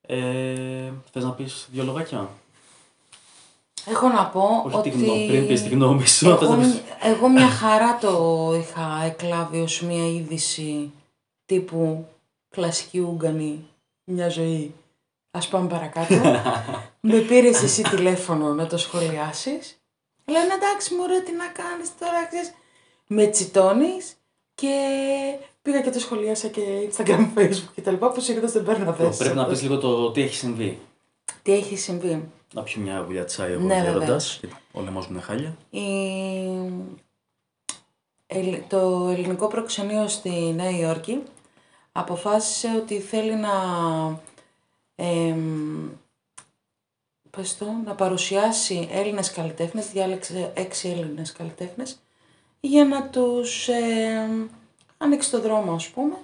Ε, 0.00 0.92
θες 1.12 1.24
να 1.24 1.32
πεις 1.32 1.68
δύο 1.72 1.84
λογάκια; 1.84 2.28
Έχω 3.86 4.08
να 4.08 4.26
πω 4.26 4.62
Όχι 4.66 4.76
ότι... 4.76 4.90
τη 4.90 4.98
γνώμη, 5.04 5.26
πριν 5.26 5.46
πεις 5.46 5.62
τη 5.62 5.68
γνώμη 5.68 6.06
σου. 6.06 6.36
θες 6.38 6.42
Εγώ, 6.48 6.54
να 6.54 6.62
πεις- 6.62 6.82
εγώ 7.02 7.28
μια 7.28 7.48
χαρά 7.48 7.98
το 7.98 8.52
είχα 8.60 9.02
εκλάβει 9.04 9.60
ως 9.60 9.80
μια 9.82 10.06
είδηση 10.08 10.92
τύπου 11.46 12.08
κλασική 12.48 13.00
Ούγγανη, 13.00 13.64
μια 14.04 14.28
ζωή. 14.28 14.74
Ας 15.36 15.48
πάμε 15.48 15.68
παρακάτω. 15.68 16.14
Με 17.00 17.18
πήρες 17.18 17.62
εσύ 17.62 17.82
τηλέφωνο 17.82 18.54
να 18.54 18.66
το 18.66 18.76
σχολιάσεις. 18.78 19.80
Λένε 20.24 20.54
εντάξει 20.54 20.94
μωρέ 20.94 21.20
τι 21.20 21.32
να 21.32 21.46
κάνεις 21.46 21.90
τώρα, 21.98 22.26
ξέρεις. 22.26 22.52
Με 23.06 23.26
τσιτώνεις 23.26 24.14
και 24.54 24.70
πήγα 25.62 25.80
και 25.80 25.90
το 25.90 25.98
σχολιάσα 25.98 26.48
και 26.48 26.62
Instagram, 26.90 27.28
Facebook 27.36 27.68
και 27.74 27.80
τα 27.80 27.90
λοιπά 27.90 28.10
που 28.12 28.20
συνήθως 28.20 28.52
δεν 28.52 28.64
παίρνω 28.64 28.92
θέση. 28.92 29.18
Πρέπει 29.18 29.36
να 29.36 29.46
πεις 29.46 29.62
λίγο 29.62 29.78
το 29.78 30.10
τι 30.10 30.22
έχει 30.22 30.34
συμβεί. 30.34 30.78
Τι 31.42 31.52
έχει 31.52 31.76
συμβεί; 31.76 32.28
Να 32.54 32.62
πιω 32.62 32.80
μια 32.80 33.00
γουλιά 33.06 33.24
τσάι 33.24 33.52
εγώ 33.52 33.62
Ναι, 33.66 33.74
γέροντας, 33.74 33.98
βεβαίως. 34.04 34.38
γιατί 34.40 34.56
ο 34.72 34.80
λαιμός 34.80 35.06
μου 35.06 35.12
είναι 35.12 35.22
χάλια. 35.22 35.56
Η- 35.70 36.72
Ελλ- 38.26 38.68
Το 38.68 39.08
ελληνικό 39.12 39.46
προξενείο 39.46 40.08
στη 40.08 40.30
Νέα 40.30 40.70
Υόρκη 40.70 41.22
αποφάσισε 41.92 42.68
ότι 42.82 43.00
θέλει 43.00 43.34
να, 43.34 43.50
εμ, 44.96 45.88
πες 47.30 47.56
το, 47.56 47.66
να 47.84 47.94
παρουσιάσει 47.94 48.88
Έλληνες 48.92 49.30
καλλιτέχνες, 49.30 49.90
διάλεξε 49.90 50.52
έξι 50.54 50.88
Έλληνες 50.88 51.32
καλλιτέχνες, 51.32 51.98
για 52.60 52.84
να 52.84 53.08
τους 53.08 53.68
εμ, 53.68 54.46
ανοίξει 54.96 55.30
το 55.30 55.40
δρόμο 55.40 55.72
ας 55.72 55.88
πούμε, 55.88 56.16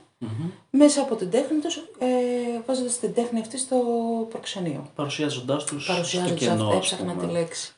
μέσα 0.70 1.00
από 1.00 1.14
την 1.14 1.30
τέχνη 1.30 1.58
τους, 1.58 1.76
ε, 1.76 2.06
βάζοντας 2.66 2.98
την 2.98 3.14
τέχνη 3.14 3.40
αυτή 3.40 3.58
στο 3.58 3.76
προξενείο. 4.28 4.90
Παρουσιάζοντάς 4.94 5.64
τους 5.64 5.82
στο 5.84 5.92
Παρουσιάζοντας, 5.92 6.38
κενό, 6.38 6.52
αυτό, 6.52 6.66
ας 6.68 6.74
έψαχνα 6.76 7.12
πούμε. 7.12 7.26
τη 7.26 7.32
λέξη. 7.32 7.74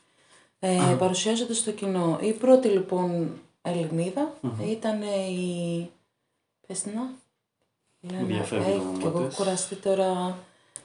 Ε, 0.59 0.97
παρουσιάζοντας 0.99 1.57
στο 1.57 1.71
κοινό. 1.71 2.19
Η 2.21 2.33
πρώτη 2.33 2.69
λοιπόν 2.69 3.41
Ελληνίδα 3.63 4.35
ήταν 4.71 5.03
η... 5.03 5.91
Πες 6.67 6.83
την 6.83 6.93
να. 6.95 7.11
Λένα, 8.01 8.25
Διαφεύγει 8.25 8.65
το 8.65 8.71
ε, 8.71 8.75
όνομα 8.75 8.99
και 8.99 9.07
εγώ 9.07 9.21
της. 9.21 9.37
κουραστεί 9.37 9.75
τώρα 9.75 10.39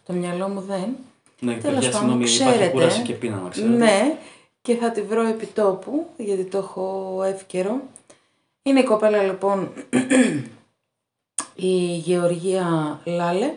το 0.09 0.15
μυαλό 0.15 0.47
μου 0.47 0.61
δεν. 0.61 0.95
Ναι, 1.39 1.53
Τέλος 1.55 1.75
παιδιά, 1.85 1.91
πάντων, 1.91 1.91
συγγνώμη, 1.91 2.23
υπάρχει 2.23 2.49
ξέρετε. 2.49 2.67
κούραση 2.71 3.01
και 3.01 3.13
πείνα, 3.13 3.35
να 3.37 3.49
ξέρετε. 3.49 3.73
Ναι, 3.73 4.17
και 4.61 4.75
θα 4.75 4.91
τη 4.91 5.01
βρω 5.01 5.21
επί 5.27 5.45
τόπου, 5.45 6.07
γιατί 6.17 6.43
το 6.43 6.57
έχω 6.57 7.19
εύκαιρο. 7.25 7.81
Είναι 8.63 8.79
η 8.79 8.83
κοπέλα 8.83 9.23
λοιπόν 9.23 9.69
η 11.55 11.75
Γεωργία 11.97 12.99
Λάλε. 13.05 13.55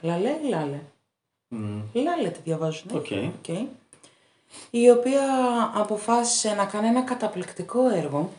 Λάλε 0.00 0.28
ή 0.44 0.48
Λάλε. 0.48 0.80
Μμ, 1.48 1.80
Λάλε 1.92 2.28
τη 2.28 2.38
διαβάζουν. 2.44 2.90
Οκ. 2.94 3.06
Οκ. 3.38 3.56
Η 4.70 4.90
οποία 4.90 5.22
αποφάσισε 5.74 6.54
να 6.54 6.64
κάνει 6.64 6.86
ένα 6.86 7.02
καταπληκτικό 7.02 7.88
έργο, 7.88 8.32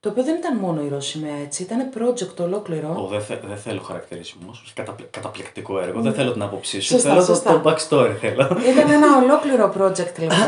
το 0.00 0.08
οποίο 0.08 0.24
δεν 0.24 0.36
ήταν 0.36 0.56
μόνο 0.56 0.82
η 0.82 0.88
ροζ 0.88 1.04
σημαία 1.04 1.36
έτσι, 1.36 1.62
ήταν 1.62 1.90
project 1.94 2.36
ολόκληρο. 2.38 3.02
Ω, 3.04 3.06
δεν, 3.06 3.22
θε, 3.22 3.36
δεν 3.44 3.56
θέλω 3.56 3.80
χαρακτηρισμούς, 3.80 4.72
καταπλη, 4.74 5.06
καταπληκτικό 5.10 5.80
έργο. 5.80 6.00
Δεν 6.00 6.14
θέλω 6.14 6.32
την 6.32 6.42
άποψή 6.42 6.80
σου, 6.80 6.92
Σωστά, 6.92 7.08
θέλω 7.08 7.20
το, 7.20 7.26
σωστά. 7.26 7.60
το 7.60 7.70
backstory 7.70 8.16
θέλω. 8.20 8.58
Ήταν 8.72 8.90
ένα 8.90 9.16
ολόκληρο 9.22 9.74
project 9.78 10.18
λοιπόν. 10.18 10.38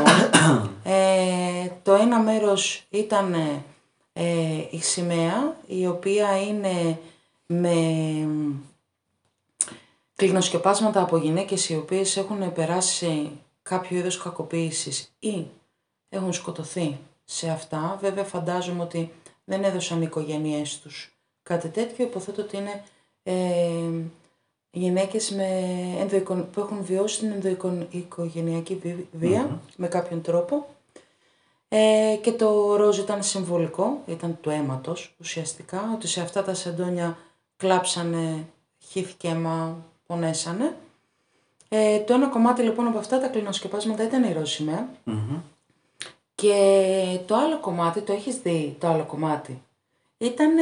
ε, 0.85 1.69
το 1.83 1.95
ένα 1.95 2.19
μέρος 2.21 2.83
ήταν 2.91 3.35
ε, 4.13 4.25
η 4.71 4.81
σημαία, 4.81 5.57
η 5.67 5.87
οποία 5.87 6.41
είναι 6.41 6.99
με 7.47 7.75
κλινοσκεπάσματα 10.17 11.01
από 11.01 11.17
γυναίκες 11.17 11.69
οι 11.69 11.77
οποίες 11.77 12.17
έχουν 12.17 12.53
περάσει 12.53 13.31
κάποιο 13.63 13.99
είδος 13.99 14.19
κακοποίησης 14.19 15.13
ή 15.19 15.47
έχουν 16.09 16.33
σκοτωθεί 16.33 16.99
σε 17.25 17.51
αυτά. 17.51 17.99
Βέβαια 18.01 18.25
φαντάζομαι 18.25 18.83
ότι 18.83 19.13
δεν 19.45 19.65
έδωσαν 19.65 20.01
οι 20.01 20.05
οικογένειές 20.07 20.79
τους 20.79 21.17
κάτι 21.43 21.69
τέτοιο. 21.69 22.05
Υποθέτω 22.05 22.43
ότι 22.43 22.57
είναι 22.57 22.83
ε, 23.23 23.91
γυναίκες 24.71 25.31
με 25.31 25.49
ενδοοικο... 25.99 26.35
που 26.35 26.61
έχουν 26.61 26.85
βιώσει 26.85 27.19
την 27.19 27.31
ενδοοικογενειακή 27.33 28.75
βι- 28.75 29.07
βία 29.13 29.61
με 29.77 29.89
κάποιον 29.89 30.23
τρόπο. 30.23 30.67
Ε, 31.69 32.19
και 32.23 32.33
το 32.33 32.77
ροζ 32.77 32.99
ήταν 32.99 33.23
συμβολικό, 33.23 33.99
ήταν 34.07 34.39
του 34.41 34.51
αίματος 34.51 35.15
ουσιαστικά, 35.21 35.91
ότι 35.95 36.07
σε 36.09 36.21
αυτά 36.21 36.43
τα 36.43 36.55
σεντόνια 36.55 37.19
κλάψανε, 37.57 38.47
χύθηκε 38.79 39.29
αίμα, 39.29 39.85
πονέσανε. 40.07 40.77
Ε, 41.69 41.99
το 41.99 42.13
ένα 42.13 42.27
κομμάτι 42.27 42.63
λοιπόν 42.63 42.87
από 42.87 42.99
αυτά 42.99 43.21
τα 43.21 43.29
κλινοσκεπάσματα 43.29 44.03
ήταν 44.05 44.25
η 44.25 44.33
ροζ 44.33 44.51
σημαία. 44.51 44.89
Μμμ. 46.43 46.51
Και 46.51 47.19
το 47.27 47.35
άλλο 47.37 47.59
κομμάτι, 47.61 48.01
το 48.01 48.13
έχεις 48.13 48.37
δει 48.37 48.77
το 48.81 48.87
άλλο 48.87 49.05
κομμάτι, 49.05 49.63
ήταν 50.19 50.59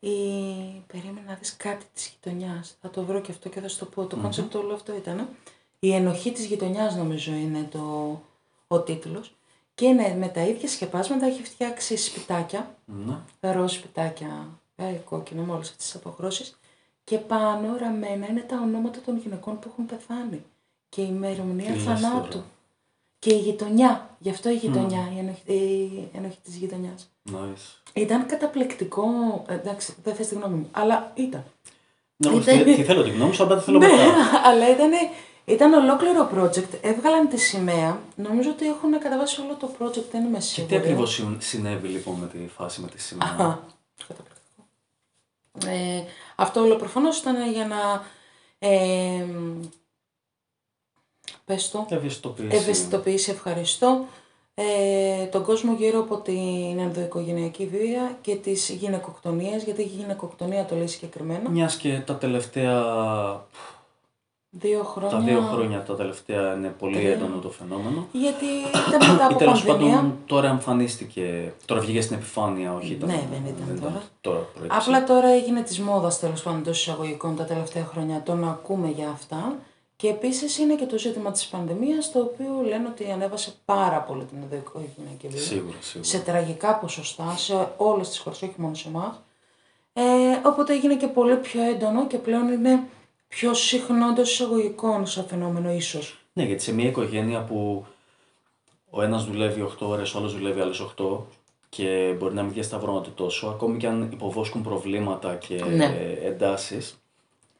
η... 0.00 0.10
Περίμενα 0.86 1.26
να 1.26 1.34
δεις 1.34 1.56
κάτι 1.56 1.84
της 1.94 2.06
γειτονιάς. 2.06 2.76
Θα 2.80 2.90
το 2.90 3.04
βρω 3.04 3.20
και 3.20 3.30
αυτό 3.30 3.48
και 3.48 3.60
θα 3.60 3.68
σου 3.68 3.78
το 3.78 3.84
πω. 3.84 4.06
Το 4.06 4.16
concept 4.16 4.54
όλο 4.54 4.74
αυτό 4.74 4.96
ήταν. 4.96 5.28
Η 5.78 5.94
ενοχή 5.94 6.32
της 6.32 6.44
γειτονιάς 6.44 6.96
νομίζω 6.96 7.32
είναι 7.32 7.68
το... 7.70 8.20
ο 8.66 8.80
τίτλος. 8.80 9.34
Και 9.74 9.86
είναι 9.86 10.14
με 10.18 10.28
τα 10.28 10.40
ίδια 10.40 10.68
σκεπάσματα 10.68 11.26
έχει 11.26 11.42
φτιάξει 11.42 11.96
σπιτάκια, 11.96 12.74
Ναι. 12.84 13.52
ροζ 13.52 13.72
σπιτάκια, 13.72 14.48
ε, 14.76 14.84
κόκκινο 14.84 15.42
με 15.42 15.52
όλες 15.52 15.68
αυτές 15.70 15.84
τις 15.84 15.94
αποχρώσεις. 15.94 16.58
Και 17.04 17.18
πάνω 17.18 17.76
ραμμένα 17.76 18.26
είναι 18.26 18.40
τα 18.40 18.60
ονόματα 18.62 19.00
των 19.00 19.18
γυναικών 19.18 19.58
που 19.58 19.68
έχουν 19.72 19.86
πεθάνει. 19.86 20.44
Και 20.88 21.00
η 21.00 21.08
ημερομηνία 21.10 21.72
Τι 21.72 21.84
λες 21.84 22.00
θανάτου. 22.00 22.42
Τώρα. 23.20 23.34
Και 23.34 23.34
η 23.34 23.38
γειτονιά, 23.38 24.08
γι' 24.18 24.30
αυτό 24.30 24.48
η 24.50 24.54
γειτονιά, 24.54 25.08
η, 25.14 25.18
ενοχή, 25.18 25.52
η 25.52 26.08
ενοχή 26.16 26.38
της 26.44 26.54
γειτονιάς. 26.56 27.10
Nice. 27.32 27.80
Ήταν 27.92 28.26
καταπληκτικό, 28.26 29.04
ε, 29.48 29.54
εντάξει, 29.54 29.94
δεν 30.04 30.14
θες 30.14 30.28
τη 30.28 30.34
γνώμη 30.34 30.54
μου, 30.54 30.68
αλλά 30.70 31.12
ήταν. 31.14 31.44
Ναι, 32.16 32.28
όχι, 32.30 32.38
Ήταν- 32.50 32.64
τι, 32.64 32.74
τι 32.74 32.82
θέλω 32.84 33.02
τη 33.02 33.10
γνώμη 33.10 33.34
σου, 33.34 33.42
αλλά 33.42 33.54
δεν 33.54 33.64
θέλω 33.64 33.78
Ναι, 33.78 33.86
μετά. 33.86 34.40
αλλά 34.44 34.70
ήταν, 34.70 34.90
ήταν 35.44 35.72
ολόκληρο 35.72 36.30
project. 36.34 36.78
Έβγαλαν 36.82 37.28
τη 37.28 37.36
σημαία. 37.36 38.00
Νομίζω 38.16 38.50
ότι 38.50 38.66
έχουν 38.66 38.98
καταβάσει 38.98 39.40
όλο 39.40 39.54
το 39.54 39.70
project, 39.78 40.04
δεν 40.10 40.24
είμαι 40.24 40.36
Και 40.38 40.42
σίγουρη. 40.44 40.72
τι 40.72 40.76
ακριβώ 40.80 41.06
συνέβη 41.38 41.88
λοιπόν 41.88 42.14
με 42.14 42.26
τη 42.26 42.38
φάση 42.56 42.80
με 42.80 42.86
τη 42.86 42.96
Α, 42.96 42.98
σημαία. 42.98 43.26
καταπληκτικό. 44.08 44.68
Ε, 45.66 46.04
αυτό 46.36 46.60
όλο 46.60 46.76
προφανώς 46.76 47.18
ήταν 47.18 47.50
για 47.52 47.66
να... 47.66 48.02
Ε, 48.58 49.24
πες 51.54 51.70
το. 51.70 51.86
Ευαισθητοποίηση. 51.88 52.56
Ευαισθητοποίηση, 52.56 53.30
ευχαριστώ. 53.30 54.04
Ε, 54.54 55.24
τον 55.24 55.42
κόσμο 55.44 55.72
γύρω 55.78 55.98
από 56.00 56.16
την 56.16 56.78
ενδοοικογενειακή 56.78 57.66
βία 57.66 58.18
και 58.20 58.34
τις 58.34 58.68
γυναικοκτονίες, 58.68 59.62
γιατί 59.64 59.82
η 59.82 59.90
γυναικοκτονία 59.98 60.64
το 60.64 60.76
λέει 60.76 60.86
συγκεκριμένα. 60.86 61.50
Μιας 61.50 61.76
και 61.76 62.02
τα 62.06 62.14
τελευταία. 62.16 62.82
Δύο 64.52 64.82
χρόνια. 64.84 65.10
Τα 65.10 65.18
δύο 65.24 65.40
χρόνια 65.40 65.82
τα 65.82 65.94
τελευταία 65.96 66.54
είναι 66.54 66.74
πολύ 66.78 66.96
Τρία. 66.96 67.10
έντονο 67.10 67.38
το 67.38 67.50
φαινόμενο. 67.50 68.06
Γιατί 68.12 68.46
ήταν 68.88 69.10
μετά 69.12 69.22
Ή 69.22 69.26
από 69.26 69.38
τέλος 69.38 69.64
πανδημία. 69.64 69.94
πάντων 69.94 70.14
τώρα 70.26 70.48
εμφανίστηκε. 70.48 71.52
Τώρα 71.64 71.80
βγήκε 71.80 72.00
στην 72.00 72.16
επιφάνεια, 72.16 72.74
όχι 72.74 72.92
ήταν. 72.92 73.08
Ναι, 73.08 73.22
δεν 73.32 73.42
ήταν 73.54 73.80
τώρα. 73.80 74.02
Τώρα 74.20 74.38
προέκυψε. 74.54 74.78
Απλά 74.90 75.04
τώρα 75.04 75.28
έγινε 75.28 75.62
της 75.62 75.78
μόδας 75.80 76.18
τέλος 76.18 76.42
πάντων 76.42 76.58
εντό 76.60 76.70
εισαγωγικών 76.70 77.36
τα 77.36 77.44
τελευταία 77.44 77.84
χρόνια 77.84 78.22
το 78.22 78.34
να 78.34 78.48
ακούμε 78.48 78.88
για 78.88 79.08
αυτά. 79.08 79.54
Και 80.00 80.08
επίσης 80.08 80.58
είναι 80.58 80.74
και 80.74 80.86
το 80.86 80.98
ζήτημα 80.98 81.30
της 81.30 81.46
πανδημίας, 81.46 82.12
το 82.12 82.18
οποίο 82.20 82.60
λένε 82.68 82.88
ότι 82.88 83.10
ανέβασε 83.10 83.52
πάρα 83.64 84.00
πολύ 84.02 84.24
την 84.24 84.38
ενδοοικογενειακή 84.42 85.28
βία. 85.28 85.40
Σίγουρα, 85.40 85.76
σίγουρα. 85.80 86.08
Σε 86.08 86.18
τραγικά 86.18 86.74
ποσοστά 86.74 87.36
σε 87.36 87.68
όλες 87.76 88.08
τις 88.08 88.18
χώρες, 88.18 88.42
όχι 88.42 88.54
μόνο 88.56 88.74
σε 88.74 88.88
εμάς. 88.88 89.20
Ε, 89.92 90.02
οπότε 90.44 90.72
έγινε 90.72 90.96
και 90.96 91.06
πολύ 91.06 91.36
πιο 91.36 91.62
έντονο 91.62 92.06
και 92.06 92.18
πλέον 92.18 92.48
είναι 92.52 92.82
πιο 93.28 93.54
συχνό 93.54 94.08
εντός 94.08 94.32
εισαγωγικών 94.32 95.06
σαν 95.06 95.26
φαινόμενο 95.26 95.70
ίσως. 95.72 96.18
Ναι, 96.32 96.42
γιατί 96.44 96.62
σε 96.62 96.72
μια 96.74 96.88
οικογένεια 96.88 97.44
που 97.44 97.86
ο 98.90 99.02
ένας 99.02 99.24
δουλεύει 99.24 99.60
8 99.60 99.86
ώρες, 99.88 100.14
ο 100.14 100.18
άλλος 100.18 100.34
δουλεύει 100.34 100.60
άλλες 100.60 100.80
8 100.80 101.26
και 101.68 102.14
μπορεί 102.18 102.34
να 102.34 102.42
μην 102.42 102.52
διασταυρώνονται 102.52 103.10
τόσο, 103.14 103.46
ακόμη 103.46 103.76
και 103.78 103.86
αν 103.86 104.08
υποβόσκουν 104.12 104.62
προβλήματα 104.62 105.34
και 105.34 105.64
Ναι. 105.64 105.96
εντάσεις, 106.24 106.99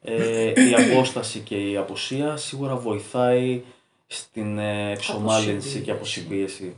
ε, 0.01 0.45
η 0.69 0.73
απόσταση 0.73 1.39
και 1.39 1.69
η 1.69 1.77
απουσία 1.77 2.37
σίγουρα 2.37 2.75
βοηθάει 2.75 3.63
στην 4.07 4.57
ε, 4.57 4.91
εξομάλυνση 4.91 5.49
Αποσυμπίεση. 5.51 5.81
και 5.81 5.91
αποσυμπίεση. 5.91 6.75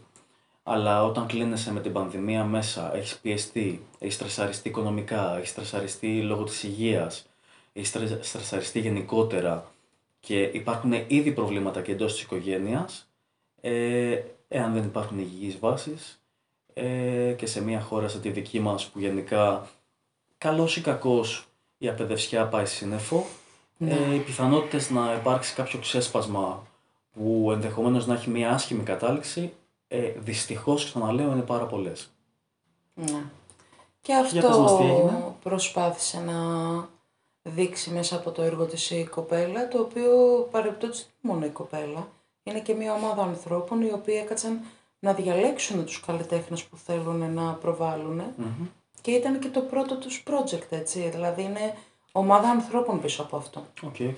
Αλλά 0.63 1.03
όταν 1.03 1.27
κλείνεσαι 1.27 1.71
με 1.71 1.79
την 1.81 1.91
πανδημία 1.93 2.43
μέσα, 2.43 2.95
έχεις 2.95 3.17
πιεστεί, 3.21 3.85
έχεις 3.99 4.15
στρεσαριστεί 4.15 4.69
οικονομικά, 4.69 5.37
έχεις 5.37 5.49
στρεσαριστεί 5.49 6.21
λόγω 6.21 6.43
της 6.43 6.63
υγείας, 6.63 7.25
έχεις 7.73 7.87
στρε- 7.89 8.23
στρεσαριστεί 8.23 8.79
γενικότερα 8.79 9.71
και 10.19 10.41
υπάρχουν 10.41 10.93
ήδη 11.07 11.31
προβλήματα 11.31 11.81
και 11.81 11.91
εντός 11.91 12.13
της 12.13 12.21
οικογένειας, 12.21 13.07
ε, 13.61 14.19
εάν 14.47 14.73
δεν 14.73 14.83
υπάρχουν 14.83 15.19
υγιείς 15.19 15.59
βάσεις 15.59 16.21
ε, 16.73 17.33
και 17.37 17.45
σε 17.45 17.61
μια 17.63 17.81
χώρα 17.81 18.07
σαν 18.07 18.21
τη 18.21 18.29
δική 18.29 18.59
μας 18.59 18.85
που 18.85 18.99
γενικά 18.99 19.69
καλός 20.37 20.77
ή 20.77 20.81
κακός 20.81 21.47
η 21.83 21.89
απαιδευσιά 21.89 22.47
πάει 22.47 22.65
σύννεφο, 22.65 23.25
ε, 23.79 24.15
οι 24.15 24.19
πιθανότητες 24.19 24.89
να 24.89 25.13
υπάρξει 25.13 25.53
κάποιο 25.53 25.79
ξέσπασμα 25.79 26.67
που 27.13 27.49
ενδεχομένως 27.51 28.07
να 28.07 28.13
έχει 28.13 28.29
μια 28.29 28.51
άσχημη 28.51 28.83
κατάληξη, 28.83 29.53
ε, 29.87 30.11
δυστυχώς 30.17 30.85
ξαναλέω 30.85 31.31
είναι 31.31 31.41
πάρα 31.41 31.65
πολλές. 31.65 32.09
Ναι. 32.93 33.23
Και 34.01 34.13
Για 34.31 34.41
πες 34.41 34.57
μας 34.57 34.77
τι 34.77 34.83
έγινε. 34.83 35.09
αυτό 35.09 35.35
προσπάθησε 35.43 36.19
να 36.19 36.39
δείξει 37.41 37.89
μέσα 37.89 38.15
από 38.15 38.31
το 38.31 38.41
έργο 38.41 38.65
της 38.65 38.91
η 38.91 39.07
κοπέλα, 39.11 39.67
το 39.67 39.79
οποίο 39.79 40.11
παρεπτόντως 40.51 40.97
δεν 40.97 41.07
είναι 41.21 41.33
μόνο 41.33 41.45
η 41.45 41.49
κοπέλα, 41.49 42.07
είναι 42.43 42.59
και 42.59 42.73
μια 42.73 42.93
ομάδα 42.93 43.23
ανθρώπων 43.23 43.81
οι 43.81 43.91
οποίοι 43.91 44.19
έκατσαν 44.23 44.59
να 44.99 45.13
διαλέξουν 45.13 45.85
τους 45.85 45.99
καλλιτέχνες 45.99 46.63
που 46.63 46.77
θέλουν 46.77 47.33
να 47.33 47.53
προβάλλουν 47.53 48.21
Μμμ. 48.37 48.67
Και 49.03 49.11
ήταν 49.11 49.39
και 49.39 49.49
το 49.49 49.61
πρώτο 49.61 49.97
τους 49.97 50.23
project, 50.27 50.67
έτσι, 50.69 51.09
δηλαδή 51.09 51.41
είναι 51.43 51.77
ομάδα 52.11 52.49
ανθρώπων 52.49 53.01
πίσω 53.01 53.21
από 53.21 53.37
αυτό. 53.37 53.65
Οκ, 53.83 53.95
οκ. 53.99 54.17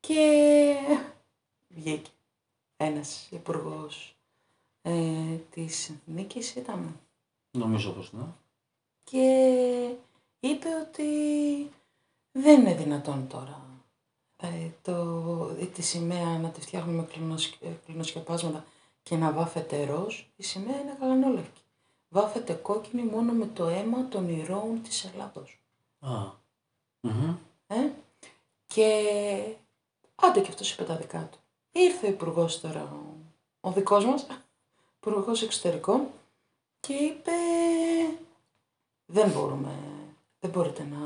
Και 0.00 0.74
βγήκε 1.68 2.10
ένας 2.76 3.28
υπουργός 3.30 4.16
ε, 4.82 4.92
της 5.50 5.92
Νίκης 6.04 6.54
ήταν 6.54 7.00
Νομίζω 7.50 7.90
πως 7.90 8.12
ναι. 8.12 8.22
και 9.04 9.24
είπε 10.40 10.68
ότι 10.88 11.04
δεν 12.32 12.60
είναι 12.60 12.74
δυνατόν 12.74 13.26
τώρα 13.28 13.62
ε, 14.36 14.68
το, 14.82 15.44
τη 15.74 15.82
σημαία 15.82 16.38
να 16.38 16.48
τη 16.48 16.60
φτιάχνουμε 16.60 16.96
με 16.96 17.06
κλινοσ- 17.12 17.62
ε, 17.62 17.68
κλινοσκεπάσματα 17.86 18.64
και 19.02 19.16
να 19.16 19.32
βάφεται 19.32 19.84
ροζ, 19.84 20.22
η 20.36 20.42
σημαία 20.42 20.80
είναι 20.80 20.96
γαλανόλευκη. 21.00 21.59
Βάφεται 22.12 22.52
κόκκινη 22.52 23.02
μόνο 23.02 23.32
με 23.32 23.46
το 23.46 23.66
αίμα 23.66 24.08
των 24.08 24.28
ηρώων 24.28 24.82
της 24.82 25.04
Ελλάδος. 25.04 25.62
Α. 26.00 26.38
Μμμ. 27.00 27.36
Ε; 27.66 27.90
Και 28.66 29.54
άντε 30.14 30.40
και 30.40 30.48
αυτός 30.48 30.72
είπε 30.72 30.84
τα 30.84 30.96
δικά 30.96 31.28
του. 31.32 31.38
Ήρθε 31.72 32.06
ο 32.06 32.10
υπουργός 32.10 32.60
τώρα, 32.60 32.82
ο, 32.82 33.16
ο 33.60 33.72
δικός 33.72 34.04
μας, 34.04 34.26
υπουργός 34.96 35.42
εξωτερικών 35.42 36.06
και 36.80 36.92
είπε 36.92 37.32
δεν 39.06 39.30
μπορούμε, 39.30 39.78
δεν 40.40 40.50
μπορείτε 40.50 40.82
να 40.82 40.98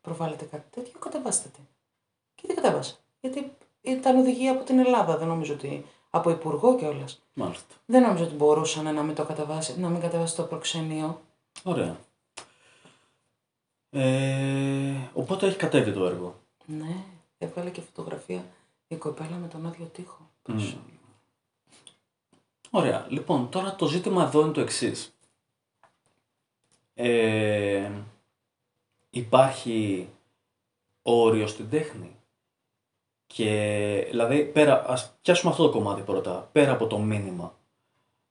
προβάλλετε 0.00 0.44
κάτι 0.44 0.70
τέτοιο, 0.70 0.98
κατεβάστε 0.98 1.48
την. 1.48 1.64
Και 2.34 2.46
τι 2.46 2.54
κατέβασε; 2.54 2.96
Γιατί 3.20 3.52
ήταν 3.80 4.16
οδηγία 4.18 4.52
από 4.52 4.64
την 4.64 4.78
Ελλάδα, 4.78 5.16
δεν 5.16 5.26
νομίζω 5.28 5.54
ότι 5.54 5.86
από 6.14 6.30
υπουργό 6.30 6.76
κιόλας. 6.76 7.22
Μάλιστα. 7.34 7.74
Δεν 7.86 8.02
νομίζω 8.02 8.24
ότι 8.24 8.34
μπορούσαν 8.34 8.94
να 8.94 9.02
μην 9.02 9.14
το 9.14 9.24
κατεβάσει, 9.24 9.80
να 9.80 9.88
μην 9.88 10.00
κατεβάσει 10.00 10.36
το 10.36 10.42
προξενείο. 10.42 11.20
Ωραία. 11.62 11.96
Ε, 13.90 15.08
οπότε 15.12 15.46
έχει 15.46 15.56
κατέβει 15.56 15.92
το 15.92 16.06
έργο. 16.06 16.40
Ναι, 16.66 17.04
έβγαλε 17.38 17.70
και 17.70 17.80
φωτογραφία 17.80 18.44
η 18.88 18.96
κοπέλα 18.96 19.36
με 19.36 19.48
τον 19.48 19.66
άδειο 19.66 19.86
τοίχο. 19.86 20.30
Μμ. 20.46 20.72
Ωραία. 22.70 23.06
Λοιπόν, 23.08 23.48
τώρα 23.48 23.74
το 23.74 23.86
ζήτημα 23.86 24.22
εδώ 24.22 24.40
είναι 24.40 24.52
το 24.52 24.60
εξής. 24.60 25.14
Ε, 26.94 27.90
υπάρχει 29.10 30.08
όριο 31.02 31.46
στην 31.46 31.70
τέχνη; 31.70 32.16
Και 33.32 34.06
δηλαδή, 34.10 34.44
πέρα, 34.44 34.84
ας 34.88 35.14
πιάσουμε 35.22 35.52
αυτό 35.52 35.64
το 35.64 35.70
κομμάτι 35.70 36.02
πρώτα. 36.02 36.48
Πέρα 36.52 36.72
από 36.72 36.86
το 36.86 36.98
μήνυμα, 36.98 37.54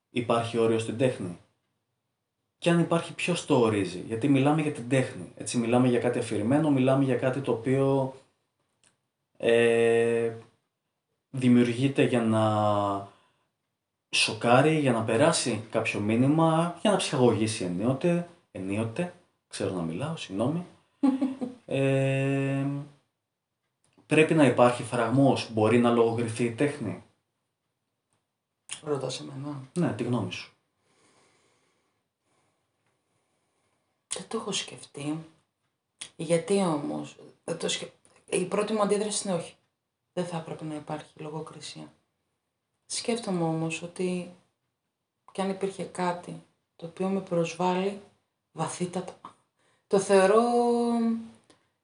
υπάρχει 0.10 0.58
όριο 0.58 0.80
στην 0.80 0.98
τέχνη; 0.98 1.38
Και 2.58 2.70
αν 2.70 2.80
υπάρχει, 2.80 3.14
ποιος 3.14 3.46
το 3.46 3.60
ορίζει; 3.60 4.00
Γιατί 4.08 4.28
μιλάμε 4.28 4.62
για 4.62 4.72
την 4.72 4.90
τέχνη. 4.90 5.32
Έτσι, 5.36 5.58
μιλάμε 5.58 5.88
για 5.88 6.00
κάτι 6.00 6.20
αφηρημένο, 6.20 6.72
μιλάμε 6.72 7.04
για 7.04 7.16
κάτι 7.16 7.40
το 7.40 7.52
οποίο 7.52 8.14
ε, 9.38 10.32
δημιουργείται 11.30 12.04
για 12.04 12.22
να 12.22 12.44
σοκάρει, 14.10 14.80
για 14.80 14.92
να 14.92 15.02
περάσει 15.02 15.64
κάποιο 15.72 16.00
μήνυμα, 16.00 16.78
για 16.82 16.92
να 16.92 16.98
ψυχαγωγήσει 16.98 17.64
ενίοτε, 17.64 18.28
ενίοτε, 18.52 19.14
ξέρω 19.48 19.74
να 19.74 19.82
μιλάω, 19.82 20.16
συγγνώμη. 20.18 20.66
ε, 21.66 22.66
πρέπει 24.12 24.34
να 24.34 24.46
υπάρχει 24.46 24.84
φραγμός, 24.84 25.52
μπορεί 25.52 25.80
να 25.80 25.92
λογοκριθεί 25.92 26.44
η 26.44 26.52
τέχνη. 26.52 27.04
Ρωτάς 28.84 29.20
εμένα. 29.20 29.70
Ναι, 29.74 29.94
τη 29.94 30.04
γνώμη 30.04 30.32
σου. 30.32 30.54
Δεν 34.08 34.28
το 34.28 34.38
έχω 34.38 34.52
σκεφτεί. 34.52 35.26
Γιατί 36.16 36.62
όμως, 36.62 37.16
ε, 37.44 37.56
το 37.56 37.70
σκε- 37.70 37.94
η 38.26 38.46
πρώτη 38.46 38.74
μου 38.74 38.82
αντίδραση 38.82 39.28
είναι 39.28 39.38
όχι. 39.38 39.56
Δεν 40.14 40.26
θα 40.26 40.38
έπρεπε 40.38 40.64
να 40.66 40.76
υπάρχει 40.76 41.20
λογοκρισία. 41.20 41.94
Σκέφτομαι 42.86 43.44
όμως 43.44 43.82
ότι 43.82 44.36
κι 45.32 45.42
αν 45.42 45.50
υπήρχε 45.50 45.84
κάτι 45.84 46.44
το 46.76 46.86
οποίο 46.86 47.08
με 47.08 47.22
προσβάλλει 47.22 48.02
βαθύτατα, 48.52 49.20
το 49.88 50.00
θεωρώ 50.00 50.44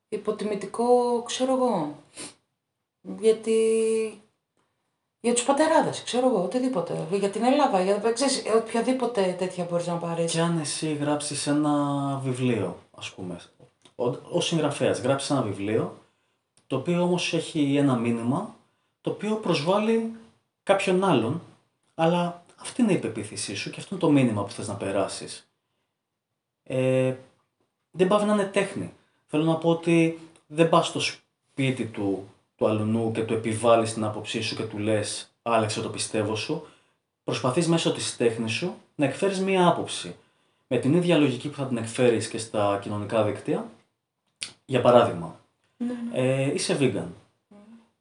υποτιμητικό, 0.09 1.21
ξέρω 1.23 1.53
εγώ. 1.53 1.95
Γιατί 3.01 3.61
για 5.19 5.33
τους 5.33 5.43
πατεράδες, 5.43 6.03
ξέρω 6.03 6.27
εγώ, 6.27 6.43
οτιδήποτε. 6.43 7.07
Για 7.11 7.29
την 7.29 7.43
Ελλάδα, 7.43 7.81
για 7.81 8.11
ξέρεις, 8.13 8.43
οποιαδήποτε 8.55 9.35
τέτοια 9.37 9.67
μπορείς 9.69 9.87
να 9.87 9.95
πάρεις. 9.95 10.31
Και 10.31 10.41
αν 10.41 10.59
εσύ 10.59 10.93
γράψεις 10.93 11.47
ένα 11.47 12.17
βιβλίο, 12.23 12.77
ας 12.95 13.11
πούμε, 13.11 13.39
ο, 13.95 14.05
ο 14.07 14.41
συγγραφέας 14.41 14.99
γράψει 14.99 15.33
ένα 15.33 15.41
βιβλίο, 15.41 15.97
το 16.67 16.75
οποίο 16.75 17.01
όμως 17.01 17.33
έχει 17.33 17.75
ένα 17.75 17.95
μήνυμα, 17.95 18.55
το 19.01 19.09
οποίο 19.09 19.35
προσβάλλει 19.35 20.15
κάποιον 20.63 21.03
άλλον, 21.03 21.41
αλλά 21.95 22.43
αυτή 22.55 22.81
είναι 22.81 22.93
η 22.93 22.99
πεποίθησή 22.99 23.55
σου 23.55 23.69
και 23.69 23.79
αυτό 23.79 23.95
είναι 23.95 24.03
το 24.03 24.11
μήνυμα 24.11 24.43
που 24.43 24.51
θες 24.51 24.67
να 24.67 24.75
περάσεις. 24.75 25.47
Ε, 26.63 27.15
δεν 27.91 28.07
πάει 28.07 28.25
να 28.25 28.33
είναι 28.33 28.45
τέχνη. 28.45 28.93
Θέλω 29.27 29.43
να 29.43 29.55
πω 29.55 29.69
ότι 29.69 30.19
δεν 30.47 30.69
πας 30.69 30.87
στο 30.87 30.99
σπίτι 30.99 31.85
του, 31.85 32.29
του 32.55 32.67
αλουνού 32.67 33.11
και 33.11 33.23
του 33.23 33.33
επιβάλλεις 33.33 33.93
την 33.93 34.03
άποψή 34.03 34.41
σου 34.41 34.55
και 34.55 34.63
του 34.63 34.77
λες 34.77 35.31
«Άλεξε 35.41 35.81
το 35.81 35.89
πιστεύω 35.89 36.35
σου». 36.35 36.67
Προσπαθείς 37.23 37.67
μέσω 37.67 37.91
της 37.91 38.17
τέχνης 38.17 38.51
σου 38.51 38.73
να 38.95 39.05
εκφέρεις 39.05 39.39
μία 39.39 39.67
άποψη. 39.67 40.15
Με 40.67 40.77
την 40.77 40.93
ίδια 40.93 41.17
λογική 41.17 41.49
που 41.49 41.55
θα 41.55 41.65
την 41.65 41.77
εκφέρεις 41.77 42.27
και 42.27 42.37
στα 42.37 42.79
κοινωνικά 42.81 43.23
δίκτυα. 43.23 43.69
Για 44.65 44.81
παράδειγμα, 44.81 45.39
ε, 46.13 46.53
είσαι 46.53 46.77
vegan 46.79 47.07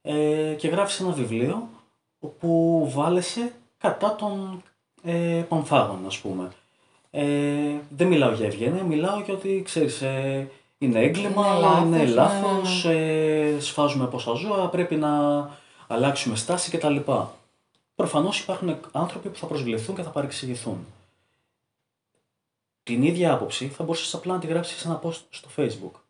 ε, 0.03 0.55
και 0.59 0.69
γράφεις 0.69 1.01
ένα 1.01 1.11
βιβλίο 1.11 1.69
όπου 2.21 2.83
βάλεσαι 2.95 3.53
κατά 3.79 4.17
των 4.17 4.63
ε, 5.03 5.45
πανφάγων, 5.49 6.07
ας 6.07 6.19
πούμε. 6.19 6.53
Ε, 7.11 7.75
δεν 7.97 8.07
μιλάω 8.07 8.33
για 8.33 8.47
ευγένεια, 8.47 8.83
μιλάω 8.83 9.21
για 9.21 9.35
ότι, 9.35 9.63
ξέρεις, 9.65 10.03
ε, 10.03 10.49
είναι 10.79 11.01
έγκλημα, 11.01 11.47
Είναι 11.47 11.61
λάθος, 11.61 11.87
είναι 11.87 11.97
ναι, 11.97 12.05
λάθος, 12.05 12.85
ε, 12.85 13.57
σφάζουμε 13.61 14.07
πόσα 14.07 14.35
ζώα, 14.35 14.69
πρέπει 14.69 14.97
να 14.97 15.11
αλλάξουμε 15.87 16.37
στάση 16.37 16.71
κτλ. 16.71 16.97
Προφανώς 17.95 18.41
υπάρχουν 18.41 18.77
άνθρωποι 18.93 19.29
που 19.29 19.39
θα 19.39 19.47
προσβληθούν 19.47 19.95
και 19.95 20.03
θα 20.03 20.11
παρεξηγηθούν. 20.11 20.87
Την 22.83 23.03
ίδια 23.03 23.33
άποψη 23.33 23.69
θα 23.69 23.85
μπορούσες 23.85 24.15
απλά 24.15 24.35
να 24.35 24.41
τη 24.41 24.47
γράψεις 24.47 24.81
σε 24.81 24.89
ένα 24.89 25.01
post 25.03 25.21
στο 25.31 25.49
facebook. 25.57 26.01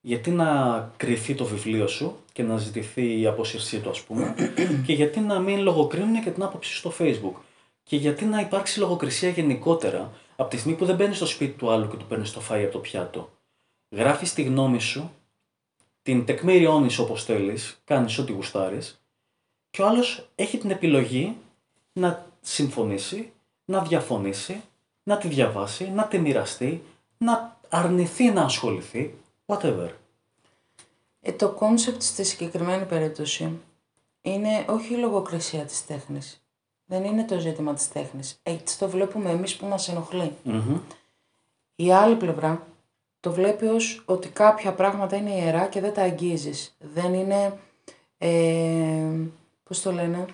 Γιατί 0.00 0.30
να 0.30 0.78
κρυθεί 0.96 1.34
το 1.34 1.44
βιβλίο 1.44 1.86
σου 1.86 2.16
και 2.32 2.42
να 2.42 2.56
ζητηθεί 2.56 3.20
η 3.20 3.26
απόσυρσή 3.26 3.80
του, 3.80 3.90
ας 3.90 4.00
πούμε, 4.00 4.34
και 4.86 4.92
γιατί 4.92 5.20
να 5.20 5.38
μην 5.38 5.60
λογοκρίνουν 5.60 6.22
και 6.22 6.30
την 6.30 6.42
άποψη 6.42 6.76
στο 6.76 6.92
Facebook. 6.98 7.40
Και 7.82 7.96
γιατί 7.96 8.24
να 8.24 8.40
υπάρξει 8.40 8.78
λογοκρισία 8.78 9.28
γενικότερα 9.28 10.12
από 10.36 10.50
τη 10.50 10.56
στιγμή 10.56 10.78
που 10.78 10.84
δεν 10.84 10.96
μπαίνεις 10.96 11.16
στο 11.16 11.26
σπίτι 11.26 11.58
του 11.58 11.70
άλλου 11.70 11.88
και 11.88 11.96
του 11.96 12.06
παίρνεις 12.06 12.32
το 12.32 12.42
φαΐ 12.50 12.62
από 12.62 12.72
το 12.72 12.78
πιάτο. 12.78 13.30
Γράφεις 13.92 14.34
τη 14.34 14.42
γνώμη 14.42 14.80
σου, 14.80 15.10
την 16.02 16.24
τεκμηριώνεις 16.24 16.98
όπως 16.98 17.24
θέλεις, 17.24 17.80
κάνεις 17.84 18.18
ό,τι 18.18 18.32
γουστάρεις, 18.32 19.00
και 19.70 19.82
ο 19.82 19.86
άλλος 19.86 20.28
έχει 20.34 20.58
την 20.58 20.70
επιλογή 20.70 21.36
να 21.92 22.26
συμφωνήσει, 22.40 23.32
να 23.64 23.82
διαφωνήσει, 23.82 24.62
να 25.02 25.18
τη 25.18 25.28
διαβάσει, 25.28 25.90
να 25.90 26.06
τη 26.06 26.18
μοιραστεί, 26.18 26.82
να 27.18 27.60
αρνηθεί 27.68 28.30
να 28.30 28.42
ασχοληθεί, 28.42 29.14
whatever. 29.46 29.88
Ε, 31.20 31.32
το 31.32 31.50
concept 31.50 32.02
στη 32.02 32.24
συγκεκριμένη 32.24 32.84
περίπτωση 32.84 33.58
είναι 34.20 34.64
όχι 34.68 34.94
η 34.94 34.96
λογοκρισία 34.96 35.64
της 35.64 35.86
τέχνης. 35.86 36.44
Δεν 36.84 37.04
είναι 37.04 37.24
το 37.24 37.38
ζήτημα 37.38 37.74
της 37.74 37.88
τέχνης. 37.88 38.40
Έτσι 38.42 38.78
το 38.78 38.88
βλέπουμε 38.88 39.30
εμείς 39.30 39.56
που 39.56 39.66
μας 39.66 39.88
ενοχλεί. 39.88 40.32
Μμμ. 40.42 40.78
Η 41.74 41.92
άλλη 41.92 42.16
πλευρά 42.16 42.66
το 43.22 43.32
βλέπει 43.32 43.66
ως 43.66 44.02
ότι 44.04 44.28
κάποια 44.28 44.72
πράγματα 44.72 45.16
είναι 45.16 45.34
ιερά 45.34 45.66
και 45.66 45.80
δεν 45.80 45.92
τα 45.92 46.02
αγγίζεις. 46.02 46.76
Δεν 46.78 47.14
είναι, 47.14 47.58
ε, 48.18 49.16
πώς 49.64 49.82
το 49.82 49.92
λένε, 49.92 50.26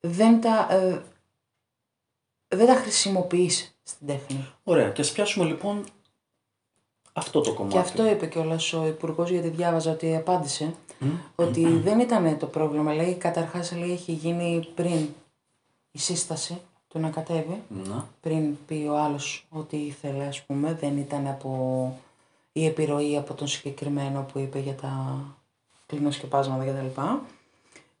δεν 0.00 0.40
τα, 0.40 0.66
ε, 0.70 1.02
δεν 2.48 2.66
τα 2.66 2.74
χρησιμοποιείς 2.74 3.78
στην 3.82 4.06
τέχνη. 4.06 4.48
Ωραία, 4.64 4.90
και 4.90 5.00
ας 5.00 5.12
πιάσουμε 5.12 5.44
λοιπόν 5.44 5.84
αυτό 7.12 7.40
το 7.40 7.54
κομμάτι. 7.54 7.74
Και 7.74 7.80
αυτό 7.80 8.06
είπε 8.06 8.26
κιόλας 8.26 8.72
ο 8.72 8.86
Υπουργός, 8.86 9.30
γιατί 9.30 9.48
διάβαζα 9.48 9.90
ότι 9.90 10.16
απάντησε, 10.16 10.74
ότι 11.34 11.66
δεν 11.66 12.00
ήταν 12.00 12.38
το 12.38 12.46
πρόβλημα. 12.46 12.94
Λέει, 12.94 13.14
καταρχάς 13.14 13.72
λέει, 13.72 13.92
έχει 13.92 14.12
γίνει 14.12 14.68
πριν 14.74 15.08
η 15.90 15.98
σύσταση 15.98 16.60
του 16.92 16.98
να 16.98 17.10
κατέβει, 17.10 17.62
Να. 17.88 18.08
πριν 18.20 18.56
πει 18.66 18.86
ο 18.90 18.98
άλλος 18.98 19.46
ότι 19.50 19.76
ήθελε, 19.76 20.24
ας 20.24 20.42
πούμε, 20.42 20.76
δεν 20.80 20.96
ήταν 20.96 21.26
από 21.26 21.50
η 22.52 22.66
επιρροή 22.66 23.16
από 23.16 23.34
τον 23.34 23.46
συγκεκριμένο 23.46 24.26
που 24.32 24.38
είπε 24.38 24.58
για 24.58 24.74
τα 24.74 25.20
κλινοσκεπάσματα 25.86 26.64
κτλ. 26.64 27.00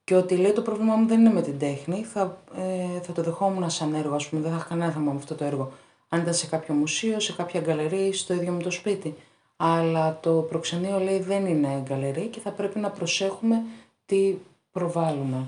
Και 0.04 0.14
ότι 0.14 0.36
λέει 0.36 0.52
το 0.52 0.62
πρόβλημά 0.62 0.94
μου 0.94 1.06
δεν 1.06 1.20
είναι 1.20 1.32
με 1.32 1.42
την 1.42 1.58
τέχνη, 1.58 2.04
θα, 2.04 2.38
ε, 2.56 3.00
θα 3.00 3.12
το 3.12 3.22
δεχόμουν 3.22 3.70
σαν 3.70 3.94
έργο, 3.94 4.14
ας 4.14 4.28
πούμε, 4.28 4.42
δεν 4.42 4.50
θα 4.50 4.56
είχα 4.56 4.66
κανένα 4.68 4.92
θέμα 4.92 5.12
με 5.12 5.18
αυτό 5.18 5.34
το 5.34 5.44
έργο. 5.44 5.72
Αν 6.08 6.20
ήταν 6.20 6.34
σε 6.34 6.46
κάποιο 6.46 6.74
μουσείο, 6.74 7.20
σε 7.20 7.32
κάποια 7.32 7.60
γκαλερί, 7.60 8.06
ή 8.06 8.12
στο 8.12 8.34
ίδιο 8.34 8.52
με 8.52 8.62
το 8.62 8.70
σπίτι. 8.70 9.14
Αλλά 9.56 10.18
το 10.20 10.32
προξενείο 10.32 10.98
λέει 10.98 11.18
δεν 11.20 11.46
είναι 11.46 11.82
γκαλερί 11.84 12.26
και 12.26 12.40
θα 12.40 12.50
πρέπει 12.50 12.78
να 12.78 12.90
προσέχουμε 12.90 13.62
τι 14.06 14.34
προβάλλουμε. 14.72 15.46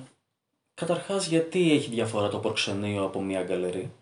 Καταρχάς, 0.75 1.27
γιατί 1.27 1.73
έχει 1.73 1.91
διαφορά 1.91 2.29
το 2.29 2.39
προξενείο 2.39 3.05
από 3.05 3.21
μια 3.23 3.43
γκαλερί; 3.43 3.93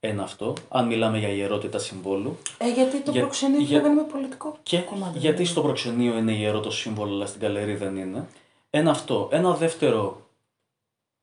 Ένα 0.00 0.22
αυτό, 0.22 0.54
αν 0.68 0.86
μιλάμε 0.86 1.18
για 1.18 1.28
ιερότητα 1.28 1.78
συμβόλου. 1.78 2.36
Ε, 2.58 2.72
γιατί 2.72 3.00
το 3.00 3.10
Για- 3.10 3.20
προξενείο 3.20 3.60
για- 3.60 3.80
για... 3.80 3.90
με 3.90 4.02
πολιτικό 4.02 4.56
Και 4.62 4.78
κομμάτι. 4.78 5.18
γιατί 5.18 5.44
στο 5.44 5.60
προξενείο 5.62 6.16
είναι 6.16 6.32
ιερό 6.32 6.60
το 6.60 6.70
σύμβολο, 6.70 7.14
αλλά 7.14 7.26
στην 7.26 7.40
γκαλερί 7.40 7.74
δεν 7.74 7.96
είναι. 7.96 8.26
Ένα 8.70 8.90
αυτό. 8.90 9.28
Ένα 9.32 9.54
δεύτερο, 9.54 10.26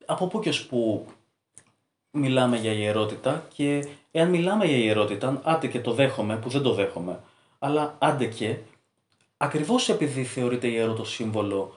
από 0.05 0.27
πού 0.27 0.39
και 0.39 0.49
ως 0.49 0.65
πού 0.65 1.05
μιλάμε 2.11 2.57
για 2.57 2.71
ιερότητα 2.71 3.45
και 3.53 3.87
εάν 4.11 4.29
μιλάμε 4.29 4.65
για 4.65 4.77
ιερότητα, 4.77 5.41
άντε 5.43 5.67
και 5.67 5.79
το 5.79 5.91
δέχομαι, 5.93 6.37
που 6.37 6.49
δεν 6.49 6.61
το 6.61 6.73
δέχομαι, 6.73 7.19
αλλά 7.59 7.95
άντε 7.99 8.25
και, 8.25 8.57
ακριβώς 9.37 9.89
επειδή 9.89 10.23
θεωρείται 10.23 10.67
ιερό 10.67 10.93
το 10.93 11.03
σύμβολο, 11.05 11.75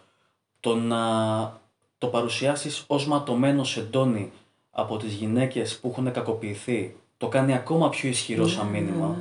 το 0.61 0.74
να 0.77 1.61
το 2.02 2.08
παρουσιάσεις 2.08 2.84
ως 2.86 3.06
ματωμένο 3.06 3.64
σεντόνι 3.64 4.30
από 4.70 4.96
τις 4.96 5.12
γυναίκες 5.14 5.78
που 5.78 5.88
έχουν 5.88 6.12
κακοποιηθεί, 6.12 6.96
το 7.16 7.28
κάνει 7.28 7.54
ακόμα 7.54 7.88
πιο 7.88 8.08
ισχυρό 8.08 8.48
σαν 8.48 8.66
μήνυμα. 8.66 9.16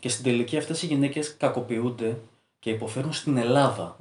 Και 0.00 0.08
στην 0.08 0.24
τελική 0.24 0.56
αυτές 0.56 0.82
οι 0.82 0.86
γυναίκες 0.86 1.36
κακοποιούνται 1.36 2.18
και 2.58 2.70
υποφέρουν 2.70 3.12
στην 3.12 3.36
Ελλάδα. 3.36 3.96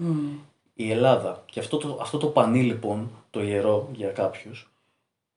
Η 0.74 0.92
Ελλάδα 0.92 1.44
και 1.52 1.60
αυτό 1.60 1.78
το, 1.78 1.98
αυτό 2.02 2.18
το 2.18 2.28
πανί 2.28 2.62
λοιπόν, 2.62 3.12
το 3.30 3.44
ιερό 3.44 3.90
για 3.96 4.10
κάποιους, 4.10 4.72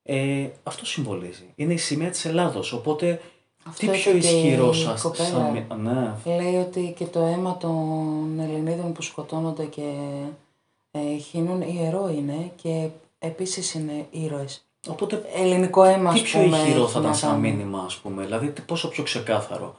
ε, 0.03 0.47
αυτό 0.63 0.85
συμβολίζει. 0.85 1.45
Είναι 1.55 1.73
η 1.73 1.77
σημαία 1.77 2.09
της 2.09 2.25
Ελλάδος, 2.25 2.73
οπότε 2.73 3.21
Αυτό 3.67 3.85
τι 3.85 3.91
πιο 3.91 4.11
είπε 4.11 4.19
και 4.19 4.27
ισχυρό 4.27 4.69
η 4.69 4.73
σαν... 4.73 4.99
κοπέλα. 5.01 5.27
σαν 5.29 5.51
μη- 5.51 5.73
ναι, 5.81 6.35
Λέει 6.35 6.55
ότι 6.55 6.93
και 6.97 7.05
το 7.05 7.19
αίμα 7.19 7.57
των 7.57 8.39
Ελληνίδων 8.39 8.93
που 8.93 9.01
σκοτώνονται 9.01 9.65
και 9.65 9.93
ε, 10.91 11.17
χύνουν 11.17 11.61
ιερό 11.61 12.07
είναι 12.09 12.51
και 12.61 12.89
επίσης 13.19 13.73
είναι 13.73 14.07
ήρωες. 14.09 14.65
οπότε 14.87 15.23
Ελληνικό 15.35 15.83
αίμα, 15.83 16.13
τι 16.13 16.19
ας 16.19 16.25
πιο 16.25 16.41
πούμε, 16.41 16.57
ηχηρό 16.57 16.83
έχει 16.83 16.91
θα 16.91 16.99
ήταν 16.99 17.11
να 17.11 17.13
σαν 17.17 17.29
κάνει. 17.31 17.41
μήνυμα 17.51 17.83
ας 17.85 17.95
πούμε, 17.97 18.23
δηλαδή 18.23 18.51
τι- 18.51 18.61
πόσο 18.61 18.87
πιο 18.89 19.03
ξεκάθαρο; 19.03 19.75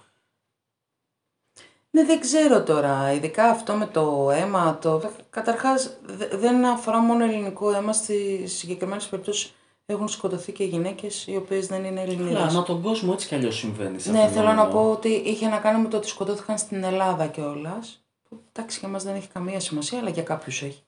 Ναι, 1.91 2.05
δεν 2.05 2.21
ξέρω 2.21 2.63
τώρα. 2.63 3.13
Ειδικά 3.13 3.45
αυτό 3.45 3.75
με 3.75 3.87
το 3.87 4.31
αίμα. 4.31 4.79
Το... 4.81 5.03
Καταρχάς, 5.31 5.97
δε- 6.03 6.37
δεν 6.37 6.65
αφορά 6.65 6.99
μόνο 7.01 7.25
ελληνικό 7.25 7.71
αίμα. 7.75 7.93
Στις 7.93 8.53
συγκεκριμένες 8.59 9.07
περιπτώσεις 9.07 9.55
έχουν 9.87 10.09
σκοτωθεί 10.09 10.53
και 10.53 10.65
γυναίκες 10.65 11.27
οι 11.27 11.37
οποίες 11.37 11.67
δεν 11.67 11.85
είναι 11.85 12.01
Αλλά 12.01 12.13
Ελληνίδε. 12.13 12.39
ανά 12.39 12.63
τον 12.63 12.83
κόσμο 12.83 13.11
έτσι 13.15 13.29
κι 13.29 13.35
αλλιώς 13.35 13.57
συμβαίνει. 13.57 13.99
σαν 13.99 14.13
Ναι, 14.13 14.19
θέλω 14.29 14.47
να 14.47 14.51
φαινόμενο. 14.51 14.73
πω 14.73 14.91
ότι 14.91 15.09
είχε 15.09 15.49
να 15.49 15.59
κάνει 15.59 15.83
με 15.83 15.89
το 15.89 15.97
ότι 15.97 16.07
σκοτώθηκαν 16.09 16.59
στην 16.59 16.85
Ελλάδα 16.85 17.27
κιόλας. 17.27 18.05
Εντάξει, 18.53 18.79
για 18.79 18.89
μας 18.89 19.03
δεν 19.03 19.15
έχει 19.15 19.29
καμία 19.29 19.61
σημασία, 19.61 19.99
αλλά 19.99 20.11
για 20.11 20.23
κάποιους 20.23 20.63
έχει. 20.63 20.83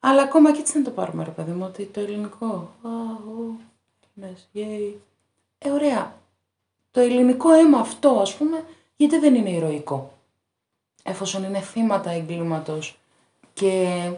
Αλλά 0.00 0.22
ακόμα 0.22 0.52
και 0.52 0.60
έτσι 0.60 0.78
να 0.78 0.84
το 0.84 0.90
πάρουμε, 0.90 1.24
ρε 1.24 1.30
παιδί 1.30 1.50
μου, 1.50 1.64
ότι 1.66 1.84
το 1.84 2.00
ελληνικό. 2.00 2.70
Α, 2.82 2.88
ο, 2.90 3.56
Έλληνες, 4.16 4.48
yay. 4.54 4.94
Ε, 5.58 5.70
ωραία. 5.70 6.16
Το 6.90 7.00
ελληνικό 7.00 7.52
αίμα 7.52 7.78
αυτό, 7.78 8.08
ας 8.08 8.34
πούμε, 8.34 8.64
γιατί 8.96 9.18
δεν 9.18 9.34
είναι 9.34 9.50
ηρωικό; 9.50 10.12
Εφόσον 11.02 11.44
είναι 11.44 11.60
θύματα 11.60 12.10
εγκλήματος 12.10 12.98
και 13.52 14.10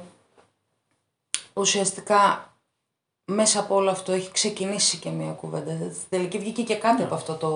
ουσιαστικά 1.55 2.53
μέσα 3.25 3.61
από 3.61 3.75
όλο 3.75 3.91
αυτό 3.91 4.13
έχει 4.13 4.31
ξεκινήσει 4.33 4.99
και 4.99 5.11
μια 5.11 5.33
κουβέντα. 5.33 5.73
Στην 5.73 6.09
τελική 6.09 6.39
βγήκε 6.39 6.63
και 6.63 6.75
κάτι 6.75 7.03
από 7.03 7.15
αυτό 7.15 7.35
το 7.35 7.51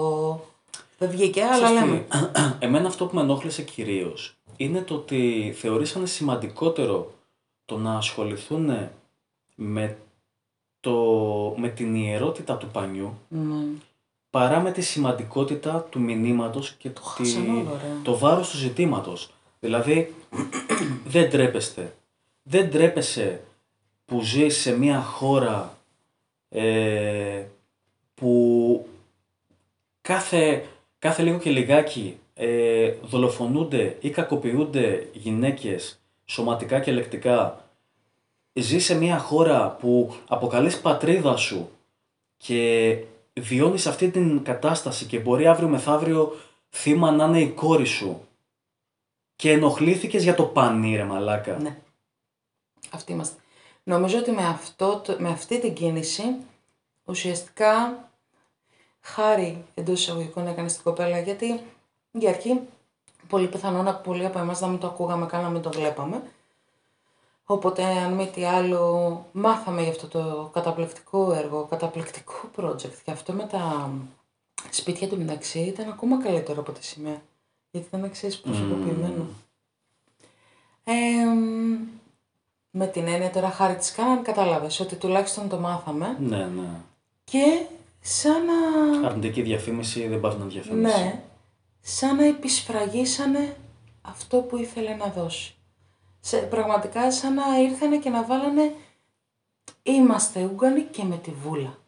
Δεν 0.99 1.11
βγήκε, 1.11 1.43
αλλά 1.43 1.65
Ξέρεις 1.65 1.83
τι, 1.83 1.87
λέμε. 1.87 2.07
Εμένα 2.59 2.89
αυτό 2.89 3.07
που 3.07 3.15
με 3.15 3.21
ενόχλησε 3.21 3.63
κυρίως 3.63 4.37
είναι 4.57 4.81
το 4.81 4.95
ότι 4.95 5.55
θεωρήσανε 5.59 6.07
σημαντικότερο 6.07 7.13
το 7.65 7.79
να 7.79 7.97
ασχοληθούν 7.97 8.89
με, 9.55 9.97
το, 10.81 10.95
με 11.57 11.69
την 11.69 11.95
ιερότητα 11.95 12.57
του 12.57 12.67
πανιού 12.73 13.19
Ναι. 13.29 13.65
παρά 14.31 14.61
με 14.61 14.73
τη 14.73 14.81
σημαντικότητα 14.81 15.81
του 15.91 16.01
μηνύματος 16.01 16.73
και 16.73 16.91
το, 16.91 17.03
χάσαν 17.03 17.49
όλο, 17.51 17.71
ρε. 17.83 17.89
το 18.03 18.19
βάρος 18.19 18.51
του 18.51 18.57
ζητήματος. 18.57 19.31
Δηλαδή, 19.61 20.15
δεν 21.07 21.31
τρέπεστε. 21.31 21.97
Δεν 22.43 22.71
τρέπεσαι 22.71 23.41
που 24.05 24.23
ζεις 24.23 24.57
σε 24.61 24.77
μια 24.79 25.01
χώρα 25.03 25.79
ε, 26.49 27.45
που 28.15 28.87
κάθε, 30.01 30.67
κάθε 30.99 31.23
λίγο 31.23 31.39
και 31.39 31.51
λιγάκι 31.51 32.19
ε, 32.35 32.95
δολοφονούνται 33.03 33.97
ή 34.01 34.11
κακοποιούνται 34.11 35.09
γυναίκες 35.13 35.99
σωματικά 36.25 36.81
και 36.81 36.93
λεκτικά. 36.93 37.65
Ζεις 38.53 38.85
σε 38.85 38.95
μια 38.95 39.19
χώρα 39.19 39.71
που 39.81 40.15
αποκαλείς 40.29 40.81
πατρίδα 40.81 41.37
σου 41.37 41.71
και 42.37 42.99
βιώνεις 43.41 43.87
αυτή 43.87 44.11
την 44.11 44.43
κατάσταση 44.45 45.05
και 45.05 45.19
μπορεί 45.19 45.47
αύριο 45.47 45.69
μεθαύριο 45.69 46.37
θύμα 46.71 47.11
να 47.11 47.25
είναι 47.25 47.41
η 47.41 47.51
κόρη 47.51 47.85
σου 47.85 48.29
και 49.37 49.51
ενοχλήθηκες 49.51 50.23
για 50.23 50.35
το 50.35 50.45
πανί 50.45 50.97
ρε 50.97 51.05
μαλάκα. 51.05 51.57
Ναι. 51.59 51.79
Αυτοί 52.91 53.13
είμαστε. 53.13 53.41
Νομίζω 53.83 54.19
ότι 54.19 54.31
με, 54.31 54.47
αυτό, 54.47 55.01
το- 55.05 55.17
με 55.19 55.29
αυτή 55.29 55.61
την 55.61 55.75
κίνηση 55.75 56.23
ουσιαστικά 57.05 57.99
χάρη 59.01 59.65
εντός 59.75 60.01
εισαγωγικών 60.01 60.47
έκανες 60.47 60.71
στην 60.73 60.85
κοπέλα 60.85 61.21
γιατί 61.21 61.61
για 62.13 62.29
αρχή 62.31 62.61
πολύ 63.35 63.49
πιθανόν 63.49 64.01
πολλοί 64.05 64.25
από 64.27 64.39
εμάς 64.39 64.61
να 64.61 64.67
μην 64.67 64.79
το 64.79 64.87
ακούγαμε 64.87 65.27
καν 65.27 65.43
να 65.43 65.49
μην 65.49 65.63
το 65.63 65.71
βλέπαμε. 65.71 66.23
Οπότε 67.45 67.85
αν 67.85 68.13
μη 68.13 68.27
τι 68.35 68.45
άλλο 68.45 69.25
μάθαμε 69.33 69.83
για 69.83 69.91
αυτό 69.91 70.07
το 70.07 70.51
καταπληκτικό 70.53 71.33
έργο, 71.33 71.67
καταπληκτικό 71.71 72.35
project 72.57 72.95
και 73.05 73.11
αυτό 73.11 73.33
με 73.33 73.43
τα 73.45 73.91
σπίτια 74.71 75.09
του 75.09 75.17
μεταξύ 75.19 75.59
ήταν 75.59 75.89
ακόμα 75.89 76.23
καλύτερο 76.23 76.61
από 76.61 76.73
τη 76.73 76.85
σημαία. 76.85 77.23
Γιατί 77.71 77.87
ήταν 77.93 78.11
ξέρεις 78.11 78.39
προσωποποιημένο. 78.41 79.27
Ε, 80.85 80.93
με 82.71 82.87
την 82.87 83.07
έννοια 83.07 83.31
τώρα 83.31 83.51
χάρη 83.51 83.75
της 83.77 83.93
κάναν 83.93 84.23
κατάλαβες 84.23 84.81
ότι 84.81 84.97
τουλάχιστον 84.97 85.49
το 85.49 85.59
μάθαμε 85.59 86.17
Ναι, 86.21 86.37
ναι. 86.37 86.69
και 87.25 87.67
σαν 88.01 88.43
να, 88.45 89.09
Αρνητική 89.09 89.43
διαφήμιση 89.43 90.09
δεν 90.09 90.21
πας 90.21 90.37
να 90.39 90.45
διαφήμιση. 90.45 91.03
ναι, 91.03 91.23
σαν 91.87 92.17
να 92.17 92.25
επισφραγίσανε 92.27 93.57
αυτό 94.03 94.37
που 94.39 94.57
ήθελε 94.57 94.95
να 94.95 95.07
δώσει. 95.07 95.55
Σε, 96.21 96.37
πραγματικά 96.37 97.13
σαν 97.13 97.35
να 97.35 97.43
ήρθανε 97.63 97.97
και 97.97 98.11
να 98.11 98.25
βάλανε 98.25 98.73
είμαστε 99.83 100.49
Ούγγανοι 100.53 100.81
και 100.81 101.03
με 101.05 101.17
τη 101.17 101.31
βούλα. 101.43 101.79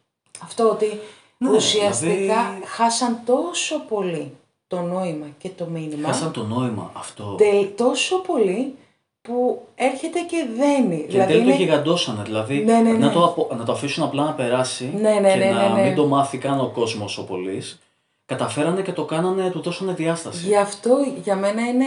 Αυτό 0.43 0.69
ότι 0.69 0.99
Ναι, 1.37 1.49
ουσιαστικά 1.49 2.13
δηλαδή- 2.13 2.65
χάσαν 2.65 3.19
τόσο 3.25 3.79
πολύ 3.79 4.33
το 4.67 4.81
νόημα 4.81 5.25
και 5.37 5.49
το 5.49 5.65
μήνυμα. 5.65 6.07
Χάσαν 6.07 6.31
το 6.31 6.43
νόημα 6.43 6.91
αυτό. 6.95 7.35
Τε- 7.37 7.77
τόσο 7.77 8.17
πολύ 8.21 8.75
που 9.21 9.61
έρχεται 9.75 10.19
και 10.19 10.47
δένει. 10.57 11.05
Και 11.09 11.17
δεν 11.17 11.27
το 11.27 11.33
είναι- 11.33 11.55
γιγαντώσανε. 11.55 12.23
Δηλαδή 12.23 12.63
Ναι, 12.63 12.77
ναι, 12.79 12.91
Να, 12.91 12.97
ναι. 13.07 13.13
το 13.13 13.23
απο- 13.25 13.49
να 13.57 13.63
το 13.65 13.71
αφήσουν 13.71 14.03
απλά 14.03 14.23
να 14.23 14.33
περάσει 14.33 14.91
Ναι, 14.95 15.19
ναι, 15.19 15.31
και 15.31 15.37
ναι, 15.37 15.51
να 15.51 15.67
ναι, 15.69 15.73
ναι. 15.75 15.87
μην 15.87 15.95
το 15.95 16.07
μάθει 16.07 16.37
καν 16.37 16.59
ο 16.59 16.67
κόσμος 16.73 17.17
ο 17.17 17.23
πολύς. 17.25 17.79
Καταφέρανε 18.27 18.81
και 18.81 18.91
το 18.91 19.05
κάνανε, 19.05 19.49
του 19.49 19.61
δώσανε 19.61 19.93
διάσταση. 19.93 20.47
Γι' 20.47 20.57
αυτό 20.57 20.97
για 21.23 21.35
μένα 21.35 21.61
είναι 21.61 21.85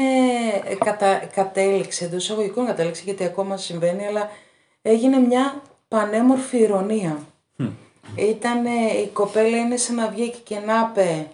ε, 0.65 0.75
κατα... 0.75 1.15
κατέληξε, 1.17 2.05
εντός 2.05 2.23
εισαγωγικών 2.25 2.67
κατέληξε, 2.67 3.03
γιατί 3.05 3.25
ακόμα 3.25 3.57
συμβαίνει, 3.57 4.07
αλλά 4.07 4.31
έγινε 4.83 5.19
μια 5.19 5.63
πανέμορφη 5.89 6.59
ηρωνία. 6.59 7.19
Ήταν, 8.17 8.65
η 9.05 9.09
κοπέλα 9.13 9.57
είναι 9.57 9.77
σαν 9.77 9.95
να 9.95 10.09
βγήκε 10.09 10.39
και 10.45 10.59
να 10.59 10.91
είπε, 10.91 11.27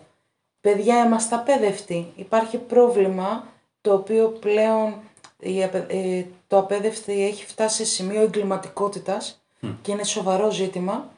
παιδιά 0.60 1.04
είμαστε 1.04 1.34
απέδευτοι, 1.34 2.12
υπάρχει 2.16 2.56
πρόβλημα 2.56 3.46
το 3.80 3.92
οποίο 3.94 4.28
πλέον 4.40 4.94
η 5.40 5.64
απε- 5.64 5.92
ε, 5.92 6.24
το 6.48 6.58
απέδευτη 6.58 7.26
έχει 7.26 7.46
φτάσει 7.46 7.76
σε 7.76 7.84
σημείο 7.84 8.20
εγκληματικότητας 8.22 9.42
και 9.82 9.92
είναι 9.92 10.04
σοβαρό 10.04 10.50
ζήτημα 10.50 11.10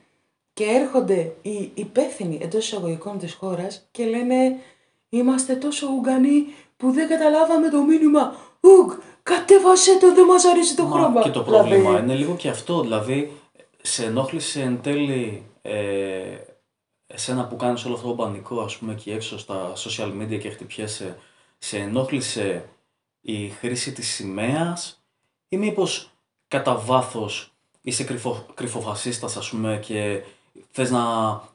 και 0.59 0.65
έρχονται 0.65 1.37
οι 1.43 1.71
υπεύθυνοι 1.75 2.39
εντός 2.43 2.65
εισαγωγικών 2.67 3.19
της 3.19 3.35
χώρας 3.35 3.89
και 3.91 4.05
λένε 4.05 4.57
είμαστε 5.09 5.55
τόσο 5.55 5.87
Ουγγανοί 5.87 6.47
που 6.77 6.91
δεν 6.91 7.09
καταλάβαμε 7.09 7.69
το 7.69 7.83
μήνυμα 7.83 8.35
Ουγ, 8.61 8.93
κατέβασε 9.23 9.99
το, 9.99 10.15
δεν 10.15 10.25
μας 10.25 10.45
αρέσει 10.45 10.77
το 10.77 10.85
Μα 10.85 10.99
χρώμα. 10.99 11.23
και 11.23 11.31
το 11.31 11.43
Δηλαδή, 11.43 11.69
πρόβλημα 11.69 11.99
είναι 11.99 12.15
λίγο 12.15 12.37
και 12.37 12.49
αυτό. 12.49 12.81
Δηλαδή, 12.81 13.33
σε 13.83 14.05
ενόχλησε 14.05 14.63
εν 14.63 14.81
τέλει 14.83 15.47
ε, 15.63 16.37
εσένα 17.07 17.47
που 17.47 17.57
κάνεις 17.57 17.85
όλο 17.85 17.95
αυτό 17.95 18.09
το 18.09 18.15
πανικό, 18.15 18.61
ας 18.61 18.77
πούμε, 18.77 18.93
εκεί 18.93 19.11
έξω 19.11 19.39
στα 19.39 19.73
social 19.77 20.13
media 20.21 20.39
και 20.39 20.51
χτυπιέσαι, 20.51 21.19
σε 21.59 21.79
ενόχλησε 21.79 22.69
η 23.21 23.49
χρήση 23.49 23.93
της 23.93 24.09
σημαίας 24.09 25.03
ή 25.49 25.57
μήπως 25.57 26.11
κατά 26.49 26.75
βάθος 26.77 27.53
είσαι 27.81 28.05
κρυφο, 28.05 28.47
κρυφοφασίστας, 28.55 29.37
ας 29.37 29.51
πούμε, 29.51 29.81
και 29.83 30.23
θες 30.71 30.91
να 30.91 31.01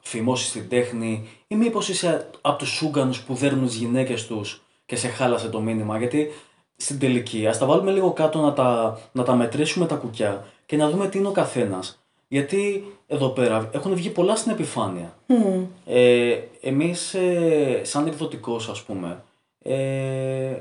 φημώσεις 0.00 0.52
την 0.52 0.68
τέχνη 0.68 1.28
ή 1.46 1.54
μήπως 1.54 1.88
είσαι 1.88 2.30
από 2.40 2.58
τους 2.58 2.82
Ούγκανους 2.82 3.20
που 3.20 3.34
δέρνουν 3.34 3.66
τις 3.66 3.74
γυναίκες 3.74 4.26
τους 4.26 4.62
και 4.86 4.96
σε 4.96 5.08
χάλασε 5.08 5.48
το 5.48 5.60
μήνυμα; 5.60 5.98
Γιατί 5.98 6.32
στην 6.76 6.98
τελική, 6.98 7.46
ας 7.46 7.58
τα 7.58 7.66
βάλουμε 7.66 7.90
λίγο 7.90 8.12
κάτω 8.12 8.40
να 8.40 8.52
τα, 8.52 8.98
να 9.12 9.22
τα 9.22 9.34
μετρήσουμε 9.34 9.86
τα 9.86 9.94
κουκιά 9.94 10.44
και 10.66 10.76
να 10.76 10.90
δούμε 10.90 11.08
τι 11.08 11.18
είναι 11.18 11.28
ο 11.28 11.32
καθένας. 11.32 11.98
Γιατί 12.28 12.84
εδώ 13.06 13.28
πέρα 13.28 13.70
έχουν 13.72 13.94
βγει 13.94 14.10
πολλά 14.10 14.36
στην 14.36 14.52
επιφάνεια. 14.52 15.14
Ε, 15.86 16.38
εμείς 16.60 17.14
ε, 17.14 17.80
σαν 17.84 18.06
εκδοτικός 18.06 18.68
ας 18.68 18.82
πούμε 18.82 19.22
ε, 19.62 20.56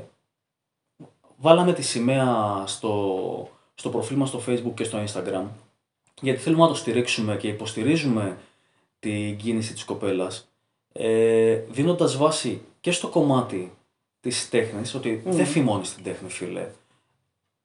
βάλαμε 1.37 1.73
τη 1.73 1.81
σημαία 1.81 2.63
στο, 2.65 3.49
στο 3.75 3.89
προφίλ 3.89 4.17
μας 4.17 4.29
στο 4.29 4.41
facebook 4.47 4.73
και 4.73 4.83
στο 4.83 5.03
instagram 5.07 5.45
γιατί 6.23 6.39
θέλουμε 6.39 6.61
να 6.63 6.67
το 6.67 6.75
στηρίξουμε 6.75 7.37
και 7.37 7.47
υποστηρίζουμε 7.47 8.37
την 8.99 9.37
κίνηση 9.37 9.73
της 9.73 9.83
κοπέλας 9.83 10.49
ε, 10.93 11.55
δίνοντας 11.55 12.17
βάση 12.17 12.61
και 12.81 12.91
στο 12.91 13.07
κομμάτι 13.07 13.71
της 14.19 14.49
τέχνης 14.49 14.93
ότι 14.93 15.21
δεν 15.25 15.45
φημώνεις 15.45 15.95
την 15.95 16.03
τέχνη 16.03 16.29
φίλε. 16.29 16.69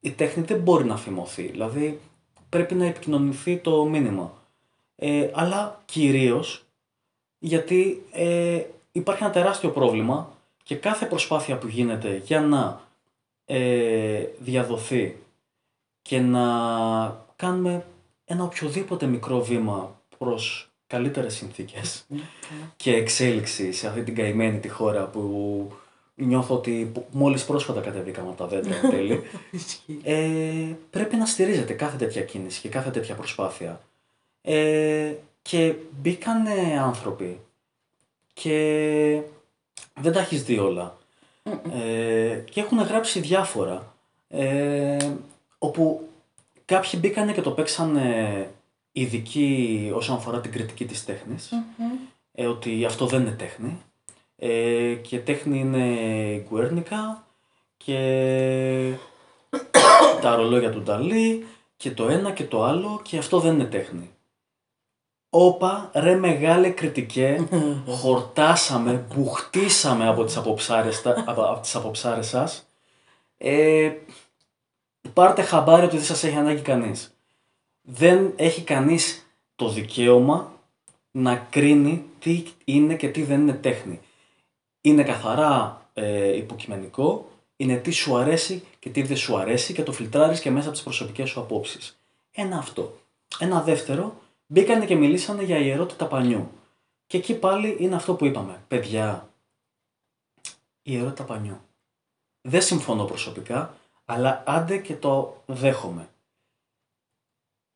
Η 0.01 0.11
τέχνη 0.11 0.43
δεν 0.43 0.61
μπορεί 0.61 0.85
να 0.85 0.97
φημωθεί 0.97 1.43
δηλαδή 1.43 2.01
πρέπει 2.49 2.75
να 2.75 2.87
επικοινωνηθεί 2.87 3.57
το 3.57 3.85
μήνυμα. 3.85 4.33
Ε, 4.97 5.31
αλλά 5.35 5.83
κυρίως 5.85 6.65
γιατί 7.39 8.07
ε, 8.13 8.63
υπάρχει 8.93 9.23
ένα 9.23 9.33
τεράστιο 9.33 9.71
πρόβλημα 9.71 10.33
και 10.63 10.77
κάθε 10.77 11.07
προσπάθεια 11.07 11.59
που 11.59 11.67
γίνεται 11.69 12.23
για 12.25 12.41
να 12.41 12.81
ε, 13.45 14.25
διαδοθεί 14.39 15.17
και 16.03 16.21
να 16.21 16.47
κάνουμε 17.37 17.85
ένα 18.31 18.45
οποιοδήποτε 18.45 19.07
μικρό 19.07 19.41
βήμα 19.41 20.01
προς 20.19 20.69
καλύτερες 20.87 21.35
συνθήκες 21.35 22.07
και 22.77 22.95
εξέλιξη 22.95 23.73
σε 23.73 23.87
αυτή 23.89 24.03
την 24.03 24.15
καημένη 24.15 24.59
τη 24.59 24.69
χώρα 24.69 25.05
που 25.07 25.73
νιώθω 26.15 26.55
ότι 26.55 26.91
που- 26.95 27.07
μόλις 27.11 27.45
πρόσφατα 27.45 27.81
κατεβήκαμε 27.81 28.29
από 28.29 28.37
τα 28.37 28.47
δέντρα 28.47 28.77
εν 28.83 28.91
τέλει, 28.91 29.23
ε, 30.03 30.75
πρέπει 30.91 31.17
να 31.17 31.27
στηρίζεται 31.27 31.73
κάθε 31.73 31.97
τέτοια 31.97 32.23
κίνηση 32.23 32.61
και 32.61 32.69
κάθε 32.69 32.91
τέτοια 32.91 33.15
προσπάθεια. 33.15 33.81
Ε, 34.43 35.13
και 35.43 35.75
μπήκαν 36.01 36.47
άνθρωποι 36.81 37.41
και 38.33 39.21
δεν 40.01 40.13
τα 40.13 40.21
έχεις 40.21 40.43
δει 40.45 40.59
όλα. 40.59 40.97
Ε, 41.73 42.43
και 42.51 42.61
έχουν 42.61 42.79
γράψει 42.79 43.21
διάφορα. 43.21 43.95
Ε, 44.29 44.97
όπου 45.59 46.08
κάποιοι 46.69 46.91
μπήκανε 47.03 47.33
και 47.33 47.41
το 47.41 47.51
παίξανε 47.51 48.51
ειδικοί 48.93 49.91
όσον 49.95 50.17
αφορά 50.17 50.41
την 50.41 50.53
κριτική 50.53 50.85
της 50.87 51.05
τεχνης 51.05 51.51
Ε, 52.33 52.47
ότι 52.47 52.85
αυτό 52.85 53.07
δεν 53.07 53.21
είναι 53.21 53.31
τέχνη. 53.31 53.83
Ε, 54.37 54.95
και 54.95 55.19
τέχνη 55.19 55.59
είναι 55.59 55.87
η 56.35 56.47
Γκουέρνικα 56.49 57.25
και 57.77 57.99
τα 60.23 60.35
ρολόγια 60.37 60.71
του 60.71 60.81
Νταλή 60.83 61.47
και 61.77 61.91
το 61.91 62.09
ένα 62.09 62.31
και 62.33 62.45
το 62.45 62.65
άλλο 62.65 63.01
και 63.05 63.19
αυτό 63.19 63.41
δεν 63.41 63.55
είναι 63.55 63.65
τέχνη. 63.65 64.11
Όπα, 65.31 65.91
ρε 65.95 66.15
μεγάλε 66.15 66.69
κριτικέ, 66.71 67.49
χορτάσαμε, 68.01 69.07
μπουχτίσαμε 69.15 70.09
από 70.09 70.25
τις 70.25 70.37
αποψάρες, 70.37 71.03
τα- 71.03 71.25
από, 71.27 71.43
από 71.43 71.61
τις 71.61 71.75
αποψάρες 71.75 72.29
σας. 72.29 72.67
Ε, 73.39 73.91
πάρτε 75.19 75.43
χαμπάρι 75.43 75.85
ότι 75.85 75.97
δεν 75.97 76.05
σας 76.05 76.25
έχει 76.25 76.37
ανάγκη 76.37 76.63
κανείς. 76.63 77.17
Δεν 77.83 78.33
έχει 78.37 78.63
κανείς 78.63 79.27
το 79.57 79.69
δικαίωμα 79.69 80.53
να 81.11 81.37
κρίνει 81.37 82.05
τι 82.19 82.45
είναι 82.65 82.97
και 82.97 83.09
τι 83.09 83.23
δεν 83.23 83.41
είναι 83.41 83.53
τέχνη. 83.53 84.01
είναι 84.81 85.03
καθαρά 85.03 85.83
ε, 85.95 86.37
υποκειμενικό, 86.37 87.29
είναι 87.57 87.77
τι 87.77 87.91
σου 87.91 88.17
αρέσει 88.17 88.65
και 88.79 88.91
τι 88.91 89.03
δεν 89.03 89.17
σου 89.17 89.39
αρέσει 89.39 89.73
και 89.73 89.83
το 89.83 89.93
φιλτράρεις 89.93 90.41
και 90.41 90.51
μέσα 90.51 90.67
από 90.67 90.75
τις 90.75 90.83
προσωπικές 90.83 91.29
σου 91.29 91.41
απόψεις. 91.41 91.99
Ένα 92.31 92.59
αυτό. 92.59 92.99
Ένα 93.39 93.63
δεύτερο, 93.63 94.21
μπήκανε 94.47 94.87
και 94.87 94.95
μιλήσανε 94.95 95.43
για 95.43 95.59
ιερότητα 95.59 96.07
πανιού. 96.07 96.51
Και 97.07 97.17
εκεί 97.17 97.35
πάλι 97.35 97.77
είναι 97.79 97.95
αυτό 97.95 98.15
που 98.15 98.25
είπαμε. 98.25 98.63
Παιδιά, 98.69 99.29
ιερότητα 100.83 101.25
πανιού. 101.25 101.61
Δεν 102.41 102.63
συμφωνώ 102.63 103.05
προσωπικά, 103.05 103.75
αλλά 104.11 104.43
άντε 104.47 104.77
και 104.77 104.95
το 104.95 105.43
δέχομαι. 105.47 106.09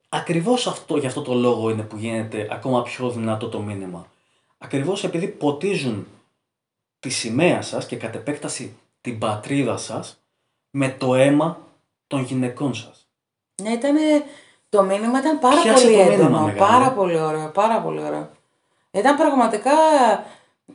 Ακριβώς 0.08 0.66
αυτό, 0.66 0.96
για 0.96 1.08
αυτό 1.08 1.22
το 1.22 1.34
λόγο 1.34 1.70
είναι 1.70 1.82
που 1.82 1.96
γίνεται 1.96 2.48
ακόμα 2.50 2.82
πιο 2.82 3.10
δυνατό 3.10 3.48
το 3.48 3.60
μήνυμα. 3.60 4.06
Ακριβώς 4.58 5.04
επειδή 5.04 5.26
ποτίζουν 5.26 6.06
τη 7.00 7.08
σημαία 7.08 7.62
σας 7.62 7.86
και 7.86 7.96
κατ' 7.96 8.14
επέκταση 8.14 8.76
την 9.00 9.18
πατρίδα 9.18 9.76
σας 9.76 10.20
με 10.70 10.88
το 10.88 11.14
αίμα 11.14 11.66
των 12.06 12.22
γυναικών 12.22 12.74
σας. 12.74 13.06
Ναι, 13.62 13.70
ήταν, 13.70 13.96
το 14.68 14.82
μήνυμα 14.82 15.18
ήταν 15.18 15.38
πάρα 15.38 15.62
Πιάσε 15.62 15.84
πολύ 15.84 15.96
το 15.96 16.02
μήνυμα, 16.02 16.24
έντονο. 16.24 16.40
μεγάλε. 16.40 16.58
πάρα 16.58 16.92
πολύ 16.92 17.20
ωραίο, 17.20 17.48
πάρα 17.48 17.80
πολύ 17.80 18.02
ωραίο. 18.02 18.30
Ήταν 18.90 19.16
πραγματικά 19.16 19.72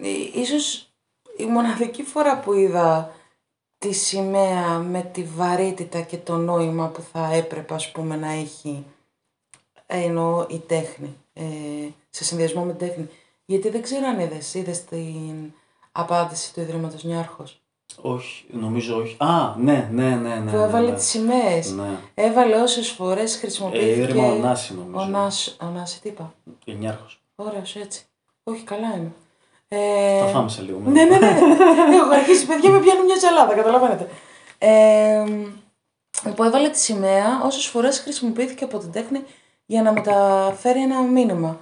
ε, 0.02 0.10
ίσως 0.34 0.90
η 1.38 1.46
μοναδική 1.46 2.04
φορά 2.04 2.40
που 2.40 2.54
είδα 2.54 3.12
τη 3.78 3.92
σημαία 3.92 4.80
με 4.80 5.02
τη 5.02 5.24
βαρύτητα 5.24 6.02
και 6.02 6.18
το 6.18 6.38
νόημα 6.38 6.88
που 6.88 7.02
θα 7.12 7.34
έπρεπε 7.34 7.74
ας 7.74 7.92
πούμε 7.92 8.16
να 8.16 8.32
έχει 8.32 8.86
ε, 9.86 10.04
εννοώ 10.04 10.46
η 10.50 10.60
τέχνη, 10.60 11.16
ε, 11.34 11.44
σε 12.10 12.24
συνδυασμό 12.24 12.64
με 12.64 12.74
την 12.74 12.88
τέχνη. 12.88 13.10
Γιατί 13.46 13.70
δεν 13.70 13.82
ξέρω 13.82 14.08
αν 14.08 14.20
είδες, 14.20 14.54
είδες 14.54 14.84
την 14.84 15.52
απάντηση 15.92 16.54
του 16.54 16.60
Ιδρύματος 16.60 17.04
Νιάρχος; 17.04 17.62
Όχι, 18.02 18.46
νομίζω 18.52 18.98
όχι. 18.98 19.16
Α, 19.20 19.56
ναι, 19.58 19.90
ναι, 19.92 20.16
ναι, 20.16 20.36
ναι. 20.36 20.52
που 20.52 20.58
ναι, 20.58 20.64
έβαλε 20.64 20.90
ναι. 20.90 20.96
τις 20.96 21.06
σημαίες. 21.08 21.72
Ναι. 21.72 21.98
Έβαλε 22.14 22.62
όσες 22.62 22.90
φορές 22.90 23.36
Ε, 23.36 23.38
χρησιμοποιήθηκε... 23.38 24.02
Ίδρυμα 24.02 24.28
Ωνάση 24.28 24.76
νομίζω. 24.76 25.06
Ωνάση, 25.06 25.56
Ωνάση, 25.62 26.02
τι 26.02 26.10
είπα; 26.10 26.34
Γενιάρχος. 26.66 27.22
Ωραίος 27.36 27.76
έτσι. 27.76 28.06
Όχι, 28.44 28.64
καλά 28.64 28.96
είμαι. 28.96 29.12
Ε, 29.68 30.20
Θα 30.20 30.26
φάμε 30.28 30.50
σε 30.50 30.62
λίγο. 30.62 30.80
ναι, 30.86 31.04
ναι, 31.04 31.18
ναι. 31.18 31.28
Έχω 31.96 32.14
αρχίσει, 32.14 32.46
παιδιά, 32.46 32.70
με 32.70 32.80
πιάνουν 32.80 33.06
μια 33.06 33.16
τζαλάδα, 33.18 33.54
καταλαβαίνετε. 33.54 34.10
Ε, 34.58 35.24
που 36.36 36.44
έβαλε 36.44 36.70
τη 36.70 36.80
σημαία 36.80 37.42
όσες 37.44 37.66
φορές 37.66 38.00
χρησιμοποιήθηκε 38.00 38.64
από 38.64 38.78
την 38.78 38.92
τέχνη 38.92 39.24
για 39.66 39.82
να 39.82 39.92
μεταφέρει 39.92 40.82
ένα 40.82 41.02
μήνυμα. 41.02 41.60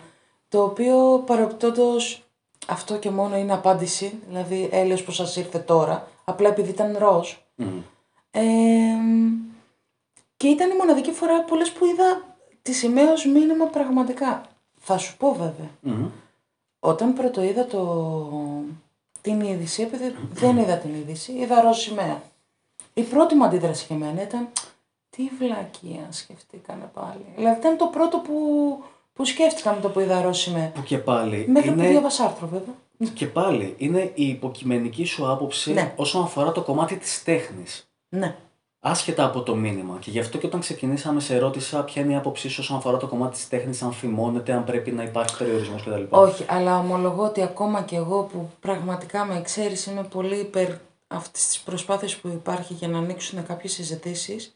Το 0.49 0.63
οποίο 0.63 1.23
παρεπτόντως 1.25 2.23
αυτό 2.67 2.97
και 2.97 3.09
μόνο 3.09 3.37
είναι 3.37 3.53
απάντηση, 3.53 4.19
δηλαδή 4.27 4.69
έλεος 4.71 5.03
πως 5.03 5.15
σας 5.15 5.35
ήρθε 5.35 5.59
τώρα, 5.59 6.07
απλά 6.23 6.49
επειδή 6.49 6.69
ήταν 6.69 6.95
ροζ. 6.99 7.33
Μμμ. 7.55 7.81
Ε, 8.31 8.41
και 10.37 10.47
ήταν 10.47 10.69
η 10.71 10.75
μοναδική 10.75 11.11
φορά 11.11 11.41
πολλές 11.43 11.71
που 11.71 11.85
είδα 11.85 12.35
τη 12.61 12.73
σημαία 12.73 13.11
ως 13.11 13.25
μήνυμα 13.25 13.65
πραγματικά. 13.65 14.41
Θα 14.79 14.97
σου 14.97 15.17
πω 15.17 15.31
βέβαια. 15.31 15.69
Μμμ. 15.79 16.05
Όταν 16.85 17.13
πρώτο 17.13 17.43
είδα 17.43 17.65
το... 17.65 17.83
την 19.21 19.41
είδηση, 19.41 19.81
επειδή 19.81 20.15
δεν 20.33 20.57
είδα 20.57 20.77
την 20.77 20.93
είδηση, 20.95 21.31
είδα 21.31 21.61
ροζ 21.61 21.77
σημαία. 21.77 22.21
Η 22.93 23.01
πρώτη 23.01 23.35
μου 23.35 23.43
αντίδραση 23.43 23.85
για 23.87 23.95
μένα 23.95 24.21
ήταν 24.21 24.47
τι 25.09 25.29
βλακεία 25.39 26.07
σκεφτήκανε 26.09 26.89
πάλι. 26.93 27.25
Δηλαδή 27.35 27.59
ήταν 27.59 27.77
το 27.77 27.85
πρώτο 27.85 28.17
που, 28.17 28.33
που 29.13 29.25
σκέφτηκα 29.25 29.73
με 29.73 29.79
το 29.81 29.89
που 29.89 29.99
είδα 29.99 30.21
ροζ 30.21 30.37
σημαία. 30.39 30.69
Που 30.69 30.83
και 30.83 30.97
πάλι 30.97 31.45
Μέχρι 31.47 31.71
που 31.71 31.79
είναι, 31.79 31.89
διάβασα 31.89 32.23
άρθρο 32.23 32.47
βέβαια. 32.47 33.09
και 33.13 33.25
πάλι 33.27 33.75
είναι 33.77 34.11
η 34.13 34.27
υποκειμενική 34.27 35.05
σου 35.05 35.29
άποψη 35.31 35.73
Ναι. 35.73 35.93
όσον 35.95 36.23
αφορά 36.23 36.51
το 36.51 36.61
κομμάτι 36.61 36.95
της 36.97 37.23
τέχνης. 37.23 37.89
Ναι. 38.09 38.35
Άσχετα 38.87 39.25
από 39.25 39.41
το 39.41 39.55
μήνυμα. 39.55 39.97
Και 39.99 40.09
γι' 40.11 40.19
αυτό 40.19 40.37
και 40.37 40.45
όταν 40.45 40.59
ξεκινήσαμε, 40.59 41.19
σε 41.19 41.37
ρώτησα 41.37 41.83
ποια 41.83 42.01
είναι 42.01 42.13
η 42.13 42.15
άποψή 42.15 42.49
σου 42.49 42.57
όσον 42.61 42.77
αφορά 42.77 42.97
το 42.97 43.07
κομμάτι 43.07 43.35
της 43.35 43.47
τέχνης, 43.47 43.81
αν 43.81 43.91
φημώνεται, 43.91 44.53
αν 44.53 44.63
πρέπει 44.63 44.91
να 44.91 45.03
υπάρχει 45.03 45.37
περιορισμός 45.37 45.83
κτλ. 45.83 46.03
Όχι, 46.09 46.45
αλλά 46.47 46.79
ομολογώ 46.79 47.23
ότι 47.23 47.41
ακόμα 47.41 47.81
και 47.81 47.95
εγώ 47.95 48.21
που 48.23 48.49
πραγματικά 48.59 49.25
με 49.25 49.41
ξέρεις 49.41 49.85
είμαι 49.85 50.03
πολύ 50.03 50.39
υπέρ 50.39 50.69
αυτής 51.07 51.47
της 51.47 51.59
προσπάθειας 51.59 52.15
που 52.15 52.27
υπάρχει 52.27 52.73
για 52.73 52.87
να 52.87 52.97
ανοίξουν 52.97 53.45
κάποιες 53.45 53.73
συζητήσεις. 53.73 54.55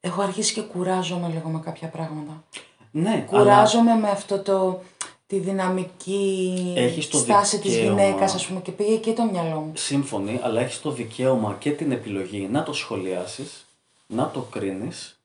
έχω 0.00 0.22
αρχίσει 0.22 0.54
και 0.54 0.62
κουράζομαι 0.62 1.28
λίγο 1.28 1.48
με 1.48 1.60
κάποια 1.64 1.88
πράγματα. 1.88 2.44
Ναι, 2.90 3.10
αλλά 3.10 3.42
Κουράζομαι 3.42 3.94
με 3.94 4.08
αυτό 4.08 4.38
το, 4.38 4.82
τη 5.26 5.38
δυναμική 5.38 6.72
Έχεις 6.76 7.08
το 7.08 7.18
στάση 7.18 7.58
της 7.58 7.74
δικαίωμα. 7.74 8.02
γυναίκας, 8.02 8.34
ας 8.34 8.46
πούμε, 8.46 8.60
και 8.60 8.72
πήγε 8.72 8.94
εκεί 8.94 9.12
το 9.12 9.24
μυαλό 9.24 9.60
μου. 9.60 9.72
σύμφωνοι, 9.76 10.40
αλλά 10.42 10.60
έχεις 10.60 10.80
το 10.80 10.90
δικαίωμα 10.90 11.56
και 11.58 11.70
την 11.70 11.92
επιλογή 11.92 12.48
να 12.50 12.62
το 12.62 12.72
σχολιάσεις, 12.72 13.66
να 14.06 14.30
το 14.30 14.40
κρίνεις 14.40 15.20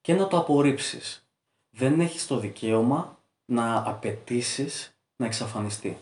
και 0.00 0.14
να 0.14 0.26
το 0.26 0.38
απορρίψεις. 0.38 1.26
Δεν 1.70 2.00
έχεις 2.00 2.26
το 2.26 2.38
δικαίωμα 2.38 3.18
να 3.44 3.76
απαιτήσεις 3.86 4.94
να 5.16 5.26
εξαφανιστεί. 5.26 5.98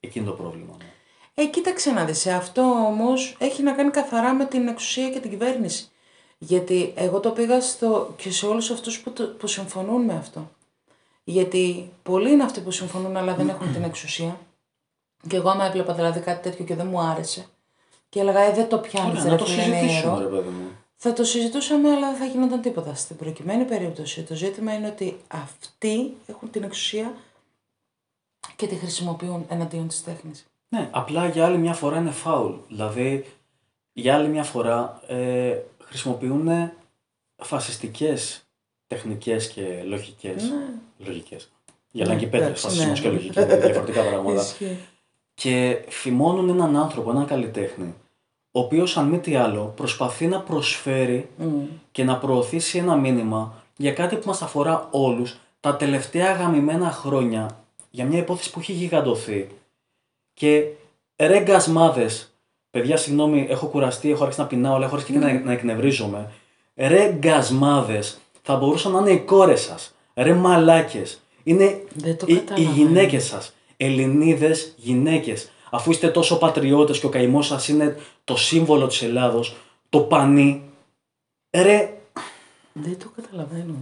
Εκείνο 0.00 0.26
το 0.30 0.32
πρόβλημα. 0.32 0.72
μου. 0.72 0.86
Ε, 1.34 1.46
κοίταξε 1.46 1.90
να 1.90 2.04
δεις, 2.04 2.26
αυτό 2.26 2.62
όμως 2.62 3.36
έχει 3.38 3.62
να 3.62 3.72
κάνει 3.72 3.90
καθαρά 3.90 4.34
με 4.34 4.44
την 4.44 4.68
εξουσία 4.68 5.10
και 5.10 5.20
την 5.20 5.30
κυβέρνηση. 5.30 5.88
Γιατί 6.38 6.92
εγώ 6.96 7.20
το 7.20 7.30
πήγα 7.30 7.60
στο, 7.60 8.14
και 8.16 8.30
σε 8.30 8.46
όλους 8.46 8.70
αυτούς 8.70 9.00
που, 9.00 9.10
το, 9.10 9.24
που 9.26 9.46
συμφωνούν 9.46 10.04
με 10.04 10.14
αυτό. 10.14 10.50
Γιατί 11.28 11.92
πολλοί 12.02 12.30
είναι 12.30 12.42
αυτοί 12.42 12.60
που 12.60 12.70
συμφωνούν 12.70 13.16
αλλά 13.16 13.34
δεν 13.34 13.48
έχουν 13.48 13.72
την 13.72 13.82
εξουσία. 13.82 14.40
Και 15.28 15.36
εγώ 15.36 15.50
άμα 15.50 15.64
έβλεπα 15.64 15.94
δηλαδή 15.94 16.20
κάτι 16.20 16.42
τέτοιο 16.42 16.64
και 16.64 16.74
δεν 16.74 16.86
μου 16.86 17.00
άρεσε. 17.00 17.46
Και 18.08 18.20
έλεγα, 18.20 18.40
ε, 18.40 18.52
δεν 18.52 18.68
το 18.68 18.78
πιάνει, 18.78 19.10
Ωραία, 19.10 19.22
δεν 19.22 19.32
να 19.32 19.38
το 19.38 19.44
είναι 19.52 19.62
συζητήσουμε, 19.62 19.92
ιερό. 19.92 20.18
ρε 20.18 20.26
παιδί 20.26 20.48
μου. 20.48 20.68
Θα 20.96 21.12
το 21.12 21.24
συζητούσαμε, 21.24 21.90
αλλά 21.90 22.10
δεν 22.10 22.18
θα 22.18 22.24
γινόταν 22.24 22.60
τίποτα. 22.60 22.94
Στην 22.94 23.16
προκειμένη 23.16 23.64
περίπτωση, 23.64 24.22
το 24.22 24.34
ζήτημα 24.34 24.74
είναι 24.74 24.86
ότι 24.86 25.16
αυτοί 25.28 26.16
έχουν 26.26 26.50
την 26.50 26.62
εξουσία 26.62 27.14
και 28.56 28.66
τη 28.66 28.74
χρησιμοποιούν 28.74 29.44
εναντίον 29.48 29.88
της 29.88 30.04
τέχνης. 30.04 30.46
Ναι, 30.68 30.88
απλά 30.92 31.28
για 31.28 31.44
άλλη 31.46 31.58
μια 31.58 31.74
φορά 31.74 31.98
είναι 31.98 32.10
φάουλ. 32.10 32.52
Δηλαδή, 32.68 33.26
για 33.92 34.14
άλλη 34.14 34.28
μια 34.28 34.44
φορά 34.44 35.00
ε, 35.06 35.58
χρησιμοποιούν 35.84 36.72
φασιστικές 37.36 38.42
τεχνικές 38.88 39.48
και 39.48 39.82
λογικές. 39.84 40.42
Ναι. 40.42 41.06
Λογικές. 41.06 41.50
Γελάνε 41.90 42.18
και 42.18 42.26
πέτρες, 42.26 42.46
εντάξει, 42.46 42.66
φασισμός 42.66 42.98
ναι. 42.98 43.04
και 43.04 43.10
λογική, 43.10 43.40
είναι 43.40 43.56
διαφορετικά 43.56 44.02
πράγματα. 44.02 44.40
Ισχύει. 44.40 44.78
και 45.34 45.84
φημώνουν 45.88 46.48
έναν 46.48 46.76
άνθρωπο, 46.76 47.10
έναν 47.10 47.26
καλλιτέχνη, 47.26 47.94
ο 48.50 48.60
οποίος 48.60 48.96
αν 48.96 49.08
μη 49.08 49.18
τι 49.18 49.34
άλλο 49.34 49.72
προσπαθεί 49.76 50.26
να 50.26 50.40
προσφέρει 50.40 51.28
Μμ. 51.36 51.64
και 51.90 52.04
να 52.04 52.18
προωθήσει 52.18 52.78
ένα 52.78 52.96
μήνυμα 52.96 53.54
για 53.76 53.92
κάτι 53.92 54.16
που 54.16 54.26
μας 54.26 54.42
αφορά 54.42 54.88
όλους 54.90 55.36
τα 55.60 55.76
τελευταία 55.76 56.32
γαμημένα 56.32 56.90
χρόνια 56.90 57.64
για 57.90 58.04
μια 58.04 58.18
υπόθεση 58.18 58.50
που 58.50 58.60
έχει 58.60 58.72
γιγαντωθεί 58.72 59.48
και 60.34 60.66
ρε 61.16 61.40
γκασμάδες, 61.40 62.32
παιδιά 62.70 62.96
συγγνώμη 62.96 63.46
έχω 63.50 63.66
κουραστεί, 63.66 64.10
έχω 64.10 64.22
αρχίσει 64.22 64.40
να 64.40 64.46
πεινάω 64.46 64.74
αλλά 64.74 64.86
έχω 64.86 64.94
αρχίσει 64.94 65.18
και 65.18 65.24
να, 65.24 65.32
να 65.40 65.52
εκνευρίζομαι 65.52 66.30
ρε 66.78 67.12
γκασμάδες 67.18 68.18
θα 68.50 68.56
μπορούσαν 68.56 68.92
να 68.92 68.98
είναι 68.98 69.10
οι 69.10 69.20
κόρες 69.20 69.60
σας 69.60 69.94
ρε 70.14 70.34
μαλάκες 70.34 71.20
είναι 71.42 71.84
Δεν 71.94 72.16
το 72.16 72.26
οι, 72.28 72.32
οι 72.32 72.38
καταλαβαίνω. 72.38 72.70
γυναίκες 72.74 73.24
σας 73.24 73.52
Ελληνίδες 73.76 74.74
γυναίκες 74.76 75.50
αφού 75.70 75.90
είστε 75.90 76.08
τόσο 76.08 76.38
πατριώτες 76.38 76.98
και 77.00 77.06
ο 77.06 77.08
καημός 77.08 77.46
σας 77.46 77.68
είναι 77.68 78.00
το 78.24 78.36
σύμβολο 78.36 78.86
της 78.86 79.02
Ελλάδος 79.02 79.56
το 79.88 80.00
πανί 80.00 80.62
ρε 81.50 81.98
Δεν 82.72 82.98
το 82.98 83.08
καταλαβαίνω. 83.16 83.74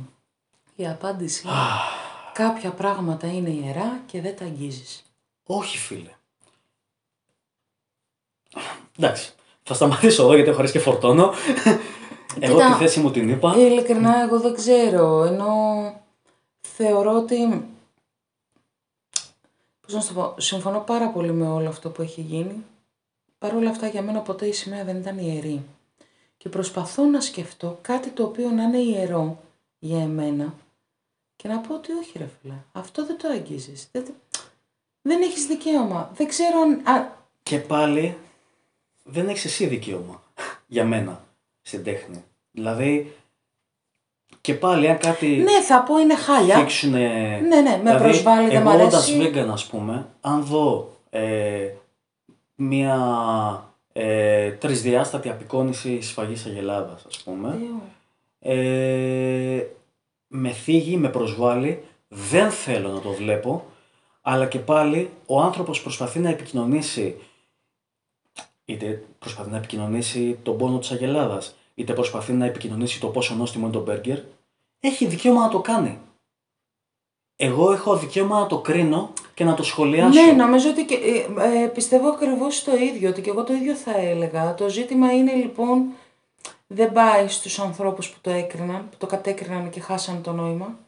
Η 0.76 0.86
απάντηση 0.86 1.42
είναι 1.46 1.56
κάποια 2.32 2.70
πράγματα 2.70 3.32
είναι 3.32 3.50
ιερά 3.50 4.00
και 4.06 4.20
δεν 4.20 4.36
τα 4.36 4.44
αγγίζεις. 4.44 5.02
Όχι, 5.46 5.78
φίλε. 5.78 6.10
Εντάξει. 8.98 9.32
Θα 9.62 9.74
σταματήσω 9.74 10.22
εδώ 10.22 10.34
γιατί 10.34 10.50
έχω 10.50 10.58
αρχίσει 10.58 10.78
και 10.78 10.84
φορτώνω. 10.90 11.32
Εγώ 12.40 12.54
Κοίτα, 12.54 12.72
τη 12.72 12.78
θέση 12.78 13.00
μου 13.00 13.10
την 13.10 13.28
είπα. 13.28 13.54
Ειλικρινά 13.56 14.22
εγώ 14.22 14.40
δεν 14.40 14.54
ξέρω, 14.54 15.24
ενώ 15.24 15.54
θεωρώ 16.60 17.12
ότι... 17.16 17.66
Πώς 19.80 19.94
να 19.94 20.00
σου 20.00 20.14
το 20.14 20.20
πω, 20.20 20.34
συμφωνώ 20.40 20.78
πάρα 20.80 21.08
πολύ 21.08 21.32
με 21.32 21.48
όλο 21.48 21.68
αυτό 21.68 21.90
που 21.90 22.02
έχει 22.02 22.20
γίνει. 22.20 22.64
Παρ' 23.38 23.54
όλα 23.54 23.70
αυτά 23.70 23.86
για 23.86 24.02
μένα 24.02 24.20
ποτέ 24.20 24.46
η 24.46 24.52
σημαία 24.52 24.84
δεν 24.84 24.96
ήταν 24.96 25.18
ιερή. 25.18 25.64
Και 26.36 26.48
προσπαθώ 26.48 27.04
να 27.04 27.20
σκεφτώ 27.20 27.78
κάτι 27.80 28.10
το 28.10 28.22
οποίο 28.22 28.50
να 28.50 28.62
είναι 28.62 28.78
ιερό 28.78 29.42
για 29.78 30.02
εμένα 30.02 30.54
και 31.36 31.48
να 31.48 31.58
πω 31.58 31.74
ότι 31.74 31.92
όχι 31.92 32.18
ρε 32.18 32.28
φίλε, 32.40 32.54
αυτό 32.72 33.06
δεν 33.06 33.18
το 33.18 33.28
αγγίζεις. 33.28 33.88
Δεν, 33.92 34.04
δεν 35.02 35.22
έχεις 35.22 35.46
δικαίωμα. 35.46 36.10
Δεν 36.14 36.28
ξέρω 36.28 36.60
αν... 36.60 36.86
α, 36.86 37.08
Και 37.42 37.58
πάλι 37.58 38.16
δεν 39.04 39.28
έχεις 39.28 39.44
εσύ 39.44 39.66
δικαίωμα 39.66 40.22
για 40.66 40.84
μένα 40.84 41.24
στην 41.62 41.84
τέχνη. 41.84 42.24
Δηλαδή, 42.56 43.16
και 44.40 44.54
πάλι 44.54 44.88
αν 44.88 44.98
κάτι 44.98 45.26
ναι, 45.26 45.62
θα 45.62 45.82
πω 45.82 45.98
είναι 45.98 46.16
χάλια. 46.16 46.58
θίξουνε... 46.58 47.38
Ναι, 47.48 47.60
ναι, 47.60 47.80
με 47.82 47.98
προσβάλλει, 47.98 48.48
δεν 48.48 48.62
μ' 48.62 48.68
εγώ 48.68 48.84
όντας 48.84 49.12
αρέσει. 49.12 49.32
vegan, 49.34 49.48
ας 49.52 49.66
πούμε, 49.66 50.06
αν 50.20 50.44
δω 50.44 50.96
ε, 51.10 51.68
μια 52.54 52.98
ε, 53.92 54.50
τρισδιάστατη 54.50 55.28
απεικόνηση 55.28 56.00
σφαγής 56.00 56.46
Αγελάδας, 56.46 57.04
ας 57.08 57.22
πούμε. 57.22 57.48
Θεό. 57.48 57.82
Ε, 58.52 59.66
με 60.26 60.50
θίγει, 60.50 60.96
με 60.96 61.08
προσβάλλει, 61.08 61.82
δεν 62.08 62.50
θέλω 62.50 62.88
να 62.88 63.00
το 63.00 63.10
βλέπω, 63.10 63.64
αλλά 64.22 64.46
και 64.46 64.58
πάλι 64.58 65.10
ο 65.26 65.40
άνθρωπος 65.40 65.82
προσπαθεί 65.82 66.18
να 66.18 66.28
επικοινωνήσει, 66.28 67.16
είτε 68.64 69.04
προσπαθεί 69.18 69.50
να 69.50 69.56
επικοινωνήσει 69.56 70.38
τον 70.42 70.56
πόνο 70.56 70.78
της 70.78 70.90
Αγελάδας, 70.90 71.56
είτε 71.76 71.92
προσπαθεί 71.92 72.32
να 72.32 72.44
επικοινωνήσει 72.44 73.00
το 73.00 73.08
πόσο 73.08 73.34
νόστιμο 73.34 73.64
είναι 73.64 73.74
το 73.74 73.82
μπέργκερ, 73.82 74.18
έχει 74.80 75.06
δικαίωμα 75.06 75.40
να 75.40 75.48
το 75.48 75.60
κάνει. 75.60 75.98
Εγώ 77.36 77.72
έχω 77.72 77.96
δικαίωμα 77.96 78.40
να 78.40 78.46
το 78.46 78.60
κρίνω 78.60 79.12
και 79.34 79.44
να 79.44 79.54
το 79.54 79.62
σχολιάσω. 79.62 80.20
Ναι, 80.20 80.32
νομίζω 80.32 80.70
ότι 80.70 80.84
και, 80.84 80.94
ε, 80.94 81.62
ε, 81.62 81.66
πιστεύω 81.66 82.08
ακριβώς 82.08 82.64
το 82.64 82.76
ίδιο, 82.76 83.08
ότι 83.08 83.20
και 83.20 83.30
εγώ 83.30 83.44
το 83.44 83.52
ίδιο 83.52 83.74
θα 83.74 83.96
έλεγα. 83.96 84.54
Το 84.54 84.68
ζήτημα 84.68 85.12
είναι 85.12 85.32
λοιπόν, 85.32 85.86
δεν 86.66 86.92
πάει 86.92 87.28
στους 87.28 87.58
ανθρώπους 87.58 88.10
που 88.10 88.18
το 88.20 88.30
έκριναν, 88.30 88.88
που 88.88 88.96
το 88.96 89.06
κατέκριναν 89.06 89.70
και 89.70 89.80
χάσαν 89.80 90.22
το 90.22 90.32
νόημα. 90.32 90.78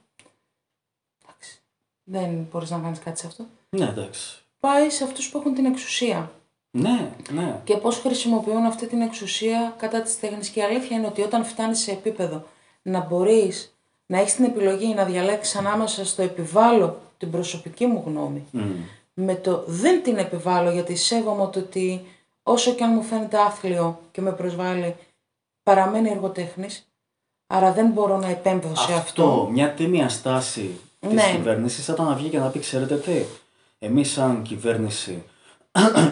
Εντάξει, 1.22 1.60
δεν 2.04 2.48
μπορείς 2.50 2.70
να 2.70 2.78
κάνεις 2.78 2.98
κάτι 2.98 3.18
σε 3.18 3.26
αυτό. 3.26 3.46
ναι 3.70 3.84
εντάξει. 3.84 4.42
Πάει 4.60 4.90
σε 4.90 5.04
αυτούς 5.04 5.28
που 5.28 5.38
έχουν 5.38 5.54
την 5.54 5.64
εξουσία 5.64 6.32
Ναι, 6.70 7.10
ναι. 7.30 7.60
και 7.64 7.76
πώς 7.76 7.98
χρησιμοποιούν 7.98 8.64
αυτή 8.64 8.86
την 8.86 9.00
εξουσία 9.00 9.74
κατά 9.78 10.00
της 10.02 10.20
τέχνης. 10.20 10.48
Και 10.48 10.60
η 10.60 10.62
αλήθεια 10.62 10.96
είναι 10.96 11.06
ότι 11.06 11.22
όταν 11.22 11.44
φτάνεις 11.44 11.78
σε 11.78 11.90
επίπεδο 11.90 12.44
να 12.82 13.00
μπορείς 13.00 13.76
να 14.06 14.18
έχεις 14.18 14.34
την 14.34 14.44
επιλογή 14.44 14.94
να 14.94 15.04
διαλέξεις 15.04 15.56
ανάμεσα 15.56 16.04
στο 16.04 16.22
επιβάλλω 16.22 17.00
την 17.18 17.30
προσωπική 17.30 17.86
μου 17.86 18.02
γνώμη 18.06 18.44
Μμ. 18.50 18.60
με 19.14 19.34
το 19.34 19.62
δεν 19.66 20.02
την 20.02 20.16
επιβάλλω 20.18 20.70
γιατί 20.70 20.96
σέβομαι 20.96 21.48
το 21.52 21.58
ότι 21.58 22.04
όσο 22.42 22.72
και 22.74 22.84
αν 22.84 22.92
μου 22.94 23.02
φαίνεται 23.02 23.38
άθλιο 23.38 24.00
και 24.12 24.20
με 24.20 24.32
προσβάλλει 24.32 24.96
παραμένει 25.62 26.10
εργοτέχνης 26.10 26.88
άρα 27.46 27.72
δεν 27.72 27.86
μπορώ 27.90 28.16
να 28.16 28.28
επέμβω 28.28 28.74
σε 28.76 28.92
αυτό. 28.92 29.48
μια 29.52 29.70
τίμια 29.72 30.08
στάση 30.08 30.80
της 31.00 31.12
Ναι. 31.12 31.30
κυβέρνησης 31.32 31.84
θα 31.84 31.92
ήταν 31.92 32.06
να 32.06 32.14
βγει 32.14 32.28
και 32.28 32.38
να 32.38 32.48
πει 32.48 32.58
ξέρετε 32.58 32.96
τι, 32.96 33.22
εμείς 33.78 34.10
σαν 34.12 34.42
κυβέρνηση 34.42 35.22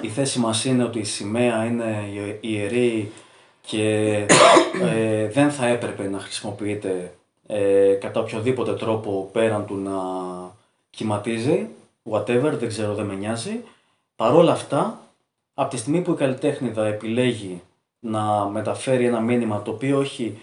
η 0.01 0.09
θέση 0.09 0.39
μας 0.39 0.65
είναι 0.65 0.85
ότι 0.85 0.99
η 0.99 1.05
σημαία 1.05 1.65
είναι 1.65 2.09
ιε- 2.13 2.39
ιερή 2.41 3.13
και 3.61 4.11
ε, 4.83 5.29
δεν 5.29 5.51
θα 5.51 5.67
έπρεπε 5.67 6.09
να 6.09 6.19
χρησιμοποιείται 6.19 7.15
ε, 7.47 7.93
κατά 8.01 8.21
οποιοδήποτε 8.21 8.75
τρόπο 8.75 9.29
πέραν 9.33 9.67
του 9.67 9.77
να 9.77 9.93
κυματίζει, 10.91 11.69
whatever, 12.11 12.53
δεν 12.59 12.69
ξέρω, 12.69 12.95
δεν 12.95 13.05
με 13.07 13.15
νοιάζει. 13.15 13.61
Παρόλα 14.17 14.53
αυτά, 14.53 15.01
από 15.55 15.71
τη 15.71 15.77
στιγμή 15.77 16.01
που 16.01 16.13
η 16.13 16.17
καλλιτέχνηδα 16.17 16.87
επιλέγει 16.87 17.63
να 18.01 18.45
μεταφέρει 18.45 19.05
ένα 19.07 19.21
μήνυμα 19.21 19.63
το 19.63 19.71
οποίο 19.71 20.01
έχει 20.01 20.39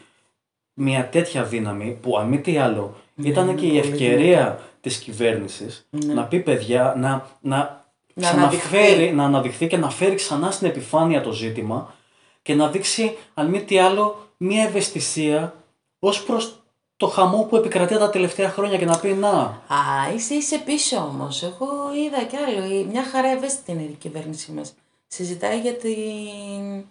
μια 0.74 1.10
τέτοια 1.10 1.44
δύναμη 1.44 1.98
που 2.02 2.18
αν 2.18 2.28
μη 2.28 2.40
τι 2.40 2.58
άλλο 2.58 2.96
ήταν 3.16 3.56
και 3.56 3.66
η 3.66 3.78
ευκαιρία 3.78 4.60
της 4.82 4.98
κυβέρνησης 4.98 5.88
να 5.90 6.24
πει 6.24 6.40
παιδιά 6.40 6.94
να, 6.98 7.28
να, 7.42 7.83
Να 8.14 8.30
ξαναφέρει, 8.30 8.78
αναδειχθεί. 8.86 9.12
να 9.16 9.24
αναδειχθεί 9.24 9.68
και 9.68 9.78
να 9.78 9.90
φέρει 9.90 10.16
ξανά 10.16 10.52
στην 10.52 10.68
επιφάνεια 10.68 11.22
το 11.22 11.32
ζήτημα 11.32 11.94
και 12.42 12.54
να 12.56 12.70
δείξει 12.70 13.18
αν 13.34 13.50
μη 13.50 13.64
τι 13.64 13.80
άλλο 13.80 14.28
μια 14.38 14.64
ευαισθησία 14.64 15.56
ως 16.00 16.24
προς 16.24 16.58
το 16.98 17.08
χαμό 17.08 17.44
που 17.44 17.56
επικρατεί 17.56 17.98
τα 17.98 18.10
τελευταία 18.10 18.50
χρόνια 18.50 18.78
και 18.78 18.86
να 18.86 19.00
πει 19.00 19.14
να, 19.14 19.30
Α, 19.30 20.14
είσαι, 20.16 20.34
είσαι 20.34 20.58
πίσω 20.60 20.98
όμως. 20.98 21.44
Εγώ 21.44 21.68
είδα 22.06 22.24
κι 22.24 22.36
άλλο. 22.36 22.66
Η- 22.66 22.84
Μια 22.84 23.04
χαρά 23.04 23.28
ευαίσθητη 23.28 23.72
είναι 23.72 23.82
η 23.82 23.96
κυβέρνησή 24.00 24.52
μας. 24.52 24.74
Συζητάει 25.08 25.60
για 25.60 25.74
την. 25.74 26.86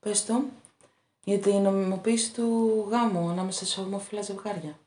Πες 0.00 0.24
το, 0.26 0.40
για 1.24 1.38
την 1.38 1.56
νομιμοποίηση 1.62 2.32
του 2.32 2.86
γάμου 2.90 3.28
ανάμεσα 3.28 3.66
σε 3.66 3.80
ομόφυλα 3.80 4.22
ζευγάρια. 4.22 4.78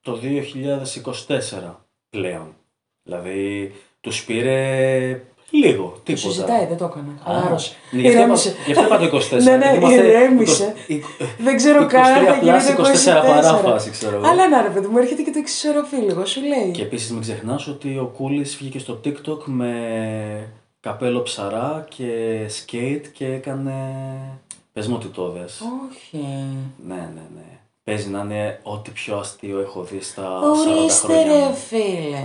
το 0.00 0.18
2024 0.22 1.74
πλέον. 2.10 2.54
Δηλαδή 3.02 3.74
τους 4.08 4.24
πήρε 4.24 5.20
λίγο, 5.50 5.82
Το 5.82 6.00
τίποτα. 6.04 6.28
συζητάει, 6.28 6.66
δεν 6.66 6.76
το 6.76 6.84
έκανε. 6.84 7.06
Χαλάρωσε. 7.24 7.72
Ναι, 7.90 8.00
γι' 8.00 8.06
αυτό 8.06 8.18
είπα- 8.18 8.24
Ηρέμησε. 8.24 8.54
γι' 8.66 8.72
αυτό 8.72 8.84
είπα 8.84 8.98
το 8.98 9.04
24. 9.04 9.42
Ναι, 9.42 9.56
ναι, 9.56 9.64
γιατί 9.64 9.76
είμαστε 9.78 10.06
ηρέμησε. 10.06 10.74
20 10.88 11.02
Δεν 11.38 11.56
ξέρω 11.56 11.82
23 11.84 11.86
καν 11.88 12.02
αν 12.04 12.24
θα 12.24 12.32
γίνει 12.32 12.40
πλάς, 12.40 12.66
το 12.66 12.72
24 12.72 13.22
24. 13.22 13.26
παράφαση, 13.26 13.90
ξέρω 13.90 14.16
εγώ. 14.16 14.26
Αλλά 14.26 14.48
να 14.48 14.62
ρε 14.62 14.68
παιδί 14.68 14.86
μου, 14.86 14.98
έρχεται 14.98 15.22
και 15.22 15.30
το 15.30 15.38
εξισορροπεί 15.38 15.96
λίγο, 15.96 16.24
σου 16.24 16.40
λέει. 16.40 16.70
Και 16.70 16.82
επίσης 16.82 17.10
μην 17.10 17.20
ξεχνάς 17.20 17.66
ότι 17.68 17.88
ο 17.98 18.12
Κούλης 18.16 18.56
βγήκε 18.56 18.78
στο 18.78 19.00
TikTok 19.04 19.42
με 19.44 19.72
καπέλο 20.80 21.22
ψαρά 21.22 21.86
και 21.96 22.10
σκέιτ 22.48 23.06
και 23.12 23.26
έκανε... 23.26 23.72
Πες 24.72 24.86
μου 24.86 24.94
ότι 24.98 25.06
το 25.06 25.28
δες. 25.30 25.60
Όχι. 25.90 26.24
Ναι, 26.86 26.94
ναι, 26.94 27.22
ναι. 27.34 27.42
Παίζει 27.84 28.08
να 28.08 28.20
είναι 28.20 28.60
ό,τι 28.62 28.90
πιο 28.90 29.16
αστείο 29.16 29.60
έχω 29.60 29.82
δει 29.82 30.00
στα 30.00 30.40
40 30.40 30.76
Ορίστε 30.78 31.06
χρόνια. 31.06 31.24
ρε 31.32 31.38
μου. 31.38 31.54
φίλε. 31.54 32.22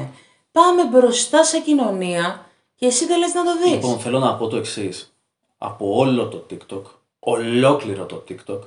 Πάμε 0.54 0.86
μπροστά 0.86 1.44
σε 1.44 1.60
κοινωνία 1.60 2.46
και 2.76 2.86
εσύ 2.86 3.06
δεν 3.06 3.20
λες 3.20 3.34
να 3.34 3.44
το 3.44 3.52
δεις. 3.64 3.72
Λοιπόν, 3.72 4.00
θέλω 4.00 4.20
να 4.20 4.36
πω 4.36 4.48
το 4.48 4.58
εξής. 4.58 5.14
Από 5.58 5.96
όλο 5.98 6.28
το 6.28 6.46
TikTok, 6.50 6.82
ολόκληρο 7.20 8.06
το 8.06 8.24
TikTok, 8.30 8.60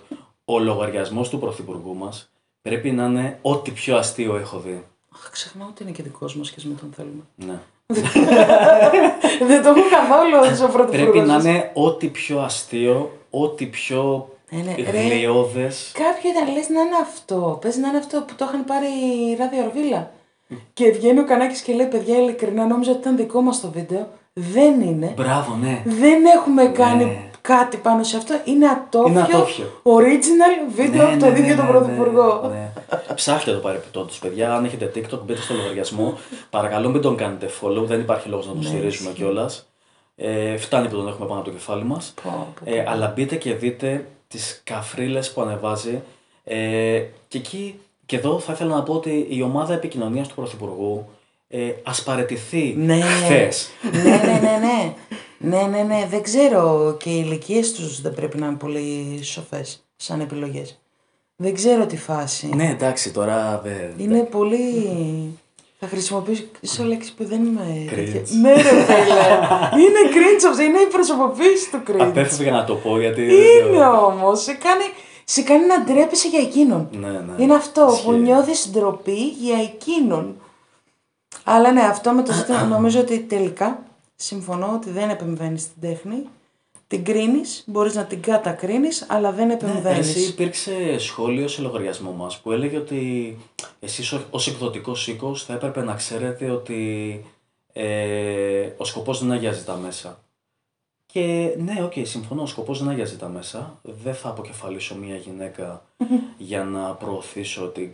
ο 0.44 0.58
λογαριασμός 0.58 1.28
του 1.28 1.38
Πρωθυπουργού 1.38 1.94
μας 1.94 2.30
πρέπει 2.62 2.90
να 2.90 3.04
είναι 3.04 3.38
ό,τι 3.42 3.70
πιο 3.70 3.96
αστείο 3.96 4.36
έχω 4.36 4.58
δει. 4.58 4.86
Αχ, 5.14 5.30
ξεχνάω 5.30 5.68
ότι 5.68 5.82
είναι 5.82 5.92
και 5.92 6.02
δικός 6.02 6.36
μας 6.36 6.50
και 6.50 6.62
με 6.64 6.74
τον 6.74 6.92
θέλουμε. 6.96 7.22
Ναι. 7.34 7.58
δεν 9.48 9.62
το 9.62 9.68
έχω 9.68 9.88
καθόλου 9.90 10.36
ο 10.36 10.68
πρωθυπουργός 10.72 10.86
πρέπει 10.90 11.18
να 11.18 11.34
μας. 11.34 11.44
είναι 11.44 11.70
ό,τι 11.74 12.06
πιο 12.06 12.40
αστείο, 12.40 13.18
ό,τι 13.30 13.66
πιο 13.66 14.28
Ναι, 14.50 14.62
ναι, 14.62 14.90
ρε. 14.90 15.00
γλιώδες. 15.00 15.90
Κάποιο 15.94 16.30
ήταν 16.30 16.54
λες 16.54 16.68
να 16.68 16.80
είναι 16.80 16.96
αυτό. 17.02 17.58
Πες 17.60 17.76
να 17.76 17.88
είναι 17.88 17.98
αυτό 17.98 18.24
που 18.26 18.34
το 18.34 18.44
είχαν 18.48 18.64
πάρει 18.64 18.86
η 19.30 19.36
ράδιο 19.38 19.64
Ορβίλα. 19.64 20.10
Και 20.72 20.90
βγαίνει 20.90 21.18
ο 21.18 21.24
Κανάκης 21.24 21.60
και 21.60 21.72
λέει 21.72 21.86
παιδιά 21.86 22.18
ειλικρινά 22.18 22.66
νόμιζα 22.66 22.90
ότι 22.90 23.00
ήταν 23.00 23.16
δικό 23.16 23.40
μας 23.40 23.60
το 23.60 23.70
βίντεο. 23.70 24.08
Δεν 24.32 24.80
είναι. 24.80 25.12
Μπράβο, 25.16 25.54
ναι. 25.54 25.82
Δεν 25.84 26.24
έχουμε 26.24 26.66
κάνει 26.66 27.30
κάτι 27.40 27.76
πάνω 27.76 28.02
σε 28.02 28.16
αυτό. 28.16 28.34
Είναι 28.44 28.66
ατόφιο. 28.66 29.08
Είναι 29.10 29.20
ατόφιο. 29.20 29.64
Original 29.82 30.72
βίντεο 30.74 31.08
από 31.08 31.18
τον 31.18 31.36
ίδιο 31.36 31.56
τον 31.56 31.66
Πρωθυπουργό. 31.66 32.40
ναι, 32.42 32.70
ναι. 33.08 33.14
Ψάχτε 33.14 33.52
το 33.52 33.58
παρεπιπτόντω, 33.58 34.12
παιδιά. 34.20 34.54
Αν 34.54 34.64
έχετε 34.64 34.92
TikTok, 34.94 35.20
μπείτε 35.24 35.40
στο 35.40 35.54
λογαριασμό. 35.54 36.18
Παρακαλώ, 36.50 36.88
μην 36.88 37.00
τον 37.00 37.16
κάνετε 37.16 37.48
follow. 37.60 37.84
Δεν 37.84 38.00
υπάρχει 38.00 38.28
λόγος 38.28 38.46
να 38.46 38.52
τον 38.52 38.62
στηρίζουμε 38.62 39.10
κιόλας. 39.10 39.68
Ε, 40.16 40.56
φτάνει 40.56 40.88
που 40.88 40.96
τον 40.96 41.08
έχουμε 41.08 41.26
πάνω 41.26 41.40
από 41.40 41.48
το 41.48 41.54
κεφάλι 41.54 41.84
μας. 41.84 42.14
Πω, 42.22 42.52
πω, 42.64 42.70
Ε, 42.70 42.84
αλλά 42.88 43.12
μπείτε 43.16 43.36
και 43.36 43.54
δείτε 43.54 44.06
τις 44.28 44.60
καφρίλες 44.64 45.32
που 45.32 45.40
ανεβάζει. 45.40 46.02
Ε, 46.44 47.02
και 47.28 47.38
εκεί 47.38 47.80
και 48.06 48.16
εδώ 48.16 48.38
θα 48.38 48.52
ήθελα 48.52 48.74
να 48.74 48.82
πω 48.82 48.92
ότι 48.92 49.26
η 49.30 49.42
ομάδα 49.42 49.74
επικοινωνίας 49.74 50.28
του 50.28 50.34
Πρωθυπουργού 50.34 51.08
ε, 51.48 51.70
ας 51.82 52.02
παραιτηθεί 52.02 52.74
Ναι. 52.78 53.00
χθες. 53.00 53.68
ναι, 53.92 54.00
ναι, 54.02 54.40
ναι, 54.42 54.58
ναι. 54.66 54.94
Ναι, 55.38 55.62
ναι, 55.70 55.82
ναι. 55.82 56.06
Δεν 56.10 56.22
ξέρω 56.22 56.96
και 57.00 57.10
οι 57.10 57.22
ηλικίες 57.26 57.72
τους 57.72 58.00
δεν 58.00 58.14
πρέπει 58.14 58.38
να 58.38 58.46
είναι 58.46 58.56
πολύ 58.56 59.20
σοφές 59.22 59.84
σαν 59.96 60.20
επιλογές. 60.20 60.78
Δεν 61.36 61.54
ξέρω 61.54 61.86
τι 61.86 61.96
φάση. 61.96 62.50
Ναι, 62.54 62.68
εντάξει, 62.70 63.12
τώρα 63.12 63.60
δεν. 63.64 63.94
Είναι 63.98 64.18
πολύ. 64.20 64.58
Θα 65.78 65.86
χρησιμοποιήσω 65.86 66.84
λέξη 66.84 67.14
που 67.14 67.24
δεν 67.24 67.44
είμαι. 67.44 67.84
Cringe. 67.90 68.28
Ναι, 68.40 68.52
ρε 68.52 68.60
φίλε. 68.62 69.26
είναι 69.82 70.00
cringe 70.14 70.44
αυτό. 70.50 70.62
Είναι 70.62 70.78
η 70.78 70.86
προσωποποίηση 70.92 71.70
του 71.70 71.82
cringe. 71.86 72.00
Απέφευγα 72.00 72.50
να 72.50 72.64
το 72.64 72.74
πω 72.74 72.98
γιατί. 73.00 73.22
Είναι 73.22 73.84
όμως. 73.86 74.42
Σε 74.42 74.52
κάνει, 74.52 74.84
σε 75.28 75.42
κάνει 75.42 75.66
να 75.66 75.84
ντρέπεσαι 75.84 76.28
για 76.28 76.40
εκείνον. 76.40 76.88
Ναι, 76.92 77.08
ναι. 77.10 77.42
Είναι 77.42 77.54
αυτό 77.54 77.88
Ισχύει. 77.92 78.04
που 78.04 78.12
νιώθεις 78.12 78.70
ντροπή 78.70 79.22
για 79.28 79.56
εκείνον. 79.58 80.36
Αλλά 81.44 81.72
ναι, 81.72 81.80
αυτό 81.80 82.12
με 82.12 82.22
το 82.22 82.32
ζήτημα 82.32 82.64
νομίζω 82.76 83.00
ότι 83.00 83.18
τελικά 83.20 83.82
συμφωνώ 84.16 84.72
ότι 84.74 84.90
δεν 84.90 85.10
επεμβαίνεις 85.10 85.62
στην 85.62 85.80
τέχνη. 85.80 86.22
Την 86.88 87.04
κρίνεις, 87.04 87.62
μπορείς 87.66 87.94
να 87.94 88.04
την 88.04 88.22
κατακρίνεις, 88.22 89.04
αλλά 89.08 89.32
δεν 89.32 89.46
Ναι, 89.46 89.52
επεμβαίνεις. 89.52 90.08
εσύ 90.08 90.28
υπήρξε 90.28 90.98
σχόλιο 90.98 91.48
σε 91.48 91.62
λογαριασμό 91.62 92.10
μας 92.12 92.38
που 92.38 92.52
έλεγε 92.52 92.76
ότι 92.76 93.36
εσείς 93.80 94.12
ω- 94.12 94.26
ως 94.30 94.46
εκδοτικός 94.46 95.08
οίκος 95.08 95.44
θα 95.44 95.52
έπρεπε 95.52 95.82
να 95.82 95.94
ξέρετε 95.94 96.50
ότι 96.50 97.24
ε, 97.72 98.68
ο 98.76 98.84
σκοπός 98.84 99.20
δεν 99.20 99.32
αγιάζει 99.32 99.64
τα 99.64 99.74
μέσα. 99.76 100.18
Και 101.16 101.54
ναι, 101.58 101.82
οκ, 101.84 101.92
συμφωνώ, 102.02 102.42
ο 102.42 102.46
σκοπός 102.46 102.78
δεν 102.78 102.88
αγιάζει 102.88 103.16
τα 103.16 103.28
μέσα. 103.28 103.80
Δεν 103.82 104.14
θα 104.14 104.28
αποκεφαλίσω 104.28 104.94
μία 104.96 105.16
γυναίκα 105.16 105.82
για 106.38 106.64
να 106.64 106.94
προωθήσω 106.94 107.66
τη, 107.66 107.88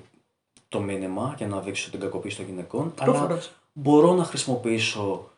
το 0.68 0.80
μήνυμα, 0.80 1.34
για 1.38 1.46
να 1.46 1.60
δείξω 1.60 1.90
την 1.90 2.00
κακοποίηση 2.00 2.36
των 2.36 2.46
γυναικών. 2.46 2.92
Αλλά 2.98 3.12
Προφανώς. 3.12 3.52
μπορώ 3.72 4.14
να 4.14 4.24
χρησιμοποιήσω 4.24 5.30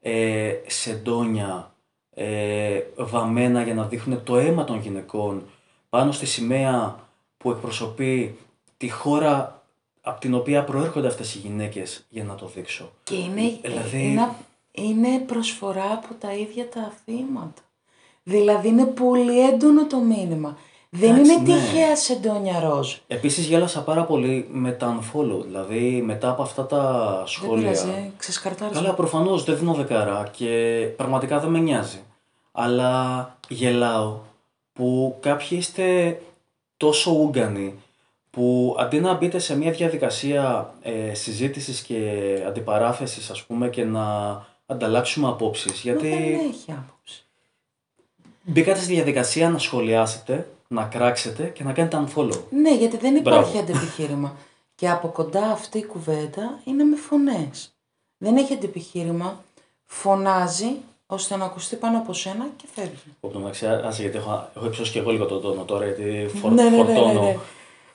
ε, 0.00 0.54
σεντόνια 0.66 1.74
ε, 2.14 2.80
βαμμένα 2.96 3.62
για 3.62 3.74
να 3.74 3.84
δείχνουν 3.84 4.22
το 4.24 4.36
αίμα 4.36 4.64
των 4.64 4.80
γυναικών 4.80 5.42
πάνω 5.88 6.12
στη 6.12 6.26
σημαία 6.26 7.08
που 7.36 7.50
εκπροσωπεί 7.50 8.38
τη 8.76 8.88
χώρα 8.88 9.62
από 10.00 10.20
την 10.20 10.34
οποία 10.34 10.64
προέρχονται 10.64 11.06
αυτές 11.06 11.34
οι 11.34 11.38
γυναίκες 11.38 12.06
για 12.08 12.24
να 12.24 12.34
το 12.34 12.46
δείξω. 12.54 12.92
Και 13.02 13.14
είναι, 13.14 13.58
Δηλαδή- 13.62 14.02
είναι 14.04 14.28
είναι 14.72 15.18
προσφορά 15.26 15.92
από 15.92 16.14
τα 16.14 16.32
ίδια 16.32 16.68
τα 16.68 16.92
θύματα. 17.04 17.62
Δηλαδή 18.22 18.68
είναι 18.68 18.84
πολύ 18.84 19.48
έντονο 19.48 19.86
το 19.86 19.98
μήνυμα. 19.98 20.56
Δεν 20.94 21.10
Εντάξει, 21.14 21.32
είναι 21.32 21.40
ναι. 21.40 21.58
τυχαία 21.58 21.96
σεντόνια 21.96 22.60
ροζ. 22.60 22.94
Επίσης 23.06 23.46
γέλασα 23.46 23.82
πάρα 23.82 24.04
πολύ 24.04 24.48
με 24.50 24.70
τα 24.72 24.98
unfollow, 24.98 25.42
δηλαδή 25.44 26.02
μετά 26.04 26.30
από 26.30 26.42
αυτά 26.42 26.66
τα 26.66 27.14
Δεν 27.16 27.26
σχόλια. 27.26 27.70
πειράζει, 27.70 28.12
ξεσκαρτάριζα. 28.16 28.80
Καλά, 28.80 28.94
προφανώς 28.94 29.44
δεν 29.44 29.58
δίνω 29.58 29.74
δεκάρα 29.74 30.28
και 30.36 30.86
πραγματικά 30.96 31.38
δεν 31.40 31.50
με 31.50 31.58
νοιάζει. 31.58 32.00
Αλλά 32.52 33.36
γελάω 33.48 34.18
που 34.72 35.16
κάποιοι 35.20 35.48
είστε 35.50 36.18
τόσο 36.76 37.10
ούγκανοι 37.10 37.74
που 38.30 38.76
αντί 38.78 39.00
να 39.00 39.14
μπείτε 39.14 39.38
σε 39.38 39.56
μια 39.56 39.70
διαδικασία 39.70 40.74
ε, 40.82 41.14
συζήτησης 41.14 41.80
και 41.80 42.20
αντιπαράθεσης 42.46 43.30
ας 43.30 43.42
πούμε 43.42 43.68
και 43.68 43.84
να 43.84 44.06
ανταλλάξουμε 44.72 45.28
απόψεις 45.28 45.72
Μα 45.72 45.78
γιατί 45.82 46.08
δεν 46.08 46.48
έχει 46.48 46.70
άποψη. 46.72 47.24
μπήκατε 48.42 48.80
στη 48.80 48.94
διαδικασία 48.94 49.50
να 49.50 49.58
σχολιάσετε, 49.58 50.48
να 50.68 50.84
κράξετε 50.84 51.44
και 51.44 51.64
να 51.64 51.72
κάνετε 51.72 52.04
unfollow. 52.06 52.40
Ναι, 52.50 52.74
γιατί 52.74 52.96
δεν 52.96 53.16
υπάρχει 53.16 53.52
Μπράβο. 53.52 53.58
αντεπιχείρημα. 53.58 54.36
Και 54.74 54.88
από 54.90 55.08
κοντά 55.08 55.46
αυτή 55.50 55.78
η 55.78 55.84
κουβέντα 55.84 56.60
είναι 56.64 56.84
με 56.84 56.96
φωνές. 56.96 57.72
Δεν 58.18 58.36
έχει 58.36 58.52
αντεπιχείρημα, 58.52 59.44
φωνάζει 59.84 60.70
ώστε 61.06 61.36
να 61.36 61.44
ακουστεί 61.44 61.76
πάνω 61.76 61.98
από 61.98 62.12
σένα 62.12 62.48
και 62.56 62.64
φεύγει. 62.74 63.14
Όπω 63.20 63.38
μεταξύ, 63.38 63.66
άσε 63.66 64.02
γιατί 64.02 64.16
έχω, 64.16 64.48
έχω 64.56 64.66
υψώσει 64.66 64.92
και 64.92 64.98
εγώ 64.98 65.10
λίγο 65.10 65.24
τον 65.26 65.40
τόνο 65.42 65.64
τώρα, 65.64 65.84
γιατί 65.84 66.30
φορ, 66.40 66.50
Ναι, 66.52 66.62
ναι, 66.62 66.70
ναι, 66.70 66.76
ναι, 66.76 66.84
φορτώνω. 66.84 67.20
ναι. 67.22 67.36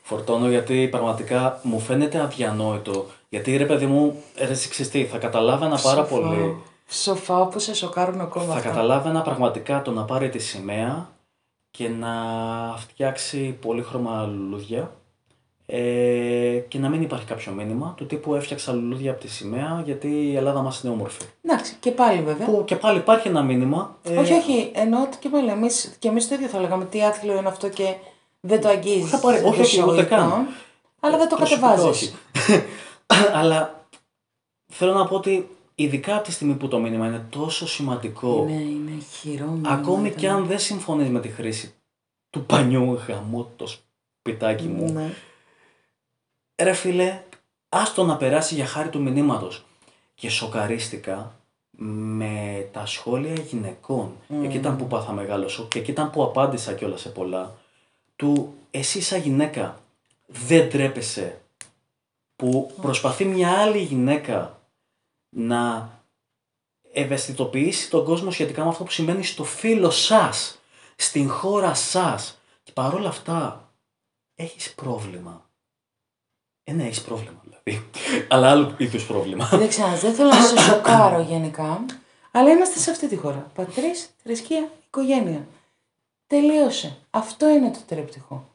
Φορτώνω 0.04 0.50
γιατί 0.50 0.88
πραγματικά 0.92 1.60
μου 1.64 1.80
φαίνεται 1.80 2.20
αδιανόητο. 2.20 3.06
Γιατί 3.30 3.58
ρε 3.58 3.66
παιδί 3.66 3.86
μου, 3.86 4.24
ρε 4.38 4.52
εσύ 4.52 4.70
ξέρεις 4.70 4.92
τι, 4.92 5.06
θα 5.06 5.18
καταλάβαινα 5.18 5.80
πάρα 5.84 6.06
Σοφά. 6.06 6.16
πολύ. 6.20 6.58
Σοφά 6.90 7.40
όπως 7.42 7.64
σε 7.64 7.74
σοκάρουν 7.76 8.22
ακόμα 8.22 8.46
Θα 8.46 8.54
αυτά. 8.54 8.70
καταλάβαινα 8.70 9.22
πραγματικά 9.22 9.82
το 9.82 9.92
να 9.92 10.04
πάρει 10.04 10.30
τη 10.30 10.40
σημαία 10.40 11.10
και 11.72 11.90
να 11.90 12.10
φτιάξει 12.78 13.58
πολύχρωμα 13.62 14.26
λουλούδια 14.26 14.92
ε, 15.66 16.58
και 16.68 16.80
να 16.80 16.90
μην 16.90 17.02
υπάρχει 17.02 17.26
κάποιο 17.26 17.52
μήνυμα 17.52 17.94
του 17.98 18.06
τύπου 18.06 18.36
έφτιαξα 18.36 18.74
λουλούδια 18.74 19.12
από 19.12 19.20
τη 19.22 19.28
σημαία 19.30 19.82
γιατί 19.86 20.08
η 20.08 20.36
Ελλάδα 20.36 20.62
μας 20.62 20.82
είναι 20.82 20.94
όμορφη. 20.94 21.22
Εντάξει, 21.42 21.76
και 21.80 21.92
πάλι 21.92 22.22
βέβαια. 22.22 22.48
Που 22.48 22.64
και 22.66 22.76
πάλι 22.76 22.98
υπάρχει 22.98 23.28
ένα 23.28 23.42
μήνυμα. 23.42 23.96
ε, 24.04 24.18
Όχι, 24.18 24.34
όχι, 24.34 24.72
εννοώ 24.74 25.02
ότι 25.02 25.18
και 25.18 25.30
πάλι 25.30 25.50
εμείς, 25.50 25.96
και 26.00 26.08
εμείς 26.08 26.28
το 26.28 26.36
ίδιο 26.36 26.48
θα 26.48 26.60
λέγαμε 26.60 26.86
τι 26.86 27.04
άθλιο 27.04 27.38
είναι 27.38 27.48
αυτό 27.48 27.70
και 27.70 27.94
δεν 28.40 28.62
το 28.62 28.68
αγγίζεις. 28.68 29.10
Θα 29.10 29.18
πάρει- 29.20 29.46
όχι, 29.46 29.56
εντός 29.56 29.68
όχι, 29.78 29.82
ούτε 29.90 30.04
καν. 30.04 30.20
εισαγωγικών, 30.20 30.48
Αλλά 31.00 31.18
δεν 31.18 31.30
το 31.30 31.36
Προσωπικά 31.36 31.68
κατεβάζεις. 31.68 32.02
όχι. 32.02 32.14
Αλλά 33.34 33.88
θέλω 34.68 34.94
να 34.94 35.08
πω 35.08 35.16
ότι 35.16 35.50
ειδικά 35.76 36.16
από 36.16 36.24
τη 36.24 36.32
στιγμή 36.32 36.54
που 36.56 36.68
το 36.68 36.80
μήνυμα 36.80 37.08
είναι 37.08 37.26
τόσο 37.30 37.68
σημαντικό, 37.68 38.44
Ναι, 38.46 38.54
είναι 38.54 39.02
χειρό 39.02 39.46
μήνυμα, 39.46 39.70
ακόμη 39.70 40.08
ήταν. 40.08 40.20
και 40.20 40.30
αν 40.30 40.46
δεν 40.46 40.60
συμφωνείς 40.60 41.10
με 41.10 41.20
τη 41.20 41.28
χρήση 41.30 41.74
του 42.30 42.46
πανιού 42.46 42.94
γαμώ 43.08 43.52
το 43.56 43.68
σπιτάκι 43.68 44.68
μου, 44.68 44.92
Ναι. 44.92 45.14
ρε 46.56 46.74
φίλε, 46.74 47.24
άστο 47.70 48.06
να 48.06 48.18
περάσει 48.18 48.56
για 48.56 48.66
χάρη 48.66 48.90
του 48.90 49.02
μηνύματος. 49.02 49.66
Και 50.16 50.30
σοκαρίστηκα 50.30 51.36
με 51.80 52.68
τα 52.72 52.86
σχόλια 52.86 53.34
γυναικών. 53.34 54.16
Εκεί 54.44 54.58
ήταν 54.58 54.78
που 54.78 54.88
πάθα 54.88 55.12
μεγάλο 55.12 55.48
σοκ 55.48 55.68
και 55.68 55.80
εκεί 55.80 55.92
ήταν 55.92 56.10
που 56.10 56.24
απάντησα 56.24 56.74
κιόλας 56.74 57.02
σε 57.02 57.10
πολλά. 57.10 57.56
Του 58.16 58.54
εσύ 58.72 59.02
σαν 59.02 59.22
γυναίκα 59.22 59.80
δεν 60.26 60.70
τρέπεσαι 60.70 61.42
που 62.38 62.74
προσπαθεί 62.82 63.26
μια 63.26 63.52
άλλη 63.52 63.78
γυναίκα 63.78 64.62
να 65.30 65.92
ευαισθητοποιήσει 66.94 67.90
τον 67.90 68.06
κόσμο 68.06 68.32
σχετικά 68.32 68.64
με 68.64 68.70
αυτό 68.70 68.84
που 68.84 68.92
συμβαίνει 68.92 69.24
στο 69.24 69.44
φίλο 69.44 69.90
σας, 69.90 70.60
στην 70.96 71.30
χώρα 71.30 71.74
σας. 71.74 72.42
Και 72.64 72.72
παρόλα 72.72 73.08
αυτά 73.08 73.70
έχεις 74.36 74.74
πρόβλημα. 74.74 75.50
Ε, 76.64 76.74
ναι, 76.74 76.84
έχεις 76.84 77.02
πρόβλημα 77.02 77.42
δηλαδή. 77.44 77.90
Αλλά 78.30 78.50
άλλο 78.50 78.76
είδους 78.78 79.06
πρόβλημα. 79.06 79.48
Κοίταξε, 79.50 79.82
να 79.82 79.90
δεις, 79.92 80.02
δεν 80.02 80.14
θέλω 80.14 80.30
να 80.30 80.42
σε 80.42 80.60
σοκάρω 80.60 81.22
γενικά, 81.22 81.86
αλλά 82.32 82.50
είμαστε 82.50 82.80
σε 82.80 82.92
αυτή 82.92 83.08
τη 83.08 83.16
χώρα. 83.16 83.52
Πατρίς, 83.54 84.10
θρησκεία, 84.24 84.72
οικογένεια. 84.86 85.48
Τελείωσε. 86.28 86.98
Αυτό 87.10 87.50
είναι 87.50 87.72
το 87.72 87.80
τρεπτυχό. 87.88 88.50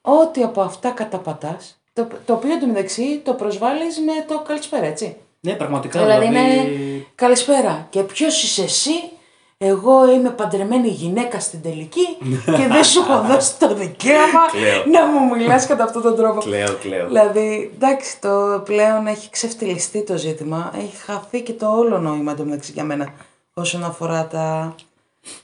Ό,τι 0.00 0.42
από 0.42 0.60
αυτά 0.60 0.90
καταπατάς, 0.90 1.75
το, 1.96 2.06
το 2.26 2.32
οποίο 2.32 2.52
εντωμεταξύ 2.52 3.20
το 3.24 3.32
προσβάλλεις 3.34 3.98
με 3.98 4.24
το 4.28 4.40
καλησπέρα, 4.46 4.86
έτσι. 4.86 5.16
ναι, 5.40 5.52
πραγματικά 5.52 6.00
Δηλαδή 6.02 6.26
δηλαδή. 6.26 6.52
είναι 6.58 7.06
καλησπέρα. 7.14 7.86
Και 7.90 8.02
ποιος 8.02 8.42
είσαι 8.42 8.62
εσύ, 8.62 9.10
εγώ 9.58 10.12
είμαι 10.12 10.30
παντρεμένη 10.30 10.88
γυναίκα 10.88 11.40
στην 11.40 11.62
τελική 11.62 12.06
και 12.44 12.66
δεν 12.68 12.84
σου 12.84 13.00
έχω 13.00 13.20
δώσει 13.28 13.58
το 13.58 13.74
δικαίωμα 13.74 14.46
Κλαίω. 14.50 14.84
να 14.86 15.06
μου 15.06 15.36
μιλάς 15.36 15.66
κατά 15.66 15.84
αυτόν 15.84 16.02
τον 16.02 16.16
τρόπο. 16.16 16.40
Κλαίω, 16.40 16.74
κλαίω. 16.80 17.06
Δηλαδή, 17.06 17.70
εντάξει, 17.74 18.20
το 18.20 18.62
πλέον 18.64 19.06
έχει 19.06 19.30
ξεφτυλιστεί 19.30 20.02
το 20.02 20.16
ζήτημα. 20.16 20.72
Έχει 20.76 20.96
χαθεί 20.96 21.42
και 21.42 21.52
το 21.52 21.66
όλο 21.68 21.98
νόημα 21.98 22.32
εντωμεταξύ 22.32 22.72
για 22.72 22.84
μένα 22.84 23.12
όσον 23.54 23.84
αφορά 23.84 24.26
τα, 24.26 24.74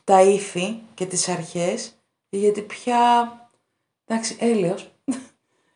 τα 0.04 0.22
ήθη 0.22 0.78
και 0.94 1.06
τις 1.06 1.28
αρχές. 1.28 1.92
Γιατί 2.28 2.60
πια, 2.60 2.98
εντάξει, 4.06 4.36
έλεος. 4.40 4.91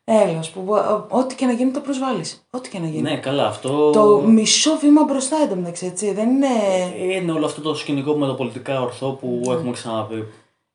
Έλεος, 0.09 0.51
που 0.51 0.61
μπο- 0.61 1.07
ό,τι 1.09 1.35
και 1.35 1.47
να 1.47 1.53
γίνει 1.53 1.71
το 1.71 1.81
προσβάλλεις. 1.81 2.47
Ό,τι 2.51 2.69
και 2.69 2.79
να 2.79 2.87
γίνει. 2.87 3.03
Ναι, 3.03 3.17
καλά, 3.19 3.47
αυτό. 3.47 3.91
Το 3.91 4.21
μισό 4.27 4.77
βήμα 4.79 5.05
μπροστά 5.05 5.37
εντωμεταξύ, 5.37 5.87
έτσι. 5.87 6.13
Δεν 6.13 6.29
είναι... 6.31 6.47
Είναι 7.15 7.33
όλο 7.33 7.45
αυτό 7.47 7.61
το 7.61 7.75
σκηνικό 7.75 8.17
με 8.17 8.27
το 8.27 8.35
πολιτικά 8.35 8.81
ορθό 8.83 9.11
που 9.13 9.41
Ναι. 9.47 9.53
έχουμε 9.55 9.73
ξαναπεί. 9.73 10.25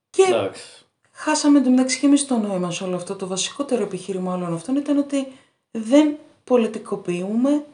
Και 0.09 0.23
Εντάξει. 0.29 0.63
χάσαμε 1.11 1.57
εντωμεταξύ 1.59 1.99
και 1.99 2.05
εμείς 2.05 2.27
το 2.27 2.37
νόημα 2.37 2.71
σε 2.71 2.83
όλο 2.83 2.95
αυτό. 2.95 3.15
Το 3.15 3.27
βασικότερο 3.27 3.83
επιχείρημα 3.83 4.33
όλων 4.33 4.53
αυτών 4.53 4.75
ήταν 4.75 4.97
ότι 4.97 5.27
δεν 5.71 6.15
πολιτικοποιούμε 6.43 7.65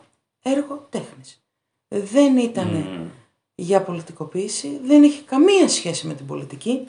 έργο 0.41 0.87
τέχνης. 0.89 1.41
Δεν 1.87 2.37
ήταν 2.37 2.67
Μμμ. 2.67 3.07
για 3.55 3.81
πολιτικοποίηση, 3.81 4.79
δεν 4.83 5.03
είχε 5.03 5.21
καμία 5.25 5.67
σχέση 5.69 6.07
με 6.07 6.13
την 6.13 6.25
πολιτική, 6.25 6.85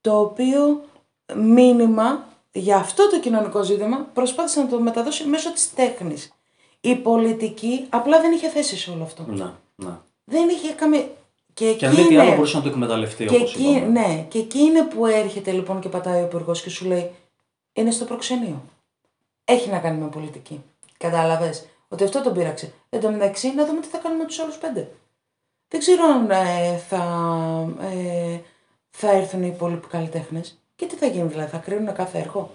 το 0.00 0.18
οποίο 0.20 0.80
μήνυμα 1.36 2.26
για 2.52 2.76
αυτό 2.76 3.10
το 3.10 3.20
κοινωνικό 3.20 3.62
ζήτημα 3.62 3.96
προσπάθησε 4.12 4.60
να 4.60 4.68
το 4.68 4.80
μεταδώσει 4.80 5.24
μέσω 5.24 5.52
της 5.52 5.74
τέχνης. 5.74 6.32
Η 6.80 6.94
πολιτική 6.94 7.86
απλά 7.88 8.20
δεν 8.20 8.32
είχε 8.32 8.48
θέση 8.48 8.76
σε 8.76 8.90
όλο 8.90 9.02
αυτό. 9.02 9.24
Ναι, 9.28 9.44
ναι. 9.76 9.92
Δεν 10.24 10.48
είχε 10.48 10.72
καμία... 10.72 11.08
Και, 11.54 11.72
Και 11.74 11.86
αν 11.86 11.92
εκεί 11.92 12.00
μη 12.00 12.06
τι 12.06 12.12
είναι- 12.14 12.22
άλλο 12.22 12.34
μπορούσε 12.34 12.56
να 12.56 12.62
το 12.62 12.68
εκμεταλλευτεί 12.68 13.24
και 13.24 13.36
όπως 13.36 13.54
εκεί, 13.54 13.62
είπαμε. 13.62 13.86
ναι, 14.00 14.26
και 14.28 14.38
εκεί 14.38 14.58
είναι 14.58 14.82
που 14.82 15.06
έρχεται 15.06 15.50
λοιπόν 15.52 15.80
και 15.80 15.88
πατάει 15.88 16.22
ο 16.22 16.24
υπουργός 16.24 16.62
και 16.62 16.70
σου 16.70 16.84
λέει 16.86 17.10
είναι 17.72 17.90
στο 17.90 18.04
προξενείο. 18.04 18.62
Έχει 19.44 19.70
να 19.70 19.78
κάνει 19.78 19.98
με 19.98 20.06
πολιτική. 20.08 20.62
Κατάλαβες 20.98 21.66
ότι 21.88 22.04
αυτό 22.04 22.22
τον 22.22 22.32
πείραξε. 22.32 22.72
Εν 22.90 23.00
τω 23.00 23.10
μεταξύ, 23.10 23.54
να 23.54 23.66
δούμε 23.66 23.80
τι 23.80 23.86
θα 23.88 23.98
κάνουμε 23.98 24.22
με 24.22 24.28
τους 24.28 24.38
άλλους 24.38 24.56
πέντε. 24.56 24.90
Δεν 25.68 25.80
ξέρω 25.80 26.04
αν 26.04 26.30
ε, 26.30 26.76
θα, 26.88 27.02
ε, 27.80 28.38
θα 28.90 29.10
έρθουν 29.10 29.42
οι 29.42 29.50
υπόλοιποι 29.54 29.86
καλλιτέχνες 29.86 30.61
και 30.82 30.88
τι 30.88 30.96
θα 30.96 31.06
γίνει, 31.06 31.28
δηλαδή, 31.28 31.50
θα 31.50 31.58
κρίνουν 31.58 31.94
κάθε 31.94 32.18
έργο; 32.18 32.50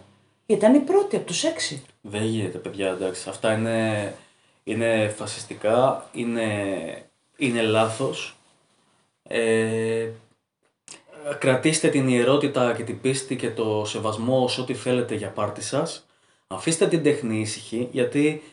Ήταν 0.45 0.73
οι 0.73 0.79
πρώτοι 0.79 1.15
από 1.15 1.25
τους 1.25 1.43
έξι. 1.43 1.83
Δεν 2.01 2.23
γίνεται, 2.23 2.57
παιδιά, 2.57 2.89
εντάξει. 2.89 3.29
Αυτά 3.29 3.53
είναι, 3.53 4.13
είναι 4.63 5.13
φασιστικά, 5.17 6.09
είναι, 6.11 6.49
είναι 7.37 7.61
λάθος. 7.61 8.35
Ε, 9.23 10.09
κρατήστε 11.39 11.87
την 11.87 12.07
ιερότητα 12.07 12.73
και 12.73 12.83
την 12.83 13.01
πίστη 13.01 13.35
και 13.35 13.51
το 13.51 13.83
σεβασμό 13.85 14.47
σε 14.47 14.61
ό,τι 14.61 14.73
θέλετε 14.73 15.15
για 15.15 15.29
πάρτι 15.29 15.61
σας. 15.61 16.05
Αφήστε 16.47 16.87
την 16.87 17.03
τέχνη 17.03 17.39
ήσυχη, 17.39 17.87
γιατί 17.91 18.43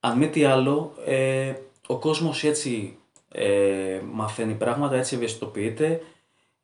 αν 0.00 0.18
μη 0.18 0.28
τι 0.28 0.44
άλλο, 0.44 0.94
ε, 1.06 1.52
ο 1.86 1.96
κόσμος 1.96 2.44
έτσι 2.44 2.96
ε, 3.32 4.00
μαθαίνει 4.12 4.54
πράγματα, 4.54 4.96
έτσι 4.96 5.14
ευαισθητοποιείται. 5.14 6.02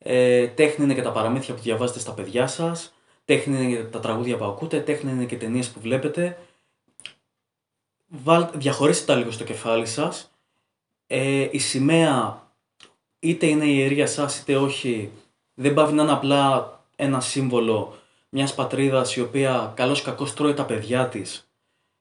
Ε, 0.03 0.47
τέχνη 0.47 0.85
είναι 0.85 0.95
και 0.95 1.03
τα 1.03 1.13
παραμύθια 1.13 1.55
που 1.55 1.61
διαβάζετε 1.61 1.99
στα 1.99 2.13
παιδιά 2.13 2.47
σας. 2.47 2.95
Τέχνη 3.25 3.63
είναι 3.63 3.77
και 3.77 3.85
τα 3.85 4.01
τραγούδια 4.01 4.37
που 4.37 4.45
ακούτε. 4.45 4.81
Τέχνη 4.81 5.11
είναι 5.11 5.25
και 5.25 5.37
ταινίες 5.37 5.69
που 5.69 5.81
βλέπετε. 5.81 6.39
Βάλ, 8.09 8.49
διαχωρίστε 8.55 9.13
τα 9.13 9.19
λίγο 9.19 9.31
στο 9.31 9.45
κεφάλι 9.45 9.87
σας. 9.87 10.31
Ε, 11.07 11.49
η 11.51 11.59
σημαία 11.59 12.49
είτε 13.19 13.47
είναι 13.47 13.65
η 13.65 13.75
ιερία 13.77 14.07
σας 14.07 14.39
είτε 14.39 14.57
όχι 14.57 15.11
δεν 15.55 15.75
πάβει 15.75 15.93
να 15.93 16.03
είναι 16.03 16.13
απλά 16.13 16.73
ένα 16.97 17.21
σύμβολο 17.21 17.99
μιας 18.29 18.55
πατρίδας 18.55 19.17
η 19.17 19.21
οποία 19.21 19.73
καλώς 19.77 20.03
κακώς 20.03 20.35
τρώει 20.35 20.55
τα 20.55 20.65
παιδιά 20.65 21.09
της 21.09 21.51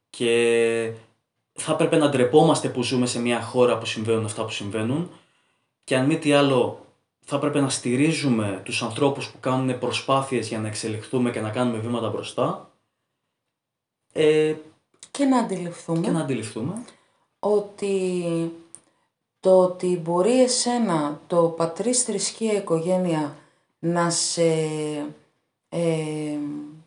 και 0.10 0.94
θα 1.54 1.72
έπρεπε 1.72 1.98
να 1.98 2.10
ντρεπόμαστε 2.10 2.70
που 2.70 2.84
ζούμε 2.84 3.06
σε 3.06 3.20
μια 3.20 3.42
χώρα 3.42 3.78
που 3.78 3.86
συμβαίνουν 3.86 4.26
αυτά 4.26 4.44
που 4.44 4.52
συμβαίνουν 4.52 5.12
και 5.84 5.96
αν 5.96 6.06
μη 6.06 6.18
τι 6.18 6.34
άλλο 6.34 6.86
θα 7.30 7.36
έπρεπε 7.36 7.60
να 7.60 7.70
στηρίζουμε 7.70 8.62
τους 8.66 8.84
ανθρώπους 8.84 9.30
που 9.32 9.40
κάνουν 9.40 9.80
προσπάθειες 9.80 10.48
για 10.48 10.60
να 10.60 10.68
εξελιχθούμε 10.68 11.32
και 11.32 11.42
να 11.42 11.50
κάνουμε 11.50 11.78
βήματα 11.78 12.10
μπροστά 12.10 12.72
ε, 14.14 14.56
Και 15.12 15.26
να 15.26 15.38
αντιληφθούμε 15.40 16.00
και 16.00 16.10
να 16.12 16.20
αντιληφθούμε. 16.22 16.84
ότι 17.40 18.24
το 19.40 19.60
ότι 19.60 19.98
μπορεί 20.04 20.42
εσένα 20.42 21.20
το 21.28 21.44
πατρίς 21.58 22.04
θρησκεία 22.04 22.54
οικογένεια 22.54 23.36
να 23.80 24.10
σε, 24.10 24.52
ε, 25.70 26.38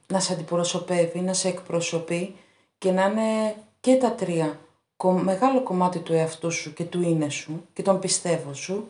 να 0.06 0.20
σε 0.20 0.32
αντιπροσωπεύει, 0.32 1.20
να 1.20 1.32
σε 1.32 1.48
εκπροσωπεί 1.48 2.34
και 2.78 2.90
να 2.90 3.04
είναι 3.04 3.56
και 3.80 3.96
τα 3.96 4.12
τρία 4.12 4.58
κο- 4.96 5.12
μεγάλο 5.12 5.62
κομμάτι 5.62 5.98
του 5.98 6.12
εαυτού 6.12 6.50
σου 6.50 6.72
και 6.72 6.84
του 6.84 7.02
είναι 7.02 7.28
σου 7.28 7.66
και 7.72 7.82
τον 7.82 7.98
πιστεύω 7.98 8.54
σου, 8.54 8.86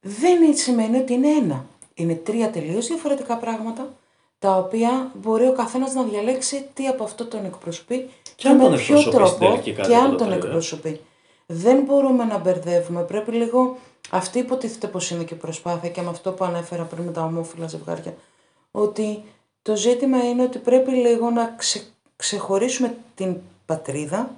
δεν 0.00 0.56
σημαίνει 0.56 0.96
ότι 0.96 1.12
είναι 1.12 1.28
ένα. 1.28 1.64
Είναι 1.94 2.14
τρία 2.14 2.50
τελείως 2.50 2.86
διαφορετικά 2.86 3.36
πράγματα, 3.36 3.92
τα 4.38 4.56
οποία 4.56 5.10
μπορεί 5.14 5.46
ο 5.46 5.52
καθένας 5.52 5.94
να 5.94 6.02
διαλέξει 6.02 6.68
τι 6.74 6.86
από 6.86 7.04
αυτό 7.04 7.24
τον 7.26 7.44
εκπροσωπεί 7.44 8.08
Και 8.36 8.48
αν 8.48 8.56
με 8.56 8.62
τον 8.62 8.76
ποιο 8.76 8.98
εκπροσωπείς 8.98 9.28
στην 9.28 9.38
τρόπο 9.38 9.44
τελική 9.44 9.72
κάτι 9.72 9.88
και 9.88 9.94
από 9.96 10.04
αν 10.04 10.10
τα 10.10 10.16
τον 10.16 10.26
τρία. 10.26 10.36
εκπροσωπεί. 10.38 11.00
Δεν 11.46 11.82
μπορούμε 11.82 12.24
να 12.24 12.38
μπερδεύουμε. 12.38 13.02
Πρέπει 13.02 13.32
λίγο. 13.32 13.76
Αυτή 14.10 14.38
υποτίθεται 14.38 14.86
πως 14.86 15.10
είναι 15.10 15.24
και 15.24 15.34
προσπάθεια 15.34 15.88
και 15.90 16.00
με 16.02 16.08
αυτό 16.08 16.32
που 16.32 16.44
ανέφερα 16.44 16.82
πριν 16.82 17.04
με 17.04 17.12
τα 17.12 17.22
ομόφυλα 17.22 17.66
ζευγάρια. 17.68 18.14
Ότι 18.70 19.22
το 19.62 19.76
ζήτημα 19.76 20.24
είναι 20.28 20.42
ότι 20.42 20.58
πρέπει 20.58 20.90
λίγο 20.90 21.30
να 21.30 21.54
ξε- 21.58 21.84
ξεχωρίσουμε 22.16 22.96
την 23.14 23.36
πατρίδα 23.66 24.30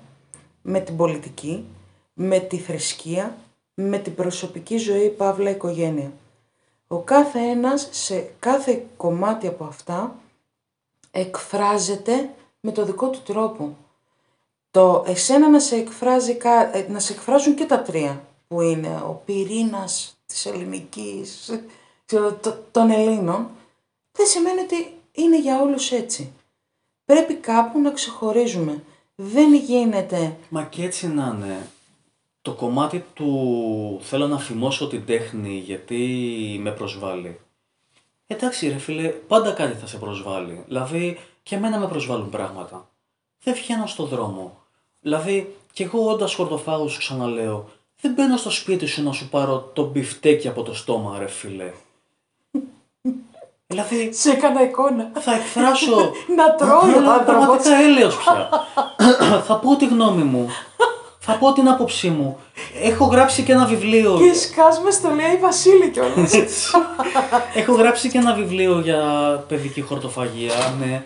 με 0.62 0.80
την 0.80 0.96
πολιτική, 0.96 1.64
με 2.14 2.38
τη 2.38 2.56
θρησκεία, 2.58 3.36
με 3.74 3.98
την 3.98 4.14
προσωπική 4.14 4.76
ζωή, 4.76 5.08
παύλα 5.10 5.50
οικογένεια. 5.50 6.12
Ο 6.88 6.98
κάθε 6.98 7.38
ένας 7.38 7.88
σε 7.90 8.30
κάθε 8.38 8.84
κομμάτι 8.96 9.46
από 9.46 9.64
αυτά 9.64 10.14
εκφράζεται 11.10 12.30
με 12.60 12.72
το 12.72 12.84
δικό 12.84 13.08
του 13.10 13.20
τρόπο. 13.22 13.76
Το 14.70 15.04
εσένα 15.06 15.48
να 15.48 15.60
σε, 15.60 15.76
εκφράζει, 15.76 16.34
κα- 16.34 16.76
ε, 16.76 16.86
να 16.88 16.98
σε 16.98 17.12
εκφράζουν 17.12 17.54
και 17.54 17.64
τα 17.64 17.82
τρία 17.82 18.24
που 18.48 18.60
είναι 18.60 18.88
ο 19.06 19.22
πυρήνας 19.24 20.16
της 20.26 20.46
ελληνικής, 20.46 21.60
ξέρω, 22.06 22.32
το- 22.32 22.58
των 22.70 22.90
Ελλήνων, 22.90 23.48
δεν 24.12 24.26
σημαίνει 24.26 24.60
ότι 24.60 24.92
είναι 25.12 25.40
για 25.40 25.60
όλους 25.62 25.90
έτσι. 25.92 26.32
Πρέπει 27.04 27.34
κάπου 27.34 27.80
να 27.80 27.90
ξεχωρίζουμε. 27.90 28.82
Δεν 29.14 29.54
γίνεται 29.54 30.36
Μα 30.48 30.62
και 30.64 30.84
έτσι 30.84 31.06
να 31.08 31.36
είναι. 31.36 31.66
Το 32.42 32.52
κομμάτι 32.52 33.04
του 33.14 33.98
θέλω 34.02 34.26
να 34.26 34.38
φημώσω 34.38 34.88
την 34.88 35.06
τέχνη 35.06 35.56
γιατί 35.58 35.98
με 36.62 36.70
προσβάλλει. 36.70 37.40
Εντάξει 38.26 38.68
ρε 38.68 38.78
φίλε, 38.78 39.08
πάντα 39.08 39.52
κάτι 39.52 39.76
θα 39.76 39.86
σε 39.86 39.96
προσβάλλει. 39.96 40.64
Δηλαδή 40.66 41.18
και 41.42 41.54
εμένα 41.54 41.78
με 41.78 41.88
προσβάλλουν 41.88 42.30
πράγματα. 42.30 42.88
Δεν 43.42 43.54
βγαίνω 43.54 43.86
στον 43.86 44.06
δρόμο. 44.06 44.56
Δηλαδή 45.00 45.56
και 45.72 45.84
εγώ 45.84 46.10
όντας 46.10 46.34
χορτοφάγος 46.34 46.92
σου 46.92 46.98
ξαναλέω, 46.98 47.68
δεν 48.00 48.12
μπαίνω 48.12 48.36
στο 48.36 48.50
σπίτι 48.50 48.86
σου 48.86 49.02
να 49.02 49.12
σου 49.12 49.28
πάρω 49.28 49.70
το 49.72 49.84
μπιφτέκι 49.84 50.48
από 50.48 50.62
το 50.62 50.74
στόμα 50.74 51.18
ρε 51.18 51.26
φίλε. 51.28 51.72
δηλαδή 53.66 54.12
Σε 54.12 54.30
έκανα 54.30 54.62
εικόνα. 54.62 55.10
θα 55.14 55.34
εκφράσω 55.34 56.12
Να 56.36 56.54
τρώει 56.54 56.70
ο 56.94 56.96
αλλά 56.98 57.12
άνθρωπος. 57.12 57.24
Πραγματικά 57.24 57.74
έλεος 57.76 58.16
πια. 58.16 58.48
θα 59.42 59.56
πω 59.56 59.76
τη 59.76 59.86
γνώμη 59.86 60.22
μου. 60.22 60.48
Θα 61.24 61.38
πω 61.38 61.52
την 61.52 61.68
άποψή 61.68 62.08
μου. 62.08 62.38
Έχω 62.82 63.04
γράψει 63.04 63.42
και 63.42 63.52
ένα 63.52 63.66
βιβλίο. 63.66 64.18
Και 64.18 64.34
σκάσμε 64.34 64.90
στο 64.90 65.08
λέει 65.08 65.36
Βασίλη 65.40 65.90
κιόλας. 65.90 66.32
Έχω 67.54 67.72
γράψει 67.72 68.08
και 68.08 68.18
ένα 68.18 68.34
βιβλίο 68.34 68.80
για 68.80 69.00
παιδική 69.48 69.80
χορτοφαγία. 69.80 70.74
Ναι. 70.80 71.04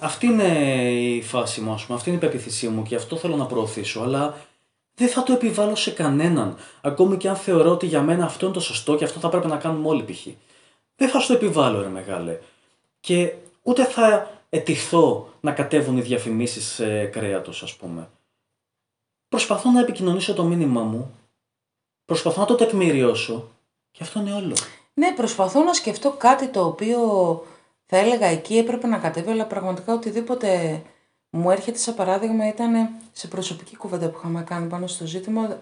Αυτή 0.00 0.26
είναι 0.26 0.48
η 0.90 1.22
φάση 1.22 1.60
μου, 1.60 1.72
ας 1.72 1.84
πούμε. 1.84 1.98
Αυτή 1.98 2.10
είναι 2.10 2.18
η 2.18 2.20
πεποίθησή 2.20 2.68
μου 2.68 2.82
και 2.82 2.94
αυτό 2.94 3.16
θέλω 3.16 3.36
να 3.36 3.46
προωθήσω. 3.46 4.00
Αλλά 4.00 4.36
δεν 4.94 5.08
θα 5.08 5.22
το 5.22 5.32
επιβάλλω 5.32 5.74
σε 5.74 5.90
κανέναν. 5.90 6.56
Ακόμη 6.80 7.16
και 7.16 7.28
αν 7.28 7.36
θεωρώ 7.36 7.70
ότι 7.70 7.86
για 7.86 8.00
μένα 8.00 8.24
αυτό 8.24 8.44
είναι 8.44 8.54
το 8.54 8.60
σωστό 8.60 8.96
και 8.96 9.04
αυτό 9.04 9.20
θα 9.20 9.28
πρέπει 9.28 9.46
να 9.46 9.56
κάνουμε 9.56 9.88
όλοι 9.88 10.02
π.χ. 10.02 10.26
Δεν 10.96 11.08
θα 11.08 11.18
σου 11.18 11.26
το 11.26 11.32
επιβάλλω, 11.32 11.82
ρε 11.82 11.88
μεγάλε. 11.88 12.38
Και 13.00 13.32
ούτε 13.62 13.84
θα 13.84 14.30
ετηθώ 14.48 15.28
να 15.40 15.52
κατέβουν 15.52 15.96
οι 15.96 16.00
διαφημίσεις 16.00 16.78
ε, 16.78 17.10
κρέατος, 17.12 17.62
ας 17.62 17.74
πούμε. 17.74 18.08
Προσπαθώ 19.30 19.70
να 19.70 19.80
επικοινωνήσω 19.80 20.34
το 20.34 20.44
μήνυμά 20.44 20.82
μου. 20.82 21.14
Προσπαθώ 22.04 22.40
να 22.40 22.46
το 22.46 22.54
τεκμηριώσω. 22.54 23.48
Και 23.90 24.02
αυτό 24.02 24.20
είναι 24.20 24.32
όλο. 24.32 24.56
Ναι, 24.94 25.12
προσπαθώ 25.12 25.62
να 25.62 25.72
σκεφτώ 25.72 26.10
κάτι 26.10 26.48
το 26.48 26.64
οποίο 26.64 26.98
θα 27.86 27.96
έλεγα 27.96 28.26
εκεί 28.26 28.56
έπρεπε 28.56 28.86
να 28.86 28.98
κατέβει, 28.98 29.30
αλλά 29.30 29.44
πραγματικά 29.44 29.94
οτιδήποτε 29.94 30.82
μου 31.30 31.50
έρχεται 31.50 31.78
σαν 31.78 31.94
παράδειγμα 31.94 32.48
ήταν 32.48 32.88
σε 33.12 33.28
προσωπική 33.28 33.76
κουβέντα 33.76 34.08
που 34.08 34.16
είχαμε 34.18 34.42
κάνει 34.42 34.68
πάνω 34.68 34.86
στο 34.86 35.06
ζήτημα 35.06 35.58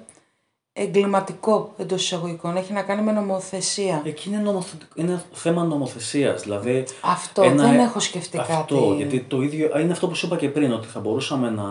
εγκληματικό 0.73 1.75
εντός 1.77 2.03
εισαγωγικών. 2.03 2.57
Έχει 2.57 2.73
να 2.73 2.83
κάνει 2.83 3.03
με 3.03 3.13
νομοθεσία. 3.13 4.03
Εκεί 4.05 4.29
είναι, 4.29 4.39
νομοθε... 4.39 4.77
είναι 4.95 5.23
θέμα 5.33 5.65
νομοθεσίας. 5.65 6.43
Δηλαδή, 6.43 6.87
Αυτό 7.01 7.43
ένα- 7.43 7.67
δεν 7.67 7.79
έχω 7.79 8.01
σκεφτεί 8.01 8.39
αυτό, 8.39 8.55
κάτι. 8.75 8.95
γιατί 8.97 9.21
το 9.21 9.43
ίδιο 9.43 9.79
είναι 9.79 9.93
αυτό 9.93 10.09
που 10.09 10.15
σου 10.15 10.27
είπα 10.27 10.37
και 10.37 10.49
πριν, 10.49 10.73
ότι 10.73 10.87
θα 10.87 11.01
μπορούσαμε 11.01 11.51
να 11.51 11.67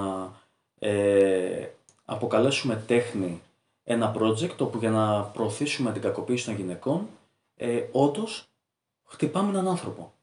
ε, 0.79 1.65
αποκαλέσουμε 2.09 2.83
τέχνη 2.87 3.41
ένα 3.83 4.15
project 4.19 4.57
όπου 4.57 4.77
για 4.77 4.89
να 4.89 5.23
προωθήσουμε 5.23 5.91
την 5.91 6.01
κακοποίηση 6.01 6.45
των 6.45 6.55
γυναικών, 6.55 7.07
ε, 7.55 7.83
όντως 7.91 8.47
χτυπάμε 9.03 9.49
έναν 9.49 9.67
άνθρωπο. 9.67 10.13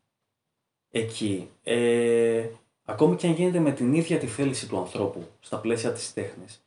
Εκεί. 0.91 1.49
Ε, 1.63 2.49
ακόμη 2.85 3.17
και 3.17 3.27
αν 3.27 3.33
γίνεται 3.33 3.59
με 3.59 3.73
την 3.73 3.95
ίδια 3.95 4.19
τη 4.19 4.27
θέληση 4.27 4.69
του 4.69 4.79
ανθρώπου 4.79 5.27
στα 5.41 5.59
πλαίσια 5.59 5.93
της 5.93 6.13
τέχνης, 6.13 6.63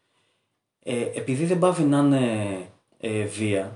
ε, 0.79 1.01
επειδή 1.01 1.45
δεν 1.45 1.59
πάβει 1.59 1.83
να 1.83 1.97
είναι 1.97 2.69
ε, 2.99 3.23
βία, 3.23 3.75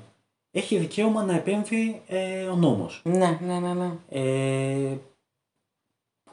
έχει 0.51 0.77
δικαίωμα 0.77 1.23
να 1.23 1.35
επέμβει 1.35 2.01
ε, 2.07 2.45
ο 2.45 2.55
νόμος. 2.55 3.01
Ναι, 3.03 3.39
ναι, 3.41 3.59
ναι, 3.59 3.73
ναι. 3.73 3.91
Ε, 4.09 4.97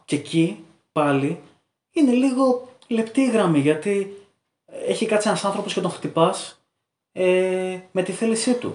και 0.05 0.17
εκεί 0.17 0.65
πάλι 0.93 1.41
είναι 1.91 2.13
λίγο 2.13 2.69
λεπτή 2.89 3.21
η 3.21 3.31
γραμμή 3.31 3.59
γιατί 3.59 4.18
έχει 4.87 5.07
κάτσει 5.07 5.29
ένας 5.29 5.45
άνθρωπος 5.45 5.75
και 5.75 5.81
τον 5.81 5.91
χτυπάς 5.91 6.61
ε, 7.13 7.79
με 7.91 8.03
τη 8.03 8.13
θέλησή 8.13 8.55
του. 8.55 8.75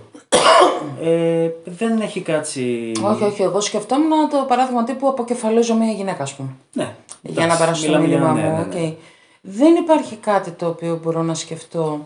ε, 1.01 1.49
δεν 1.65 2.01
έχει 2.01 2.21
κάτσει... 2.21 2.91
Όχι, 3.03 3.23
όχι, 3.23 3.41
εγώ 3.41 3.61
σκεφτόμουν 3.61 4.29
το 4.29 4.45
παράδειγμα 4.47 4.83
τύπου 4.83 5.07
αποκεφαλίζω 5.07 5.75
μια 5.75 5.91
γυναίκα, 5.91 6.23
ας 6.23 6.35
πούμε. 6.35 6.49
Ναι. 6.73 6.95
για 7.21 7.33
να 7.35 7.43
εντάξει, 7.43 7.57
περάσω 7.59 7.81
το 7.91 7.99
μιλάμε 7.99 8.07
για- 8.07 8.17
μήνυμά 8.17 8.33
ναι, 8.33 8.49
μου. 8.49 8.55
ναι, 8.57 8.61
οκ. 8.61 8.73
ναι. 8.73 8.93
Δεν 9.41 9.75
υπάρχει 9.75 10.15
κάτι 10.15 10.51
το 10.51 10.67
οποίο 10.67 10.99
μπορώ 11.03 11.23
να 11.23 11.33
σκεφτώ 11.33 12.03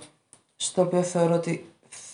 στο 0.55 0.81
οποίο 0.81 1.01
θεωρώ 1.01 1.34
ότι 1.34 1.65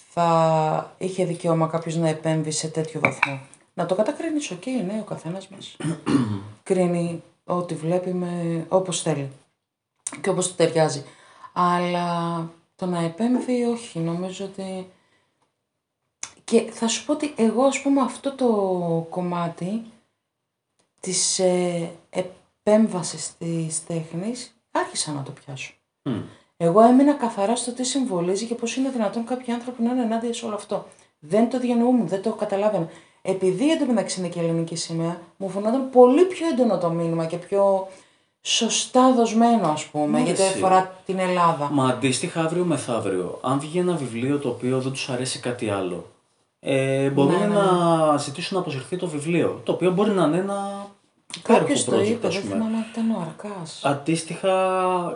θα 0.09 0.95
είχε 0.97 1.25
δικαίωμα 1.25 1.67
κάποιος 1.67 1.95
να 1.95 2.09
επέμβει 2.09 2.51
σε 2.51 2.67
τέτοιο 2.67 2.99
βαθμό. 2.99 3.39
Να 3.73 3.85
το 3.85 3.95
κατακρίνεις, 3.95 4.51
οκ, 4.51 4.65
ναι, 4.65 4.99
ο 5.01 5.03
καθένας 5.03 5.47
μας. 5.47 5.75
Κρίνει 6.63 7.23
ό,τι 7.45 7.75
βλέπει 7.75 8.13
με 8.13 8.65
όπως 8.69 9.01
θέλει 9.01 9.29
και 10.21 10.29
όπως 10.29 10.47
του 10.47 10.55
ταιριάζει. 10.55 11.03
Αλλά 11.53 12.49
το 12.75 12.85
να 12.85 12.99
επέμβει, 12.99 13.63
όχι, 13.63 13.99
νομίζω 13.99 14.45
ότι... 14.45 14.91
Και 16.43 16.61
θα 16.61 16.88
σου 16.88 17.05
πω 17.05 17.13
ότι 17.13 17.34
εγώ, 17.38 17.63
ας 17.63 17.81
πούμε, 17.81 18.01
αυτό 18.01 18.35
το 18.35 18.47
κομμάτι 19.09 19.84
της 20.99 21.39
ε, 21.39 21.91
επέμβασης 22.09 23.38
της 23.38 23.85
τέχνης 23.85 24.55
άρχισα 24.71 25.11
να 25.11 25.23
το 25.23 25.31
πιάσω. 25.31 25.73
Μμ. 26.03 26.21
Εγώ 26.57 26.81
έμεινα 26.81 27.13
καθαρά 27.13 27.55
στο 27.55 27.73
τι 27.73 27.84
συμβολίζει 27.84 28.45
και 28.45 28.55
πώς 28.55 28.75
είναι 28.75 28.89
δυνατόν 28.89 29.25
κάποιοι 29.25 29.53
άνθρωποι 29.53 29.84
να 29.84 29.91
είναι 29.91 30.01
ενάντια 30.01 30.34
σε 30.34 30.45
όλο 30.45 30.55
αυτό. 30.55 30.88
Δεν 31.19 31.49
το 31.49 31.59
διανοούμουν, 31.59 32.07
δεν 32.07 32.21
το 32.21 32.34
καταλάβαινα. 32.34 32.89
Επειδή 33.21 33.71
εντωμεταξύ 33.71 34.19
είναι 34.19 34.30
και 34.30 34.39
ελληνική 34.39 34.75
σημαία, 34.75 35.21
μου 35.38 35.49
φαινόταν 35.49 35.89
πολύ 35.89 36.25
πιο 36.25 36.47
έντονο 36.47 36.77
το 36.77 36.89
μήνυμα 36.89 37.25
και 37.25 37.38
πιο 37.38 37.88
σωστά 38.45 39.14
δοσμένο, 39.14 39.68
ας 39.68 39.86
πούμε, 39.86 40.18
Ναι, 40.20 40.26
γιατί 40.26 40.41
εσύ. 40.41 40.53
αφορά 40.57 40.95
την 41.06 41.20
Ελλάδα. 41.20 41.70
Μα 41.72 41.88
αντίστοιχα 41.90 42.41
αύριο 42.41 42.65
μεθαύριο, 42.65 43.40
αν 43.41 43.60
βγει 43.60 43.80
ένα 43.80 43.95
βιβλίο 43.95 44.38
το 44.40 44.49
οποίο 44.49 44.82
δεν 44.82 44.91
τους 44.91 45.10
αρέσει 45.10 45.40
κάτι 45.40 45.70
άλλο, 45.70 46.11
ε, 46.60 47.10
μπορούν 47.10 47.40
Ναι, 47.40 47.45
ναι, 47.45 47.53
να 47.56 48.18
ζητήσουν 48.18 48.56
να 48.56 48.61
αποσυρθεί 48.61 48.98
το 48.98 49.07
βιβλίο, 49.07 49.61
το 49.64 49.72
οποίο 49.72 49.91
μπορεί 49.91 50.11
να 50.11 50.26
είναι 50.26 50.38
ένα 50.38 50.88
υπέροχο 51.38 51.60
Κάποιος 51.65 51.84
το 51.84 51.95
project, 51.98 52.06
είπε, 52.07 52.28
ας 52.28 52.34
δεν 52.34 52.44
πούμε. 52.44 52.56
θυμάμαι 52.56 52.78
αν 52.78 52.86
ήταν 52.91 53.11
ο 53.11 53.20
Αρκάς. 53.28 53.82
Αντίστοιχα, 53.84 54.49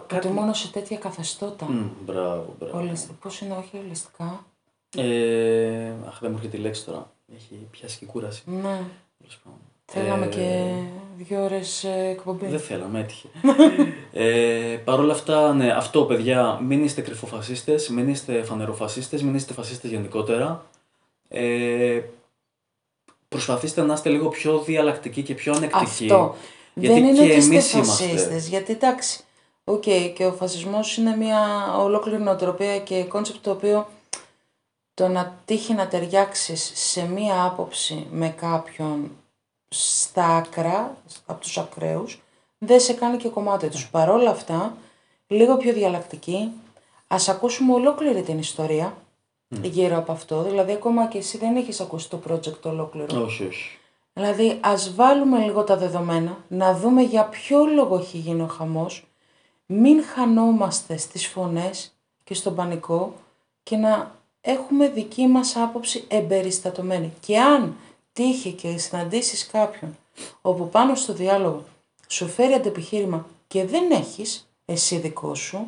κάτι... 0.07 0.27
Ότι 0.27 0.35
μόνο 0.35 0.53
σε 0.53 0.67
τέτοια 0.71 0.97
καθεστώτα. 0.97 1.65
Μμ, 1.65 1.85
μπράβο, 2.05 2.55
μπράβο. 2.59 2.77
Ολισ- 2.77 3.11
Πώς 3.21 3.39
είναι, 3.41 3.53
όχι 3.57 3.77
ολιστικά; 3.85 4.45
Ε, 4.97 5.91
αχ, 6.07 6.17
δεν 6.19 6.31
μου 6.31 6.37
έρχεται 6.37 6.57
η 6.57 6.59
λέξη 6.59 6.85
τώρα. 6.85 7.11
Έχει 7.35 7.67
πιάσει 7.71 7.97
και 7.99 8.05
κούραση. 8.05 8.43
Ναι. 8.45 8.79
Τέλος 9.17 9.39
πάντων. 9.43 9.59
Θέλαμε 9.91 10.25
Ε, 10.25 10.29
και 10.29 10.73
δύο 11.17 11.43
ώρες 11.43 11.83
ε, 11.83 12.07
εκπομπή. 12.09 12.45
Δεν 12.47 12.59
θέλαμε, 12.59 12.99
έτυχε. 12.99 13.27
ε, 14.13 14.77
Παρ' 14.85 14.99
όλα 14.99 15.13
αυτά, 15.13 15.53
ναι, 15.53 15.71
αυτό 15.71 16.03
παιδιά, 16.05 16.59
μην 16.63 16.83
είστε 16.83 17.01
κρυφοφασίστες, 17.01 17.89
μην 17.89 18.07
είστε 18.09 18.43
φανεροφασίστες, 18.43 19.21
μην 19.23 19.35
είστε 19.35 19.53
φασίστες 19.53 19.91
γενικότερα. 19.91 20.65
Ε, 21.29 22.01
προσπαθήστε 23.29 23.81
να 23.81 23.93
είστε 23.93 24.09
λίγο 24.09 24.29
πιο 24.29 24.59
διαλλακτικοί 24.59 25.21
και 25.23 25.33
πιο 25.33 25.53
ανεκτικοί. 25.53 26.03
Αυτό. 26.03 26.35
Γιατί 26.73 26.93
δεν 26.99 27.03
είναι 27.03 27.17
και 27.17 27.23
ότι 27.23 27.37
είστε 27.37 27.53
εμείς 27.53 27.73
είμαστε. 27.73 28.03
φασίστες, 28.05 28.47
γιατί 28.47 28.71
εντάξει, 28.71 29.23
οκ, 29.63 29.83
και 30.15 30.25
ο 30.25 30.31
φασισμός 30.31 30.97
είναι 30.97 31.15
μια 31.15 31.41
ολόκληρη 31.77 32.21
νοοτροπία 32.21 32.79
και 32.79 33.03
concept 33.03 33.43
το 33.43 33.51
οποίο 33.51 33.87
το 34.93 35.07
να 35.07 35.37
τύχει 35.45 35.73
να 35.73 35.87
ταιριάξεις 35.87 36.71
σε 36.75 37.07
μία 37.07 37.43
άποψη 37.43 38.07
με 38.11 38.29
κάποιον 38.29 39.11
στα 39.69 40.25
άκρα, 40.25 40.97
από 41.25 41.41
τους 41.41 41.57
ακραίους, 41.57 42.21
δεν 42.57 42.79
σε 42.79 42.93
κάνει 42.93 43.17
και 43.17 43.29
κομμάτι 43.29 43.69
τους. 43.69 43.89
Παρόλα 43.89 44.29
αυτά, 44.29 44.73
λίγο 45.27 45.57
πιο 45.57 45.73
διαλλακτική, 45.73 46.51
ας 47.07 47.29
ακούσουμε 47.29 47.73
ολόκληρη 47.73 48.21
την 48.21 48.39
ιστορία 48.39 48.97
γύρω 49.61 49.97
από 49.97 50.11
αυτό. 50.11 50.43
Δηλαδή, 50.43 50.71
ακόμα 50.71 51.07
και 51.07 51.17
εσύ 51.17 51.37
δεν 51.37 51.55
έχεις 51.55 51.79
ακούσει 51.79 52.09
το 52.09 52.19
project 52.29 52.61
ολόκληρο. 52.61 53.23
Όχι, 53.23 53.45
όχι. 53.45 53.77
Δηλαδή, 54.13 54.59
ας 54.61 54.95
βάλουμε 54.95 55.39
λίγο 55.39 55.63
τα 55.63 55.77
δεδομένα, 55.77 56.37
να 56.47 56.73
δούμε 56.73 57.01
για 57.01 57.23
ποιο 57.23 57.65
λόγο 57.65 57.97
έχει 57.97 58.17
γίνει 58.17 58.41
ο 58.41 58.47
χαμός, 58.47 59.07
μην 59.65 60.03
χανόμαστε 60.03 60.97
στις 60.97 61.27
φωνές 61.27 61.95
και 62.23 62.33
στον 62.33 62.55
πανικό 62.55 63.13
και 63.63 63.75
να 63.75 64.15
έχουμε 64.41 64.89
δική 64.89 65.27
μας 65.27 65.55
άποψη 65.55 66.03
εμπεριστατωμένη. 66.07 67.13
Και 67.19 67.39
αν 67.39 67.75
τύχει 68.17 68.51
και 68.51 68.77
συναντήσεις 68.77 69.47
κάποιον 69.47 69.97
όπου 70.41 70.69
πάνω 70.69 70.95
στο 70.95 71.13
διάλογο 71.13 71.63
σου 72.07 72.27
φέρει 72.27 72.53
αντεπιχείρημα 72.53 73.25
και 73.47 73.65
δεν 73.65 73.91
έχεις 73.91 74.49
εσύ 74.65 74.97
δικό 74.97 75.35
σου, 75.35 75.67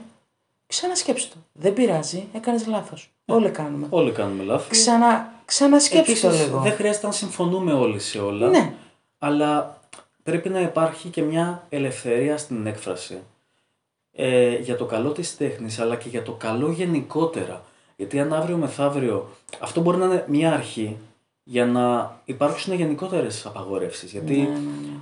ξανασκέψου 0.67 1.29
το. 1.29 1.35
Δεν 1.53 1.73
πειράζει, 1.73 2.27
έκανες 2.33 2.67
λάθος. 2.67 3.09
Όλοι 3.25 3.49
κάνουμε. 3.49 3.87
Όλοι 3.89 4.11
κάνουμε 4.11 4.43
λάθη. 4.43 4.69
Ξανα, 4.69 5.33
ξανασκέψου 5.45 6.21
το 6.21 6.27
Επίσης, 6.27 6.45
λίγο. 6.45 6.59
δεν 6.59 6.71
χρειάζεται 6.71 7.05
να 7.05 7.11
συμφωνούμε 7.11 7.73
όλοι 7.73 7.99
σε 7.99 8.19
όλα. 8.19 8.47
Ναι. 8.47 8.73
Αλλά 9.19 9.79
πρέπει 10.23 10.49
να 10.49 10.59
υπάρχει 10.59 11.09
και 11.09 11.21
μια 11.21 11.65
ελευθερία 11.69 12.37
στην 12.37 12.67
έκφραση. 12.67 13.19
Ε, 14.11 14.55
για 14.55 14.75
το 14.75 14.85
καλό 14.85 15.11
της 15.11 15.37
τέχνης, 15.37 15.79
αλλά 15.79 15.95
και 15.95 16.09
για 16.09 16.23
το 16.23 16.31
καλό 16.31 16.71
γενικότερα. 16.71 17.63
Γιατί 17.95 18.19
αν 18.19 18.33
αύριο 18.33 18.57
μεθαύριο, 18.57 19.29
αυτό 19.59 19.81
μπορεί 19.81 19.97
να 19.97 20.05
είναι 20.05 20.25
μια 20.27 20.53
αρχή 20.53 20.97
για 21.51 21.65
να 21.65 22.15
υπάρξουν 22.25 22.73
γενικότερες 22.73 23.45
απαγορεύσεις. 23.45 24.11
Γιατί 24.11 24.37
Ναι, 24.37 24.57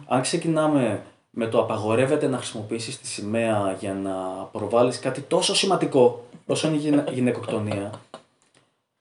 αν 0.08 0.22
ξεκινάμε 0.22 1.04
με 1.30 1.48
το 1.48 1.60
απαγορεύεται 1.60 2.28
να 2.28 2.38
χρησιμοποιήσεις 2.38 3.00
τη 3.00 3.08
σημαία 3.08 3.76
για 3.80 3.94
να 3.94 4.14
προβάλλεις 4.52 5.00
κάτι 5.00 5.22
τόσο 5.22 5.56
σημαντικό 5.56 6.24
όσο 6.46 6.68
είναι 6.68 6.76
η 6.76 6.80
γυναι- 6.80 7.10
γυναικοκτονία, 7.12 7.92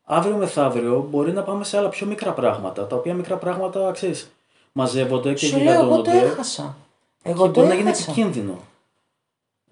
αύριο 0.04 0.36
μεθαύριο 0.36 1.06
μπορεί 1.10 1.32
να 1.32 1.42
πάμε 1.42 1.64
σε 1.64 1.78
άλλα 1.78 1.88
πιο 1.88 2.06
μικρά 2.06 2.32
πράγματα, 2.32 2.86
τα 2.86 2.96
οποία 2.96 3.14
μικρά 3.14 3.36
πράγματα, 3.36 3.90
ξέρεις, 3.90 4.30
μαζεύονται 4.72 5.32
και 5.34 5.46
Σου 5.46 5.58
λέω, 5.58 5.72
εγώ 5.72 5.80
το 5.80 5.84
γιγαντώνονται 6.10 6.26
έχασα. 6.26 6.76
και 7.22 7.28
Εγώ 7.30 7.44
το 7.44 7.50
μπορεί 7.50 7.66
να 7.68 7.74
γίνει 7.74 7.88
έχασα. 7.88 8.10
επικίνδυνο. 8.10 8.58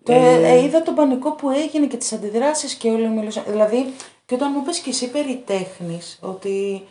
Το, 0.02 0.12
Ε, 0.12 0.34
ε, 0.50 0.62
είδα 0.64 0.82
τον 0.82 0.94
πανικό 0.94 1.30
που 1.32 1.50
έγινε 1.50 1.86
και 1.86 1.96
τις 1.96 2.12
αντιδράσεις 2.12 2.74
και 2.74 2.90
όλοι 2.90 3.08
μιλούσαν. 3.08 3.44
Δηλαδή, 3.46 3.92
και 4.26 4.34
όταν 4.34 4.52
μου 4.56 4.62
πες 4.64 4.78
και 4.78 4.90
εσύ 4.90 5.10
περί 5.10 5.42
τέχνης, 5.46 6.18
ότι 6.22 6.82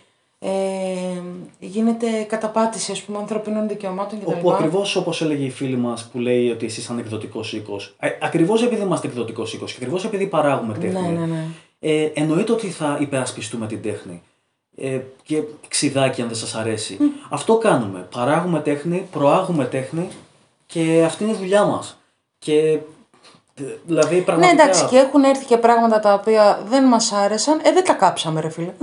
ε, 0.46 1.22
γίνεται 1.60 2.08
καταπάτηση 2.24 2.92
ας 2.92 3.02
πούμε 3.02 3.18
ανθρωπίνων 3.18 3.68
δικαιωμάτων 3.68 4.20
κτλ. 4.20 4.32
Όπου 4.32 4.52
ακριβώς 4.52 4.96
όπως 4.96 5.22
έλεγε 5.22 5.46
η 5.46 5.50
φίλη 5.50 5.76
μας 5.76 6.10
που 6.12 6.20
λέει 6.20 6.50
ότι 6.50 6.66
εσείς 6.66 6.84
είσαι 6.84 6.96
εκδοτικός 7.00 7.54
οίκος, 7.54 7.96
ακριβώς 8.22 8.64
επειδή 8.64 8.82
είμαστε 8.82 9.08
εκδοτικός 9.08 9.54
οίκος 9.54 9.72
και 9.72 9.78
ακριβώς 9.80 10.06
επειδή 10.06 10.26
παράγουμε 10.28 10.74
τέχνη, 10.74 11.02
Ναι, 11.02 11.20
ναι, 11.20 11.26
ναι. 11.26 11.46
Ε, 11.80 12.12
εννοείται 12.14 12.52
ότι 12.52 12.68
θα 12.68 12.98
υπερασπιστούμε 13.02 13.68
την 13.68 13.82
τέχνη. 13.82 14.22
Ε, 14.76 15.00
και 15.24 15.44
ξιδάκι 15.68 16.22
αν 16.22 16.28
δεν 16.28 16.38
σας 16.38 16.56
αρέσει. 16.56 16.98
Αυτό 17.30 17.58
κάνουμε. 17.58 18.08
Παράγουμε 18.16 18.60
τέχνη, 18.60 19.08
προάγουμε 19.12 19.66
τέχνη 19.66 20.08
και 20.66 21.04
αυτή 21.06 21.24
είναι 21.24 21.34
η 21.34 21.36
δουλειά 21.36 21.66
μας. 21.66 21.98
Και 22.40 22.80
ε, 23.54 23.64
δηλαδή 23.86 24.16
Ναι, 24.16 24.22
πραγματικά... 24.22 24.64
εντάξει, 24.64 24.86
και 24.86 24.98
έχουν 24.98 25.24
έρθει 25.24 25.46
και 25.46 25.58
πράγματα 25.58 26.00
τα 26.00 26.14
οποία 26.14 26.64
δεν 26.68 26.84
μας 26.84 27.12
άρεσαν. 27.12 27.60
Ε, 27.64 27.72
δεν 27.72 27.84
τα 27.84 27.94
κάψαμε, 27.94 28.42
ρε 28.42 28.50
φίλε. 28.50 28.74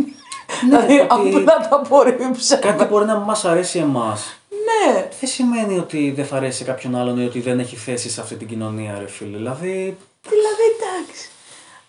Δηλαδή, 0.60 0.94
Ναι, 0.94 1.00
κάτι- 1.00 1.36
απλά 1.36 1.68
τα 1.68 1.76
απορρίψαμε. 1.76 2.60
Κάτι 2.60 2.84
μπορεί 2.84 3.04
να 3.04 3.18
μας 3.18 3.44
αρέσει 3.44 3.78
εμάς. 3.78 4.34
Ναι. 4.50 5.08
Δεν 5.20 5.28
σημαίνει 5.30 5.78
ότι 5.78 6.10
δεν 6.10 6.26
θα 6.26 6.36
αρέσει 6.36 6.58
σε 6.58 6.64
κάποιον 6.64 6.96
άλλον 6.96 7.18
ή 7.20 7.24
ότι 7.24 7.40
δεν 7.40 7.58
έχει 7.58 7.76
θέση 7.76 8.10
σε 8.10 8.20
αυτή 8.20 8.34
την 8.34 8.48
κοινωνία, 8.48 8.98
ρε 8.98 9.06
φίλε. 9.08 9.36
Δηλαδή, 9.36 9.96
Δηλαδή, 10.22 10.62
εντάξει. 10.76 11.30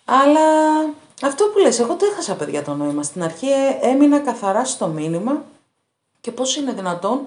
Αλλά 0.05 0.39
αυτό 1.21 1.45
που 1.45 1.59
λες, 1.59 1.79
εγώ 1.79 1.95
το 1.95 2.05
έχασα 2.11 2.35
παιδιά 2.35 2.63
το 2.63 2.73
νόημα. 2.73 3.03
Στην 3.03 3.23
αρχή 3.23 3.47
ε, 3.47 3.87
έμεινα 3.89 4.19
καθαρά 4.19 4.65
στο 4.65 4.87
μήνυμα 4.87 5.43
και 6.21 6.31
πώς 6.31 6.55
είναι 6.55 6.71
δυνατόν 6.71 7.19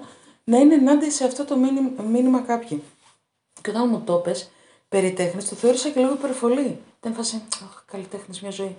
να 0.43 0.57
είναι 0.57 0.73
ενάντια 0.73 1.11
σε 1.11 1.23
αυτό 1.25 1.45
το 1.45 1.55
μήνυμα, 1.55 1.89
μήνυμα 2.11 2.39
κάποιοι. 2.39 2.83
Και 3.61 3.69
όταν 3.69 3.87
μου 3.89 4.01
το 4.05 4.13
πες, 4.13 4.49
περί 4.89 5.11
τέχνης, 5.11 5.49
το 5.49 5.55
θεώρησα 5.55 5.89
και 5.89 5.99
λίγο 5.99 6.11
υπερβολή. 6.13 6.79
Ήταν 6.99 7.13
φάση, 7.13 7.41
αχ, 7.63 7.83
καλλιτέχνης 7.91 8.41
μια 8.41 8.51
ζωή. 8.51 8.75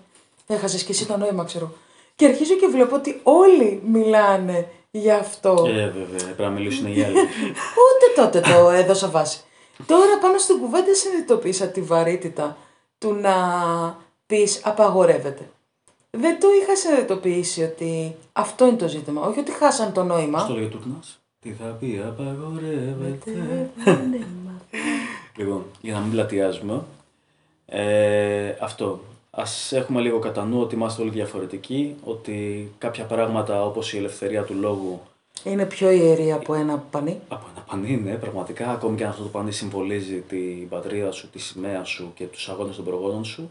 Έχασες 0.47 0.83
και 0.85 0.93
εσύ 0.93 1.07
το 1.07 1.17
νόημα, 1.17 1.45
ξέρω. 1.45 1.73
Και 2.17 2.27
αρχίζω 2.27 2.55
και 2.55 2.67
βλέπω 2.67 2.95
ότι 2.95 3.21
όλοι 3.23 3.83
μιλάνε 3.87 4.69
γι' 4.91 5.11
αυτό. 5.11 5.65
ε, 5.69 5.73
βέβαια, 5.89 6.25
πρέπει 6.25 6.43
να 6.43 6.51
μιλήσουν 6.51 6.87
οι 6.87 7.03
άλλοι. 7.03 7.19
Ούτε 7.83 8.21
τότε 8.23 8.41
το 8.41 8.71
έδωσα 8.71 9.09
βάση. 9.09 9.41
Τώρα 9.87 10.19
πάνω 10.21 10.39
στην 10.39 10.59
κουβέντα 10.59 10.95
συνειδητοποίησα 10.95 11.67
τη 11.67 11.81
βαρύτητα 11.83 12.57
του 12.99 13.13
να 13.15 13.35
πεις 14.27 14.61
απαγορεύεται. 14.65 15.51
Δεν 16.11 16.41
το 16.41 16.47
είχα 16.63 16.77
συνειδητοποιήσει 16.77 17.63
ότι 17.63 18.17
αυτό 18.33 18.67
είναι 18.67 18.77
το 18.77 18.89
ζήτημα. 18.89 19.23
Όχι 19.27 19.39
ότι 19.39 19.53
χάσαν 19.53 19.93
το 19.93 20.03
νόημα. 20.05 20.39
Στο 20.39 20.55
λέγε 20.55 20.67
Τούρνας. 20.67 21.21
Τι 21.41 21.51
θα 21.53 21.65
πει, 21.65 22.03
απαγορεύεται. 22.07 23.71
Λοιπόν, 25.37 25.65
για 25.81 25.95
να 25.95 26.01
μην 26.01 26.11
πλατιάζουμε, 26.11 26.83
ε, 27.67 28.55
αυτό. 28.61 29.01
Ας 29.39 29.73
έχουμε 29.73 30.01
λίγο 30.01 30.19
κατά 30.19 30.45
νου 30.45 30.61
ότι 30.61 30.75
είμαστε 30.75 31.03
όλοι 31.03 31.11
διαφορετικοί, 31.11 31.97
ότι 32.05 32.69
κάποια 32.79 33.05
πράγματα 33.05 33.65
όπως 33.65 33.93
η 33.93 33.97
ελευθερία 33.97 34.43
του 34.43 34.55
λόγου 34.55 35.01
Είναι 35.45 35.65
πιο 35.65 35.91
ιερή 35.91 36.33
από 36.33 36.55
ένα 36.55 36.79
πανί. 36.79 37.21
από 37.29 37.47
ένα 37.55 37.65
πανί, 37.65 37.97
ναι, 37.97 38.15
πραγματικά, 38.15 38.71
ακόμη 38.71 38.97
και 38.97 39.05
αν 39.05 39.11
αυτό 39.11 39.23
το 39.23 39.29
πανί 39.29 39.53
συμβολίζει 39.53 40.21
την 40.21 40.69
πατρίδα 40.69 41.11
σου, 41.13 41.31
τη 41.31 41.39
σημαία 41.39 41.85
σου 41.85 42.13
και 42.15 42.25
τους 42.25 42.49
αγώνες 42.49 42.77
των 42.77 42.85
προγόνων 42.85 43.25
σου. 43.25 43.51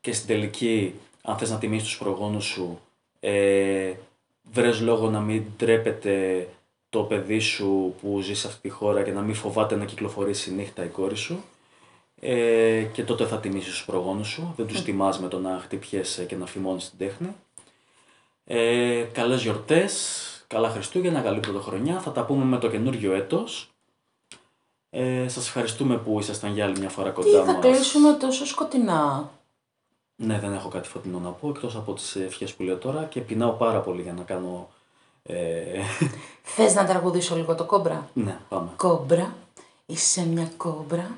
Και 0.00 0.12
στην 0.12 0.26
τελική, 0.26 0.94
αν 1.22 1.36
θες 1.36 1.50
να 1.50 1.58
τιμήσεις 1.58 1.88
τους 1.88 1.98
προγόνους 1.98 2.44
σου, 2.44 2.78
ε, 3.20 3.92
βρες 4.52 4.80
λόγο 4.80 5.10
να 5.10 5.20
μην 5.20 5.44
τρέπεται 5.56 6.48
το 6.88 7.02
παιδί 7.02 7.38
σου 7.38 7.94
που 8.00 8.20
ζει 8.20 8.34
σε 8.34 8.46
αυτή 8.46 8.60
τη 8.60 8.68
χώρα 8.68 9.02
και 9.02 9.12
να 9.12 9.20
μην 9.20 9.34
φοβάται 9.34 9.76
να 9.76 9.84
κυκλοφορήσει 9.84 10.54
νύχτα 10.54 10.84
η 10.84 10.88
κόρη 10.88 11.16
σου 11.16 11.42
ε, 12.20 12.82
και 12.92 13.04
τότε 13.04 13.26
θα 13.26 13.38
τιμήσεις 13.38 13.70
τους 13.72 13.84
προγόνους 13.84 14.28
σου, 14.28 14.52
δεν 14.56 14.66
τους 14.66 14.82
τιμάς 14.82 15.18
με 15.20 15.28
το 15.28 15.38
να 15.38 15.60
χτυπιέσαι 15.62 16.24
και 16.24 16.36
να 16.36 16.46
φημώνεις 16.46 16.88
την 16.90 16.98
τέχνη. 16.98 17.34
Ε, 18.46 19.02
καλές 19.12 19.42
γιορτές, 19.42 20.20
καλά 20.46 20.70
Χριστούγεννα, 20.70 21.20
καλή 21.20 21.40
πρωτοχρονιά. 21.40 22.00
Θα 22.00 22.12
τα 22.12 22.24
πούμε 22.24 22.44
με 22.44 22.58
το 22.58 22.68
καινούργιο 22.70 23.12
έτος. 23.14 23.68
Ε, 24.90 25.28
σας 25.28 25.46
ευχαριστούμε 25.46 25.96
που 25.96 26.18
ήσασταν 26.20 26.52
για 26.52 26.64
άλλη 26.64 26.78
μια 26.78 26.88
φορά 26.88 27.12
Τι 27.12 27.14
κοντά 27.22 27.44
θα 27.44 27.52
μας. 27.52 27.64
κλείσουμε 27.64 28.12
τόσο 28.12 28.46
σκοτεινά; 28.46 29.30
Ναι, 30.16 30.38
δεν 30.38 30.52
έχω 30.52 30.68
κάτι 30.68 30.88
φωτεινό 30.88 31.18
να 31.18 31.30
πω, 31.30 31.48
εκτός 31.48 31.76
από 31.76 31.92
τις 31.92 32.16
ευχές 32.16 32.54
που 32.54 32.62
λέω 32.62 32.76
τώρα 32.76 33.04
και 33.04 33.20
πεινάω 33.20 33.50
πάρα 33.50 33.78
πολύ 33.80 34.02
για 34.02 34.12
να 34.12 34.22
κάνω... 34.22 34.68
Ε, 35.22 35.80
Θες 36.42 36.74
να 36.74 36.86
τραγουδήσω 36.86 37.36
λίγο 37.36 37.54
το 37.54 37.64
κόμπρα; 37.64 38.08
ναι, 38.12 38.38
πάμε. 38.48 38.70
Κόμπρα, 38.76 39.34
είσαι 39.86 40.26
μια 40.26 40.50
κόμπρα. 40.56 41.10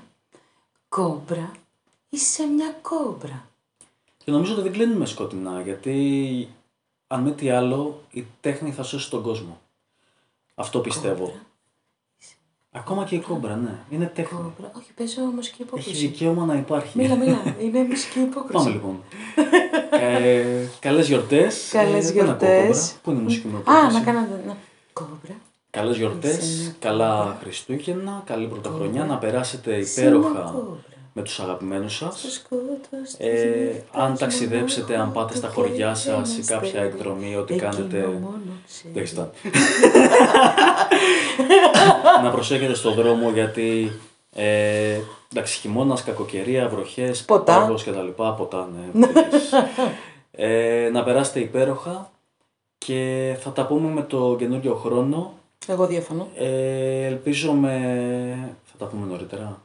Κόμπρα, 0.96 1.50
είσαι 2.08 2.46
μια 2.46 2.76
κόμπρα. 2.82 3.48
Και 4.24 4.30
νομίζω 4.30 4.52
ότι 4.52 4.62
δεν 4.62 4.72
κλείνουμε 4.72 5.06
σκοτεινά, 5.06 5.60
γιατί 5.60 6.48
αν 7.06 7.22
με 7.22 7.30
τι 7.30 7.50
άλλο, 7.50 8.02
η 8.10 8.26
τέχνη 8.40 8.72
θα 8.72 8.82
σώσει 8.82 9.10
τον 9.10 9.22
κόσμο. 9.22 9.60
Αυτό 10.54 10.80
πιστεύω. 10.80 11.32
Ακόμα 12.70 13.04
και 13.04 13.14
η 13.14 13.18
κόμπρα, 13.20 13.56
ναι. 13.56 13.78
Είναι 13.90 14.06
τέχνη. 14.06 14.38
Κόμπρα, 14.38 14.72
όχι, 14.76 14.92
παίζω 14.92 15.20
μουσική 15.22 15.62
Έχει 15.62 15.70
υπόκριση. 15.70 16.06
δικαίωμα 16.06 16.44
να 16.44 16.54
υπάρχει. 16.54 16.98
Μίλα, 16.98 17.16
μίλα. 17.16 17.42
Είναι 17.64 17.84
μουσική 17.84 18.20
υπόκριση. 18.20 18.52
Πάμε 18.64 18.70
λοιπόν. 18.70 19.02
ε, 19.90 20.66
Καλές 20.80 21.06
γιορτές. 21.08 21.68
Καλές 21.72 22.10
γιορτές. 22.10 22.96
Πού 23.02 23.10
είναι 23.10 23.20
η 23.20 23.22
μουσική 23.22 23.46
μου 23.46 23.70
Α, 23.70 23.90
να 23.92 24.00
κάνατε. 24.00 24.42
Να. 24.46 24.56
Κόμπρα. 24.92 25.36
Καλές 25.76 25.96
γιορτές, 25.96 26.36
Είσαι 26.36 26.62
μια 26.62 26.74
καλά 26.78 27.36
Χριστούγεννα, 27.42 28.22
καλή 28.26 28.46
πρωτοχρονιά, 28.46 29.04
να 29.04 29.16
περάσετε 29.16 29.76
Είσαι 29.76 30.00
μια 30.00 30.08
υπέροχα 30.10 30.28
κόμπρα. 30.54 30.76
με 31.12 31.22
τους 31.22 31.40
αγαπημένους 31.40 31.96
σας. 31.96 32.18
Στο 32.18 32.30
σκότος 32.30 32.78
της 33.02 33.14
Ε, 33.18 33.72
νύχτας 33.74 34.02
αν 34.02 34.16
ταξιδέψετε, 34.18 34.94
αν 34.94 35.00
μόνο 35.00 35.12
πάτε 35.12 35.36
στα 35.36 35.46
το 35.46 35.52
χωριά 35.52 35.94
χέρι 35.94 36.16
σας 36.16 36.30
ή 36.30 36.34
ένας 36.34 36.46
κάποια 36.48 36.70
θέλει. 36.70 36.86
εκδρομή, 36.86 37.36
ό,τι 37.36 37.54
Εκείνο 37.54 37.70
κάνετε, 37.70 37.98
μόνο 38.06 38.40
ξέρει. 38.66 38.92
δεν 38.92 39.02
έχεις 39.02 39.14
τα. 39.14 39.30
να 42.22 42.30
προσέχετε 42.30 42.74
στον 42.74 42.94
δρόμο 42.94 43.30
γιατί 43.30 43.92
ε, 44.34 44.98
εντάξει, 45.32 45.58
χειμώνας, 45.58 46.02
κακοκαιρία, 46.04 46.68
βροχές, 46.68 47.24
Ποτά. 47.24 47.58
πάγος 47.60 47.82
και 47.82 47.90
τα 47.92 48.02
λοιπά, 48.02 48.32
ποτά, 48.32 48.68
ναι. 48.92 49.06
τέτοιες. 49.06 49.52
ε, 50.30 50.88
να 50.92 51.02
περάσετε 51.04 51.40
υπέροχα 51.40 52.10
και 52.78 53.34
θα 53.40 53.50
τα 53.50 53.66
πούμε 53.66 53.88
με 53.88 54.02
το 54.02 54.36
καινούριο 54.38 54.74
χρόνο. 54.74 55.32
Εγώ 55.66 55.86
διαφωνώ. 55.86 56.28
Ε, 56.34 57.04
ελπίζω 57.04 57.52
με... 57.52 58.56
Θα 58.64 58.76
τα 58.78 58.86
πούμε 58.86 59.06
νωρίτερα. 59.06 59.62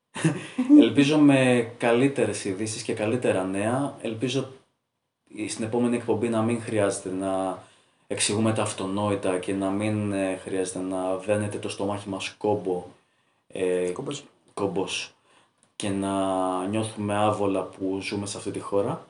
ελπίζω 0.80 1.18
με 1.18 1.70
καλύτερες 1.78 2.44
ειδήσεις 2.44 2.82
και 2.82 2.94
καλύτερα 2.94 3.44
νέα. 3.44 3.96
Ελπίζω 4.02 4.48
στην 5.48 5.64
επόμενη 5.64 5.96
εκπομπή 5.96 6.28
να 6.28 6.42
μην 6.42 6.62
χρειάζεται 6.62 7.10
να 7.10 7.62
εξηγούμε 8.06 8.52
τα 8.52 8.62
αυτονόητα 8.62 9.38
και 9.38 9.54
να 9.54 9.70
μην 9.70 10.12
ε, 10.12 10.36
χρειάζεται 10.36 10.78
να 10.78 11.16
δένεται 11.16 11.58
το 11.58 11.68
στομάχι 11.68 12.08
μας 12.08 12.34
κόμπο, 12.38 12.84
ε, 13.46 13.90
Κόμπος. 13.90 14.24
κόμπος 14.54 15.14
και 15.76 15.88
να 15.88 16.66
νιώθουμε 16.66 17.14
άβολα 17.16 17.62
που 17.62 17.98
ζούμε 18.00 18.26
σε 18.26 18.38
αυτή 18.38 18.50
τη 18.50 18.60
χώρα. 18.60 19.06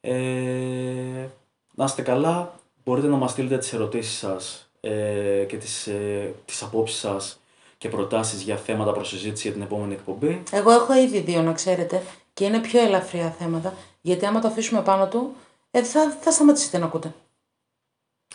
Ε, 0.00 1.28
να 1.74 1.84
είστε 1.84 2.02
καλά, 2.02 2.54
μπορείτε 2.84 3.06
να 3.06 3.16
μας 3.16 3.30
στείλετε 3.30 3.58
τις 3.58 3.72
ερωτήσεις 3.72 4.18
σας 4.18 4.71
ε, 4.84 5.44
και 5.48 5.56
τις, 5.56 5.86
ε, 5.86 6.34
τις 6.44 6.62
απόψεις 6.62 6.98
σας 6.98 7.40
και 7.78 7.88
προτάσεις 7.88 8.42
για 8.42 8.56
θέματα 8.56 8.92
προς 8.92 9.08
συζήτηση 9.08 9.42
για 9.42 9.52
την 9.52 9.62
επόμενη 9.62 9.92
εκπομπή. 9.92 10.42
Εγώ 10.50 10.70
έχω 10.70 10.94
ήδη 10.94 11.18
δύο, 11.20 11.42
να 11.42 11.52
ξέρετε, 11.52 12.02
και 12.34 12.44
είναι 12.44 12.60
πιο 12.60 12.80
ελαφριά 12.80 13.30
θέματα, 13.38 13.74
γιατί 14.00 14.26
άμα 14.26 14.40
το 14.40 14.48
αφήσουμε 14.48 14.82
πάνω 14.82 15.06
του, 15.08 15.34
ε, 15.70 15.82
θα, 15.82 16.16
θα 16.20 16.30
σταματήσετε 16.30 16.78
να 16.78 16.84
ακούτε. 16.84 17.14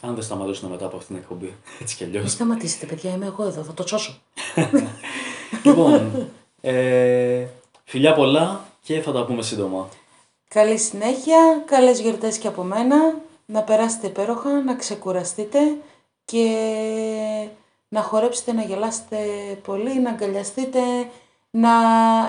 Αν 0.01 0.13
δεν 0.13 0.23
σταματήσουν 0.23 0.69
μετά 0.69 0.85
από 0.85 0.97
αυτήν 0.97 1.15
την 1.15 1.23
εκπομπή, 1.23 1.55
έτσι 1.81 1.95
κι 1.95 2.05
Μην 2.05 2.15
αλλιώς. 2.15 2.31
σταματήσετε, 2.31 2.85
παιδιά, 2.85 3.11
είμαι 3.11 3.25
εγώ 3.25 3.43
εδώ, 3.43 3.63
θα 3.63 3.73
το 3.73 3.87
σώσω. 3.87 4.19
λοιπόν, 5.63 6.29
ε, 6.61 7.45
φιλιά 7.83 8.13
πολλά 8.13 8.65
και 8.81 9.01
θα 9.01 9.11
τα 9.11 9.25
πούμε 9.25 9.41
σύντομα. 9.41 9.89
Καλή 10.47 10.77
συνέχεια, 10.77 11.63
καλές 11.65 11.99
γιορτές 11.99 12.37
και 12.37 12.47
από 12.47 12.63
μένα, 12.63 13.15
να 13.45 13.61
περάσετε 13.61 14.07
υπέροχα, 14.07 14.49
να 14.63 14.75
ξεκουραστείτε 14.75 15.59
και 16.31 17.49
να 17.89 18.01
χορέψετε, 18.01 18.53
να 18.53 18.61
γελάσετε 18.61 19.17
πολύ, 19.63 19.99
να 19.99 20.09
αγκαλιαστείτε, 20.09 20.79
να 21.49 21.71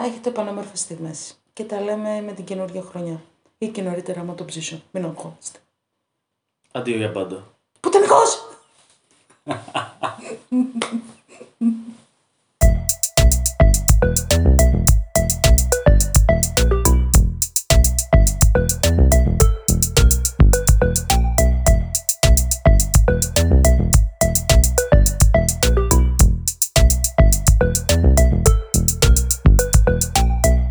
έχετε 0.05 0.31
πανέμορφες 0.31 0.81
στιγμές. 0.81 1.39
Και 1.53 1.65
τα 1.65 1.81
λέμε 1.81 2.21
με 2.21 2.33
την 2.33 2.45
καινούργια 2.45 2.83
χρονιά. 2.83 3.23
Ή 3.59 3.69
και 3.69 3.83
νωρίτερα, 3.83 4.21
άμα 4.21 4.35
το 4.35 4.45
ψήσω. 4.45 4.83
Μην 4.91 5.05
αγχώνεστε. 5.05 5.59
Αντίο 6.73 6.97
για 6.97 7.13
πάντα. 7.13 7.55
Πουτενικός! 7.81 8.49